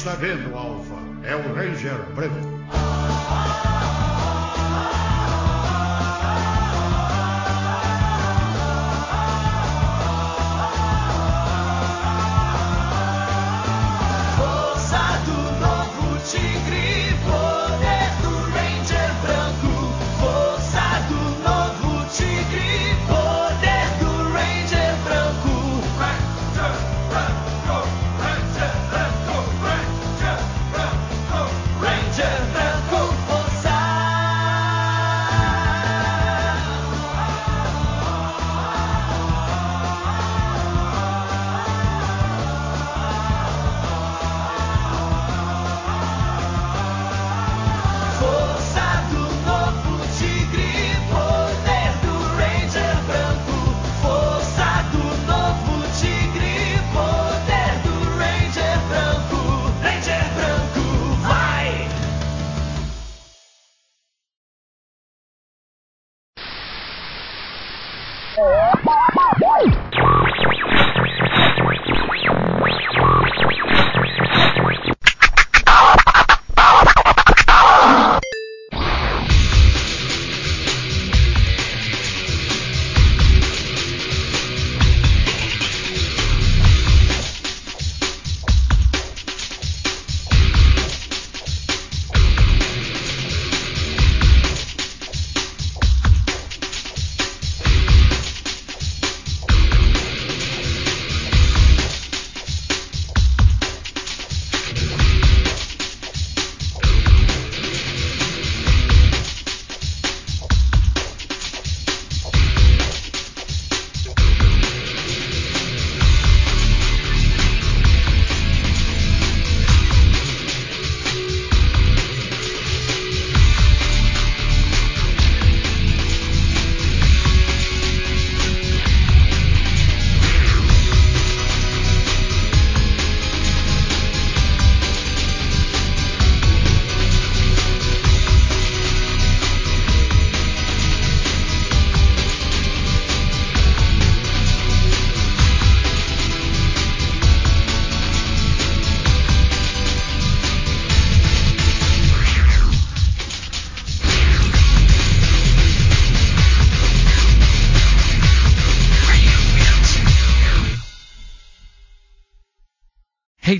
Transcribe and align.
está 0.00 0.14
vendo, 0.14 0.56
Alfa? 0.56 0.94
É 1.24 1.36
o 1.36 1.52
Ranger 1.52 2.00
Preto. 2.14 2.49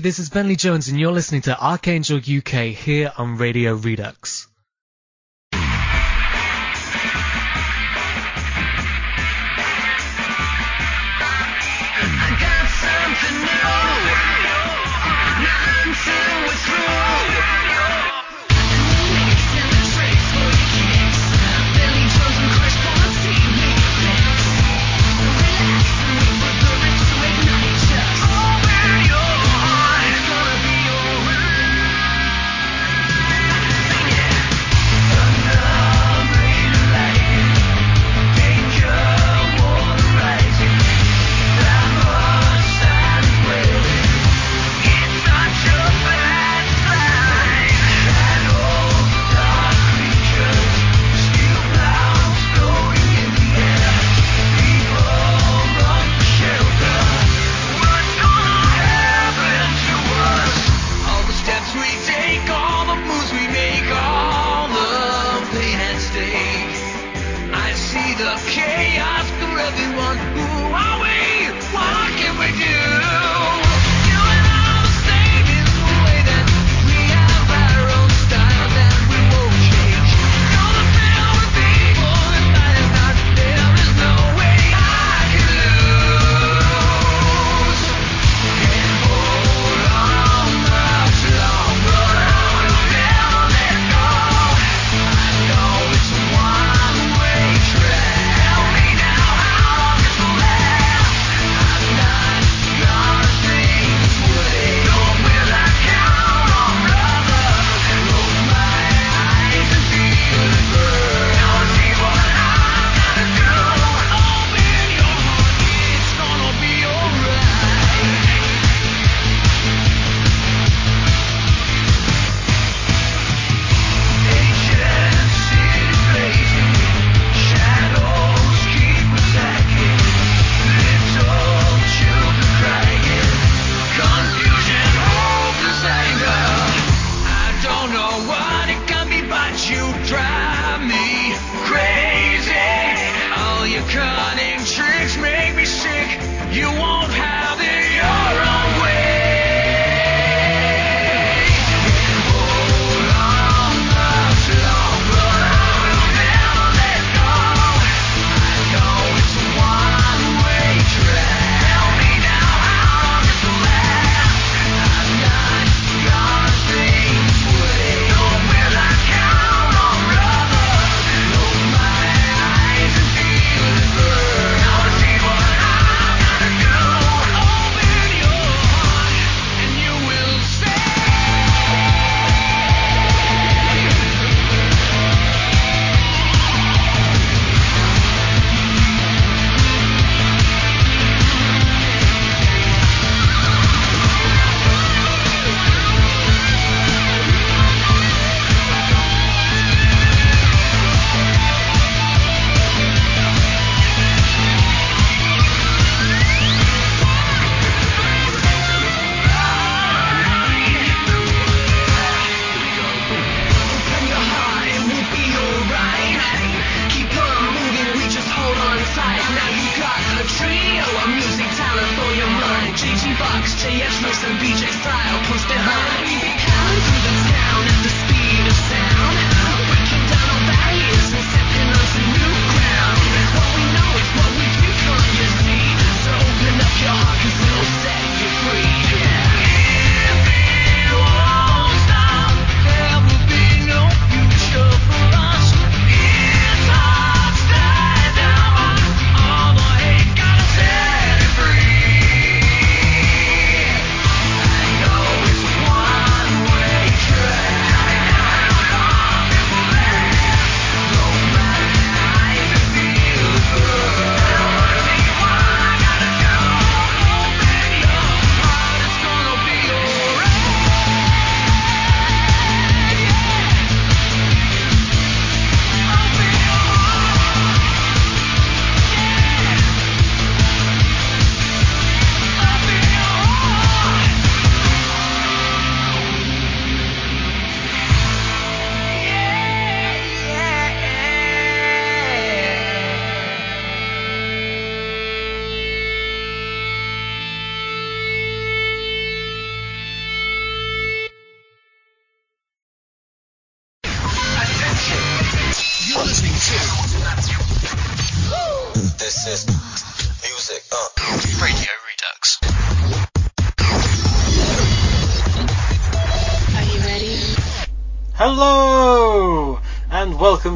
this 0.01 0.17
is 0.17 0.31
Bentley 0.31 0.55
Jones 0.55 0.87
and 0.87 0.99
you're 0.99 1.11
listening 1.11 1.41
to 1.41 1.55
Archangel 1.55 2.17
UK 2.17 2.73
here 2.73 3.13
on 3.17 3.37
Radio 3.37 3.75
Redux. 3.75 4.50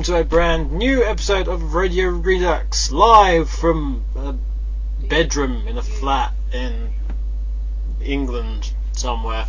To 0.06 0.20
a 0.20 0.24
brand 0.24 0.72
new 0.72 1.04
episode 1.04 1.48
of 1.48 1.74
Radio 1.74 2.10
Redux, 2.10 2.92
live 2.92 3.50
from 3.50 4.04
a 4.16 4.36
bedroom 5.08 5.68
in 5.68 5.80
a 5.80 5.82
flat 5.82 6.32
in 6.54 6.92
England 8.04 8.72
somewhere. 8.92 9.48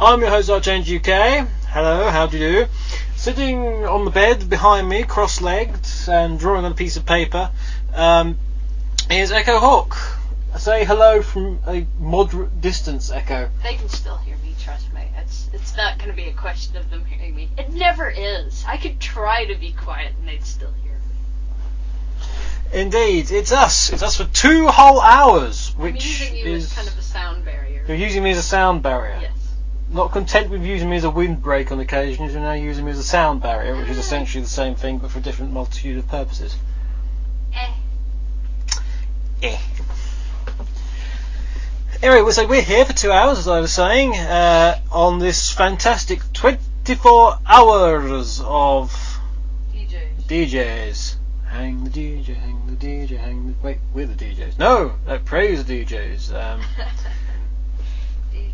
I'm 0.00 0.20
your 0.20 0.30
host, 0.30 0.50
Archangel 0.50 0.98
UK. 0.98 1.48
Hello, 1.66 2.08
how 2.10 2.28
do 2.28 2.38
you 2.38 2.48
do? 2.48 2.66
Sitting 3.16 3.86
on 3.86 4.04
the 4.04 4.12
bed 4.12 4.48
behind 4.48 4.88
me, 4.88 5.02
cross-legged, 5.02 5.84
and 6.06 6.38
drawing 6.38 6.64
on 6.64 6.70
a 6.70 6.76
piece 6.76 6.96
of 6.96 7.04
paper, 7.04 7.50
um, 7.92 8.38
is 9.10 9.32
Echo 9.32 9.58
Hawk. 9.58 9.96
Say 10.58 10.84
hello 10.84 11.22
from 11.22 11.58
a 11.66 11.88
moderate 11.98 12.60
distance, 12.60 13.10
Echo. 13.10 13.50
They 13.64 13.74
can 13.74 13.88
still 13.88 14.18
hear. 14.18 14.37
It's 15.52 15.68
it's 15.68 15.76
not 15.76 15.98
going 15.98 16.10
to 16.10 16.16
be 16.16 16.24
a 16.24 16.32
question 16.32 16.76
of 16.76 16.90
them 16.90 17.04
hearing 17.04 17.34
me. 17.34 17.50
It 17.58 17.72
never 17.72 18.08
is. 18.08 18.64
I 18.66 18.78
could 18.78 18.98
try 19.00 19.44
to 19.44 19.54
be 19.54 19.72
quiet 19.72 20.14
and 20.18 20.26
they'd 20.26 20.44
still 20.44 20.72
hear 20.82 20.92
me. 20.92 22.80
Indeed, 22.80 23.30
it's 23.30 23.52
us. 23.52 23.92
It's 23.92 24.02
us 24.02 24.16
for 24.16 24.24
two 24.24 24.68
whole 24.68 25.00
hours, 25.00 25.74
which 25.76 25.94
I'm 25.94 25.96
using 25.96 26.36
you 26.36 26.44
is 26.46 26.64
as 26.64 26.72
kind 26.72 26.88
of 26.88 26.98
a 26.98 27.02
sound 27.02 27.44
barrier. 27.44 27.84
you're 27.86 27.96
using 27.96 28.22
me 28.22 28.30
as 28.30 28.38
a 28.38 28.42
sound 28.42 28.82
barrier. 28.82 29.18
Yes. 29.20 29.32
Not 29.90 30.12
content 30.12 30.50
with 30.50 30.64
using 30.64 30.90
me 30.90 30.96
as 30.96 31.04
a 31.04 31.10
windbreak 31.10 31.70
on 31.70 31.80
occasions, 31.80 32.32
you're 32.32 32.42
now 32.42 32.52
using 32.52 32.84
me 32.84 32.90
as 32.90 32.98
a 32.98 33.04
sound 33.04 33.40
barrier, 33.40 33.76
which 33.76 33.88
is 33.88 33.98
essentially 33.98 34.42
the 34.42 34.50
same 34.50 34.74
thing 34.74 34.98
but 34.98 35.10
for 35.10 35.18
a 35.18 35.22
different 35.22 35.52
multitude 35.52 35.98
of 35.98 36.08
purposes. 36.08 36.56
Eh. 37.54 37.72
Eh. 39.42 39.58
Anyway, 42.00 42.30
so 42.30 42.46
we're 42.46 42.62
here 42.62 42.84
for 42.84 42.92
two 42.92 43.10
hours, 43.10 43.38
as 43.38 43.48
I 43.48 43.58
was 43.58 43.72
saying, 43.72 44.14
uh, 44.14 44.78
on 44.92 45.18
this 45.18 45.50
fantastic 45.50 46.20
24 46.32 47.38
hours 47.44 48.40
of 48.40 49.18
DJ. 49.74 50.06
DJs. 50.28 51.16
Hang 51.48 51.82
the 51.82 51.90
DJ, 51.90 52.36
hang 52.36 52.62
the 52.66 52.76
DJ, 52.76 53.18
hang 53.18 53.48
the. 53.48 53.54
Wait, 53.66 53.78
we're 53.92 54.06
the 54.06 54.14
DJs. 54.14 54.60
No! 54.60 54.92
No, 55.08 55.18
praise 55.18 55.64
the 55.64 55.84
DJs. 55.84 56.32
Um, 56.32 56.60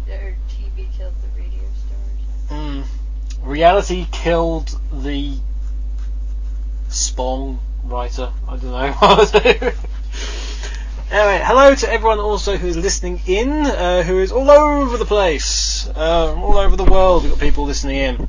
or 0.09 0.35
TV 0.49 0.91
killed 0.97 1.15
the 1.21 1.29
radio 1.39 1.61
stars. 1.77 2.49
mm, 2.49 2.85
reality 3.43 4.07
killed 4.11 4.81
the 4.91 5.37
Spong 6.89 7.59
writer. 7.85 8.33
I 8.49 8.57
don't 8.57 8.71
know. 8.71 9.73
anyway, 11.11 11.41
hello 11.45 11.75
to 11.75 11.91
everyone 11.91 12.19
also 12.21 12.57
who 12.57 12.67
is 12.67 12.77
listening 12.77 13.21
in, 13.27 13.49
uh, 13.51 14.03
who 14.03 14.19
is 14.19 14.33
all 14.33 14.51
over 14.51 14.97
the 14.97 15.05
place, 15.05 15.89
uh, 15.89 16.35
all 16.35 16.57
over 16.57 16.77
the 16.77 16.85
world. 16.85 17.23
We've 17.23 17.33
got 17.33 17.41
people 17.41 17.65
listening 17.65 17.97
in. 17.97 18.29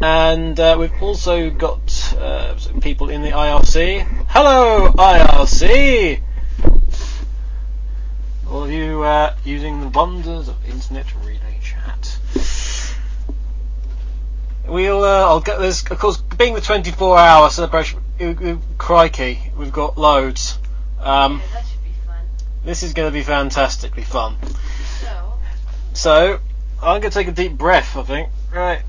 And 0.00 0.58
uh, 0.58 0.76
we've 0.78 1.02
also 1.02 1.50
got 1.50 2.14
uh, 2.18 2.56
people 2.80 3.10
in 3.10 3.22
the 3.22 3.30
IRC. 3.30 4.06
Hello, 4.28 4.92
IRC! 4.92 6.20
All 8.50 8.64
of 8.64 8.70
you 8.70 9.02
uh, 9.02 9.34
using 9.44 9.80
the 9.80 9.88
wonders 9.88 10.48
of 10.48 10.56
internet 10.66 11.06
relay 11.24 11.58
chat. 11.62 12.18
We'll, 14.66 15.02
uh, 15.02 15.26
I'll 15.26 15.40
get 15.40 15.58
this, 15.58 15.82
of 15.90 15.98
course, 15.98 16.18
being 16.18 16.54
the 16.54 16.60
24 16.60 17.18
hour 17.18 17.50
celebration, 17.50 18.00
crikey, 18.78 19.52
we've 19.56 19.72
got 19.72 19.98
loads. 19.98 20.58
Um, 21.00 21.40
yeah, 21.40 21.46
that 21.54 21.66
should 21.66 21.84
be 21.84 21.90
fun. 22.06 22.16
this 22.64 22.82
is 22.82 22.92
going 22.92 23.08
to 23.08 23.12
be 23.12 23.22
fantastically 23.22 24.02
fun. 24.02 24.36
So, 25.00 25.32
So, 25.94 26.40
I'm 26.82 27.00
going 27.00 27.02
to 27.02 27.10
take 27.10 27.28
a 27.28 27.32
deep 27.32 27.56
breath, 27.56 27.96
I 27.96 28.02
think. 28.02 28.28
Right. 28.52 28.82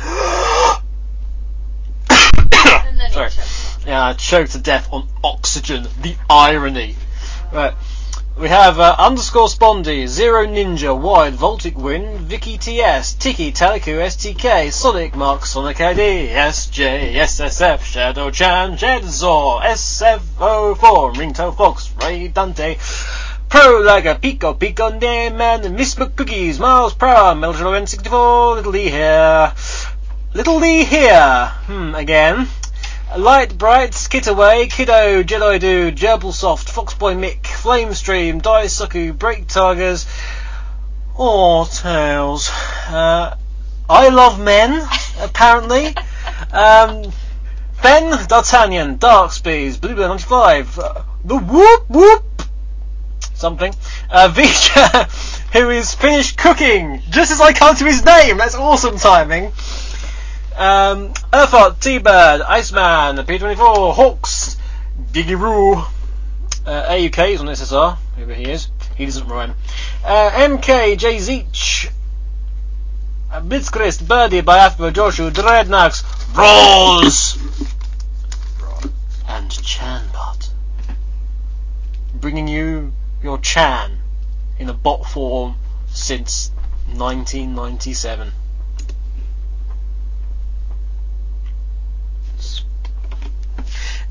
Sorry. 3.12 3.30
Yeah, 3.86 4.06
I 4.06 4.12
choked 4.12 4.52
to 4.52 4.58
death 4.58 4.88
on 4.92 5.08
oxygen. 5.24 5.86
The 6.02 6.14
irony. 6.28 6.94
Right. 7.52 7.74
We 8.38 8.46
have 8.50 8.78
uh, 8.78 8.94
underscore 9.00 9.48
Spondy, 9.48 10.06
Zero 10.06 10.46
Ninja, 10.46 10.96
Wide, 10.96 11.34
Voltic 11.34 11.74
Win, 11.74 12.18
Vicky 12.18 12.56
TS, 12.56 13.14
Tiki, 13.14 13.50
Taliku, 13.50 13.98
STK, 13.98 14.70
Sonic, 14.72 15.16
Mark, 15.16 15.44
Sonic 15.44 15.80
ID, 15.80 16.28
SJ, 16.28 17.14
SSF, 17.14 17.80
Shadow 17.80 18.30
Chan, 18.30 18.76
Jedzor, 18.76 19.60
SF04, 19.62 21.16
Ringtail 21.16 21.50
Fox, 21.50 21.92
Ray 22.00 22.28
Dante, 22.28 22.76
Pro 23.48 23.80
Lager, 23.80 24.14
Pico, 24.14 24.54
Pico, 24.54 24.92
Neyman, 24.92 25.74
Miss 25.74 25.94
Cookies, 25.94 26.60
Miles 26.60 26.94
Prower, 26.94 27.34
Meldro 27.34 27.74
N64, 27.76 28.54
Little 28.54 28.70
Lee 28.70 28.88
here. 28.88 29.52
Little 30.32 30.58
Lee 30.58 30.84
here. 30.84 31.46
Hmm, 31.66 31.92
again. 31.96 32.46
Light 33.16 33.56
Bright, 33.56 33.94
Skitaway, 33.94 34.66
Kiddo, 34.66 35.22
Jedi 35.22 35.58
Dude, 35.58 35.96
Gerbilsoft, 35.96 36.68
Foxboy 36.70 37.16
Mick, 37.16 37.42
Flamestream, 37.42 38.42
Daisuku, 38.42 39.16
Break 39.16 39.48
Tigers, 39.48 40.06
or 41.16 41.64
Tails. 41.66 42.50
Uh, 42.86 43.34
I 43.88 44.08
love 44.10 44.38
men, 44.38 44.86
apparently. 45.20 45.94
Um, 46.52 47.10
Ben, 47.82 48.26
D'Artagnan, 48.26 48.98
Darkspeeds, 48.98 49.80
Bluebird 49.80 50.08
95, 50.08 50.78
uh, 50.78 51.02
the 51.24 51.38
Whoop 51.38 51.88
Whoop, 51.88 52.42
something. 53.34 53.72
Uh, 54.10 54.28
Vija, 54.34 55.52
who 55.54 55.70
is 55.70 55.94
finished 55.94 56.36
cooking, 56.36 57.00
just 57.08 57.32
as 57.32 57.40
I 57.40 57.54
come 57.54 57.74
to 57.76 57.84
his 57.86 58.04
name. 58.04 58.36
That's 58.36 58.54
awesome 58.54 58.98
timing. 58.98 59.52
Um, 60.58 61.12
Earthart, 61.32 61.80
T-Bird, 61.80 62.40
Iceman, 62.40 63.24
P24, 63.24 63.94
Hawks, 63.94 64.56
Digiroo, 65.12 65.86
uh, 66.66 66.86
AUK 66.88 67.18
is 67.30 67.40
on 67.40 67.46
SSR, 67.46 67.96
whoever 68.16 68.34
he 68.34 68.50
is. 68.50 68.68
He 68.96 69.04
doesn't 69.04 69.28
rhyme. 69.28 69.54
Uh, 70.04 70.30
MK, 70.30 70.98
J 70.98 71.18
Zeech, 71.18 71.92
Blitzchrist, 73.30 74.08
Birdie, 74.08 74.40
Biafra, 74.40 74.90
Joshua, 74.90 75.30
Dreadnax, 75.30 76.02
Rose, 76.36 77.38
and 79.28 79.48
Chanbot. 79.52 80.50
Bringing 82.14 82.48
you 82.48 82.92
your 83.22 83.38
Chan 83.38 83.96
in 84.58 84.68
a 84.68 84.74
bot 84.74 85.06
form 85.06 85.54
since 85.86 86.50
1997. 86.88 88.32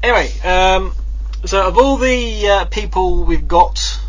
Anyway, 0.08 0.32
um, 0.46 0.94
so 1.44 1.68
of 1.68 1.78
all 1.78 1.98
the 1.98 2.48
uh, 2.48 2.66
people 2.68 3.26
we've 3.26 3.46
got, 3.46 4.00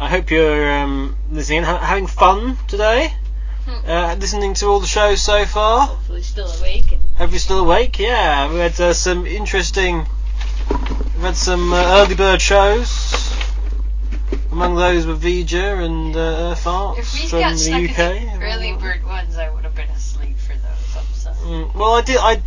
I 0.00 0.08
hope 0.08 0.30
you're 0.30 0.72
um, 0.72 1.18
listening, 1.30 1.64
ha- 1.64 1.84
having 1.84 2.06
fun 2.06 2.56
today, 2.66 3.12
uh, 3.86 4.16
listening 4.18 4.54
to 4.54 4.68
all 4.68 4.80
the 4.80 4.86
shows 4.86 5.20
so 5.20 5.44
far. 5.44 5.88
Hopefully 5.88 6.22
still 6.22 6.50
awake 6.50 6.92
and 6.92 7.02
Hope 7.18 7.30
you're 7.30 7.38
still 7.40 7.58
awake. 7.58 7.98
Yeah, 7.98 8.50
we 8.50 8.58
had 8.60 8.80
uh, 8.80 8.94
some 8.94 9.26
interesting, 9.26 10.06
we 11.16 11.20
had 11.20 11.36
some 11.36 11.74
uh, 11.74 12.00
early 12.00 12.14
bird 12.14 12.40
shows. 12.40 13.36
Among 14.50 14.76
those 14.76 15.06
were 15.06 15.14
Vija 15.14 15.84
and 15.84 16.16
uh, 16.16 16.54
if 16.96 17.28
from 17.28 17.40
the 17.40 17.90
UK. 17.90 18.40
early 18.40 18.72
bird 18.72 19.04
ones, 19.04 19.36
I 19.36 19.50
would 19.50 19.64
have 19.64 19.74
been 19.74 19.90
asleep 19.90 20.38
for 20.38 20.54
those. 20.54 20.96
I'm 20.96 21.04
sorry. 21.12 21.36
Mm, 21.36 21.74
well, 21.74 21.92
I 21.92 22.00
did. 22.00 22.16
I 22.16 22.40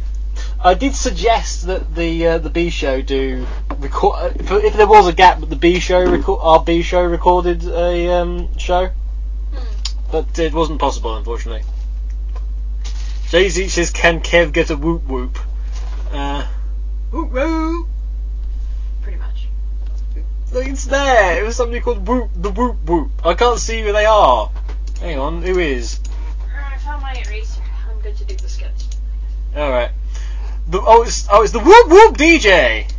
I 0.62 0.74
did 0.74 0.94
suggest 0.94 1.68
that 1.68 1.96
the 1.96 2.28
uh, 2.28 2.38
the 2.38 2.50
B 2.50 2.70
show 2.70 3.02
do 3.02 3.48
record. 3.78 4.36
If, 4.36 4.52
if 4.52 4.74
there 4.74 4.88
was 4.88 5.08
a 5.08 5.14
gap, 5.14 5.40
that 5.40 5.50
the 5.50 5.56
B 5.56 5.80
show 5.80 6.04
record 6.04 6.40
our 6.42 6.62
B 6.62 6.82
show 6.82 7.02
recorded 7.02 7.64
a 7.66 8.10
um, 8.14 8.58
show, 8.58 8.88
Hmm. 8.88 9.66
but 10.12 10.38
it 10.38 10.54
wasn't 10.54 10.80
possible, 10.80 11.16
unfortunately. 11.16 11.64
Jay 13.30 13.48
Z 13.48 13.70
says, 13.70 13.90
"Can 13.92 14.20
Kev 14.20 14.52
get 14.52 14.70
a 14.70 14.76
whoop 14.76 15.08
whoop?" 15.08 15.40
Uh, 16.12 16.46
whoop 17.12 17.32
whoop. 17.32 17.88
Pretty 19.02 19.18
much. 19.18 19.48
Look, 20.52 20.68
it's 20.68 20.86
there. 20.86 21.42
It 21.42 21.46
was 21.46 21.56
somebody 21.56 21.80
called 21.80 22.06
Whoop 22.06 22.32
the 22.36 22.50
Whoop 22.50 22.84
Whoop. 22.86 23.12
I 23.24 23.34
can't 23.36 23.60
see 23.60 23.82
who 23.82 23.94
they 23.94 24.06
are. 24.06 24.52
Hang 25.00 25.20
on, 25.20 25.42
who 25.42 25.58
is? 25.58 26.02
I 26.54 26.78
found 26.80 27.02
my 27.02 27.14
eraser. 27.14 27.62
I'm 27.90 28.02
good 28.02 28.18
to 28.18 28.26
do 28.26 28.36
the 28.36 28.50
sketch. 28.50 28.84
All 29.56 29.70
right. 29.70 29.92
The, 30.70 30.80
oh, 30.80 31.02
it's 31.02 31.28
oh, 31.32 31.42
it's 31.42 31.52
the 31.52 31.60
Whoop 31.60 31.90
Whoop 31.90 32.16
DJ. 32.16 32.92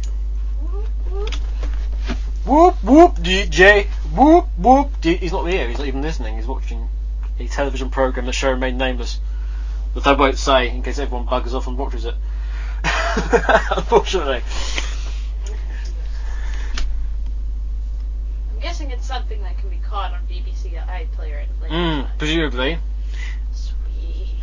Whoop 2.44 2.74
whoop 2.82 3.14
DJ. 3.16 3.86
Whoop 4.12 4.46
whoop. 4.58 5.00
D- 5.00 5.16
he's 5.16 5.30
not 5.30 5.44
here. 5.44 5.68
He's 5.68 5.78
not 5.78 5.86
even 5.86 6.02
listening. 6.02 6.34
He's 6.34 6.48
watching 6.48 6.88
a 7.38 7.46
television 7.46 7.90
program 7.90 8.26
the 8.26 8.32
show 8.32 8.50
remained 8.50 8.76
nameless, 8.76 9.20
that 9.94 10.04
I 10.04 10.12
won't 10.14 10.36
say 10.36 10.68
in 10.70 10.82
case 10.82 10.98
everyone 10.98 11.28
buggers 11.28 11.54
off 11.54 11.68
and 11.68 11.78
watches 11.78 12.06
it. 12.06 12.16
Unfortunately. 13.76 14.42
I'm 18.52 18.60
guessing 18.60 18.90
it's 18.90 19.06
something 19.06 19.40
that 19.42 19.58
can 19.58 19.70
be 19.70 19.78
caught 19.78 20.12
on 20.12 20.26
BBC 20.26 20.72
iPlayer 20.72 21.42
at 21.42 21.62
later. 21.62 21.74
Mm, 21.74 22.18
presumably. 22.18 22.78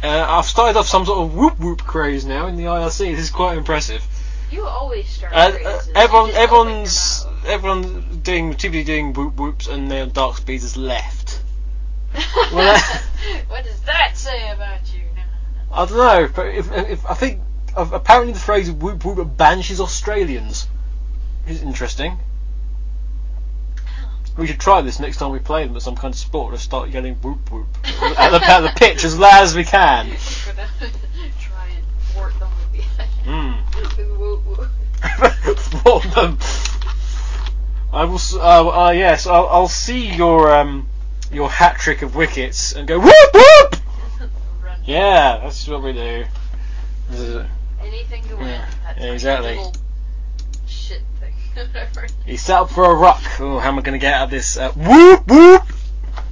Uh, 0.03 0.25
I've 0.29 0.45
started 0.45 0.77
off 0.77 0.87
some 0.87 1.05
sort 1.05 1.19
of 1.19 1.35
whoop 1.35 1.59
whoop 1.59 1.83
craze 1.83 2.25
now 2.25 2.47
in 2.47 2.55
the 2.55 2.63
IRC. 2.63 3.15
This 3.15 3.25
is 3.25 3.29
quite 3.31 3.57
impressive. 3.57 4.03
You 4.51 4.65
always 4.65 5.07
start 5.07 5.33
Uh, 5.33 5.57
uh, 5.65 5.81
everyone, 5.95 6.31
everyone's, 6.31 7.25
everyone 7.45 8.19
doing, 8.23 8.53
typically 8.53 8.83
doing 8.83 9.13
whoop 9.13 9.35
whoops, 9.35 9.67
and 9.67 9.89
then 9.91 10.11
Dark 10.11 10.37
Speed 10.37 10.61
has 10.61 10.77
left. 10.77 11.41
Well, 12.53 12.75
uh, 12.75 13.39
what 13.49 13.65
does 13.65 13.81
that 13.81 14.15
say 14.15 14.49
about 14.51 14.79
you? 14.93 15.01
No. 15.15 15.21
I 15.71 15.85
don't 15.85 15.97
know, 15.97 16.29
but 16.33 16.45
if, 16.47 16.71
if 16.71 17.05
I 17.05 17.13
think 17.13 17.41
uh, 17.75 17.89
apparently 17.91 18.33
the 18.33 18.39
phrase 18.39 18.71
whoop 18.71 19.03
whoop 19.03 19.35
banishes 19.35 19.81
Australians, 19.81 20.67
is 21.47 21.61
interesting. 21.61 22.17
We 24.37 24.45
should 24.47 24.59
try 24.59 24.81
this 24.81 24.99
next 24.99 25.17
time 25.17 25.31
we 25.31 25.39
play 25.39 25.65
them 25.65 25.75
at 25.75 25.81
some 25.81 25.95
kind 25.95 26.13
of 26.13 26.19
sport. 26.19 26.53
Just 26.53 26.65
start 26.65 26.89
yelling 26.89 27.15
whoop 27.15 27.51
whoop 27.51 27.67
at 27.83 28.29
the, 28.29 28.39
at 28.45 28.59
the 28.61 28.71
pitch 28.75 29.03
as 29.03 29.17
loud 29.17 29.43
as 29.43 29.55
we 29.55 29.63
can. 29.63 30.07
Try 31.39 31.67
and 31.69 31.85
thwart 32.11 32.37
them 32.39 32.49
with 32.71 32.97
the 32.97 33.03
Mm. 33.29 34.17
woo 34.19 34.41
woo. 34.45 34.67
Thwart 35.55 36.03
them. 36.15 36.37
I 37.91 38.05
will. 38.05 38.19
Uh, 38.33 38.85
uh, 38.87 38.91
yes, 38.91 39.25
I'll, 39.27 39.47
I'll 39.47 39.67
see 39.67 40.07
your 40.13 40.53
um, 40.55 40.87
your 41.31 41.49
hat 41.49 41.77
trick 41.79 42.01
of 42.03 42.15
wickets 42.15 42.73
and 42.73 42.87
go 42.87 42.99
whoop 42.99 43.33
whoop. 43.33 43.75
Yeah, 44.85 45.39
that's 45.43 45.67
what 45.67 45.81
we 45.83 45.93
do. 45.93 46.25
This 47.09 47.19
is 47.19 47.35
it. 47.35 47.45
Anything 47.81 48.23
to 48.29 48.35
win. 48.35 48.47
Yeah, 48.47 49.03
exactly. 49.11 49.59
Shit. 50.67 51.01
Whatever. 51.57 52.07
He's 52.25 52.41
set 52.41 52.59
up 52.59 52.69
for 52.69 52.85
a 52.85 52.93
rock. 52.93 53.21
Oh, 53.39 53.59
how 53.59 53.69
am 53.69 53.79
I 53.79 53.81
going 53.81 53.99
to 53.99 54.03
get 54.03 54.13
out 54.13 54.25
of 54.25 54.29
this? 54.29 54.57
Uh, 54.57 54.71
whoop 54.71 55.27
whoop. 55.27 55.63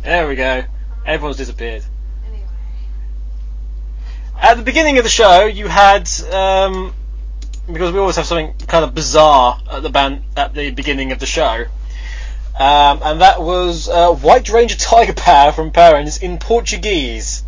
There 0.04 0.28
we 0.28 0.36
go. 0.36 0.64
Everyone's 1.06 1.38
disappeared. 1.38 1.84
Anyway. 2.28 2.48
At 4.40 4.58
the 4.58 4.64
beginning 4.64 4.98
of 4.98 5.04
the 5.04 5.10
show, 5.10 5.46
you 5.46 5.68
had 5.68 6.10
um, 6.32 6.94
because 7.72 7.92
we 7.92 8.00
always 8.00 8.16
have 8.18 8.26
something 8.26 8.54
kind 8.68 8.84
of 8.86 8.94
bizarre 8.94 9.60
at 9.72 9.82
the 9.82 9.90
band 9.90 10.24
at 10.38 10.54
the 10.54 10.72
beginning 10.72 11.12
of 11.12 11.20
the 11.20 11.26
show, 11.26 11.66
um, 12.60 13.00
and 13.04 13.22
that 13.22 13.42
was 13.42 13.90
uh, 13.90 14.12
White 14.14 14.50
Ranger 14.50 14.78
Tiger 14.78 15.14
Power 15.14 15.52
from 15.52 15.72
Parents 15.72 16.18
in 16.18 16.38
Portuguese. 16.38 17.44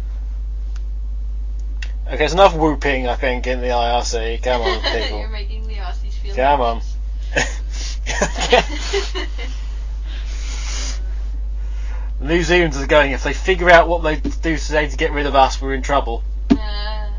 Okay, 2.07 2.23
it's 2.23 2.33
enough 2.33 2.55
whooping, 2.55 3.07
I 3.07 3.15
think, 3.15 3.47
in 3.47 3.59
the 3.59 3.67
IRC. 3.67 4.41
Come 4.41 4.61
on, 4.61 4.81
people. 5.01 5.19
You're 5.19 5.27
making 5.27 5.67
the 5.67 5.75
Aussies 5.75 6.13
feel 6.13 6.35
Come 6.35 6.61
on. 6.61 6.81
New 12.19 12.41
Zealanders 12.43 12.81
are 12.81 12.87
going, 12.87 13.11
if 13.11 13.23
they 13.23 13.33
figure 13.33 13.69
out 13.69 13.87
what 13.87 14.01
they 14.03 14.15
do 14.15 14.57
today 14.57 14.87
to 14.87 14.97
get 14.97 15.11
rid 15.11 15.25
of 15.27 15.35
us, 15.35 15.61
we're 15.61 15.73
in 15.75 15.81
trouble. 15.83 16.23
Uh, 16.51 17.09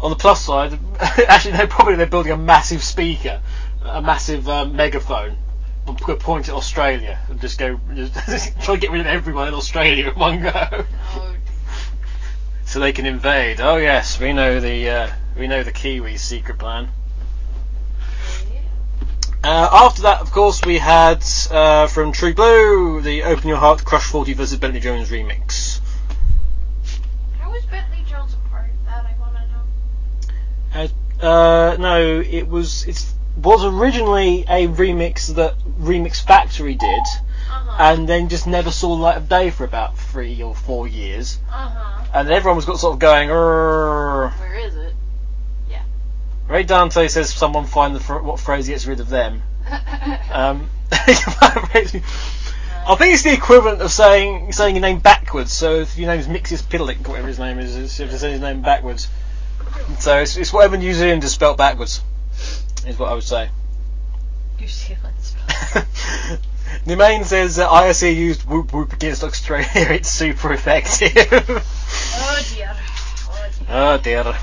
On 0.00 0.10
the 0.10 0.16
plus 0.16 0.44
side, 0.44 0.78
actually, 1.28 1.56
no, 1.56 1.66
probably 1.66 1.96
they're 1.96 2.06
building 2.06 2.32
a 2.32 2.36
massive 2.36 2.82
speaker, 2.82 3.40
a 3.82 4.02
massive 4.02 4.46
um, 4.48 4.76
megaphone, 4.76 5.36
put- 5.86 6.20
point 6.20 6.48
at 6.48 6.54
Australia 6.54 7.18
and 7.28 7.40
just 7.40 7.58
go, 7.58 7.80
just 7.94 8.60
try 8.60 8.74
to 8.74 8.80
get 8.80 8.90
rid 8.90 9.00
of 9.00 9.06
everyone 9.06 9.48
in 9.48 9.54
Australia 9.54 10.10
in 10.10 10.18
one 10.18 10.42
go, 10.42 10.50
oh, 10.54 11.34
so 12.66 12.80
they 12.80 12.92
can 12.92 13.06
invade. 13.06 13.60
Oh 13.60 13.76
yes, 13.76 14.20
we 14.20 14.32
know 14.32 14.60
the 14.60 14.90
uh, 14.90 15.10
we 15.38 15.46
know 15.46 15.62
the 15.62 15.72
Kiwis' 15.72 16.18
secret 16.20 16.58
plan. 16.58 16.88
Uh, 19.44 19.68
after 19.72 20.02
that, 20.02 20.22
of 20.22 20.30
course, 20.30 20.62
we 20.64 20.78
had 20.78 21.22
uh, 21.50 21.86
from 21.86 22.12
True 22.12 22.32
Blue 22.32 23.02
the 23.02 23.24
Open 23.24 23.46
Your 23.48 23.58
Heart 23.58 23.84
Crush 23.84 24.06
40 24.06 24.32
versus 24.32 24.58
Bentley 24.58 24.80
Jones 24.80 25.10
remix. 25.10 25.80
how 27.38 27.52
is 27.52 27.62
Bentley 27.66 28.02
Jones 28.08 28.32
a 28.32 28.48
part 28.48 28.70
of 28.70 28.84
that? 28.86 29.04
I 29.04 29.14
want 29.20 29.34
to 31.20 31.28
know. 31.28 31.28
Uh, 31.28 31.76
no, 31.78 32.20
it 32.20 32.48
was 32.48 32.86
it 32.86 33.04
was 33.36 33.64
originally 33.66 34.44
a 34.48 34.66
remix 34.66 35.34
that 35.34 35.56
Remix 35.78 36.24
Factory 36.24 36.74
did, 36.74 37.02
Uh-huh. 37.50 37.76
and 37.92 38.08
then 38.08 38.30
just 38.30 38.46
never 38.46 38.70
saw 38.70 38.96
the 38.96 39.02
light 39.02 39.16
of 39.18 39.28
day 39.28 39.50
for 39.50 39.64
about 39.64 39.98
three 39.98 40.42
or 40.42 40.54
four 40.54 40.88
years, 40.88 41.38
uh-huh. 41.50 42.04
and 42.14 42.30
everyone 42.30 42.56
was 42.56 42.64
got 42.64 42.78
sort 42.78 42.94
of 42.94 42.98
going. 42.98 43.30
"Arr." 43.30 44.30
Where 44.30 44.54
is 44.54 44.74
it? 44.74 44.94
Ray 46.48 46.62
Dante 46.62 47.08
says 47.08 47.32
someone 47.32 47.66
find 47.66 47.94
the 47.94 48.00
fr- 48.00 48.18
what 48.18 48.38
phrase 48.38 48.68
gets 48.68 48.86
rid 48.86 49.00
of 49.00 49.08
them. 49.08 49.42
Um, 50.30 50.68
I 52.86 52.96
think 52.96 53.14
it's 53.14 53.22
the 53.22 53.32
equivalent 53.32 53.80
of 53.80 53.90
saying 53.90 54.52
saying 54.52 54.74
your 54.74 54.82
name 54.82 54.98
backwards. 54.98 55.52
So 55.52 55.76
if 55.76 55.96
your 55.96 56.08
name 56.08 56.20
is 56.20 56.26
Mixis 56.26 56.68
Piddling, 56.68 56.98
whatever 57.04 57.28
his 57.28 57.38
name 57.38 57.58
is, 57.58 57.76
if 58.00 58.10
you 58.12 58.18
say 58.18 58.32
his 58.32 58.40
name 58.40 58.60
backwards. 58.60 59.08
So 60.00 60.18
it's, 60.18 60.36
it's 60.36 60.52
whatever 60.52 60.76
New 60.76 60.92
Zealand 60.92 61.24
is 61.24 61.32
spelt 61.32 61.56
backwards, 61.56 62.02
is 62.86 62.98
what 62.98 63.10
I 63.10 63.14
would 63.14 63.22
say. 63.22 63.48
New 64.60 64.66
Zealand's. 64.68 65.36
the 66.84 66.96
main 66.96 67.24
says 67.24 67.56
that 67.56 67.70
ISC 67.70 68.14
used 68.14 68.42
whoop 68.42 68.72
whoop 68.72 68.92
against 68.92 69.24
Australia. 69.24 69.68
It's 69.74 70.10
super 70.10 70.52
effective. 70.52 71.12
Oh 72.16 72.44
dear. 72.54 72.76
Oh 73.70 73.98
dear. 73.98 74.22
oh 74.24 74.32
dear. 74.32 74.38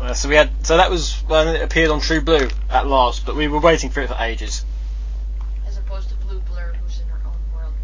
Uh, 0.00 0.14
so 0.14 0.28
we 0.30 0.34
had 0.34 0.50
so 0.66 0.76
that 0.78 0.90
was 0.90 1.14
when 1.26 1.46
it 1.48 1.62
appeared 1.62 1.90
on 1.90 2.00
True 2.00 2.20
Blue 2.22 2.48
at 2.70 2.86
last, 2.86 3.26
but 3.26 3.36
we 3.36 3.48
were 3.48 3.60
waiting 3.60 3.90
for 3.90 4.00
it 4.00 4.08
for 4.08 4.16
ages. 4.18 4.64
As 5.68 5.76
opposed 5.76 6.08
to 6.08 6.14
Blue 6.16 6.40
Blur, 6.40 6.72
who's 6.82 7.00
in 7.00 7.06
her 7.08 7.20
own 7.26 7.34
world 7.54 7.74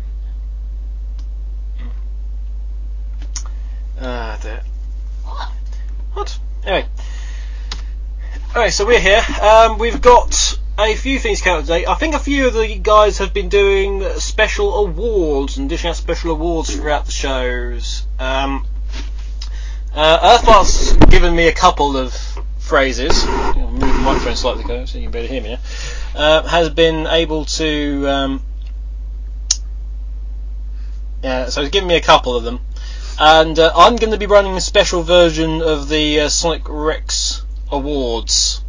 right 4.01 4.01
Ah, 4.01 4.39
dear. 4.43 4.63
now. 5.25 5.31
What? 5.31 5.49
What? 6.15 6.39
Anyway. 6.65 6.89
Alright, 8.55 8.73
so 8.73 8.87
we're 8.87 9.01
here. 9.01 9.23
Um, 9.43 9.77
we've 9.77 10.01
got 10.01 10.59
a 10.79 10.95
few 10.95 11.19
things 11.19 11.39
to 11.41 11.45
count 11.45 11.67
today. 11.67 11.85
I 11.85 11.95
think 11.95 12.15
a 12.15 12.19
few 12.19 12.47
of 12.47 12.55
the 12.55 12.79
guys 12.79 13.19
have 13.19 13.35
been 13.35 13.51
doing 13.51 14.03
special 14.19 14.75
awards 14.87 15.59
and 15.59 15.69
dishing 15.69 15.91
out 15.91 15.97
special 15.97 16.31
awards 16.31 16.75
throughout 16.75 17.05
the 17.05 17.13
shows. 17.13 18.07
Um, 18.19 18.67
uh, 19.97 20.39
Earthbart's 20.39 20.93
given 21.07 21.35
me 21.35 21.49
a 21.49 21.53
couple 21.53 21.97
of 21.97 22.15
phrases. 22.59 23.25
I'll 23.27 23.71
move 23.71 23.81
the 23.81 23.87
microphone 24.05 24.37
slightly 24.37 24.87
so 24.87 24.99
you 24.99 25.05
can 25.05 25.11
better 25.11 25.27
hear 25.27 25.43
me 25.43 25.51
now. 25.51 25.59
Uh, 26.15 26.43
has 26.47 26.71
been 26.71 27.07
able 27.07 27.45
to. 27.47 28.09
Um, 28.09 28.43
yeah, 31.25 31.49
so 31.49 31.63
he's 31.63 31.71
given 31.71 31.89
me 31.89 31.97
a 31.97 32.03
couple 32.03 32.37
of 32.37 32.45
them 32.45 32.61
and 33.19 33.59
uh, 33.59 33.73
I'm 33.75 33.97
going 33.97 34.13
to 34.13 34.19
be 34.19 34.27
running 34.27 34.53
a 34.57 34.61
special 34.61 35.03
version 35.03 35.63
of 35.63 35.89
the 35.89 36.21
uh, 36.21 36.29
Sonic 36.29 36.63
Rex 36.69 37.43
Awards, 37.73 38.63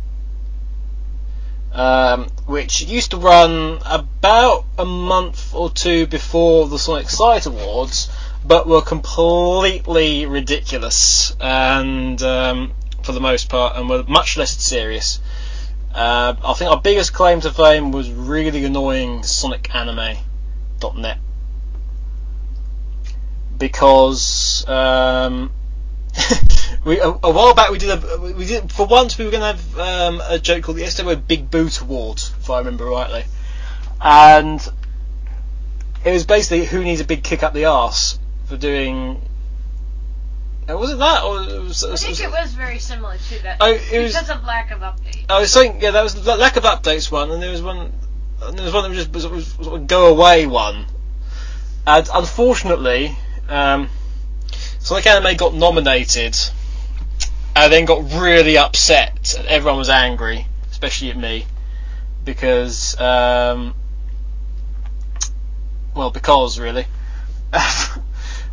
um, 1.73 2.27
which 2.45 2.81
used 2.81 3.11
to 3.11 3.17
run 3.17 3.79
about 3.85 4.65
a 4.77 4.85
month 4.85 5.53
or 5.53 5.69
two 5.69 6.07
before 6.07 6.67
the 6.67 6.79
Sonic 6.79 7.09
Sight 7.09 7.45
Awards, 7.45 8.09
but 8.47 8.65
were 8.67 8.81
completely 8.81 10.25
ridiculous 10.25 11.35
and 11.39 12.21
um, 12.21 12.71
for 13.03 13.11
the 13.11 13.19
most 13.19 13.49
part, 13.49 13.75
and 13.75 13.89
were 13.89 14.03
much 14.07 14.37
less 14.37 14.57
serious. 14.61 15.19
Uh, 15.93 16.35
I 16.43 16.53
think 16.53 16.71
our 16.71 16.79
biggest 16.81 17.13
claim 17.13 17.41
to 17.41 17.51
fame 17.51 17.91
was 17.91 18.09
really 18.11 18.63
annoying 18.63 19.21
SonicAnime.net 19.21 21.17
because 23.57 24.67
um, 24.67 25.51
we 26.85 26.99
a, 26.99 27.07
a 27.07 27.31
while 27.31 27.55
back 27.55 27.71
we 27.71 27.79
did 27.79 27.89
a 27.89 28.19
we 28.19 28.45
did 28.45 28.71
for 28.71 28.85
once 28.85 29.17
we 29.17 29.25
were 29.25 29.31
going 29.31 29.41
to 29.41 29.47
have 29.47 29.79
um, 29.79 30.21
a 30.29 30.37
joke 30.37 30.63
called 30.63 30.77
the 30.77 30.83
SWO 30.83 31.15
Big 31.27 31.49
Boot 31.49 31.81
Award 31.81 32.17
if 32.19 32.49
I 32.49 32.59
remember 32.59 32.85
rightly, 32.85 33.25
and 33.99 34.61
it 36.05 36.11
was 36.11 36.25
basically 36.25 36.65
who 36.65 36.83
needs 36.83 37.01
a 37.01 37.05
big 37.05 37.23
kick 37.23 37.41
up 37.41 37.53
the 37.53 37.65
arse 37.65 38.19
for 38.47 38.57
doing. 38.57 39.21
Uh, 40.69 40.77
was 40.77 40.91
it 40.91 40.97
that 40.97 41.23
or 41.23 41.41
it 41.43 41.61
was, 41.61 41.83
I 41.83 41.95
think 41.95 42.19
it 42.19 42.29
was 42.29 42.53
very 42.53 42.79
similar 42.79 43.15
to 43.17 43.43
that. 43.43 43.57
Oh, 43.61 43.71
it 43.71 43.99
was- 44.01 44.13
because 44.13 44.29
of 44.29 44.43
lack 44.43 44.71
of 44.71 44.79
update. 44.79 45.25
I 45.29 45.39
was 45.39 45.51
saying, 45.53 45.81
yeah, 45.81 45.91
that 45.91 46.03
was 46.03 46.21
the 46.21 46.35
lack 46.35 46.57
of 46.57 46.63
updates 46.63 47.09
one, 47.09 47.31
and 47.31 47.41
there 47.41 47.51
was 47.51 47.61
one, 47.61 47.93
and 48.41 48.57
there 48.57 48.65
was 48.65 48.73
one 48.73 48.83
that 48.83 48.89
was 48.89 48.97
just 48.97 49.13
was, 49.13 49.27
was, 49.57 49.67
of 49.67 49.87
go 49.87 50.07
away 50.07 50.45
one. 50.45 50.85
And 51.85 52.09
unfortunately, 52.13 53.15
um, 53.47 53.89
Sonic 54.79 55.07
Anime 55.07 55.37
got 55.37 55.53
nominated, 55.53 56.37
and 57.55 57.71
then 57.71 57.85
got 57.85 58.11
really 58.13 58.57
upset. 58.57 59.35
and 59.37 59.47
Everyone 59.47 59.77
was 59.77 59.89
angry, 59.89 60.47
especially 60.69 61.11
at 61.11 61.17
me, 61.17 61.45
because, 62.25 62.99
um, 62.99 63.73
well, 65.95 66.09
because 66.11 66.59
really, 66.59 66.85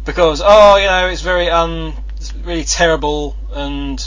because 0.04 0.42
oh, 0.44 0.76
you 0.76 0.86
know, 0.86 1.08
it's 1.08 1.22
very 1.22 1.50
un, 1.50 1.94
it's 2.16 2.34
really 2.34 2.64
terrible 2.64 3.36
and 3.52 4.04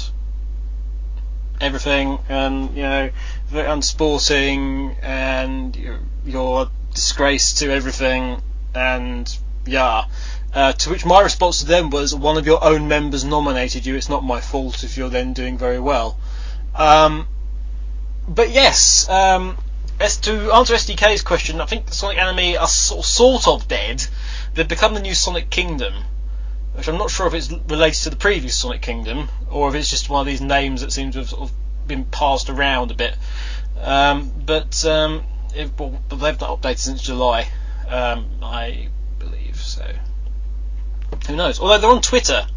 everything, 1.60 2.20
and 2.30 2.76
you 2.76 2.84
know, 2.84 3.10
very 3.48 3.68
unsporting, 3.68 4.96
and 5.02 5.76
you're, 5.76 6.00
you're 6.26 6.64
a 6.64 6.70
disgrace 6.94 7.54
to 7.54 7.72
everything, 7.72 8.42
and 8.76 9.38
yeah. 9.66 10.06
Uh, 10.54 10.72
to 10.72 10.90
which 10.90 11.06
my 11.06 11.22
response 11.22 11.60
to 11.60 11.66
them 11.66 11.90
was, 11.90 12.16
one 12.16 12.38
of 12.38 12.48
your 12.48 12.64
own 12.64 12.88
members 12.88 13.24
nominated 13.24 13.86
you. 13.86 13.96
It's 13.96 14.10
not 14.10 14.24
my 14.24 14.40
fault 14.40 14.84
if 14.84 14.98
you're 14.98 15.10
then 15.10 15.34
doing 15.34 15.58
very 15.58 15.80
well. 15.80 16.18
Um, 16.74 17.28
but 18.28 18.50
yes, 18.50 19.08
um, 19.10 19.58
as 20.00 20.18
to 20.22 20.52
answer 20.54 20.74
SDK's 20.74 21.22
question, 21.22 21.62
I 21.62 21.66
think 21.66 21.94
Sonic 21.94 22.18
Anime 22.18 22.60
are 22.60 22.68
sort 22.68 23.06
sort 23.06 23.48
of 23.48 23.68
dead. 23.68 24.06
They've 24.58 24.68
become 24.68 24.96
the 24.96 25.00
new 25.00 25.14
Sonic 25.14 25.52
Kingdom, 25.52 25.94
which 26.74 26.88
I'm 26.88 26.98
not 26.98 27.12
sure 27.12 27.28
if 27.28 27.36
it's 27.36 27.52
related 27.52 28.02
to 28.06 28.10
the 28.10 28.16
previous 28.16 28.60
Sonic 28.60 28.82
Kingdom 28.82 29.30
or 29.52 29.70
if 29.70 29.76
it's 29.76 29.88
just 29.88 30.10
one 30.10 30.22
of 30.22 30.26
these 30.26 30.42
names 30.42 30.82
that 30.82 30.92
seems 30.92 31.14
to 31.14 31.20
have 31.20 31.30
sort 31.30 31.44
of 31.44 31.52
been 31.88 32.06
passed 32.06 32.50
around 32.50 32.90
a 32.90 32.96
bit. 32.96 33.16
Um, 33.80 34.32
but 34.48 34.84
um, 34.84 35.22
it, 35.54 35.70
well, 35.78 36.02
they've 36.10 36.42
not 36.42 36.60
updated 36.60 36.80
since 36.80 37.04
July, 37.04 37.48
um, 37.88 38.26
I 38.42 38.90
believe. 39.20 39.58
So 39.58 39.86
who 41.28 41.36
knows? 41.36 41.60
Although 41.60 41.78
they're 41.78 41.92
on 41.92 42.02
Twitter, 42.02 42.48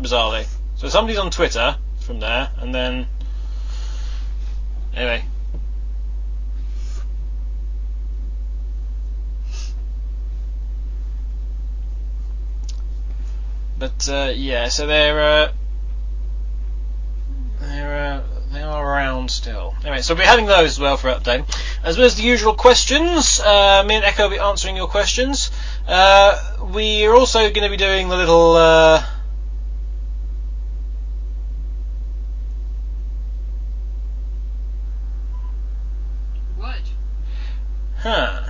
bizarrely. 0.00 0.48
So 0.74 0.88
somebody's 0.88 1.20
on 1.20 1.30
Twitter 1.30 1.76
from 2.00 2.18
there, 2.18 2.50
and 2.58 2.74
then 2.74 3.06
anyway. 4.92 5.22
But 13.82 14.08
uh, 14.08 14.32
yeah, 14.32 14.68
so 14.68 14.86
they're 14.86 15.20
uh, 15.20 15.52
they're 17.58 18.12
uh, 18.14 18.22
they 18.52 18.62
are 18.62 18.86
around 18.86 19.28
still. 19.28 19.74
Anyway, 19.82 20.02
so 20.02 20.14
we'll 20.14 20.22
be 20.22 20.26
having 20.28 20.46
those 20.46 20.70
as 20.70 20.78
well 20.78 20.96
for 20.96 21.08
update, 21.08 21.44
as 21.82 21.96
well 21.96 22.06
as 22.06 22.14
the 22.14 22.22
usual 22.22 22.54
questions. 22.54 23.40
Uh, 23.40 23.82
me 23.84 23.96
and 23.96 24.04
Echo 24.04 24.22
will 24.22 24.30
be 24.30 24.38
answering 24.38 24.76
your 24.76 24.86
questions. 24.86 25.50
Uh, 25.88 26.68
we 26.72 27.04
are 27.06 27.14
also 27.16 27.40
going 27.50 27.64
to 27.64 27.70
be 27.70 27.76
doing 27.76 28.08
the 28.08 28.16
little. 28.16 28.52
Uh, 28.52 29.04
What? 36.56 36.82
huh. 37.98 38.42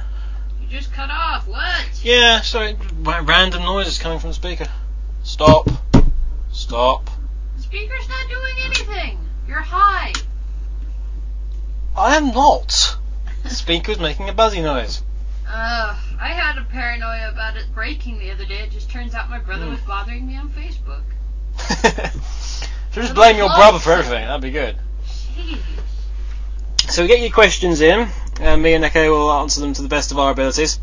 You 0.60 0.68
just 0.68 0.92
cut 0.92 1.08
off. 1.10 1.48
What? 1.48 2.04
Yeah, 2.04 2.42
sorry, 2.42 2.76
ra- 3.00 3.22
random 3.24 3.62
noises 3.62 3.98
coming 3.98 4.18
from 4.18 4.28
the 4.28 4.34
speaker. 4.34 4.68
Stop. 5.22 5.68
Stop. 6.52 7.10
The 7.56 7.62
speaker's 7.62 8.08
not 8.08 8.28
doing 8.28 8.54
anything. 8.66 9.18
You're 9.46 9.60
high. 9.60 10.12
I 11.96 12.16
am 12.16 12.28
not. 12.28 12.96
The 13.42 13.50
speaker's 13.50 13.98
making 13.98 14.28
a 14.28 14.32
buzzy 14.32 14.62
noise. 14.62 15.02
Uh, 15.48 15.96
I 16.20 16.28
had 16.28 16.56
a 16.58 16.64
paranoia 16.64 17.30
about 17.30 17.56
it 17.56 17.66
breaking 17.74 18.18
the 18.18 18.30
other 18.30 18.44
day. 18.46 18.60
It 18.60 18.70
just 18.70 18.90
turns 18.90 19.14
out 19.14 19.28
my 19.28 19.38
brother 19.38 19.64
Hmm. 19.64 19.72
was 19.72 19.80
bothering 19.80 20.26
me 20.26 20.36
on 20.36 20.48
Facebook. 20.50 21.02
so 22.92 23.00
just 23.00 23.14
blame 23.14 23.36
your 23.36 23.48
brother 23.48 23.78
for 23.78 23.92
everything. 23.92 24.26
That'd 24.26 24.40
be 24.42 24.50
good. 24.50 24.76
Jeez. 25.36 25.58
So 26.88 27.02
we 27.02 27.08
get 27.08 27.20
your 27.20 27.30
questions 27.30 27.80
in, 27.80 28.08
and 28.40 28.62
me 28.62 28.74
and 28.74 28.84
Echo 28.84 29.10
will 29.10 29.32
answer 29.32 29.60
them 29.60 29.72
to 29.74 29.82
the 29.82 29.88
best 29.88 30.10
of 30.12 30.18
our 30.18 30.32
abilities. 30.32 30.76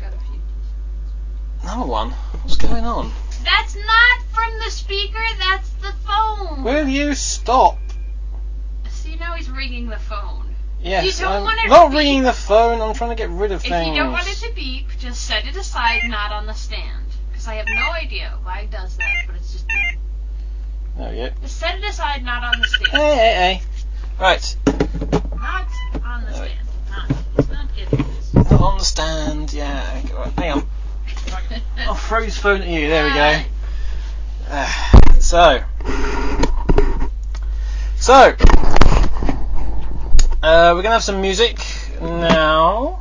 Got 0.00 0.14
a 0.14 0.18
few. 0.18 0.40
Another 1.62 1.86
one. 1.86 2.10
What's 2.42 2.56
going 2.56 2.84
on? 2.84 3.12
That's 3.44 3.74
not 3.76 4.22
from 4.32 4.52
the 4.64 4.70
speaker. 4.70 5.24
That's 5.38 5.68
the 5.82 5.92
phone. 6.06 6.62
Will 6.64 6.88
you 6.88 7.14
stop? 7.14 7.78
See 8.88 9.16
now 9.16 9.34
he's 9.34 9.50
ringing 9.50 9.88
the 9.88 9.98
phone. 9.98 10.44
Yes, 10.80 11.04
You 11.04 11.24
don't 11.24 11.32
I'm 11.32 11.42
want 11.44 11.58
it 11.64 11.68
not 11.68 11.90
to 11.90 11.96
ringing 11.96 12.22
the 12.22 12.32
phone. 12.32 12.80
I'm 12.80 12.94
trying 12.94 13.10
to 13.10 13.16
get 13.16 13.30
rid 13.30 13.50
of 13.52 13.64
If 13.64 13.68
things. 13.70 13.88
you 13.96 14.02
don't 14.02 14.12
want 14.12 14.28
it 14.28 14.36
to 14.46 14.52
beep, 14.54 14.86
just 14.98 15.24
set 15.26 15.44
it 15.46 15.56
aside, 15.56 16.02
not 16.08 16.30
on 16.30 16.46
the 16.46 16.52
stand. 16.54 17.04
Because 17.30 17.48
I 17.48 17.54
have 17.54 17.66
no 17.66 17.90
idea 17.92 18.38
why 18.44 18.60
it 18.60 18.70
does 18.70 18.96
that, 18.96 19.24
but 19.26 19.34
it's 19.36 19.52
just 19.52 19.66
There 20.96 21.10
we 21.10 21.16
go. 21.16 21.30
just 21.42 21.56
set 21.58 21.76
it 21.78 21.84
aside, 21.84 22.22
not 22.24 22.44
on 22.44 22.60
the 22.60 22.68
stand. 22.68 22.88
Hey, 22.90 23.16
hey, 23.16 23.34
hey. 23.34 23.62
Right. 24.20 24.56
Not 25.36 25.68
on 26.04 26.24
the 26.24 26.32
stand. 26.34 26.68
Not. 26.90 27.48
Not 27.50 27.76
getting 27.76 27.98
this. 27.98 28.34
Not 28.34 28.52
on 28.52 28.78
the 28.78 28.84
stand. 28.84 29.52
Yeah. 29.52 29.80
Hang 30.36 30.52
on. 30.52 30.68
I'll 31.78 31.94
throw 31.94 32.22
his 32.22 32.36
phone 32.38 32.62
at 32.62 32.68
you. 32.68 32.88
There 32.88 33.04
we 33.04 33.12
go. 33.12 33.42
Ah, 34.50 35.00
so, 35.18 35.62
so 37.96 38.34
uh, 40.42 40.72
we're 40.74 40.82
gonna 40.82 40.90
have 40.90 41.02
some 41.02 41.20
music 41.20 41.58
now, 42.00 43.00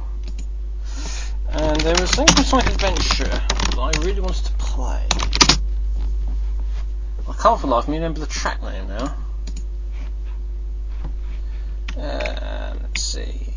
and 1.50 1.80
there 1.82 1.96
was 2.00 2.10
something 2.10 2.36
from 2.36 2.44
Sonic 2.44 2.68
Adventure 2.68 3.26
that 3.26 3.78
I 3.78 3.92
really 4.04 4.20
wanted 4.22 4.46
to 4.46 4.52
play. 4.54 5.08
I 7.30 7.34
can't 7.34 7.60
for 7.60 7.68
life 7.68 7.88
me 7.88 7.96
remember 7.96 8.20
the 8.20 8.28
track 8.28 8.62
name 8.64 8.88
now. 8.88 9.16
Uh, 11.98 12.76
let's 12.82 13.04
see. 13.04 13.54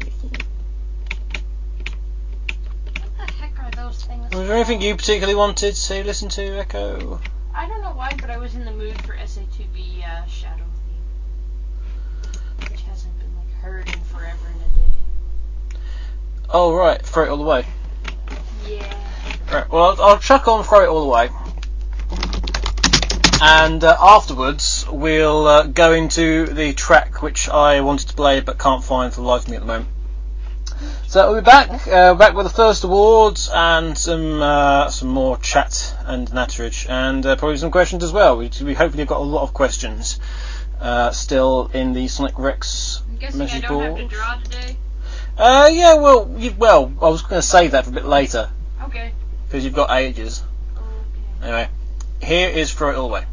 What 2.92 3.26
the 3.26 3.32
heck 3.32 3.58
are 3.60 3.70
those 3.90 4.04
things? 4.04 4.34
Was 4.34 4.48
there 4.48 4.56
anything 4.56 4.80
you 4.80 4.94
particularly 4.94 5.34
wanted 5.34 5.74
to 5.74 6.04
listen 6.04 6.28
to, 6.30 6.58
Echo? 6.58 7.20
I 7.54 7.66
don't 7.66 7.80
know 7.82 7.92
why, 7.92 8.16
but 8.20 8.30
I 8.30 8.38
was 8.38 8.54
in 8.54 8.64
the 8.64 8.70
mood 8.70 9.00
for 9.02 9.14
SA2B 9.14 10.06
uh, 10.06 10.26
Shadow 10.26 10.64
Thief, 12.22 12.70
which 12.70 12.82
hasn't 12.82 13.18
been 13.18 13.34
like 13.36 13.52
heard 13.60 13.88
in 13.88 14.00
forever 14.02 14.46
and 14.46 14.60
a 14.60 15.78
day. 15.78 15.80
Oh 16.48 16.74
right, 16.74 17.02
throw 17.02 17.24
it 17.24 17.28
all 17.30 17.42
away. 17.42 17.66
Yeah. 18.66 18.94
Right, 19.52 19.68
well, 19.68 19.84
I'll, 19.84 20.02
I'll 20.02 20.18
chuck 20.18 20.46
on 20.46 20.62
Throw 20.62 20.84
It 20.84 20.88
All 20.88 21.02
Away, 21.02 21.28
And 23.42 23.82
uh, 23.82 23.96
afterwards, 24.00 24.86
we'll 24.88 25.48
uh, 25.48 25.62
go 25.64 25.92
into 25.92 26.46
the 26.46 26.72
track 26.72 27.20
which 27.20 27.48
I 27.48 27.80
wanted 27.80 28.08
to 28.08 28.14
play 28.14 28.40
but 28.40 28.58
can't 28.58 28.84
find 28.84 29.12
for 29.12 29.22
the 29.22 29.26
life 29.26 29.42
of 29.42 29.48
me 29.48 29.56
at 29.56 29.60
the 29.60 29.66
moment. 29.66 29.88
So 31.10 31.32
we'll 31.32 31.40
be 31.40 31.44
back, 31.44 31.88
uh, 31.88 32.14
back 32.14 32.34
with 32.34 32.46
the 32.46 32.52
first 32.52 32.84
awards 32.84 33.50
and 33.52 33.98
some 33.98 34.40
uh, 34.40 34.90
some 34.90 35.08
more 35.08 35.36
chat 35.38 35.92
and 36.06 36.28
natterage, 36.30 36.88
and 36.88 37.26
uh, 37.26 37.34
probably 37.34 37.56
some 37.56 37.72
questions 37.72 38.04
as 38.04 38.12
well. 38.12 38.36
We, 38.36 38.48
we 38.62 38.74
hopefully 38.74 39.00
have 39.00 39.08
got 39.08 39.18
a 39.18 39.24
lot 39.24 39.42
of 39.42 39.52
questions 39.52 40.20
uh, 40.80 41.10
still 41.10 41.68
in 41.74 41.94
the 41.94 42.06
Sonic 42.06 42.38
Rex 42.38 43.02
I'm 43.08 43.16
guessing 43.16 43.40
I 43.40 43.44
message 43.44 43.62
don't 43.62 43.82
have 43.82 43.94
to 43.96 44.02
board. 44.02 44.10
draw 44.12 44.34
today. 44.36 44.76
Uh, 45.36 45.68
yeah, 45.72 45.94
well, 45.94 46.32
you, 46.38 46.54
well, 46.56 46.92
I 47.02 47.08
was 47.08 47.22
going 47.22 47.40
to 47.40 47.42
save 47.42 47.72
that 47.72 47.86
for 47.86 47.90
a 47.90 47.94
bit 47.94 48.04
later 48.04 48.48
Okay. 48.84 49.10
because 49.48 49.64
you've 49.64 49.74
got 49.74 49.90
ages. 49.90 50.44
Okay. 50.76 50.84
Anyway, 51.42 51.68
here 52.22 52.50
is 52.50 52.72
Throw 52.72 52.90
It 52.90 52.94
All 52.94 53.08
Away. 53.08 53.24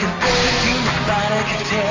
Can 0.00 0.20
break 0.20 0.64
you, 0.64 0.76
nobody 0.80 1.40
can 1.50 1.62
tear 1.66 1.89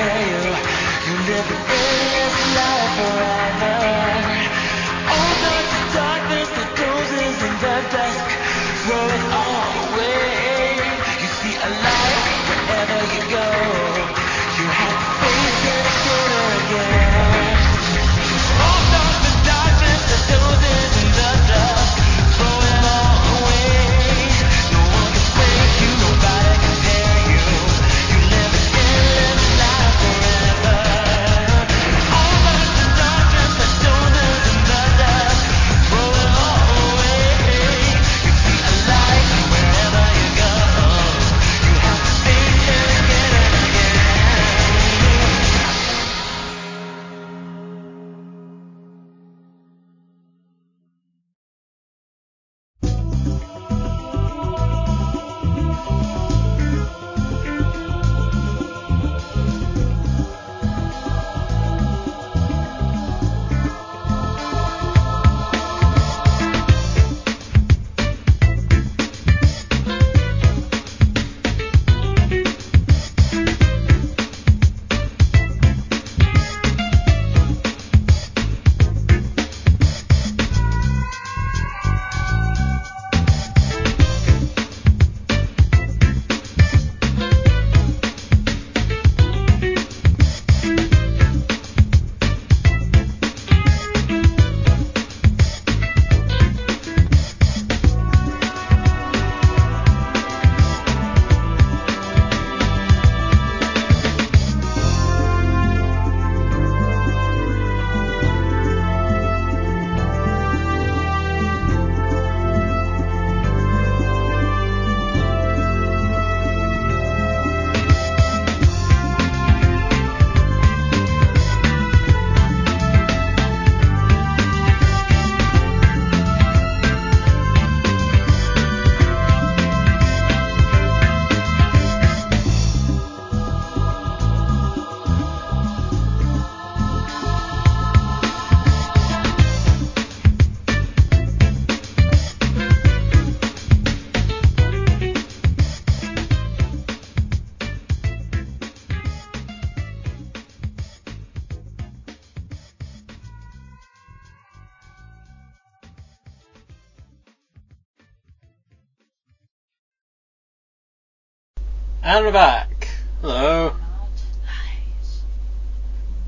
And 162.10 162.26
we're 162.26 162.32
back. 162.32 162.88
Hello. 163.22 163.76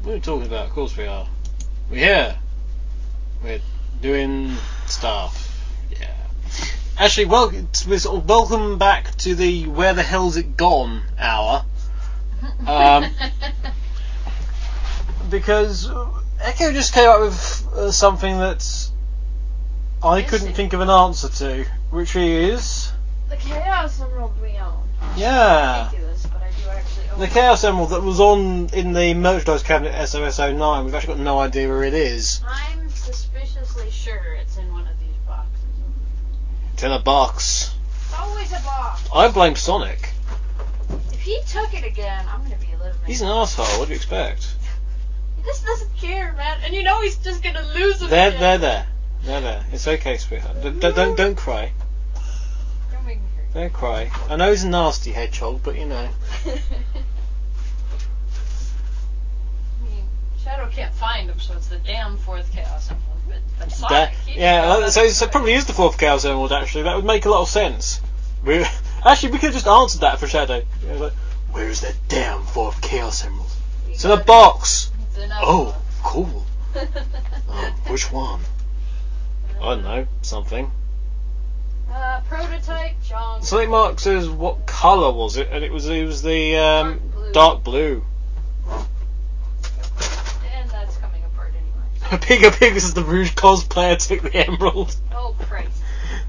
What 0.03 0.11
are 0.11 0.13
we 0.13 0.19
talking 0.19 0.45
about? 0.45 0.67
Of 0.67 0.73
course 0.73 0.95
we 0.95 1.07
are. 1.07 1.27
We're 1.89 1.97
here. 1.97 2.37
We're 3.43 3.61
doing 3.99 4.57
stuff. 4.85 5.59
Yeah. 5.99 6.13
Actually, 6.99 7.25
well, 7.25 7.51
we're 7.87 7.97
sort 7.97 8.15
of 8.15 8.29
welcome 8.29 8.77
back 8.77 9.15
to 9.17 9.33
the 9.33 9.65
Where 9.65 9.95
the 9.95 10.03
Hell's 10.03 10.37
It 10.37 10.55
Gone 10.55 11.01
hour. 11.17 11.65
Um, 12.67 13.05
because 15.31 15.89
Echo 16.41 16.73
just 16.73 16.93
came 16.93 17.09
up 17.09 17.21
with 17.21 17.67
uh, 17.73 17.91
something 17.91 18.37
that 18.37 18.91
I 20.03 20.21
couldn't 20.21 20.53
think 20.53 20.73
of 20.73 20.81
an 20.81 20.91
answer 20.91 21.29
to, 21.29 21.65
which 21.89 22.15
is 22.15 22.91
the 23.29 23.37
Chaos 23.37 23.99
Emerald 23.99 24.35
own. 24.43 24.90
Yeah, 25.15 25.85
Ridiculous, 25.91 26.25
but 26.27 26.41
I 26.41 26.49
do 26.49 26.69
actually 26.69 27.09
own 27.09 27.19
the. 27.19 27.27
Chaos 27.27 27.63
Emerald 27.63 27.89
that 27.91 28.01
was 28.01 28.19
on 28.19 28.69
in 28.73 28.93
the 28.93 29.13
merchandise 29.13 29.63
cabinet 29.63 29.93
SOS09. 29.93 30.85
We've 30.85 30.95
actually 30.95 31.15
got 31.15 31.23
no 31.23 31.39
idea 31.39 31.67
where 31.67 31.83
it 31.83 31.93
is. 31.93 32.41
I'm 32.47 32.89
suspiciously 32.89 33.89
sure 33.91 34.35
it's 34.41 34.57
in 34.57 34.71
one 34.71 34.87
of 34.87 34.99
these 34.99 35.17
boxes. 35.27 35.65
It's 36.73 36.83
in 36.83 36.91
a 36.91 36.99
box. 36.99 37.73
It's 38.05 38.13
always 38.19 38.51
a 38.51 38.61
box. 38.63 39.07
I 39.13 39.29
blame 39.31 39.55
Sonic. 39.55 40.13
If 41.11 41.21
he 41.21 41.41
took 41.47 41.73
it 41.73 41.83
again, 41.85 42.25
I'm 42.29 42.43
gonna 42.43 42.55
be 42.55 42.73
a 42.73 42.77
little 42.77 42.99
bit 42.99 43.07
He's 43.07 43.21
an 43.21 43.27
asshole. 43.27 43.65
What 43.79 43.85
do 43.85 43.91
you 43.91 43.97
expect? 43.97 44.55
He 45.37 45.43
just 45.43 45.65
doesn't 45.65 45.95
care, 45.97 46.33
man. 46.33 46.59
And 46.63 46.73
you 46.73 46.83
know 46.83 47.01
he's 47.01 47.17
just 47.17 47.43
gonna 47.43 47.65
lose 47.73 48.01
him. 48.01 48.09
There, 48.09 48.29
again. 48.29 48.39
there, 48.39 48.57
there, 48.57 48.87
there, 49.23 49.41
there. 49.41 49.65
It's 49.71 49.87
okay, 49.87 50.17
sweetheart. 50.17 50.61
D- 50.61 50.79
don't, 50.79 51.17
don't 51.17 51.35
cry. 51.35 51.71
Don't 53.53 53.63
make 53.63 53.73
me 53.73 53.79
hurt. 53.79 54.09
Don't 54.09 54.09
cry. 54.09 54.11
I 54.29 54.35
know 54.37 54.51
he's 54.51 54.63
a 54.63 54.69
nasty 54.69 55.11
hedgehog, 55.11 55.61
but 55.63 55.77
you 55.77 55.85
know. 55.85 56.09
I 56.45 56.49
mean, 59.83 60.03
Shadow 60.43 60.69
can't 60.69 60.93
find 60.93 61.29
him, 61.29 61.39
so 61.39 61.53
it's 61.55 61.67
the 61.67 61.77
damn 61.77 62.17
fourth 62.17 62.51
Chaos 62.51 62.89
Emerald. 62.89 63.07
But, 63.27 63.37
but 63.59 63.71
Sonic, 63.71 63.89
That, 63.89 64.13
he 64.27 64.39
yeah, 64.39 64.63
uh, 64.63 64.89
so, 64.89 65.03
that 65.03 65.11
so 65.11 65.25
it 65.25 65.31
probably 65.31 65.53
is 65.53 65.65
the 65.65 65.73
fourth 65.73 65.97
Chaos 65.97 66.25
Emerald. 66.25 66.51
Actually, 66.51 66.83
that 66.83 66.95
would 66.95 67.05
make 67.05 67.25
a 67.25 67.29
lot 67.29 67.41
of 67.41 67.49
sense. 67.49 68.01
We, 68.45 68.65
actually, 69.05 69.33
we 69.33 69.37
could 69.39 69.47
have 69.47 69.53
just 69.53 69.67
answered 69.67 70.01
that 70.01 70.19
for 70.19 70.27
Shadow. 70.27 70.63
Know, 70.87 70.97
like, 70.97 71.13
Where's 71.51 71.81
the 71.81 71.93
damn 72.07 72.43
fourth 72.43 72.81
Chaos 72.81 73.25
Emerald? 73.25 73.51
It's 73.89 74.05
in 74.05 74.11
a 74.11 74.23
box. 74.23 74.89
It's 75.09 75.17
in 75.17 75.29
a 75.29 75.39
Oh, 75.41 75.75
cool. 76.03 76.45
Oh, 77.53 77.75
which 77.87 78.09
one? 78.09 78.39
I 79.59 79.75
don't 79.75 79.83
know. 79.83 80.07
Something. 80.21 80.71
Uh, 81.93 82.21
prototype 82.27 82.95
John. 83.03 83.41
Mark 83.69 83.99
says, 83.99 84.29
what 84.29 84.65
colour 84.65 85.11
was 85.11 85.37
it? 85.37 85.49
And 85.51 85.63
it 85.63 85.71
was 85.71 85.89
it 85.89 86.05
was 86.05 86.21
the 86.21 86.57
um, 86.57 87.01
Dark 87.13 87.33
dark 87.33 87.63
blue. 87.63 88.03
And 88.69 90.69
that's 90.69 90.97
coming 90.97 91.23
apart 91.25 91.53
anyway. 91.53 91.87
Pigga 92.25 92.57
Pig 92.57 92.75
is 92.75 92.93
the 92.93 93.03
Rouge 93.03 93.33
cosplayer 93.33 93.97
took 93.97 94.21
the 94.21 94.47
emerald. 94.47 94.95
Oh 95.11 95.35
Christ! 95.39 95.81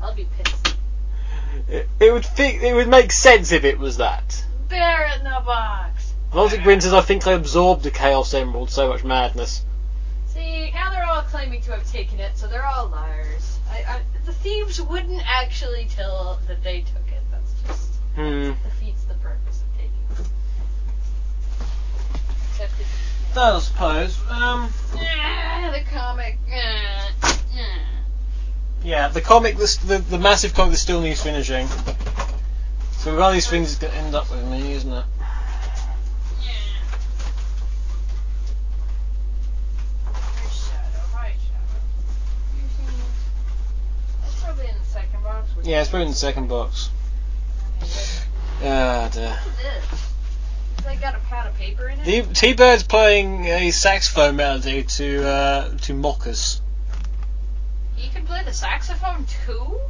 I'll 0.02 0.14
be 0.14 0.26
pissed. 0.36 0.76
It, 1.68 1.88
it 2.00 2.12
would 2.12 2.26
fit, 2.26 2.62
it 2.62 2.74
would 2.74 2.88
make 2.88 3.12
sense 3.12 3.52
if 3.52 3.64
it 3.64 3.78
was 3.78 3.98
that. 3.98 4.44
Bear 4.68 5.06
it 5.06 5.18
in 5.18 5.24
the 5.24 5.42
box. 5.44 6.12
Logic 6.34 6.62
Grin 6.62 6.80
says, 6.80 6.92
I 6.92 7.02
think 7.02 7.26
I 7.26 7.32
absorbed 7.32 7.82
the 7.82 7.90
Chaos 7.90 8.34
Emerald, 8.34 8.70
so 8.70 8.88
much 8.88 9.04
madness. 9.04 9.64
See, 10.26 10.70
now 10.72 10.90
they're 10.90 11.04
all 11.04 11.22
claiming 11.22 11.60
to 11.62 11.72
have 11.72 11.90
taken 11.90 12.20
it, 12.20 12.36
so 12.36 12.46
they're 12.46 12.66
all 12.66 12.88
liars. 12.88 13.58
I, 13.70 13.84
I, 13.84 14.00
the 14.24 14.32
thieves 14.32 14.80
wouldn't 14.80 15.22
actually 15.26 15.86
tell 15.86 16.38
that 16.48 16.62
they 16.62 16.80
took 16.80 17.08
it. 17.08 17.22
That's 17.30 17.52
just 17.66 17.90
Hmm. 18.14 18.52
defeats 18.62 19.04
the 19.04 19.14
purpose 19.14 19.62
of 19.62 19.76
taking 19.76 20.06
it. 20.10 20.26
Except 22.50 22.80
it, 22.80 22.86
I 23.38 23.58
suppose. 23.58 24.18
Um, 24.30 24.72
Ah, 24.94 25.70
the 25.72 25.80
comic. 25.90 26.38
ah, 26.52 27.10
ah. 27.24 27.78
yeah, 28.84 29.08
the 29.08 29.20
comic, 29.20 29.56
the, 29.56 29.78
the, 29.86 29.98
the 29.98 30.18
massive 30.18 30.54
comic 30.54 30.72
that 30.72 30.78
still 30.78 31.00
needs 31.00 31.22
finishing. 31.22 31.66
So 32.98 33.14
one 33.18 33.28
of 33.28 33.32
these 33.32 33.48
things 33.48 33.70
is 33.72 33.76
going 33.78 33.92
to 33.92 33.98
end 33.98 34.14
up 34.14 34.30
with 34.30 34.44
me, 34.44 34.72
isn't 34.74 34.92
it? 34.92 35.04
Where's 40.04 40.68
Shadow? 40.68 41.04
Hi, 41.14 41.32
Shadow. 41.32 41.80
You 42.54 42.62
seen 42.76 42.86
this? 42.86 44.22
That's 44.22 44.42
probably 44.42 44.68
in 44.68 44.78
the 44.78 44.84
second 44.84 45.22
box. 45.54 45.66
Yeah, 45.66 45.80
it's 45.80 45.90
probably 45.90 46.06
in 46.06 46.12
the 46.12 46.16
second 46.16 46.48
box. 46.48 46.90
Ah, 48.64 49.08
dear. 49.12 49.38
It's 50.78 51.00
got 51.00 51.16
a 51.16 51.18
pad 51.18 51.48
of 51.48 51.56
paper 51.56 51.88
in 51.88 51.98
it. 51.98 52.04
The 52.04 52.34
T-Bird's 52.34 52.84
playing 52.84 53.46
a 53.46 53.70
saxophone 53.72 54.36
melody 54.36 54.84
to 54.84 55.26
uh, 55.26 55.76
to 55.78 55.94
mock 55.94 56.26
us. 56.28 56.60
He 57.96 58.08
can 58.08 58.24
play 58.24 58.44
the 58.44 58.52
saxophone 58.52 59.26
too. 59.46 59.80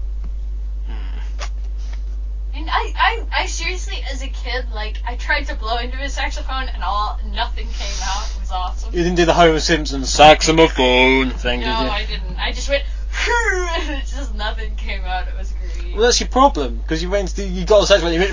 And 2.55 2.69
I, 2.71 2.93
I, 2.97 3.27
I 3.33 3.47
seriously, 3.47 4.05
as 4.13 4.23
a 4.23 4.29
kid, 4.29 4.67
like 4.75 4.99
I 5.07 5.17
tried 5.17 5.45
to 5.45 5.55
blow 5.55 5.79
into 5.79 5.97
his 5.97 6.13
saxophone 6.13 6.69
and 6.69 6.83
all, 6.83 7.19
nothing 7.33 7.67
came 7.67 8.03
out. 8.05 8.31
It 8.37 8.41
was 8.41 8.51
awesome. 8.51 8.95
You 8.95 9.03
didn't 9.03 9.17
do 9.17 9.25
the 9.25 9.33
Homer 9.33 9.59
Simpson 9.59 10.05
saxophone 10.05 11.31
thing, 11.31 11.61
no, 11.61 11.67
did 11.67 11.85
you? 11.85 11.91
I 11.91 12.05
didn't. 12.05 12.37
I 12.39 12.53
just 12.53 12.69
went, 12.69 12.85
just 14.07 14.35
nothing 14.35 14.75
came 14.77 15.05
out. 15.05 15.29
It 15.29 15.35
was. 15.37 15.53
Well, 15.93 16.03
that's 16.03 16.21
your 16.21 16.29
problem 16.31 16.79
because 16.79 17.03
you 17.03 17.11
went 17.11 17.29
to, 17.37 17.45
you 17.45 17.67
got 17.67 17.83
a 17.83 17.87
saxophone, 17.87 18.15
you 18.15 18.21
went 18.21 18.31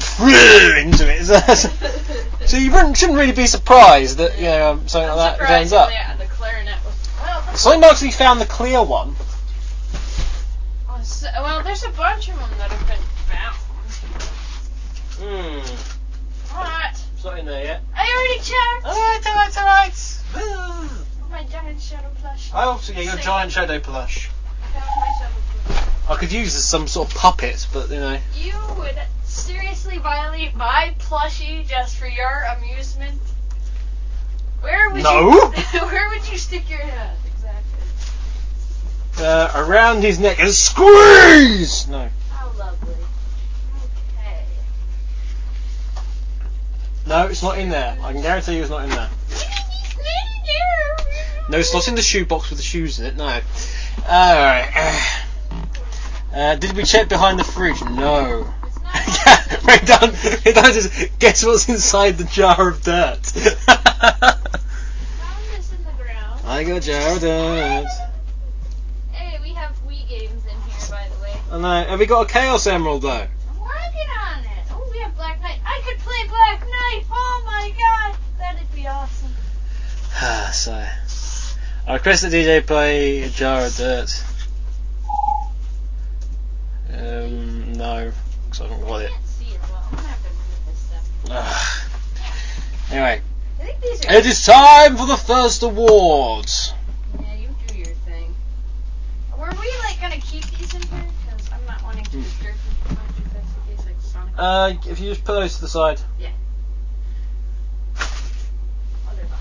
into 0.78 1.06
it. 1.10 1.20
So, 2.40 2.56
so 2.56 2.58
you 2.58 2.72
shouldn't 2.96 3.18
really 3.20 3.34
be 3.34 3.46
surprised 3.48 4.18
that 4.18 4.38
you 4.38 4.46
know 4.46 4.72
um, 4.72 4.88
something 4.88 5.10
I'm 5.10 5.18
like 5.18 5.38
that 5.40 5.48
turns 5.48 5.74
up. 5.74 5.90
that 5.90 6.18
the 6.18 6.26
clarinet 6.26 6.76
was. 6.86 7.10
Well, 7.20 7.42
that's- 7.42 7.62
Something 7.62 7.84
actually 7.84 8.12
found 8.12 8.40
the 8.42 8.46
clear 8.46 8.82
one. 8.82 9.16
oh, 10.90 11.02
so- 11.04 11.28
well, 11.36 11.62
there's 11.64 11.84
a 11.84 11.90
bunch 11.90 12.30
of 12.30 12.40
them 12.40 12.50
that 12.58 12.72
have 12.72 12.88
been 12.88 13.04
found. 13.28 13.56
Hmm. 15.20 15.60
What? 16.56 17.04
It's 17.14 17.24
not 17.26 17.38
in 17.40 17.46
there 17.46 17.64
yet. 17.66 17.82
I 17.96 18.08
already 18.10 18.40
checked. 18.40 18.86
Alright, 18.86 19.28
alright, 19.28 19.58
alright. 19.58 21.30
My 21.30 21.44
giant 21.44 21.82
shadow 21.82 22.10
plush. 22.22 22.50
I 22.54 22.64
also 22.64 22.94
get 22.94 23.04
your 23.04 23.18
giant 23.18 23.52
shadow 23.52 23.80
plush. 23.80 24.30
Found 24.74 24.86
my 25.00 25.08
shadow 25.20 25.34
plush. 25.66 25.84
I 26.10 26.16
could 26.16 26.32
use 26.32 26.56
as 26.56 26.64
some 26.66 26.88
sort 26.88 27.10
of 27.10 27.16
puppet, 27.16 27.68
but 27.74 27.90
you 27.90 28.00
know. 28.00 28.20
You 28.36 28.54
would 28.78 28.98
seriously 29.26 29.98
violate 30.00 30.56
my 30.56 30.94
plushie 31.00 31.68
just 31.68 31.98
for 31.98 32.08
your 32.08 32.44
amusement? 32.58 33.20
Where 34.62 34.90
would 34.90 35.04
No. 35.04 35.32
you 35.74 35.80
where 35.86 36.10
would 36.10 36.30
you 36.32 36.38
stick 36.38 36.70
your 36.70 36.80
head? 36.80 37.16
Exactly. 37.26 39.26
Uh, 39.26 39.52
around 39.56 40.02
his 40.04 40.20
neck 40.20 40.40
and 40.40 40.52
squeeze! 40.52 41.88
No. 41.88 42.10
How 42.32 42.52
lovely. 42.58 42.94
Okay. 44.18 44.44
No, 47.08 47.28
it's 47.28 47.42
not 47.44 47.58
in 47.58 47.70
there. 47.70 47.98
I 48.04 48.14
can 48.14 48.22
guarantee 48.22 48.56
you 48.58 48.62
it's 48.62 48.70
not 48.70 48.84
in 48.84 48.90
there. 48.90 49.10
No, 51.50 51.58
it's 51.58 51.74
not 51.74 51.88
in 51.88 51.96
the 51.96 52.02
shoebox 52.04 52.52
with 52.52 52.60
the 52.60 52.64
shoes 52.64 53.00
in 53.00 53.08
it, 53.08 53.18
no. 53.18 53.26
Alright. 54.04 54.70
Uh, 56.32 56.56
did 56.56 56.74
we 56.74 56.84
check 56.84 57.10
behind 57.10 57.40
the 57.40 57.44
fridge? 57.44 57.82
No. 57.82 58.54
It's 58.64 58.80
not 58.84 58.94
yeah, 59.26 59.58
Ray 59.68 59.80
Dunn, 59.84 60.14
Ray 60.46 60.54
Dunn 60.54 60.74
says, 60.74 61.10
guess 61.18 61.44
what's 61.44 61.68
inside 61.68 62.20
the 62.20 62.24
jar 62.26 62.70
of 62.70 62.84
dirt? 62.84 63.26
found 63.26 63.50
this 65.56 65.72
in 65.78 65.84
the 65.84 65.92
ground. 65.98 66.40
I 66.46 66.64
got 66.64 66.78
a 66.78 66.82
jar 66.82 67.16
of 67.16 67.22
dirt. 67.22 67.88
Hey, 69.12 69.40
we 69.42 69.50
have 69.56 69.76
Wii 69.88 70.08
games 70.08 70.46
in 70.46 70.62
here 70.70 70.90
by 70.92 71.08
the 71.10 71.24
way. 71.24 71.34
I 71.52 71.58
know. 71.58 71.90
Have 71.90 72.00
we 72.00 72.06
got 72.06 72.30
a 72.30 72.32
Chaos 72.32 72.68
Emerald 72.68 73.02
though? 73.02 73.10
I'm 73.10 73.60
working 73.60 74.10
on 74.22 74.40
it. 74.44 74.66
Oh, 74.70 74.88
we 74.92 75.00
have 75.00 75.16
Black 75.16 75.42
Knight. 75.42 75.60
I 75.66 75.82
could 75.84 75.98
play 75.98 76.28
Black 76.28 76.60
Knight. 76.60 77.06
Oh 77.12 77.42
my 77.44 77.74
god. 77.76 78.18
That'd 78.38 78.76
be 78.76 78.86
awesome. 78.86 79.34
Ah, 80.22 80.52
so. 80.54 80.86
I 81.90 81.94
request 81.94 82.22
that 82.22 82.32
DJ 82.32 82.64
play 82.68 83.24
a 83.24 83.30
jar 83.30 83.66
of 83.66 83.76
dirt. 83.76 84.24
Um, 86.94 87.74
no, 87.74 88.12
because 88.46 88.62
I 88.62 88.68
haven't 88.68 88.88
got 88.88 89.02
it. 89.02 89.10
can't 89.10 89.26
see 89.26 89.46
it 89.46 89.60
well. 89.72 89.88
I'm 89.90 89.96
gonna 89.96 90.08
have 90.08 90.22
to 90.22 90.30
move 90.30 90.66
this 90.68 90.78
stuff. 90.78 91.32
Ugh. 91.32 92.92
Anyway, 92.92 93.22
I 93.60 93.64
think 93.64 93.82
these 93.82 94.06
are. 94.06 94.14
it 94.14 94.26
is 94.28 94.46
time 94.46 94.98
for 94.98 95.08
the 95.08 95.18
first 95.18 95.64
awards. 95.64 96.76
Yeah, 97.20 97.34
you 97.34 97.50
do 97.66 97.78
your 97.80 97.88
thing. 97.88 98.36
Were 99.36 99.50
we 99.50 99.74
like 99.80 100.00
gonna 100.00 100.22
keep 100.22 100.46
these 100.46 100.72
in 100.76 100.84
here? 100.84 101.08
Because 101.26 101.52
I'm 101.52 101.66
not 101.66 101.82
wanting 101.82 102.06
to 102.06 102.18
disturb 102.18 102.54
them 102.54 102.76
too 102.88 102.94
much 102.94 103.18
if 103.18 103.34
that's 103.34 103.52
the 103.52 103.62
case, 103.76 103.86
like 103.88 104.00
Sonic. 104.00 104.34
Uh, 104.38 104.74
if 104.92 105.00
you 105.00 105.10
just 105.10 105.24
put 105.24 105.34
those 105.34 105.56
to 105.56 105.62
the 105.62 105.68
side. 105.68 106.00
Other 109.08 109.26
box. 109.26 109.40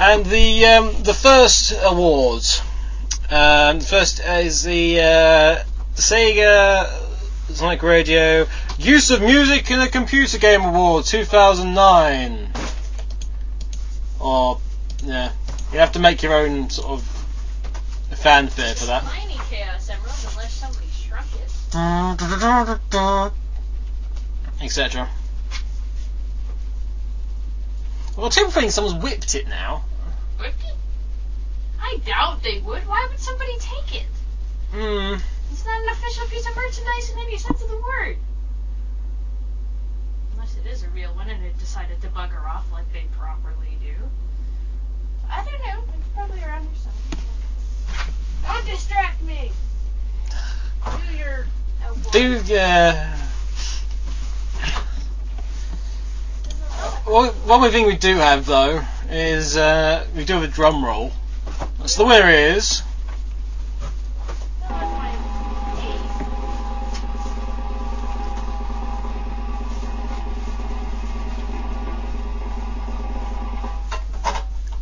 And 0.00 0.24
the 0.24 0.64
um, 0.64 1.02
the 1.02 1.12
first 1.12 1.74
awards. 1.82 2.62
Um, 3.28 3.80
the 3.80 3.84
first 3.84 4.20
is 4.20 4.62
the 4.62 4.98
uh, 4.98 5.62
Sega 5.94 6.90
Sonic 7.50 7.82
Radio 7.82 8.46
Use 8.78 9.10
of 9.10 9.20
Music 9.20 9.70
in 9.70 9.78
a 9.78 9.88
Computer 9.88 10.38
Game 10.38 10.62
Award 10.62 11.04
2009. 11.04 12.48
Or, 14.20 14.58
yeah, 15.04 15.32
you 15.70 15.78
have 15.80 15.92
to 15.92 15.98
make 15.98 16.22
your 16.22 16.32
own 16.32 16.70
sort 16.70 16.92
of 16.92 17.02
fanfare 18.18 18.74
for 18.76 18.86
that. 18.86 19.02
Tiny 19.02 19.34
Chaos 19.50 19.90
Emerald, 19.90 20.16
unless 20.30 20.52
somebody 20.54 20.86
shrunk 20.86 21.26
it. 21.34 21.74
Etc. 24.62 25.06
Well, 28.16 28.30
think 28.30 28.70
someone's 28.70 29.02
whipped 29.02 29.34
it 29.34 29.46
now. 29.46 29.84
I 31.90 31.96
doubt 31.98 32.42
they 32.44 32.60
would. 32.60 32.86
Why 32.86 33.08
would 33.10 33.18
somebody 33.18 33.56
take 33.58 34.02
it? 34.02 34.06
Hmm. 34.70 35.16
It's 35.50 35.66
not 35.66 35.82
an 35.82 35.88
official 35.88 36.26
piece 36.28 36.48
of 36.48 36.54
merchandise 36.54 37.10
in 37.10 37.18
any 37.18 37.36
sense 37.36 37.60
of 37.62 37.68
the 37.68 37.78
word. 37.78 38.16
Unless 40.34 40.56
it 40.58 40.66
is 40.66 40.84
a 40.84 40.88
real 40.90 41.12
one 41.14 41.28
and 41.28 41.44
it 41.44 41.58
decided 41.58 42.00
to 42.02 42.08
bugger 42.08 42.48
off 42.48 42.70
like 42.70 42.92
they 42.92 43.06
properly 43.18 43.76
do. 43.82 43.94
I 45.28 45.44
don't 45.44 45.60
know. 45.66 45.82
It's 45.98 46.08
probably 46.14 46.40
around 46.44 46.62
here 46.62 46.76
somewhere. 46.76 48.06
Don't 48.46 48.66
distract 48.66 49.22
me. 49.22 49.50
Do 50.84 51.16
your. 51.16 51.46
Do, 52.12 52.40
yeah. 52.46 53.16
One 57.04 57.30
one 57.30 57.70
thing 57.72 57.86
we 57.86 57.96
do 57.96 58.16
have 58.16 58.46
though 58.46 58.80
is 59.08 59.56
uh, 59.56 60.06
we 60.14 60.24
do 60.24 60.34
have 60.34 60.44
a 60.44 60.46
drum 60.46 60.84
roll. 60.84 61.10
So 61.86 62.04
the 62.04 62.08
winner. 62.08 62.60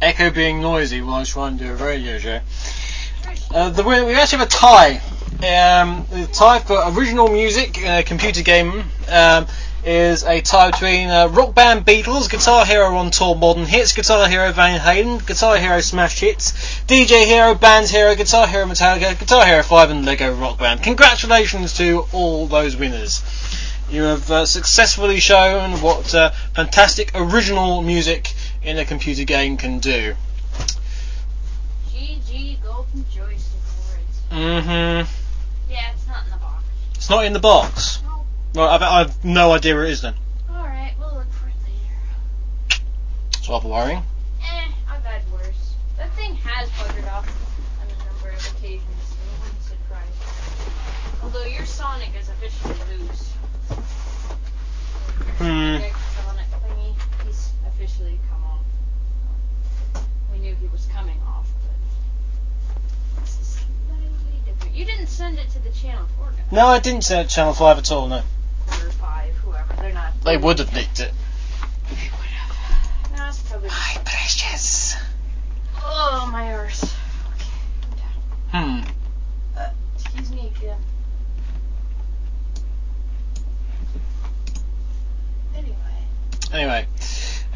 Echo 0.01 0.30
being 0.30 0.61
noisy 0.61 1.01
while 1.01 1.14
I 1.14 1.24
trying 1.24 1.59
to 1.59 1.64
do 1.64 1.72
a 1.72 1.76
radio 1.76 2.18
show. 2.18 2.40
Uh, 3.55 3.70
the 3.70 3.82
we 3.82 4.14
actually 4.14 4.38
have 4.38 4.46
a 4.46 4.51
tie. 4.51 5.01
Um, 5.38 6.05
the 6.11 6.28
tie 6.32 6.59
for 6.59 6.82
original 6.88 7.28
music 7.28 7.78
a 7.84 8.03
computer 8.03 8.42
game 8.42 8.84
um, 9.11 9.46
is 9.85 10.24
a 10.24 10.41
tie 10.41 10.70
between 10.70 11.09
uh, 11.09 11.29
Rock 11.29 11.55
Band 11.55 11.87
Beatles, 11.87 12.29
Guitar 12.29 12.66
Hero 12.66 12.97
on 12.97 13.11
Tour 13.11 13.37
Modern 13.37 13.64
Hits, 13.64 13.93
Guitar 13.93 14.29
Hero 14.29 14.53
Van 14.53 14.79
Halen, 14.81 15.24
Guitar 15.26 15.57
Hero 15.57 15.81
Smash 15.81 16.20
Hits, 16.20 16.53
DJ 16.87 17.24
Hero, 17.24 17.55
Band 17.55 17.89
Hero, 17.89 18.14
Guitar 18.14 18.47
Hero 18.47 18.66
Metallica, 18.66 19.18
Guitar 19.18 19.47
Hero 19.47 19.62
5 19.62 19.91
and 19.91 20.05
Lego 20.05 20.35
Rock 20.35 20.59
Band. 20.59 20.83
Congratulations 20.83 21.76
to 21.79 22.07
all 22.12 22.47
those 22.47 22.76
winners. 22.76 23.22
You 23.91 24.03
have 24.03 24.31
uh, 24.31 24.47
successfully 24.47 25.20
shown 25.20 25.81
what 25.81 26.14
uh, 26.14 26.31
fantastic 26.55 27.12
original 27.14 27.81
music 27.81 28.35
in 28.62 28.79
a 28.79 28.85
computer 28.85 29.24
game 29.24 29.57
can 29.57 29.79
do. 29.79 30.14
GG 31.91 32.62
Golden 32.62 33.05
Joystick 33.11 33.61
Awards. 34.31 35.09
hmm 35.09 35.70
Yeah, 35.72 35.93
it's 35.95 36.07
not 36.07 36.24
in 36.24 36.31
the 36.31 36.37
box. 36.37 36.64
It's 36.97 37.11
not 37.11 37.24
in 37.24 37.33
the 37.33 37.39
box. 37.39 38.03
No. 38.55 38.62
Well, 38.62 38.70
I've, 38.70 38.82
I've 38.82 39.24
no 39.24 39.53
idea 39.53 39.74
where 39.74 39.84
it 39.84 39.90
is 39.90 40.01
then. 40.03 40.14
Alright, 40.51 40.94
we'll 40.99 41.14
look 41.14 41.30
for 41.32 41.49
it 41.49 41.55
later. 41.64 42.80
It's 43.34 43.49
rather 43.49 43.68
worrying. 43.68 44.03
Eh, 44.42 44.68
I've 44.90 45.05
had 45.05 45.22
worse. 45.30 45.74
That 45.99 46.12
thing 46.14 46.34
has 46.36 46.70
buggered 46.70 47.12
off 47.12 47.28
on 47.80 47.86
a 47.86 47.99
number 48.09 48.30
of 48.30 48.57
occasions, 48.57 48.82
so 49.05 49.16
it 49.20 49.42
wouldn't 49.42 49.62
surprise 49.62 50.07
me. 50.07 51.22
Although 51.22 51.44
your 51.44 51.66
Sonic 51.66 52.11
is 52.18 52.28
officially 52.30 52.99
loose. 52.99 53.32
Hmm. 55.38 55.76
Sonic 55.76 56.46
thingy, 56.64 56.94
he's 57.26 57.51
officially 57.66 58.18
come 58.30 58.42
off. 58.44 60.03
We 60.32 60.38
knew 60.38 60.55
he 60.55 60.66
was 60.68 60.86
coming 60.86 61.20
off, 61.28 61.46
but 61.62 63.22
this 63.22 63.38
is 63.40 63.61
slightly 63.86 64.40
different. 64.46 64.74
You 64.74 64.84
didn't 64.86 65.09
send 65.09 65.38
it 65.38 65.51
to 65.51 65.59
the 65.59 65.70
channel 65.70 66.07
4 66.16 66.30
guy. 66.30 66.42
No, 66.51 66.66
I 66.66 66.78
didn't 66.80 67.03
say 67.03 67.20
it 67.20 67.28
Channel 67.28 67.53
5 67.53 67.78
at 67.78 67.92
all, 67.92 68.09
no. 68.09 68.22
Or 69.79 69.83
5, 69.83 69.83
whoever. 69.83 69.83
They're 69.83 69.93
not. 69.95 70.20
They 70.24 70.37
would 70.37 70.59
have 70.59 70.74
nicked 70.74 71.01
it. 71.01 71.12
They 71.89 72.11
would 72.11 72.26
have. 72.26 73.16
No, 73.16 73.29
it's 73.29 73.43
probably. 73.43 73.68
precious. 73.70 74.97
Oh, 75.76 76.29
my 76.33 76.53
arse. 76.55 76.83
Okay, 76.85 78.05
I'm 78.53 78.53
down. 78.62 78.83
Hmm. 78.85 79.59
Uh, 79.59 79.70
excuse 79.95 80.31
me 80.33 80.53
again. 80.57 80.79
Anyway, 85.55 85.76
Anyway, 86.53 86.87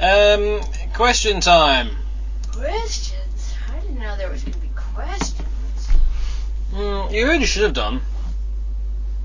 um, 0.01 0.61
question 0.95 1.41
time. 1.41 1.91
questions. 2.53 3.55
I 3.75 3.81
didn't 3.81 3.99
know 4.01 4.17
there 4.17 4.31
was 4.31 4.43
going 4.43 4.53
to 4.55 4.59
be 4.61 4.69
questions. 4.75 5.89
Hmm, 6.75 7.13
you 7.13 7.27
really 7.27 7.47
should 7.47 7.63
have 7.63 7.75
done. 7.75 8.01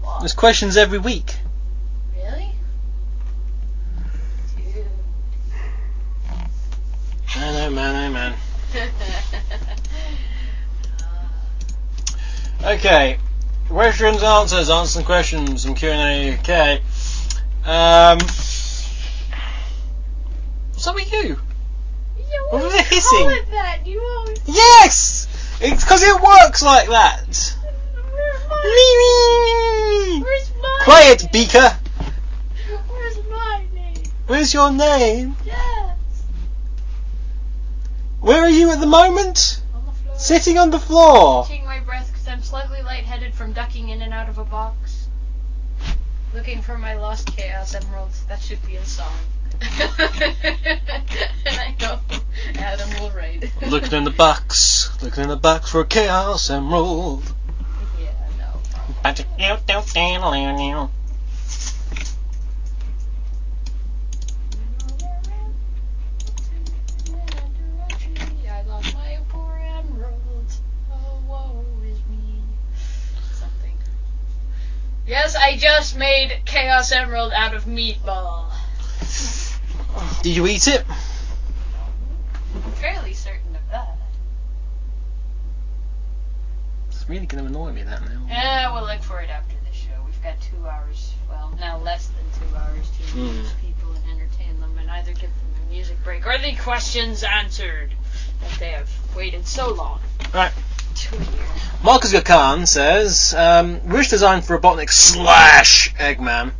What? 0.01 0.19
There's 0.19 0.33
questions 0.33 0.77
every 0.77 0.99
week. 0.99 1.35
Really? 2.15 2.51
Dude. 4.57 4.85
I 7.39 7.51
know, 7.53 7.69
man, 7.69 7.95
I 7.95 8.07
know, 8.07 8.13
man. 8.13 8.33
Okay, 12.63 13.17
questions, 13.69 14.23
answers, 14.23 14.69
answers 14.69 14.95
and 14.97 15.05
questions 15.05 15.63
from 15.63 15.75
Q&A 15.75 16.33
UK. 16.33 16.81
Um, 17.65 18.17
what's 20.71 20.87
up 20.87 20.95
with 20.95 21.11
you? 21.13 21.37
You 22.17 22.47
What 22.49 22.63
was 22.63 22.73
always 22.73 22.73
the 22.73 22.81
hissing? 22.95 23.19
call 23.19 23.29
it 23.29 23.51
that. 23.51 23.79
You 23.85 24.01
always. 24.01 24.39
Yes! 24.47 25.27
It's 25.61 25.83
because 25.83 26.03
it 26.03 26.15
works 26.21 26.61
like 26.63 26.89
that. 26.89 27.55
Where's 28.11 28.47
my? 28.49 30.21
Where's 30.23 30.23
Where's 30.23 30.51
my? 30.61 30.79
Quiet, 30.83 31.21
name? 31.23 31.29
Beaker. 31.31 31.77
Where's 32.89 33.17
my 33.29 33.63
name? 33.73 34.03
Where's 34.25 34.53
your 34.53 34.71
name? 34.71 35.35
Yes. 35.45 35.86
Where 38.27 38.43
are 38.43 38.49
you 38.49 38.71
at 38.71 38.81
the 38.81 38.87
moment? 38.87 39.61
On 39.73 39.85
the 39.85 39.93
floor. 39.93 40.19
Sitting 40.19 40.57
on 40.57 40.69
the 40.69 40.79
floor. 40.79 41.45
Taking 41.45 41.63
my 41.63 41.79
breath 41.79 42.11
because 42.11 42.27
I'm 42.27 42.43
slightly 42.43 42.81
lightheaded 42.81 43.33
from 43.33 43.53
ducking 43.53 43.87
in 43.87 44.01
and 44.01 44.13
out 44.13 44.27
of 44.27 44.37
a 44.37 44.43
box. 44.43 45.07
Looking 46.33 46.61
for 46.61 46.77
my 46.77 46.95
lost 46.95 47.37
chaos 47.37 47.73
emeralds. 47.73 48.25
That 48.25 48.41
should 48.41 48.61
be 48.65 48.75
a 48.75 48.83
song. 48.83 49.13
and 49.61 49.71
I 51.47 51.73
know 51.79 52.01
Adam 52.55 52.89
will 52.99 53.11
write. 53.11 53.49
Looking 53.65 53.93
in 53.93 54.03
the 54.03 54.11
box. 54.11 54.89
Looking 55.01 55.23
in 55.23 55.29
the 55.29 55.37
box 55.37 55.71
for 55.71 55.79
a 55.79 55.87
chaos 55.87 56.49
emerald. 56.49 57.23
Yeah, 57.97 58.09
no. 58.37 58.59
I 68.57 68.63
lost 68.63 68.95
my 68.95 69.19
poor 69.29 69.55
emeralds. 69.55 70.61
Oh, 70.91 71.19
woe 71.27 71.63
is 71.85 71.99
me. 72.09 72.41
Something. 73.33 73.77
Yes, 75.07 75.37
I 75.37 75.55
just 75.55 75.97
made 75.97 76.41
Chaos 76.43 76.91
Emerald 76.91 77.31
out 77.31 77.55
of 77.55 77.63
meatball. 77.63 78.51
Did 80.21 80.35
you 80.35 80.45
eat 80.47 80.67
it? 80.67 80.83
I'm 82.53 82.71
fairly 82.73 83.13
certain 83.13 83.55
of 83.55 83.61
that. 83.71 83.95
It's 86.89 87.07
really 87.07 87.25
going 87.25 87.41
to 87.41 87.49
annoy 87.49 87.71
me 87.71 87.83
that 87.83 88.01
now. 88.01 88.25
Yeah, 88.27 88.73
we'll 88.73 88.85
look 88.85 89.01
for 89.01 89.21
it 89.21 89.29
after 89.29 89.55
the 89.69 89.73
show. 89.73 89.93
We've 90.05 90.21
got 90.21 90.41
two 90.41 90.67
hours, 90.67 91.13
well, 91.29 91.55
now 91.57 91.77
less 91.77 92.07
than 92.07 92.25
two 92.49 92.55
hours 92.57 92.89
to 92.89 93.03
hmm. 93.03 93.19
amuse 93.19 93.53
people 93.65 93.93
and 93.93 94.03
entertain 94.11 94.59
them 94.59 94.77
and 94.77 94.91
either 94.91 95.13
give 95.13 95.21
them 95.21 95.31
a 95.65 95.71
music 95.71 96.03
break 96.03 96.27
or 96.27 96.37
the 96.37 96.53
questions 96.57 97.23
answered 97.23 97.93
that 98.41 98.59
they 98.59 98.71
have 98.71 98.91
waited 99.15 99.47
so 99.47 99.73
long 99.73 100.01
Right. 100.33 100.51
Marcus 101.83 102.13
Gakan 102.13 102.67
says, 102.67 103.33
um, 103.35 103.87
wish 103.87 104.09
design 104.09 104.41
for 104.41 104.59
Robotnik 104.59 104.89
slash 104.89 105.93
Eggman. 105.95 106.51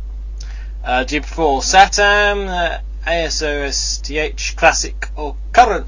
Uh, 0.84 1.04
do 1.04 1.16
you 1.16 1.20
prefer 1.20 1.60
Saturn, 1.60 2.48
uh, 2.48 2.80
ASOSTH, 3.06 4.56
Classic, 4.56 5.08
or 5.16 5.36
Current? 5.52 5.86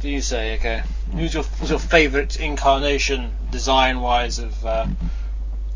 Do 0.00 0.08
you 0.08 0.20
say, 0.20 0.56
okay? 0.56 0.82
Who's 1.12 1.32
your, 1.34 1.42
who's 1.44 1.70
your 1.70 1.78
favourite 1.78 2.38
incarnation, 2.38 3.32
design-wise, 3.50 4.38
of, 4.38 4.66
uh, 4.66 4.86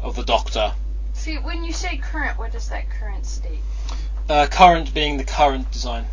of 0.01 0.17
the 0.17 0.25
Doctor? 0.25 0.75
See, 1.15 1.37
when 1.37 1.65
you 1.65 1.73
say 1.73 1.99
current, 1.99 2.39
what 2.39 2.53
does 2.53 2.69
that 2.71 2.91
current 2.91 3.25
state? 3.25 3.61
Uh, 4.29 4.47
current 4.51 4.93
being 4.93 5.17
the 5.17 5.25
current 5.25 5.71
design. 5.71 6.07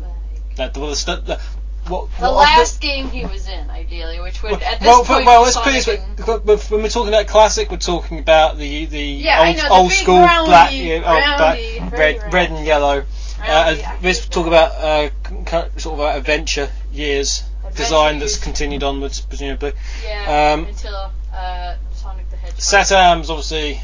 Like, 0.00 0.56
That 0.56 0.74
the, 0.74 0.80
the, 0.80 1.22
the, 1.24 1.40
what? 1.88 2.10
The 2.16 2.22
what 2.22 2.32
last 2.34 2.80
game 2.80 3.08
he 3.08 3.24
was 3.24 3.48
in, 3.48 3.70
ideally, 3.70 4.20
which 4.20 4.42
would 4.42 4.52
Well, 4.52 4.60
at 4.62 4.80
this 4.80 4.86
well, 4.86 5.04
point 5.04 5.26
well, 5.26 5.42
let's 5.42 5.56
put 5.56 5.72
this 5.72 5.86
way. 5.86 5.96
Sonic 5.96 6.18
and- 6.28 6.46
But 6.46 6.70
When 6.70 6.82
we're 6.82 6.88
talking 6.88 7.12
about 7.12 7.26
classic, 7.26 7.70
we're 7.70 7.78
talking 7.78 8.18
about 8.18 8.58
the 8.58 8.84
the 8.86 9.02
Yeah, 9.02 9.46
old, 9.46 9.56
know, 9.56 9.62
the 9.62 9.68
old 9.70 9.92
school 9.92 10.20
roundy- 10.20 10.46
black, 10.46 10.70
yeah, 10.72 10.94
old 10.96 11.38
black, 11.38 11.92
red, 11.98 12.18
round. 12.20 12.34
red 12.34 12.50
and 12.50 12.66
yellow. 12.66 13.04
Roundy 13.40 13.82
uh, 13.84 13.96
let's 14.02 14.26
talk 14.28 14.46
about 14.46 14.72
uh, 14.72 15.10
sort 15.78 15.94
of 15.94 16.00
uh, 16.00 16.16
adventure 16.18 16.68
years 16.92 17.44
Adventure 17.58 17.76
design 17.82 18.18
that's 18.18 18.32
years. 18.34 18.44
continued 18.44 18.82
onwards, 18.82 19.20
presumably. 19.20 19.72
Yeah, 20.04 20.52
um, 20.54 20.66
until 20.66 21.12
uh, 21.32 21.74
Sonic 21.94 22.28
the 22.30 22.36
Hedgehog. 22.36 22.60
Satam's 22.60 23.30
obviously 23.30 23.80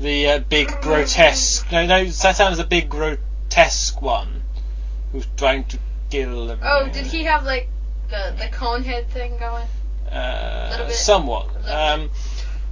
the 0.00 0.26
uh, 0.28 0.38
big 0.40 0.68
grotesque. 0.82 1.70
No, 1.72 1.86
no, 1.86 2.04
Satam's 2.06 2.58
the 2.58 2.64
big 2.64 2.88
grotesque 2.90 4.02
one 4.02 4.42
who's 5.12 5.26
trying 5.36 5.64
to 5.64 5.78
Oh, 6.12 6.88
did 6.92 7.06
he 7.06 7.24
have 7.24 7.44
like 7.44 7.68
the 8.08 8.34
the 8.38 8.48
cone 8.52 8.82
head 8.84 9.08
thing 9.10 9.36
going? 9.38 9.66
Uh, 10.10 10.68
Little 10.70 10.86
bit. 10.86 10.94
somewhat. 10.94 11.48
Um, 11.68 12.10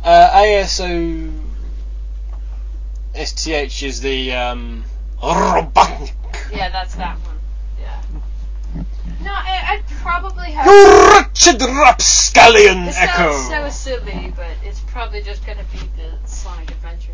uh, 0.04 0.30
ASO 0.30 1.32
STH 3.14 3.82
is 3.82 4.00
the 4.00 4.32
um. 4.32 4.84
Yeah, 5.22 6.68
that's 6.70 6.94
that 6.96 7.16
one. 7.18 7.36
Yeah. 7.80 8.02
No, 9.22 9.32
I, 9.32 9.62
I'd 9.74 9.86
probably 10.02 10.50
have. 10.52 10.66
Wretched 10.66 11.60
Rapscallion 11.62 12.84
This 12.86 12.96
Echo. 12.98 13.32
sounds 13.32 13.74
so 13.78 13.90
silly, 13.94 14.32
but 14.36 14.46
it's 14.64 14.80
probably 14.80 15.22
just 15.22 15.46
gonna 15.46 15.64
be 15.72 15.78
the 15.96 16.12
Sonic 16.26 16.70
Adventure 16.70 17.12
and 17.12 17.12
Sonic 17.12 17.12
Adventure 17.12 17.12
2 17.12 17.13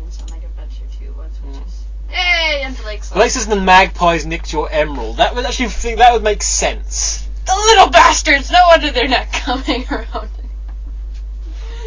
Hey, 2.11 2.63
and 2.63 2.77
Lake 2.85 3.03
Sonic. 3.03 3.19
Places 3.19 3.47
the 3.47 3.55
magpies 3.55 4.25
nicked 4.25 4.51
your 4.51 4.69
emerald. 4.69 5.17
That 5.17 5.33
would 5.35 5.45
actually 5.45 5.69
think 5.69 5.99
that 5.99 6.13
would 6.13 6.23
make 6.23 6.43
sense. 6.43 7.27
The 7.45 7.55
little 7.55 7.89
bastards! 7.89 8.51
No 8.51 8.61
wonder 8.67 8.91
they're 8.91 9.07
not 9.07 9.31
coming 9.31 9.85
around. 9.89 10.29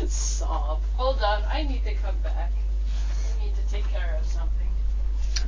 Sob. 0.09 0.81
Hold 0.97 1.22
on, 1.22 1.43
I 1.45 1.62
need 1.62 1.85
to 1.85 1.95
come 1.95 2.16
back. 2.22 2.53
I 3.41 3.45
need 3.45 3.55
to 3.55 3.72
take 3.72 3.87
care 3.93 4.18
of 4.18 4.27
something. 4.27 4.68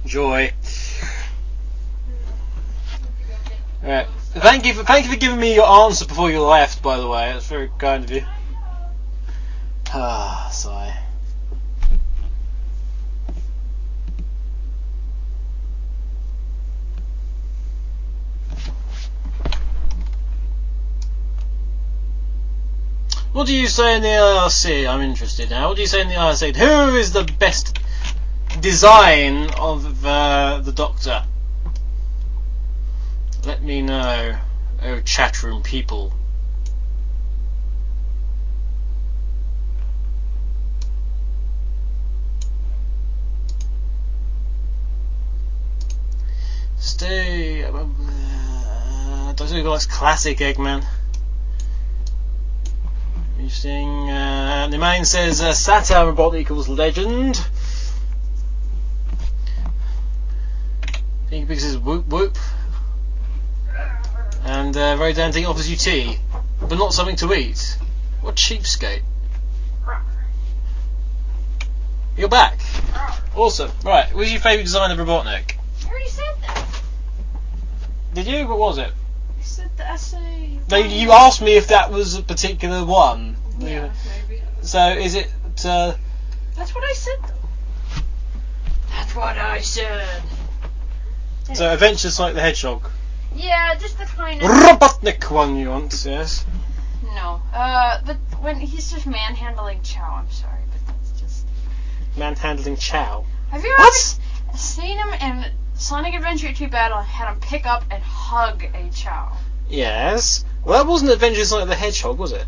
Joy. 0.04 0.52
Right. 3.82 4.06
Thank 4.34 4.66
you 4.66 4.74
for 4.74 4.82
thank 4.84 5.06
you 5.06 5.12
for 5.12 5.18
giving 5.18 5.38
me 5.38 5.54
your 5.54 5.66
answer 5.66 6.06
before 6.06 6.30
you 6.30 6.42
left. 6.42 6.82
By 6.82 6.98
the 6.98 7.08
way, 7.08 7.32
that's 7.32 7.46
very 7.46 7.70
kind 7.78 8.04
of 8.04 8.10
you. 8.10 8.24
Ah, 9.94 10.48
sigh. 10.52 11.05
What 23.36 23.46
do 23.46 23.54
you 23.54 23.68
say 23.68 23.96
in 23.96 24.00
the 24.00 24.08
IRC? 24.08 24.88
I'm 24.88 25.02
interested 25.02 25.50
now. 25.50 25.68
What 25.68 25.76
do 25.76 25.82
you 25.82 25.86
say 25.86 26.00
in 26.00 26.08
the 26.08 26.14
IRC? 26.14 26.56
Who 26.56 26.96
is 26.96 27.12
the 27.12 27.24
best 27.38 27.78
design 28.60 29.50
of 29.58 30.06
uh, 30.06 30.62
the 30.64 30.72
Doctor? 30.72 31.22
Let 33.44 33.62
me 33.62 33.82
know, 33.82 34.38
oh 34.82 35.00
chat 35.00 35.42
room 35.42 35.62
people. 35.62 36.14
Stay. 46.78 47.64
Uh, 47.64 49.32
Doctor 49.34 49.56
Who 49.56 49.62
likes 49.68 49.84
classic 49.84 50.38
Eggman. 50.38 50.86
Interesting. 53.38 54.10
Uh, 54.10 54.68
the 54.70 54.78
main 54.78 55.04
says 55.04 55.42
uh, 55.42 55.52
Saturn 55.52 56.06
robot 56.06 56.34
equals 56.36 56.68
legend. 56.68 57.44
Pinky 61.28 61.46
Pig 61.46 61.60
says 61.60 61.76
whoop 61.76 62.06
whoop. 62.06 62.36
And 64.44 64.76
uh, 64.76 64.96
Very 64.96 65.12
Dandy 65.12 65.44
offers 65.44 65.68
you 65.68 65.76
tea, 65.76 66.18
but 66.60 66.78
not 66.78 66.94
something 66.94 67.16
to 67.16 67.34
eat. 67.34 67.78
What 68.20 68.36
cheapskate. 68.36 69.02
You're 72.16 72.28
back. 72.28 72.58
Awesome. 73.34 73.70
Right, 73.84 74.14
what's 74.14 74.30
your 74.30 74.40
favourite 74.40 74.62
design 74.62 74.90
of 74.90 74.98
Robotnik? 74.98 75.56
I 75.84 75.88
already 75.88 76.08
said 76.08 76.34
that. 76.40 76.80
Did 78.14 78.26
you? 78.26 78.48
What 78.48 78.58
was 78.58 78.78
it? 78.78 78.92
I 79.46 79.48
said 79.48 79.70
the 79.76 79.88
essay. 79.88 80.58
No, 80.72 80.76
you 80.76 81.12
asked 81.12 81.40
me 81.40 81.52
if 81.56 81.68
that 81.68 81.92
was 81.92 82.16
a 82.16 82.22
particular 82.22 82.84
one. 82.84 83.36
Yeah, 83.60 83.92
maybe. 84.28 84.42
So 84.62 84.88
is 84.88 85.14
it? 85.14 85.32
Uh, 85.64 85.94
That's 86.56 86.74
what 86.74 86.82
I 86.82 86.92
said. 86.92 87.18
That's 88.90 89.14
what 89.14 89.38
I 89.38 89.60
said. 89.60 90.04
so 91.54 91.72
Adventures 91.72 92.18
Like 92.18 92.34
the 92.34 92.40
Hedgehog. 92.40 92.90
Yeah, 93.36 93.76
just 93.76 93.98
the 93.98 94.04
kind 94.04 94.42
of. 94.42 94.50
Robotnik 94.50 95.30
one 95.30 95.54
you 95.56 95.70
want? 95.70 96.02
Yes. 96.04 96.44
No. 97.14 97.40
Uh, 97.54 98.00
but 98.04 98.16
when 98.40 98.58
he's 98.58 98.90
just 98.92 99.06
manhandling 99.06 99.80
Chao, 99.84 100.16
I'm 100.24 100.30
sorry, 100.32 100.58
but 100.72 100.94
that's 100.96 101.20
just. 101.20 101.46
Manhandling 102.16 102.80
Chao. 102.80 103.24
Have 103.52 103.62
you 103.62 103.72
What? 103.78 104.18
ever 104.48 104.58
seen 104.58 104.98
him 104.98 105.12
in 105.14 105.52
Sonic 105.78 106.14
Adventure 106.14 106.52
2 106.52 106.68
Battle 106.68 107.00
had 107.00 107.30
him 107.30 107.40
pick 107.40 107.66
up 107.66 107.84
and 107.90 108.02
hug 108.02 108.64
a 108.74 108.90
Chao? 108.90 109.36
Yes. 109.68 110.44
Well, 110.64 110.82
that 110.82 110.88
wasn't 110.88 111.10
Adventure 111.10 111.44
Sonic 111.44 111.68
the 111.68 111.74
Hedgehog, 111.74 112.18
was 112.18 112.32
it? 112.32 112.46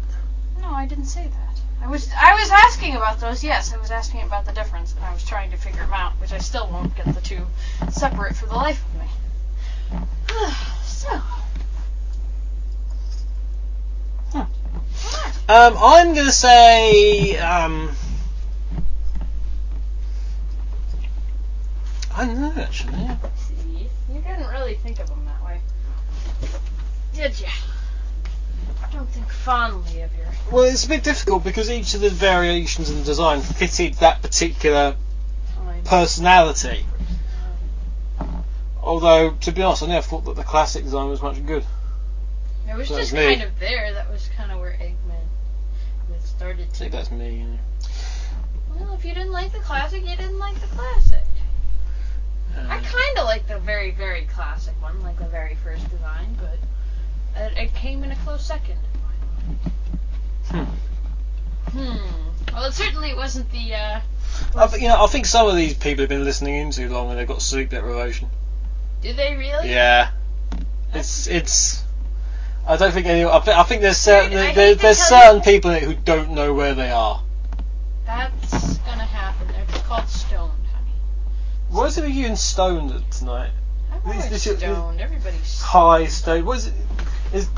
No, 0.61 0.71
I 0.71 0.87
didn't 0.87 1.05
say 1.05 1.25
that. 1.25 1.61
I 1.81 1.89
was 1.89 2.11
I 2.21 2.35
was 2.35 2.51
asking 2.51 2.97
about 2.97 3.21
those. 3.21 3.45
Yes, 3.45 3.73
I 3.73 3.79
was 3.79 3.91
asking 3.91 4.23
about 4.23 4.47
the 4.47 4.53
difference, 4.53 4.95
and 4.95 5.05
I 5.05 5.13
was 5.13 5.25
trying 5.25 5.51
to 5.53 5.57
figure 5.57 5.81
them 5.81 5.93
out, 5.93 6.13
which 6.21 6.33
I 6.33 6.39
still 6.39 6.69
won't 6.73 6.97
get 6.97 7.07
the 7.15 7.21
two 7.21 7.47
separate 7.91 8.35
for 8.35 8.47
the 8.47 8.55
life 8.57 8.83
of 8.85 9.01
me. 9.01 10.07
so. 10.83 11.21
Um, 15.51 15.77
I'm 15.79 16.15
gonna 16.15 16.33
say. 16.33 17.39
Um, 17.39 17.91
I 22.19 22.25
don't 22.27 22.41
know 22.41 22.53
actually. 22.61 22.93
See, 23.37 23.89
you 24.13 24.21
didn't 24.21 24.49
really 24.49 24.75
think 24.75 24.99
of 24.99 25.09
them 25.09 25.25
that 25.27 25.45
way, 25.45 25.61
did 27.15 27.39
you? 27.39 27.47
I 28.83 28.91
don't 28.93 29.09
think 29.09 29.31
fondly 29.31 30.01
of 30.03 30.11
your. 30.17 30.27
Well, 30.51 30.65
it's 30.65 30.85
a 30.85 30.89
bit 30.89 31.05
difficult 31.05 31.45
because 31.45 31.71
each 31.71 31.95
of 31.95 32.01
the 32.01 32.11
variations 32.11 32.91
in 32.91 32.99
the 32.99 33.05
design 33.05 33.41
fitted 33.41 33.95
that 33.95 34.21
particular 34.21 34.97
Time. 35.55 35.83
personality. 35.85 36.85
Although, 38.83 39.31
to 39.43 39.53
be 39.53 39.63
honest, 39.63 39.85
I 39.85 39.87
never 39.87 40.03
thought 40.07 40.25
that 40.25 40.35
the 40.35 40.43
classic 40.43 40.83
design 40.83 41.09
was 41.11 41.23
much 41.23 41.45
good. 41.47 41.65
It 42.69 42.77
was 42.77 42.89
That's 42.89 43.01
just 43.03 43.13
me. 43.13 43.27
kind 43.27 43.43
of 43.43 43.59
there. 43.61 43.93
That 43.93 44.11
was 44.11 44.29
kind 44.37 44.51
of 44.51 44.59
where 44.59 44.73
Eggman 44.73 45.23
it 46.15 46.23
started 46.23 46.67
I 46.69 46.73
to. 46.73 46.79
think 46.79 46.93
that's 46.93 47.11
me. 47.13 47.37
You 47.37 47.45
know. 47.45 47.59
Well, 48.75 48.95
if 48.95 49.05
you 49.05 49.15
didn't 49.15 49.33
like 49.33 49.53
the 49.53 49.59
classic, 49.61 50.03
you 50.03 50.17
didn't 50.17 50.39
like 50.39 50.59
the 50.61 50.67
classic. 50.69 51.23
I 52.57 52.77
Um, 52.79 52.85
kind 52.85 53.19
of 53.19 53.25
like 53.25 53.47
the 53.47 53.59
very, 53.59 53.91
very 53.93 54.25
classic 54.25 54.75
one, 54.83 55.01
like 55.03 55.19
the 55.19 55.27
very 55.29 55.55
first 55.57 55.89
design, 55.91 56.37
but 56.41 56.59
it, 57.43 57.57
it 57.59 57.75
came 57.75 58.03
in 58.05 58.11
a 58.13 58.17
close 58.17 58.45
second. 58.45 58.79
Hmm. 60.51 60.65
Hmm. 61.71 61.97
Well, 62.53 62.65
it 62.65 62.73
certainly 62.73 63.15
wasn't 63.15 63.51
the. 63.53 63.75
Uh, 63.75 64.01
I, 64.57 64.67
thi- 64.67 64.83
you 64.83 64.89
know, 64.89 65.03
I 65.05 65.07
think 65.09 65.27
some 65.27 65.47
of 65.49 65.57
these 65.57 65.75
people 65.75 66.03
have 66.03 66.09
been 66.09 66.25
listening 66.25 66.55
in 66.57 66.71
too 66.71 66.89
long 66.89 67.11
and 67.11 67.19
they've 67.19 67.29
got 67.29 67.43
sleep 67.43 67.71
deprivation. 67.71 68.29
Do 69.03 69.13
they 69.13 69.37
really? 69.37 69.71
Yeah. 69.71 70.11
It's 70.95 71.27
it's. 71.27 71.85
I 72.67 72.77
don't 72.77 72.93
think 72.93 73.07
any. 73.07 73.25
I, 73.25 73.39
thi- 73.41 73.53
I 73.53 73.63
think 73.65 73.83
there's 73.83 73.99
certain 73.99 74.31
Dude, 74.31 74.41
I 74.41 74.53
there, 74.55 74.67
hate 74.69 74.75
to 74.77 74.83
there's 74.83 74.99
tell 75.09 75.21
certain 75.23 75.43
people 75.43 75.71
in 75.71 75.77
it 75.77 75.83
who 75.85 75.95
don't 75.95 76.31
know 76.31 76.55
where 76.55 76.75
they 76.75 76.91
are. 76.91 77.23
That's 78.07 78.79
gonna 78.79 79.05
happen. 79.05 79.49
They're 79.49 79.81
called. 79.83 80.09
What 81.71 81.87
is 81.89 81.99
it 81.99 82.05
with 82.05 82.13
you 82.15 82.27
and 82.27 82.39
stoned 82.39 82.93
tonight? 83.11 83.51
I'm 83.93 83.99
This- 84.05 84.07
always 84.17 84.31
this 84.31 84.47
is- 84.47 84.59
stoned. 84.59 85.01
Everybody's. 85.01 85.61
High 85.61 86.07
stoned. 86.07 86.47
What 86.47 86.59
is 86.59 86.67
it? 86.69 86.75
Is 87.33 87.49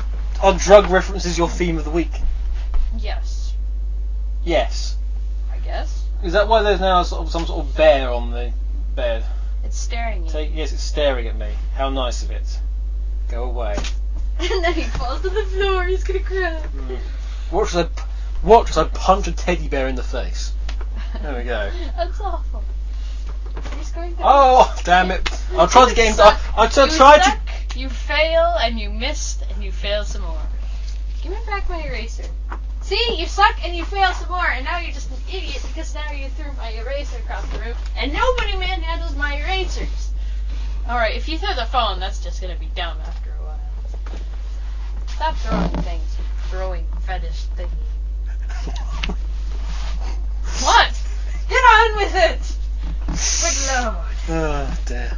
are 0.41 0.53
drug 0.53 0.89
references 0.89 1.37
your 1.37 1.47
theme 1.49 1.77
of 1.77 1.83
the 1.85 1.91
week? 1.91 2.11
Yes, 2.97 3.53
Yes. 4.43 4.97
I 5.53 5.57
guess. 5.59 6.03
Is 6.23 6.33
that 6.33 6.47
why 6.47 6.63
there's 6.63 6.79
now 6.79 7.03
sort 7.03 7.21
of 7.21 7.31
some 7.31 7.45
sort 7.45 7.65
of 7.65 7.75
bear 7.77 8.11
on 8.11 8.31
the 8.31 8.51
bed? 8.95 9.23
It's 9.63 9.77
staring 9.77 10.25
at 10.25 10.31
Take, 10.33 10.51
yes, 10.55 10.71
it's 10.73 10.83
staring 10.83 11.27
at 11.27 11.37
me. 11.37 11.51
How 11.75 11.89
nice 11.89 12.23
of 12.23 12.31
it. 12.31 12.59
Go 13.29 13.43
away. 13.43 13.77
and 14.39 14.63
then 14.63 14.73
he 14.73 14.81
falls 14.83 15.21
to 15.21 15.29
the 15.29 15.43
floor. 15.45 15.83
He's 15.85 16.03
gonna 16.03 16.19
cry. 16.19 16.59
Hmm. 16.59 17.55
Watch 17.55 17.75
as 17.75 17.85
I, 17.85 17.87
watch 18.43 18.71
as 18.71 18.77
I 18.79 18.85
punch 18.85 19.27
a 19.27 19.31
teddy 19.31 19.67
bear 19.67 19.87
in 19.87 19.95
the 19.95 20.03
face. 20.03 20.53
There 21.21 21.37
we 21.37 21.43
go. 21.43 21.69
That's 21.95 22.19
awful. 22.19 22.63
He's 23.77 23.91
going 23.91 24.15
to. 24.15 24.21
Oh, 24.23 24.75
damn 24.83 25.11
it! 25.11 25.27
I 25.57 25.65
tried 25.65 25.89
to 25.89 25.95
get 25.95 26.13
him. 26.13 26.19
I, 26.19 26.39
I 26.57 26.67
t- 26.67 26.95
tried 26.95 27.23
to. 27.23 27.79
You 27.79 27.89
fail 27.89 28.55
and 28.61 28.79
you 28.79 28.89
missed 28.89 29.43
and 29.49 29.63
you 29.63 29.71
fail 29.71 30.03
some 30.03 30.23
more. 30.23 30.41
Give 31.23 31.31
me 31.31 31.37
back 31.45 31.69
my 31.69 31.81
eraser. 31.83 32.25
See, 32.81 33.15
you 33.17 33.25
suck 33.25 33.63
and 33.63 33.75
you 33.75 33.85
fail 33.85 34.11
some 34.13 34.29
more, 34.29 34.45
and 34.45 34.65
now 34.65 34.79
you're 34.79 34.91
just 34.91 35.09
an 35.11 35.17
idiot 35.29 35.63
because 35.67 35.93
now 35.95 36.11
you 36.11 36.27
threw 36.29 36.51
my 36.57 36.71
eraser 36.71 37.17
across 37.17 37.47
the 37.49 37.59
room, 37.59 37.75
and 37.95 38.11
nobody 38.11 38.53
manhandles 38.53 39.15
my 39.15 39.35
erasers. 39.35 40.11
Alright, 40.89 41.15
if 41.15 41.29
you 41.29 41.37
throw 41.37 41.53
the 41.53 41.65
phone, 41.65 41.99
that's 41.99 42.23
just 42.23 42.41
gonna 42.41 42.57
be 42.57 42.69
dumb 42.75 42.97
after 43.05 43.29
a 43.29 43.43
while. 43.43 43.59
Stop 45.07 45.35
throwing 45.37 45.83
things, 45.83 46.17
throwing 46.49 46.85
fetish 47.05 47.45
thingy. 47.55 49.15
What? 50.63 50.93
Get 51.49 51.57
on 51.57 51.95
with 51.97 52.15
it! 52.15 52.60
Good 53.11 53.83
lord. 53.83 53.95
Oh 54.29 54.77
dear. 54.85 55.17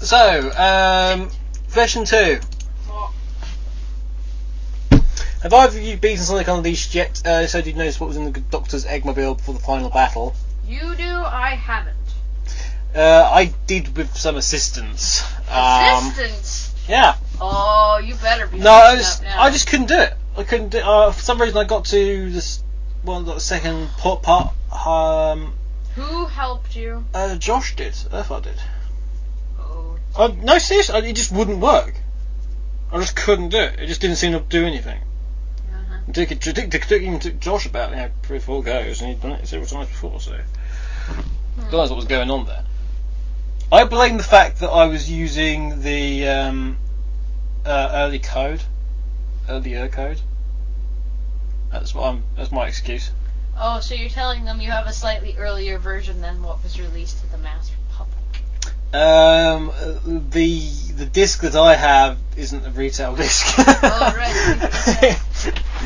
So, 0.00 0.50
um, 0.56 1.30
version 1.68 2.04
two. 2.04 2.40
Have 5.42 5.52
either 5.52 5.78
of 5.78 5.84
you 5.84 5.96
beaten 5.96 6.18
Sonic 6.24 6.46
Unleashed 6.46 6.94
yet? 6.94 7.24
Uh, 7.26 7.46
so 7.46 7.60
did 7.60 7.70
you 7.70 7.76
notice 7.76 7.98
what 7.98 8.06
was 8.08 8.16
in 8.16 8.32
the 8.32 8.40
Doctor's 8.40 8.84
Eggmobile 8.84 9.36
before 9.36 9.54
the 9.54 9.60
final 9.60 9.90
battle? 9.90 10.34
You 10.66 10.94
do, 10.94 11.04
I 11.04 11.56
haven't. 11.56 11.96
Uh, 12.94 13.28
I 13.32 13.52
did 13.66 13.96
with 13.96 14.16
some 14.16 14.36
assistance. 14.36 15.22
Um, 15.50 16.10
Assistance. 16.10 16.74
yeah. 16.88 17.16
Oh, 17.40 18.00
you 18.04 18.14
better 18.16 18.46
be. 18.46 18.58
No, 18.58 18.70
I 18.70 18.96
just. 18.96 19.24
I 19.24 19.50
just 19.50 19.68
couldn't 19.68 19.86
do 19.86 19.98
it. 19.98 20.14
I 20.36 20.44
couldn't 20.44 20.70
do. 20.70 20.78
Uh, 20.78 21.12
for 21.12 21.20
some 21.20 21.40
reason, 21.40 21.58
I 21.58 21.64
got 21.64 21.84
to 21.86 22.30
this 22.30 22.62
one, 23.02 23.24
the 23.24 23.38
second 23.38 23.88
part. 23.98 24.22
part 24.22 24.54
um, 24.86 25.54
Who 25.96 26.26
helped 26.26 26.74
you? 26.76 27.04
uh, 27.14 27.36
Josh 27.36 27.76
did. 27.76 27.92
Earthart 27.92 28.44
did. 28.44 28.60
Oh, 29.58 29.96
Uh, 30.16 30.28
no, 30.40 30.58
seriously, 30.58 31.10
it 31.10 31.16
just 31.16 31.32
wouldn't 31.32 31.58
work. 31.58 31.94
I 32.90 32.98
just 32.98 33.16
couldn't 33.16 33.50
do 33.50 33.58
it. 33.58 33.80
It 33.80 33.86
just 33.86 34.00
didn't 34.00 34.16
seem 34.16 34.32
to 34.32 34.40
do 34.40 34.64
anything. 34.66 35.00
uh-huh. 35.72 36.12
Took, 36.12 36.30
it 36.32 36.40
took, 36.40 36.58
it 36.58 36.70
took, 36.70 36.92
even 37.02 37.18
took 37.18 37.40
Josh 37.40 37.66
about 37.66 37.90
you 37.90 37.96
know, 37.96 38.10
three 38.22 38.38
or 38.38 38.40
four 38.40 38.62
goes, 38.62 39.00
and 39.00 39.10
he'd 39.10 39.20
done 39.20 39.32
it 39.32 39.46
several 39.46 39.68
times 39.68 39.88
before, 39.88 40.20
so. 40.20 40.38
God 41.56 41.72
knows 41.72 41.90
what 41.90 41.96
was 41.96 42.04
going 42.06 42.30
on 42.30 42.46
there. 42.46 42.64
I 43.70 43.84
blame 43.84 44.18
the 44.18 44.22
fact 44.22 44.60
that 44.60 44.68
I 44.68 44.86
was 44.86 45.10
using 45.10 45.80
the 45.82 46.28
um, 46.28 46.76
uh, 47.64 47.90
early 47.94 48.18
code, 48.18 48.62
earlier 49.48 49.88
code. 49.88 50.20
That's 51.70 51.94
what 51.94 52.04
I'm. 52.04 52.22
That's 52.36 52.52
my 52.52 52.66
excuse. 52.66 53.10
Oh, 53.58 53.80
so 53.80 53.94
you're 53.94 54.08
telling 54.08 54.44
them 54.44 54.60
you 54.60 54.70
have 54.70 54.86
a 54.86 54.92
slightly 54.92 55.36
earlier 55.38 55.78
version 55.78 56.20
than 56.20 56.42
what 56.42 56.62
was 56.62 56.80
released 56.80 57.20
to 57.20 57.30
the 57.30 57.38
mass 57.38 57.70
public? 57.92 58.16
Um, 58.94 59.70
uh, 59.70 59.98
the 60.30 60.60
the 60.96 61.06
disc 61.06 61.40
that 61.42 61.56
I 61.56 61.74
have 61.74 62.18
isn't 62.36 62.66
a 62.66 62.70
retail 62.70 63.16
disc. 63.16 63.54
Oh, 63.58 64.14
right. 64.16 65.18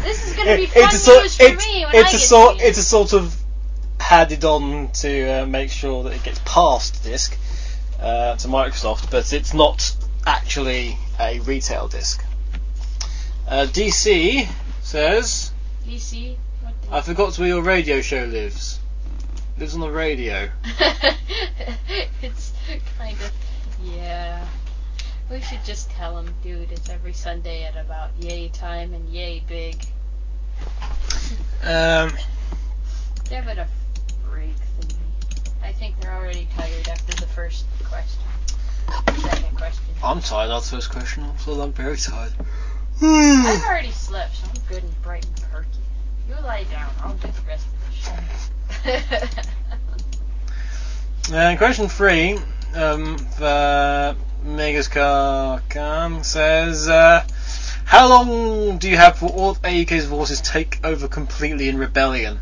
This 0.03 0.29
is 0.29 0.37
gonna 0.37 0.57
be 0.57 0.67
fun 0.67 0.85
it's 0.85 1.09
a 1.09 1.21
news 1.21 1.37
for 1.37 1.43
it's, 1.45 1.67
me 1.67 1.85
when 1.85 1.95
it's 1.95 2.05
I 2.05 2.09
a 2.09 2.13
get 2.13 2.21
sort, 2.21 2.59
to 2.59 2.65
it's 2.65 2.79
a 2.79 2.83
sort 2.83 3.13
of 3.13 3.37
padded 3.99 4.45
on 4.45 4.93
to 4.93 5.43
uh, 5.43 5.47
make 5.47 5.71
sure 5.71 6.05
that 6.05 6.13
it 6.13 6.23
gets 6.23 6.41
past 6.45 7.03
disc 7.03 7.37
uh, 7.99 8.37
to 8.37 8.49
Microsoft, 8.49 9.11
but 9.11 9.33
it's 9.33 9.55
not 9.55 9.97
actually 10.27 10.97
a 11.19 11.41
retail 11.41 11.89
disc. 11.89 12.23
Uh, 13.49 13.65
DC 13.67 14.49
says, 14.83 15.53
DC. 15.87 16.37
"I 16.91 17.01
forgot 17.01 17.39
where 17.39 17.47
your 17.47 17.63
radio 17.63 18.01
show 18.01 18.25
lives. 18.25 18.81
Lives 19.57 19.75
on 19.75 19.81
the 19.81 19.91
radio." 19.91 20.51
it's 22.23 22.53
kind 22.99 23.17
of 23.21 23.33
yeah. 23.85 24.45
We 25.31 25.41
should 25.43 25.65
just 25.65 25.91
tell 25.91 26.19
him, 26.19 26.35
dude. 26.43 26.73
It's 26.73 26.89
every 26.89 27.13
Sunday 27.13 27.63
at 27.63 27.77
about 27.77 28.11
yay 28.19 28.49
time 28.49 28.93
and 28.93 29.09
yay 29.11 29.45
big. 29.47 29.77
Um, 31.63 32.13
it 33.31 33.59
a 33.59 33.69
break, 34.29 34.55
thingy. 34.81 34.97
I 35.63 35.71
think 35.71 36.01
they're 36.01 36.15
already 36.15 36.49
tired 36.57 36.89
after 36.89 37.15
the 37.15 37.27
first 37.29 37.65
question. 37.85 38.23
Second 39.21 39.57
question. 39.57 39.85
I'm 40.03 40.21
tired 40.21 40.51
after 40.51 40.71
the 40.71 40.77
first 40.77 40.91
question. 40.91 41.23
I'm 41.25 41.39
still 41.39 41.61
I'm 41.63 41.73
very 41.73 41.97
tired. 41.97 42.33
I've 43.03 43.65
already 43.65 43.91
slept, 43.91 44.37
so 44.37 44.47
I'm 44.49 44.61
good 44.69 44.83
and 44.83 45.03
bright 45.03 45.25
and 45.27 45.43
perky. 45.51 45.79
You 46.29 46.35
lie 46.43 46.65
down. 46.65 46.93
I'll 47.03 47.15
do 47.15 47.29
the 47.29 47.43
rest 47.47 47.67
of 47.67 48.85
the 48.85 48.87
show. 48.87 49.43
And 51.33 51.59
question 51.59 51.89
three, 51.89 52.39
um, 52.77 53.19
for 54.45 56.23
says, 56.23 56.89
uh, 56.89 57.27
how 57.85 58.09
long 58.09 58.79
do 58.79 58.89
you 58.89 58.97
have 58.97 59.19
for 59.19 59.29
all 59.31 59.57
AUK's 59.57 60.07
forces 60.07 60.41
take 60.41 60.79
over 60.85 61.09
completely 61.09 61.69
in 61.69 61.79
rebellion? 61.79 62.39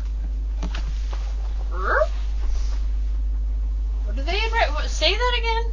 what 4.03 4.15
do 4.15 4.21
they 4.21 4.43
invite? 4.43 4.71
What, 4.71 4.87
say 4.87 5.15
that 5.15 5.35
again? 5.39 5.71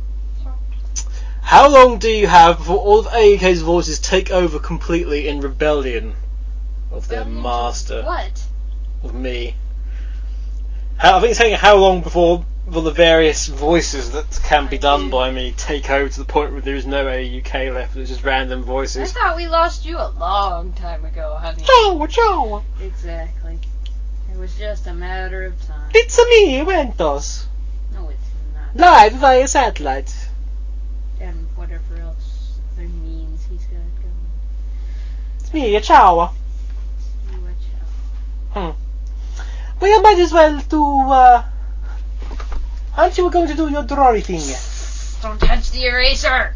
How 1.43 1.69
long 1.69 1.99
do 1.99 2.09
you 2.09 2.27
have 2.27 2.59
before 2.59 2.79
all 2.79 2.99
of 3.01 3.07
AUK's 3.07 3.61
voices 3.63 3.99
take 3.99 4.31
over 4.31 4.59
completely 4.59 5.29
in 5.29 5.41
rebellion 5.41 6.15
of 6.91 7.09
their 7.09 7.21
Rebellion 7.21 7.43
to 7.43 7.49
master, 7.49 8.03
What? 8.03 8.43
of 9.03 9.15
me? 9.15 9.55
How, 10.97 11.17
I 11.19 11.21
think 11.21 11.31
it's 11.33 11.39
saying 11.39 11.57
how 11.57 11.77
long 11.77 12.01
before 12.01 12.45
will 12.67 12.83
the 12.83 12.91
various 12.93 13.49
voices 13.49 14.13
that 14.13 14.41
can 14.45 14.69
be 14.69 14.79
done 14.79 15.11
by 15.11 15.31
me 15.31 15.53
take 15.57 15.91
over 15.91 16.09
to 16.09 16.19
the 16.21 16.25
point 16.25 16.53
where 16.53 16.61
there 16.61 16.77
is 16.77 16.87
no 16.87 17.07
AUK 17.07 17.75
left, 17.75 17.97
it's 17.97 18.09
just 18.11 18.25
random 18.25 18.63
voices. 18.63 18.97
I 18.97 19.01
voices. 19.01 19.13
thought 19.15 19.37
we 19.37 19.47
lost 19.49 19.85
you 19.85 19.99
a 19.99 20.09
long 20.19 20.73
time 20.75 21.05
ago, 21.05 21.37
honey. 21.41 21.65
Ciao, 21.65 22.07
ciao. 22.07 22.63
Exactly. 22.81 23.59
It 24.33 24.39
was 24.39 24.55
just 24.57 24.87
a 24.87 24.95
matter 24.95 25.45
of 25.45 25.61
time. 25.67 25.91
It's 25.93 26.17
me, 26.19 26.61
Ventos. 26.61 27.45
No, 27.93 28.09
it's 28.09 28.21
not. 28.75 28.75
Live 28.81 29.13
via 29.15 29.49
satellite. 29.49 30.15
And 31.21 31.47
whatever 31.57 31.97
else 32.01 32.59
other 32.77 32.89
means 32.89 33.45
he's 33.51 33.65
got 33.65 33.79
going. 35.53 35.65
It's 35.65 35.89
me, 35.89 35.97
ciao. 35.97 36.33
You 37.31 37.41
watch 37.41 37.55
out. 38.57 38.77
We 39.81 39.99
might 40.01 40.19
as 40.19 40.33
well 40.33 40.61
do, 40.69 41.11
uh... 41.11 41.45
Aren't 42.97 43.19
you 43.19 43.31
going 43.31 43.49
to 43.49 43.55
do 43.55 43.69
your 43.69 43.85
drawing 43.85 44.23
thing? 44.23 44.41
Don't 45.23 45.41
touch 45.41 45.71
the 45.71 45.85
eraser! 45.85 46.55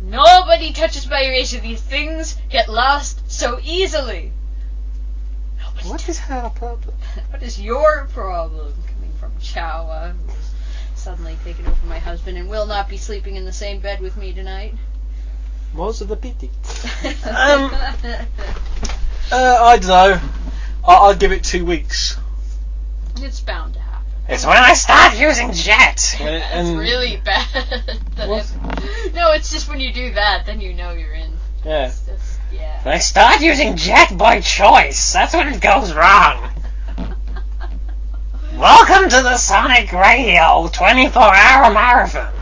Nobody 0.00 0.72
touches 0.72 1.08
my 1.08 1.22
eraser. 1.22 1.60
These 1.60 1.80
things 1.80 2.36
get 2.50 2.68
lost 2.68 3.30
so 3.30 3.60
easily. 3.62 4.32
Nobody 5.58 5.88
What 5.88 6.08
is 6.08 6.18
her 6.18 6.50
problem? 6.54 6.94
What 7.30 7.42
is 7.42 7.60
your 7.60 8.08
problem? 8.12 8.74
Coming 8.86 9.12
from 9.18 9.32
Chawa, 9.40 10.14
who's 10.26 10.50
suddenly 10.94 11.36
taken 11.44 11.66
over 11.66 11.86
my 11.86 11.98
husband 11.98 12.36
and 12.36 12.48
will 12.48 12.66
not 12.66 12.88
be 12.88 12.96
sleeping 12.96 13.36
in 13.36 13.44
the 13.44 13.52
same 13.52 13.80
bed 13.80 14.00
with 14.00 14.16
me 14.16 14.32
tonight. 14.32 14.74
Most 15.74 16.00
of 16.00 16.08
the 16.08 16.16
pity. 16.16 16.50
Um, 17.28 17.70
Uh, 19.32 19.58
I 19.62 19.78
don't 19.78 19.88
know. 19.88 20.20
I- 20.86 20.94
I'll 20.94 21.14
give 21.14 21.32
it 21.32 21.42
two 21.42 21.64
weeks. 21.64 22.18
it's 23.16 23.40
bound 23.40 23.72
to 23.74 23.80
happen. 23.80 24.06
It's 24.28 24.44
when 24.44 24.56
I 24.58 24.74
start 24.74 25.18
using 25.18 25.52
jet. 25.52 26.16
And, 26.20 26.28
It's 26.36 26.44
and- 26.52 26.78
really 26.78 27.16
bad. 27.24 27.46
What? 28.26 28.44
it- 28.78 29.14
no, 29.14 29.32
it's 29.32 29.50
just 29.50 29.68
when 29.70 29.80
you 29.80 29.92
do 29.92 30.12
that, 30.14 30.44
then 30.46 30.60
you 30.60 30.74
know 30.74 30.92
you're 30.92 31.14
in. 31.14 31.32
yeah. 31.64 31.86
It's 31.86 32.00
just, 32.04 32.40
yeah. 32.52 32.82
I 32.84 32.98
start 32.98 33.40
using 33.40 33.76
jet 33.76 34.16
by 34.18 34.40
choice. 34.42 35.12
That's 35.14 35.32
when 35.32 35.48
it 35.48 35.60
goes 35.62 35.94
wrong. 35.94 36.50
Welcome 38.56 39.08
to 39.08 39.22
the 39.22 39.38
Sonic 39.38 39.92
Radio 39.92 40.68
24 40.70 41.22
hour 41.22 41.72
marathon. 41.72 42.32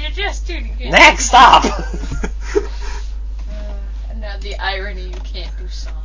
You're 0.00 0.10
just 0.10 0.46
tuning 0.46 0.76
in. 0.78 0.90
Next 0.90 1.32
up. 1.32 1.64
The 4.40 4.56
irony, 4.56 5.08
you 5.08 5.20
can't 5.22 5.56
do 5.58 5.68
Sonic. 5.68 5.98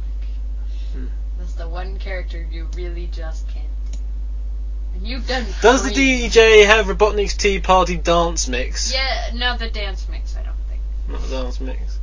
Hmm. 0.93 1.05
That's 1.37 1.53
the 1.53 1.69
one 1.69 1.97
character 1.99 2.45
you 2.51 2.67
really 2.75 3.07
just 3.07 3.47
can't 3.47 3.65
do. 3.91 3.99
And 4.95 5.07
you've 5.07 5.27
done. 5.27 5.45
Does 5.61 5.83
the 5.83 5.89
three. 5.89 6.27
DJ 6.27 6.65
have 6.65 6.87
Robotnik's 6.87 7.35
Tea 7.35 7.59
Party 7.59 7.95
dance 7.95 8.47
mix? 8.49 8.93
Yeah, 8.93 9.31
no, 9.33 9.57
the 9.57 9.69
dance 9.69 10.07
mix. 10.09 10.35
I 10.35 10.43
don't 10.43 10.55
think. 10.69 10.81
Not 11.07 11.21
the 11.21 11.43
dance 11.43 11.61
mix. 11.61 11.99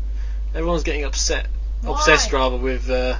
Everyone's 0.54 0.84
getting 0.84 1.04
upset. 1.04 1.48
Why? 1.82 1.92
Obsessed 1.92 2.32
rather 2.32 2.56
with 2.56 2.88
uh? 2.88 3.18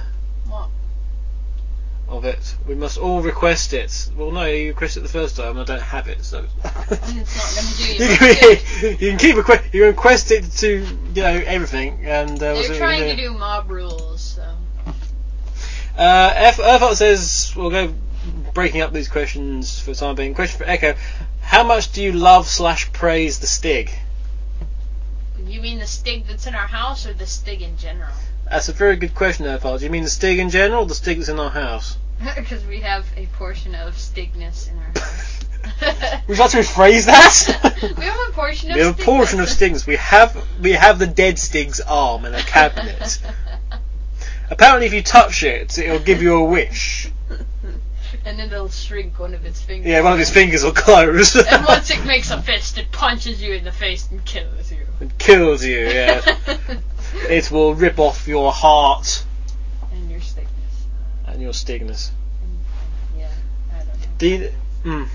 Of 2.17 2.25
it. 2.25 2.55
We 2.67 2.75
must 2.75 2.97
all 2.97 3.21
request 3.21 3.73
it. 3.73 4.09
Well, 4.15 4.31
no, 4.31 4.45
you 4.45 4.69
requested 4.69 5.03
it 5.03 5.07
the 5.07 5.11
first 5.11 5.35
time. 5.35 5.57
I 5.57 5.63
don't 5.63 5.81
have 5.81 6.07
it, 6.07 6.23
so. 6.23 6.45
It's 6.63 6.91
not 6.91 7.55
going 7.55 7.67
to 7.67 7.77
do 7.77 7.83
you, 7.83 8.09
you. 8.09 8.17
can, 8.17 8.29
much 8.29 8.81
good. 8.81 9.01
you 9.01 9.09
can 9.09 9.19
keep 9.19 9.35
request. 9.35 9.63
You 9.73 9.81
can 9.81 9.89
request 9.89 10.31
it 10.31 10.51
to 10.51 10.85
you 11.15 11.21
know 11.21 11.43
everything, 11.45 12.05
and 12.05 12.31
uh, 12.31 12.53
They're 12.53 12.77
trying 12.77 13.15
to 13.15 13.15
do 13.15 13.33
mob 13.33 13.69
rules, 13.69 14.21
so. 14.21 14.55
Uh, 15.97 16.33
F- 16.35 16.57
Earthart 16.57 16.95
says 16.95 17.53
we'll 17.55 17.69
go 17.69 17.93
breaking 18.53 18.81
up 18.81 18.93
these 18.93 19.09
questions 19.09 19.79
for 19.79 19.91
the 19.91 19.95
time 19.97 20.15
being. 20.15 20.33
Question 20.33 20.59
for 20.59 20.65
Echo: 20.65 20.95
How 21.41 21.63
much 21.63 21.91
do 21.91 22.01
you 22.03 22.11
love 22.13 22.47
slash 22.47 22.91
praise 22.93 23.39
the 23.39 23.47
Stig? 23.47 23.91
You 25.45 25.61
mean 25.61 25.79
the 25.79 25.85
stig 25.87 26.25
that's 26.25 26.47
in 26.47 26.55
our 26.55 26.67
house 26.67 27.05
or 27.05 27.13
the 27.13 27.27
stig 27.27 27.61
in 27.61 27.77
general? 27.77 28.13
That's 28.49 28.69
a 28.69 28.73
very 28.73 28.97
good 28.97 29.15
question, 29.15 29.45
there, 29.45 29.57
Do 29.57 29.83
you 29.83 29.89
mean 29.89 30.03
the 30.03 30.09
Stig 30.09 30.37
in 30.37 30.49
general, 30.49 30.83
or 30.83 30.85
the 30.85 30.95
Stig 30.95 31.17
that's 31.17 31.29
in 31.29 31.39
our 31.39 31.49
house? 31.49 31.97
Because 32.35 32.65
we 32.65 32.79
have 32.81 33.05
a 33.17 33.25
portion 33.27 33.75
of 33.75 33.95
stigness 33.95 34.71
in 34.71 34.77
our 34.77 34.91
house. 35.03 35.43
Would 36.27 36.37
you 36.37 36.43
like 36.43 36.51
to 36.51 36.57
rephrase 36.57 37.05
that? 37.05 37.95
we 37.97 38.03
have 38.05 38.29
a 38.29 38.31
portion 38.31 38.71
of 38.71 38.75
we 38.75 38.81
have 38.81 38.99
a 38.99 39.03
portion 39.03 39.39
of 39.39 39.47
stigness. 39.47 39.85
We 39.85 39.95
have 39.97 40.35
we 40.61 40.71
have 40.71 40.99
the 40.99 41.07
dead 41.07 41.39
Stig's 41.39 41.79
arm 41.81 42.25
in 42.25 42.33
a 42.33 42.41
cabinet. 42.41 43.21
Apparently, 44.49 44.85
if 44.87 44.93
you 44.93 45.01
touch 45.01 45.43
it, 45.43 45.77
it'll 45.77 45.99
give 45.99 46.21
you 46.21 46.35
a 46.35 46.43
wish. 46.43 47.11
and 48.25 48.39
then 48.39 48.51
it'll 48.51 48.69
shrink 48.69 49.19
one 49.19 49.33
of 49.33 49.45
its 49.45 49.61
fingers. 49.61 49.87
Yeah, 49.87 50.01
one 50.01 50.13
of 50.13 50.19
its 50.19 50.29
fingers 50.29 50.63
will 50.63 50.73
close. 50.73 51.35
And 51.35 51.65
once 51.65 51.89
it 51.89 52.05
makes 52.05 52.29
a 52.29 52.41
fist, 52.41 52.77
it 52.77 52.91
punches 52.91 53.41
you 53.41 53.53
in 53.53 53.63
the 53.63 53.71
face 53.71 54.09
and 54.11 54.23
kills 54.25 54.71
you. 54.71 54.85
It 55.01 55.17
kills 55.17 55.63
you. 55.63 55.79
Yeah. 55.79 56.21
it 57.29 57.51
will 57.51 57.73
rip 57.73 57.99
off 57.99 58.27
your 58.27 58.51
heart 58.51 58.67
and 58.77 58.83
your 58.83 59.13
stigness. 59.13 59.32
And 61.33 61.41
your 61.41 61.51
Stigness. 61.51 62.11
Yeah, 63.17 63.27
I 63.73 63.77
don't 63.79 63.87
know. 63.87 63.93
Do 64.17 64.27
you, 64.27 64.51
mm. 64.83 65.07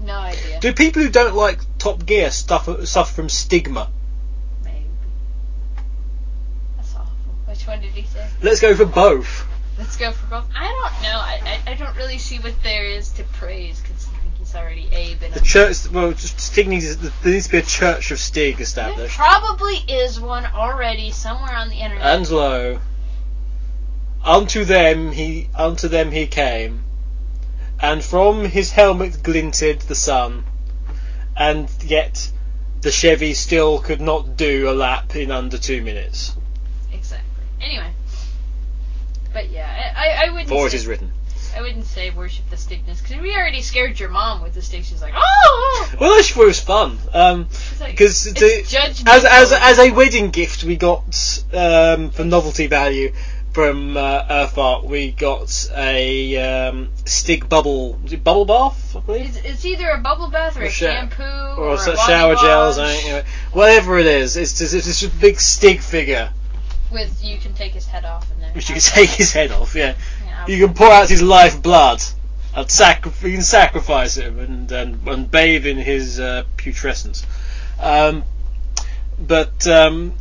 No 0.00 0.18
idea. 0.18 0.60
Do 0.60 0.72
people 0.72 1.02
who 1.02 1.08
don't 1.08 1.34
like 1.34 1.60
Top 1.78 2.04
Gear 2.04 2.30
suffer, 2.30 2.84
suffer 2.84 3.12
from 3.14 3.28
stigma? 3.28 3.90
Maybe. 4.64 4.84
That's 6.76 6.94
awful. 6.94 7.06
Which 7.46 7.66
one 7.66 7.80
did 7.80 7.92
he 7.92 8.02
say? 8.02 8.26
Let's 8.42 8.60
go 8.60 8.74
for 8.74 8.84
both. 8.84 9.46
Let's 9.78 9.96
go 9.96 10.12
for 10.12 10.26
both. 10.26 10.46
I 10.54 10.66
don't 10.66 11.02
know. 11.02 11.18
I, 11.18 11.40
I, 11.66 11.70
I 11.72 11.74
don't 11.74 11.96
really 11.96 12.18
see 12.18 12.38
what 12.38 12.54
there 12.62 12.84
is 12.84 13.10
to 13.12 13.24
praise 13.24 13.80
because 13.80 14.06
I 14.06 14.22
think 14.22 14.34
he's 14.38 14.54
already 14.54 14.88
Abe 14.92 15.22
and 15.22 15.34
The 15.34 15.40
church, 15.40 15.88
well, 15.90 16.10
just 16.12 16.38
Stig 16.38 16.68
needs, 16.68 16.96
there 16.96 17.32
needs 17.32 17.46
to 17.46 17.52
be 17.52 17.58
a 17.58 17.62
church 17.62 18.10
of 18.10 18.18
Stig 18.18 18.56
There 18.56 18.62
established. 18.62 19.16
probably 19.16 19.76
is 19.88 20.20
one 20.20 20.44
already 20.44 21.10
somewhere 21.10 21.54
on 21.56 21.70
the 21.70 21.76
internet. 21.76 22.04
And 22.04 22.30
lo, 22.30 22.80
unto 24.24 24.64
them 24.64 25.12
he, 25.12 25.48
unto 25.54 25.88
them 25.88 26.10
he 26.10 26.26
came, 26.26 26.82
and 27.80 28.02
from 28.02 28.44
his 28.44 28.72
helmet 28.72 29.22
glinted 29.22 29.80
the 29.82 29.94
sun, 29.94 30.44
and 31.36 31.68
yet 31.84 32.30
the 32.80 32.90
Chevy 32.90 33.34
still 33.34 33.78
could 33.78 34.00
not 34.00 34.36
do 34.36 34.68
a 34.68 34.72
lap 34.72 35.14
in 35.16 35.30
under 35.30 35.58
two 35.58 35.82
minutes. 35.82 36.36
exactly. 36.92 37.28
Anyway. 37.60 37.90
But 39.32 39.50
yeah, 39.50 39.92
I, 39.96 40.08
I, 40.08 40.26
I 40.26 40.30
wouldn't. 40.30 40.48
For 40.48 40.66
it 40.66 40.70
say, 40.70 40.76
is 40.76 40.86
written. 40.86 41.12
I 41.56 41.62
wouldn't 41.62 41.84
say 41.84 42.10
worship 42.10 42.48
the 42.50 42.56
stigness 42.56 43.00
because 43.00 43.22
we 43.22 43.34
already 43.34 43.62
scared 43.62 43.98
your 43.98 44.08
mom 44.08 44.42
with 44.42 44.54
the 44.54 44.62
stick. 44.62 44.84
She's 44.84 45.00
like, 45.00 45.14
oh. 45.16 45.92
Well, 46.00 46.16
just 46.18 46.36
was 46.36 46.60
fun. 46.60 46.98
Um, 47.12 47.48
like, 47.80 47.92
because 47.92 48.26
judgmental. 48.32 49.06
as 49.06 49.24
as 49.24 49.52
as 49.52 49.78
a 49.78 49.90
wedding 49.92 50.30
gift, 50.30 50.64
we 50.64 50.76
got 50.76 51.44
um, 51.52 52.10
for 52.10 52.24
novelty 52.24 52.66
value 52.66 53.12
from 53.54 53.96
uh, 53.96 54.26
Earthart, 54.28 54.84
we 54.84 55.12
got 55.12 55.70
a 55.76 56.36
um, 56.68 56.90
Stig 57.04 57.48
bubble, 57.48 57.94
bubble 58.22 58.44
bath, 58.44 58.96
I 58.96 59.00
believe, 59.00 59.26
It's, 59.26 59.36
it's 59.36 59.64
either 59.64 59.88
a 59.90 59.98
bubble 60.00 60.28
bath 60.28 60.56
or, 60.56 60.62
Or 60.62 60.64
a 60.64 60.70
sha- 60.70 60.86
shampoo 60.90 61.22
or, 61.22 61.68
or, 61.68 61.74
a 61.74 61.96
shower 61.96 62.34
body 62.34 62.46
gels, 62.46 62.78
wash 62.78 62.86
I 62.88 62.92
think, 62.94 63.04
anyway. 63.06 63.24
whatever 63.52 63.98
it 63.98 64.06
is. 64.06 64.36
It's 64.36 64.58
just, 64.58 64.74
it's 64.74 64.86
just 64.86 65.04
a 65.04 65.08
big 65.20 65.38
Stig 65.40 65.80
figure, 65.80 66.32
with 66.92 67.24
you 67.24 67.38
can 67.38 67.54
take 67.54 67.72
his 67.72 67.86
head 67.86 68.04
off 68.04 68.28
and 68.32 68.42
then 68.42 68.52
which 68.54 68.68
you 68.68 68.74
can 68.74 68.82
take 68.82 69.10
his 69.10 69.32
head 69.32 69.52
off. 69.52 69.74
Yeah, 69.76 69.94
Yeah, 70.24 70.46
you 70.48 70.66
can 70.66 70.74
pour 70.74 70.90
out 70.90 71.08
his 71.08 71.22
life 71.22 71.62
blood. 71.62 72.02
And 72.56 72.70
sacri- 72.70 73.30
you 73.30 73.36
can 73.38 73.42
sacrifice 73.42 74.16
him 74.16 74.38
and 74.38 74.70
and, 74.70 75.08
and 75.08 75.28
bathe 75.30 75.66
in 75.66 75.76
his 75.76 76.20
uh, 76.20 76.44
putrescence. 76.56 77.26
Um, 77.80 78.22
but 79.18 79.66
um, 79.66 80.12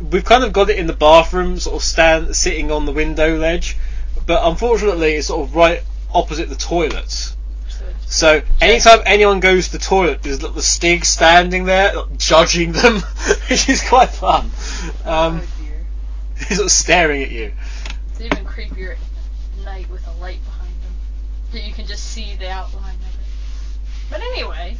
we've 0.00 0.24
kind 0.24 0.44
of 0.44 0.52
got 0.52 0.70
it 0.70 0.78
in 0.78 0.86
the 0.86 0.92
bathroom, 0.92 1.58
sort 1.58 1.76
of 1.76 1.82
stand 1.82 2.34
sitting 2.36 2.70
on 2.70 2.86
the 2.86 2.92
window 2.92 3.36
ledge. 3.36 3.76
But 4.26 4.46
unfortunately, 4.46 5.14
it's 5.14 5.28
sort 5.28 5.48
of 5.48 5.54
right 5.54 5.82
opposite 6.12 6.48
the 6.48 6.56
toilets. 6.56 7.36
so 8.06 8.42
anytime 8.60 9.00
anyone 9.06 9.40
goes 9.40 9.66
to 9.66 9.72
the 9.72 9.84
toilet, 9.84 10.22
there's 10.22 10.38
the 10.38 10.62
Stig 10.62 11.04
standing 11.04 11.64
there 11.64 11.94
like, 11.94 12.18
judging 12.18 12.72
them, 12.72 12.94
which 13.48 13.68
is 13.68 13.86
quite 13.86 14.10
fun. 14.10 14.50
Um, 15.04 15.40
oh 15.42 15.46
he's 16.38 16.48
sort 16.56 16.66
of 16.66 16.72
staring 16.72 17.22
at 17.22 17.30
you. 17.30 17.52
It's 18.10 18.20
even 18.20 18.44
creepier 18.44 18.92
at 18.92 19.64
night 19.64 19.88
with 19.90 20.06
a 20.06 20.12
light 20.20 20.42
behind 20.44 20.74
them. 20.82 20.92
That 21.52 21.64
you 21.64 21.72
can 21.72 21.86
just 21.86 22.04
see 22.04 22.36
the 22.36 22.50
outline 22.50 22.94
of 22.94 23.00
it. 23.00 24.10
But 24.10 24.20
anyway, 24.20 24.76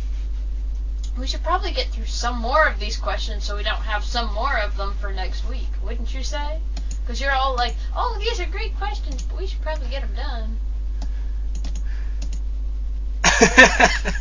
we 1.18 1.26
should 1.26 1.42
probably 1.42 1.72
get 1.72 1.88
through 1.88 2.06
some 2.06 2.38
more 2.38 2.66
of 2.66 2.78
these 2.78 2.96
questions 2.96 3.44
so 3.44 3.56
we 3.56 3.62
don't 3.62 3.76
have 3.76 4.04
some 4.04 4.32
more 4.34 4.58
of 4.58 4.76
them 4.76 4.94
for 5.00 5.12
next 5.12 5.48
week, 5.48 5.68
wouldn't 5.84 6.12
you 6.14 6.22
say? 6.22 6.60
Because 7.00 7.20
you're 7.20 7.32
all 7.32 7.54
like, 7.54 7.74
oh, 7.94 8.16
these 8.18 8.40
are 8.40 8.46
great 8.46 8.76
questions, 8.76 9.22
but 9.22 9.38
we 9.38 9.46
should 9.46 9.62
probably 9.62 9.88
get 9.88 10.02
them 10.02 10.14
done. 10.14 10.58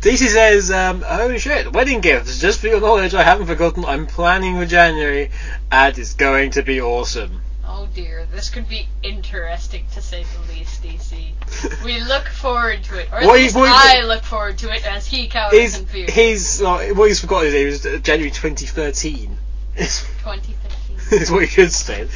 DC 0.00 0.28
says, 0.28 0.70
um, 0.70 1.02
holy 1.02 1.38
shit, 1.38 1.72
wedding 1.72 2.00
gifts. 2.00 2.40
Just 2.40 2.60
for 2.60 2.68
your 2.68 2.80
knowledge, 2.80 3.14
I 3.14 3.22
haven't 3.22 3.46
forgotten. 3.46 3.84
I'm 3.84 4.06
planning 4.06 4.56
for 4.58 4.66
January, 4.66 5.30
and 5.70 5.98
it's 5.98 6.14
going 6.14 6.50
to 6.52 6.62
be 6.62 6.80
awesome. 6.80 7.42
Oh 7.64 7.88
dear, 7.94 8.26
this 8.30 8.50
could 8.50 8.68
be 8.68 8.88
interesting 9.02 9.86
to 9.92 10.02
say 10.02 10.24
the 10.24 10.52
least, 10.52 10.82
DC. 10.82 11.32
We 11.84 12.00
look 12.02 12.26
forward 12.28 12.82
to 12.84 12.98
it, 13.00 13.08
or 13.12 13.18
at 13.18 13.26
What 13.26 13.34
least 13.40 13.54
what 13.56 13.68
I 13.68 14.02
look 14.04 14.22
forward 14.22 14.58
to 14.58 14.72
it 14.74 14.86
as 14.86 15.06
he 15.06 15.28
cowers 15.28 15.78
in 15.78 15.86
fear. 15.86 16.06
he's, 16.08 16.62
uh, 16.62 16.90
what 16.94 17.08
he's 17.08 17.20
forgotten 17.20 17.48
is 17.54 17.84
it 17.84 17.92
was 17.92 18.02
January 18.02 18.30
2013. 18.30 19.36
Is 19.76 20.00
2015. 20.22 21.20
is 21.20 21.30
what 21.30 21.40
he 21.42 21.46
should 21.48 21.72
say. 21.72 22.06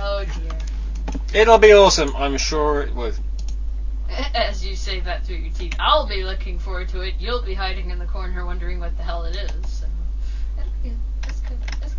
Oh 0.00 0.24
dear. 0.24 0.58
It'll 1.42 1.58
be 1.58 1.72
awesome. 1.72 2.14
I'm 2.16 2.38
sure 2.38 2.82
it 2.82 2.94
would. 2.94 3.14
As 4.34 4.64
you 4.64 4.74
say 4.76 5.00
that 5.00 5.24
through 5.24 5.36
your 5.36 5.52
teeth, 5.52 5.74
I'll 5.78 6.06
be 6.08 6.24
looking 6.24 6.58
forward 6.58 6.88
to 6.88 7.00
it. 7.02 7.14
You'll 7.20 7.42
be 7.42 7.54
hiding 7.54 7.90
in 7.90 7.98
the 7.98 8.06
corner 8.06 8.44
wondering 8.44 8.80
what 8.80 8.96
the 8.96 9.02
hell 9.04 9.24
it 9.24 9.36
is. 9.36 9.50
So, 9.70 9.86
that'll 10.56 10.72
be 10.82 10.88
good. 10.90 10.98
That's 11.22 11.40
good. 11.40 11.58
That's 11.80 11.94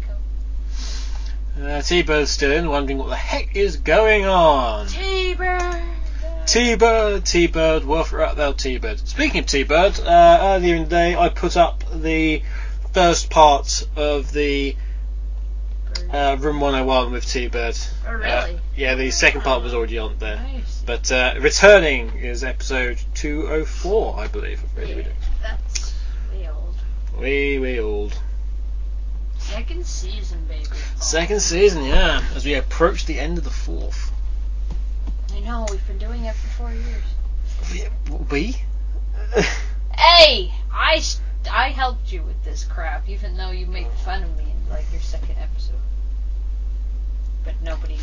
cool. 1.56 1.66
Uh, 1.66 1.82
T-Bird's 1.82 2.32
still 2.32 2.52
in, 2.52 2.68
wondering 2.70 2.98
what 2.98 3.10
the 3.10 3.16
heck 3.16 3.56
is 3.56 3.78
going 3.78 4.26
on. 4.26 4.88
T-Bird. 4.88 5.82
T-Bird, 6.46 7.26
T-Bird, 7.26 7.86
worth 7.86 8.12
there, 8.12 8.54
T-Bird. 8.54 9.08
Speaking 9.08 9.40
of 9.42 9.46
T-Bird, 9.46 10.00
uh, 10.02 10.38
earlier 10.42 10.76
in 10.76 10.84
the 10.84 10.90
day 10.90 11.16
I 11.16 11.30
put 11.30 11.56
up 11.56 11.84
the 11.94 12.42
first 12.94 13.30
part 13.30 13.88
of 13.96 14.32
the 14.34 14.76
uh, 16.12 16.36
Room 16.40 16.60
101 16.60 17.12
with 17.12 17.26
T-Bird. 17.26 17.78
Oh, 18.06 18.10
Uh, 18.12 18.18
really? 18.18 18.60
yeah, 18.76 18.96
the 18.96 19.12
second 19.12 19.42
part 19.42 19.64
was 19.64 19.74
already 19.74 19.98
on 19.98 20.18
there. 20.18 20.38
Nice. 20.38 20.82
But 20.86 21.12
uh, 21.12 21.36
returning 21.40 22.10
is 22.18 22.44
episode 22.44 23.00
204, 23.14 24.20
I 24.20 24.28
believe, 24.28 24.62
of 24.64 24.76
Radio 24.78 24.98
Yeah, 24.98 25.04
that's 25.42 25.94
the 26.34 26.50
old 26.52 26.76
Wee, 27.18 27.60
wee 27.60 27.80
old. 27.80 28.18
second 29.38 29.86
season, 29.86 30.46
baby. 30.50 30.66
Second 31.00 31.40
season, 31.42 31.84
yeah, 31.86 32.24
as 32.36 32.44
we 32.46 32.56
approach 32.56 33.06
the 33.06 33.20
end 33.20 33.38
of 33.38 33.44
the 33.44 33.50
fourth. 33.52 34.11
I 35.42 35.48
know 35.48 35.66
we've 35.72 35.86
been 35.88 35.98
doing 35.98 36.26
it 36.26 36.36
for 36.36 36.48
four 36.50 36.72
years. 36.72 37.94
We? 38.30 38.56
Hey, 39.98 40.52
I, 40.72 41.02
I 41.50 41.70
helped 41.70 42.12
you 42.12 42.22
with 42.22 42.44
this 42.44 42.64
crap, 42.64 43.10
even 43.10 43.38
though 43.38 43.50
you 43.52 43.66
made 43.66 43.88
fun 44.06 44.24
of 44.24 44.38
me 44.38 44.44
in 44.44 44.70
like 44.70 44.86
your 44.92 45.02
second 45.02 45.38
episode. 45.40 45.76
But 47.44 47.56
nobody, 47.64 47.98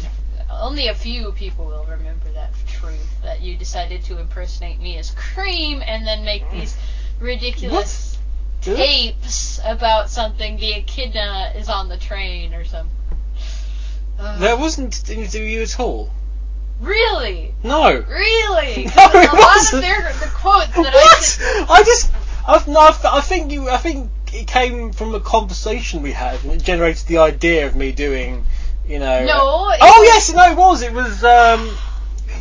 only 0.51 0.89
a 0.89 0.95
few 0.95 1.31
people 1.33 1.67
will 1.67 1.85
remember 1.85 2.31
that 2.35 2.51
truth 2.67 3.23
that 3.23 3.41
you 3.41 3.57
decided 3.57 4.03
to 4.05 4.19
impersonate 4.19 4.81
me 4.81 4.99
as 4.99 5.13
Cream 5.13 5.81
and 5.85 6.05
then 6.07 6.25
make 6.25 6.51
these 6.51 6.77
ridiculous 7.21 8.19
tapes 8.63 9.61
about 9.65 10.11
something. 10.11 10.57
The 10.57 10.73
echidna 10.73 11.53
is 11.55 11.69
on 11.69 11.89
the 11.89 11.99
train 11.99 12.53
or 12.55 12.65
something. 12.65 12.95
Ugh. 14.19 14.41
That 14.41 14.59
wasn't 14.59 15.09
anything 15.09 15.43
to 15.43 15.49
you 15.49 15.63
at 15.63 15.79
all. 15.79 16.11
Really, 16.81 17.55
No. 17.63 17.91
really. 17.93 18.87
No, 18.97 19.05
a 19.05 19.23
it 19.23 19.33
lot 19.33 19.35
wasn't. 19.35 19.75
of 19.85 19.89
their 19.89 20.13
the 20.21 20.31
quotes 20.35 20.67
that 20.75 20.87
I 20.95 20.99
What? 20.99 21.23
said- 21.23 21.67
I 21.69 21.83
just, 21.85 22.11
I, 22.47 22.63
no, 22.67 22.81
I, 23.13 23.21
think 23.21 23.53
you, 23.53 23.69
I 23.69 23.77
think 23.77 24.11
it 24.33 24.47
came 24.47 24.93
from 24.93 25.15
a 25.15 25.21
conversation 25.21 26.03
we 26.03 26.13
had, 26.13 26.43
and 26.45 26.53
it 26.53 26.63
generated 26.63 27.07
the 27.07 27.19
idea 27.19 27.67
of 27.67 27.75
me 27.77 27.93
doing, 27.93 28.45
you 28.87 28.99
know. 28.99 29.25
No. 29.25 29.71
it 29.71 29.79
Oh 29.83 30.03
yes, 30.05 30.33
no, 30.35 30.51
it 30.51 30.57
was. 30.57 30.83
It 30.83 30.93
was. 30.93 31.25
Um, 31.25 31.71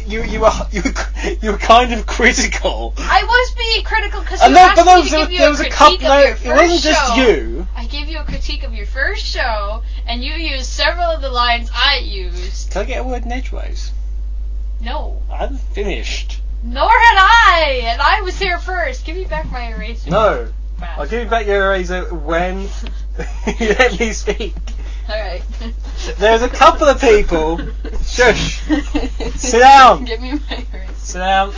you, 0.05 0.23
you 0.23 0.39
were, 0.39 0.51
you 0.71 0.81
were, 0.83 1.35
you 1.41 1.51
were 1.51 1.57
kind 1.57 1.93
of 1.93 2.05
critical. 2.05 2.93
I 2.97 3.23
was 3.23 3.55
being 3.55 3.83
critical 3.83 4.21
because 4.21 4.41
you 4.47 4.55
asked 4.55 4.77
me 4.77 5.09
to 5.09 5.15
a, 5.17 5.19
give 5.19 5.31
you 5.31 5.37
there 5.39 5.47
a 5.47 5.51
was 5.51 5.59
a 5.59 5.63
critique 5.69 5.99
couple. 6.01 6.07
of 6.07 6.45
No, 6.45 6.53
your 6.53 6.55
it 6.55 6.61
wasn't 6.69 6.81
just 6.81 7.15
show. 7.15 7.21
you. 7.21 7.67
I 7.75 7.85
gave 7.85 8.07
you 8.09 8.19
a 8.19 8.23
critique 8.23 8.63
of 8.63 8.73
your 8.73 8.85
first 8.85 9.25
show, 9.25 9.83
and 10.05 10.23
you 10.23 10.33
used 10.33 10.65
several 10.67 11.05
of 11.07 11.21
the 11.21 11.29
lines 11.29 11.69
I 11.73 11.97
used. 12.03 12.71
Can 12.71 12.83
I 12.83 12.85
get 12.85 13.01
a 13.01 13.03
word 13.03 13.23
in 13.25 13.31
edgeways? 13.31 13.91
No. 14.81 15.21
I 15.31 15.37
haven't 15.37 15.59
finished. 15.59 16.41
Nor 16.63 16.89
had 16.89 17.17
I, 17.17 17.81
and 17.83 18.01
I 18.01 18.21
was 18.21 18.39
here 18.39 18.57
first. 18.59 19.05
Give 19.05 19.15
me 19.15 19.25
back 19.25 19.49
my 19.51 19.73
eraser. 19.73 20.09
No. 20.09 20.47
I'll 20.81 21.07
give 21.07 21.23
you 21.23 21.29
back 21.29 21.47
your 21.47 21.65
eraser 21.65 22.13
when 22.13 22.61
you 23.59 23.67
let 23.79 23.99
me 23.99 24.13
speak. 24.13 24.55
Alright. 25.09 25.43
There's 26.17 26.41
a 26.41 26.49
couple 26.49 26.87
of 26.87 26.99
people. 26.99 27.59
Shush. 28.03 28.61
Sit 29.35 29.59
down. 29.59 30.05
Give 30.05 30.21
me 30.21 30.33
my 30.33 30.65
eraser. 30.73 30.93
Sit 30.97 31.19
down. 31.19 31.53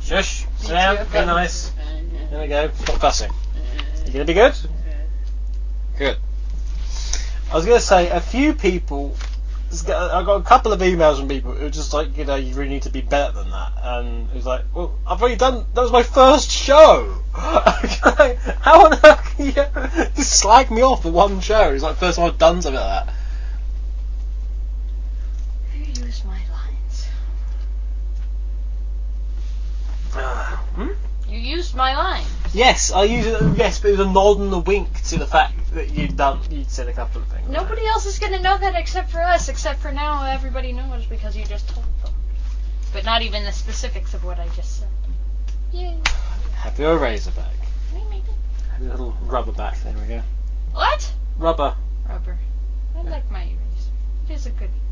Shush. 0.00 0.46
Sit 0.58 0.70
down. 0.70 1.06
Be 1.06 1.18
nice. 1.26 1.72
There 2.30 2.40
we 2.40 2.46
go. 2.46 2.70
Stop 2.74 3.00
fussing. 3.00 3.32
You 4.06 4.12
gonna 4.12 4.24
be 4.24 4.34
good? 4.34 4.54
Good. 5.98 6.16
I 7.50 7.56
was 7.56 7.66
gonna 7.66 7.80
say 7.80 8.08
a 8.10 8.20
few 8.20 8.54
people. 8.54 9.16
I 9.70 10.22
got 10.24 10.36
a 10.36 10.42
couple 10.42 10.72
of 10.72 10.80
emails 10.80 11.18
from 11.18 11.28
people 11.28 11.52
who 11.52 11.64
were 11.64 11.70
just 11.70 11.92
like, 11.92 12.16
you 12.16 12.24
know, 12.24 12.36
you 12.36 12.54
really 12.54 12.70
need 12.70 12.82
to 12.82 12.90
be 12.90 13.02
better 13.02 13.32
than 13.32 13.50
that, 13.50 13.72
and 13.82 14.30
it 14.30 14.34
was 14.34 14.46
like, 14.46 14.64
well, 14.74 14.98
I've 15.06 15.20
already 15.20 15.36
done. 15.36 15.66
That 15.74 15.82
was 15.82 15.92
my 15.92 16.02
first 16.02 16.50
show. 16.50 17.22
How 17.34 18.86
on 18.86 18.94
earth 18.94 19.36
can 19.36 19.46
you 19.46 19.52
just 20.16 20.40
slag 20.40 20.70
me 20.70 20.82
off 20.82 21.02
for 21.02 21.12
one 21.12 21.40
show? 21.40 21.70
It's 21.72 21.82
like 21.82 21.96
the 21.96 22.00
first 22.00 22.16
time 22.16 22.28
I've 22.28 22.38
done 22.38 22.62
something 22.62 22.80
like 22.80 23.06
that. 23.06 23.14
Who 25.74 26.02
used 26.02 26.24
my 26.24 26.40
lines? 26.50 27.08
Hmm? 30.76 30.88
You 31.28 31.38
used 31.38 31.74
my 31.74 31.94
lines. 31.94 32.26
Yes, 32.54 32.90
I 32.90 33.04
used 33.04 33.28
it. 33.28 33.58
Yes, 33.58 33.80
but 33.80 33.88
it 33.88 33.98
was 33.98 34.06
a 34.06 34.10
nod 34.10 34.38
and 34.40 34.52
a 34.52 34.58
wink 34.60 35.02
to 35.04 35.18
the 35.18 35.26
fact 35.26 35.57
that 35.72 35.90
you'd 35.90 36.16
done. 36.16 36.40
You'd 36.50 36.70
said 36.70 36.88
a 36.88 36.92
couple 36.92 37.22
of 37.22 37.28
things. 37.28 37.48
Nobody 37.48 37.86
else 37.86 38.06
is 38.06 38.18
gonna 38.18 38.40
know 38.40 38.58
that 38.58 38.74
except 38.74 39.10
for 39.10 39.20
us, 39.20 39.48
except 39.48 39.80
for 39.80 39.92
now 39.92 40.24
everybody 40.24 40.72
knows 40.72 41.06
because 41.06 41.36
you 41.36 41.44
just 41.44 41.68
told 41.68 41.86
them. 42.02 42.14
But 42.92 43.04
not 43.04 43.22
even 43.22 43.44
the 43.44 43.52
specifics 43.52 44.14
of 44.14 44.24
what 44.24 44.38
I 44.38 44.48
just 44.56 44.80
said. 44.80 44.88
Yay. 45.72 45.98
Have 46.54 46.78
your 46.78 46.96
eraser 46.96 47.30
back. 47.32 47.52
Me, 47.92 48.00
me, 48.04 48.16
me. 48.16 48.22
Have 48.72 48.82
your 48.82 48.90
little 48.92 49.16
rubber 49.22 49.52
back. 49.52 49.78
There 49.82 49.94
we 49.94 50.06
go. 50.06 50.22
What? 50.72 51.12
Rubber. 51.36 51.76
Rubber. 52.08 52.38
I 52.96 53.02
like 53.02 53.30
my 53.30 53.42
eraser. 53.42 53.92
It 54.28 54.32
is 54.32 54.46
a 54.46 54.50
good 54.50 54.70
eraser. 54.70 54.87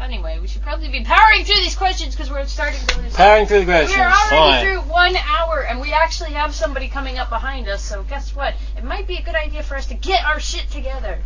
Anyway, 0.00 0.38
we 0.40 0.46
should 0.46 0.62
probably 0.62 0.88
be 0.88 1.02
powering 1.04 1.44
through 1.44 1.56
these 1.56 1.74
questions 1.74 2.14
because 2.14 2.30
we're 2.30 2.44
starting 2.46 2.78
to 2.86 3.00
lose. 3.00 3.14
Powering 3.14 3.46
through 3.46 3.60
the 3.60 3.64
questions. 3.64 3.96
We 3.96 4.00
are 4.02 4.10
already 4.10 4.30
Fine. 4.30 4.64
through 4.64 4.92
one 4.92 5.16
hour, 5.16 5.64
and 5.68 5.80
we 5.80 5.92
actually 5.92 6.32
have 6.32 6.54
somebody 6.54 6.88
coming 6.88 7.18
up 7.18 7.28
behind 7.30 7.68
us. 7.68 7.82
So 7.82 8.02
guess 8.04 8.34
what? 8.34 8.54
It 8.76 8.84
might 8.84 9.06
be 9.06 9.16
a 9.16 9.22
good 9.22 9.34
idea 9.34 9.62
for 9.62 9.74
us 9.76 9.86
to 9.86 9.94
get 9.94 10.24
our 10.24 10.38
shit 10.40 10.70
together. 10.70 11.18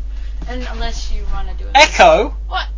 And 0.49 0.67
unless 0.71 1.13
you 1.13 1.25
want 1.33 1.49
to 1.49 1.55
do 1.63 1.69
it. 1.69 1.73
Echo. 1.75 2.31
What? 2.49 2.69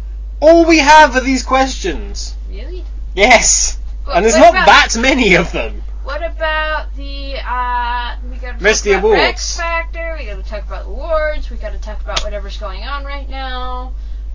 All 0.41 0.65
we 0.67 0.79
have 0.79 1.15
are 1.15 1.21
these 1.21 1.45
questions. 1.45 2.35
Really? 2.49 2.85
Yes. 3.15 3.79
What- 4.05 4.17
and 4.17 4.25
there's 4.25 4.35
what 4.35 4.55
not 4.55 4.65
about- 4.65 4.91
that 4.91 5.01
many 5.01 5.35
of 5.37 5.53
them. 5.53 5.83
What 6.03 6.21
about 6.25 6.97
the 6.97 7.37
uh 7.37 8.17
we 8.29 8.37
gotta 8.39 8.55
talk 8.55 8.61
Rest 8.61 8.83
the 8.83 8.93
about 8.95 9.05
awards. 9.05 9.23
X 9.23 9.57
Factor, 9.57 10.17
we 10.19 10.27
gotta 10.27 10.43
talk 10.43 10.65
about 10.67 10.87
awards, 10.87 11.49
we 11.49 11.57
gotta 11.57 11.79
talk 11.79 12.01
about 12.01 12.25
whatever's 12.25 12.57
going 12.57 12.83
on 12.83 13.05
right 13.05 13.29
now. 13.31 13.93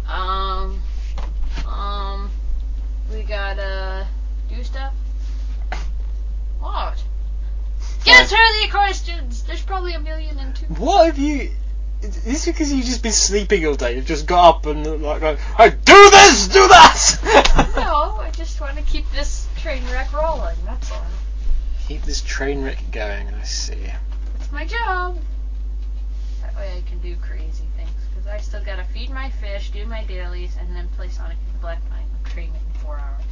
Um 0.08 0.82
um 1.66 2.30
we 3.12 3.24
gotta 3.24 4.08
do 4.49 4.64
stuff. 4.64 4.93
What? 6.60 7.03
Get 8.03 8.28
through 8.28 8.38
the 8.62 8.68
questions! 8.70 9.43
There's 9.43 9.62
probably 9.62 9.93
a 9.93 9.99
million 9.99 10.38
and 10.39 10.55
two. 10.55 10.66
What 10.66 11.08
have 11.08 11.18
you? 11.18 11.51
Is 12.01 12.24
this 12.24 12.45
because 12.45 12.72
you've 12.72 12.86
just 12.86 13.01
been 13.01 13.12
sleeping 13.12 13.66
all 13.66 13.74
day? 13.74 13.95
You've 13.95 14.05
just 14.05 14.28
got 14.28 14.58
up 14.58 14.66
and 14.68 15.01
like, 15.01 15.20
going, 15.20 15.38
hey, 15.58 15.72
do 15.72 16.10
this, 16.12 16.47
do 16.47 16.68
that. 16.68 17.74
No, 17.76 18.18
I 18.22 18.30
just 18.32 18.62
want 18.62 18.78
to 18.78 18.84
keep 18.84 19.10
this 19.12 19.47
train 19.58 19.84
wreck 19.91 20.14
rolling, 20.14 20.58
that's 20.64 20.91
all. 20.91 21.05
Keep 21.88 22.03
this 22.03 22.22
train 22.22 22.64
wreck 22.64 22.78
going. 22.91 23.28
I 23.28 23.43
see. 23.43 23.91
It's 24.36 24.51
my 24.51 24.66
job. 24.66 25.18
That 26.41 26.55
way 26.55 26.78
I 26.78 26.89
can 26.89 26.99
do 26.99 27.16
crazy 27.16 27.66
things. 27.76 27.89
Because 28.10 28.28
I 28.28 28.38
still 28.38 28.64
gotta 28.64 28.84
feed 28.84 29.10
my 29.10 29.30
fish, 29.30 29.72
do 29.72 29.86
my 29.86 30.03
dailies, 30.03 30.55
and 30.60 30.76
then 30.76 30.88
play 30.89 31.10
Sonic 31.10 31.38
Knight 31.64 31.78
and 31.91 32.38
it 32.38 32.43
in 32.43 32.80
four 32.80 32.99
hours. 32.99 33.24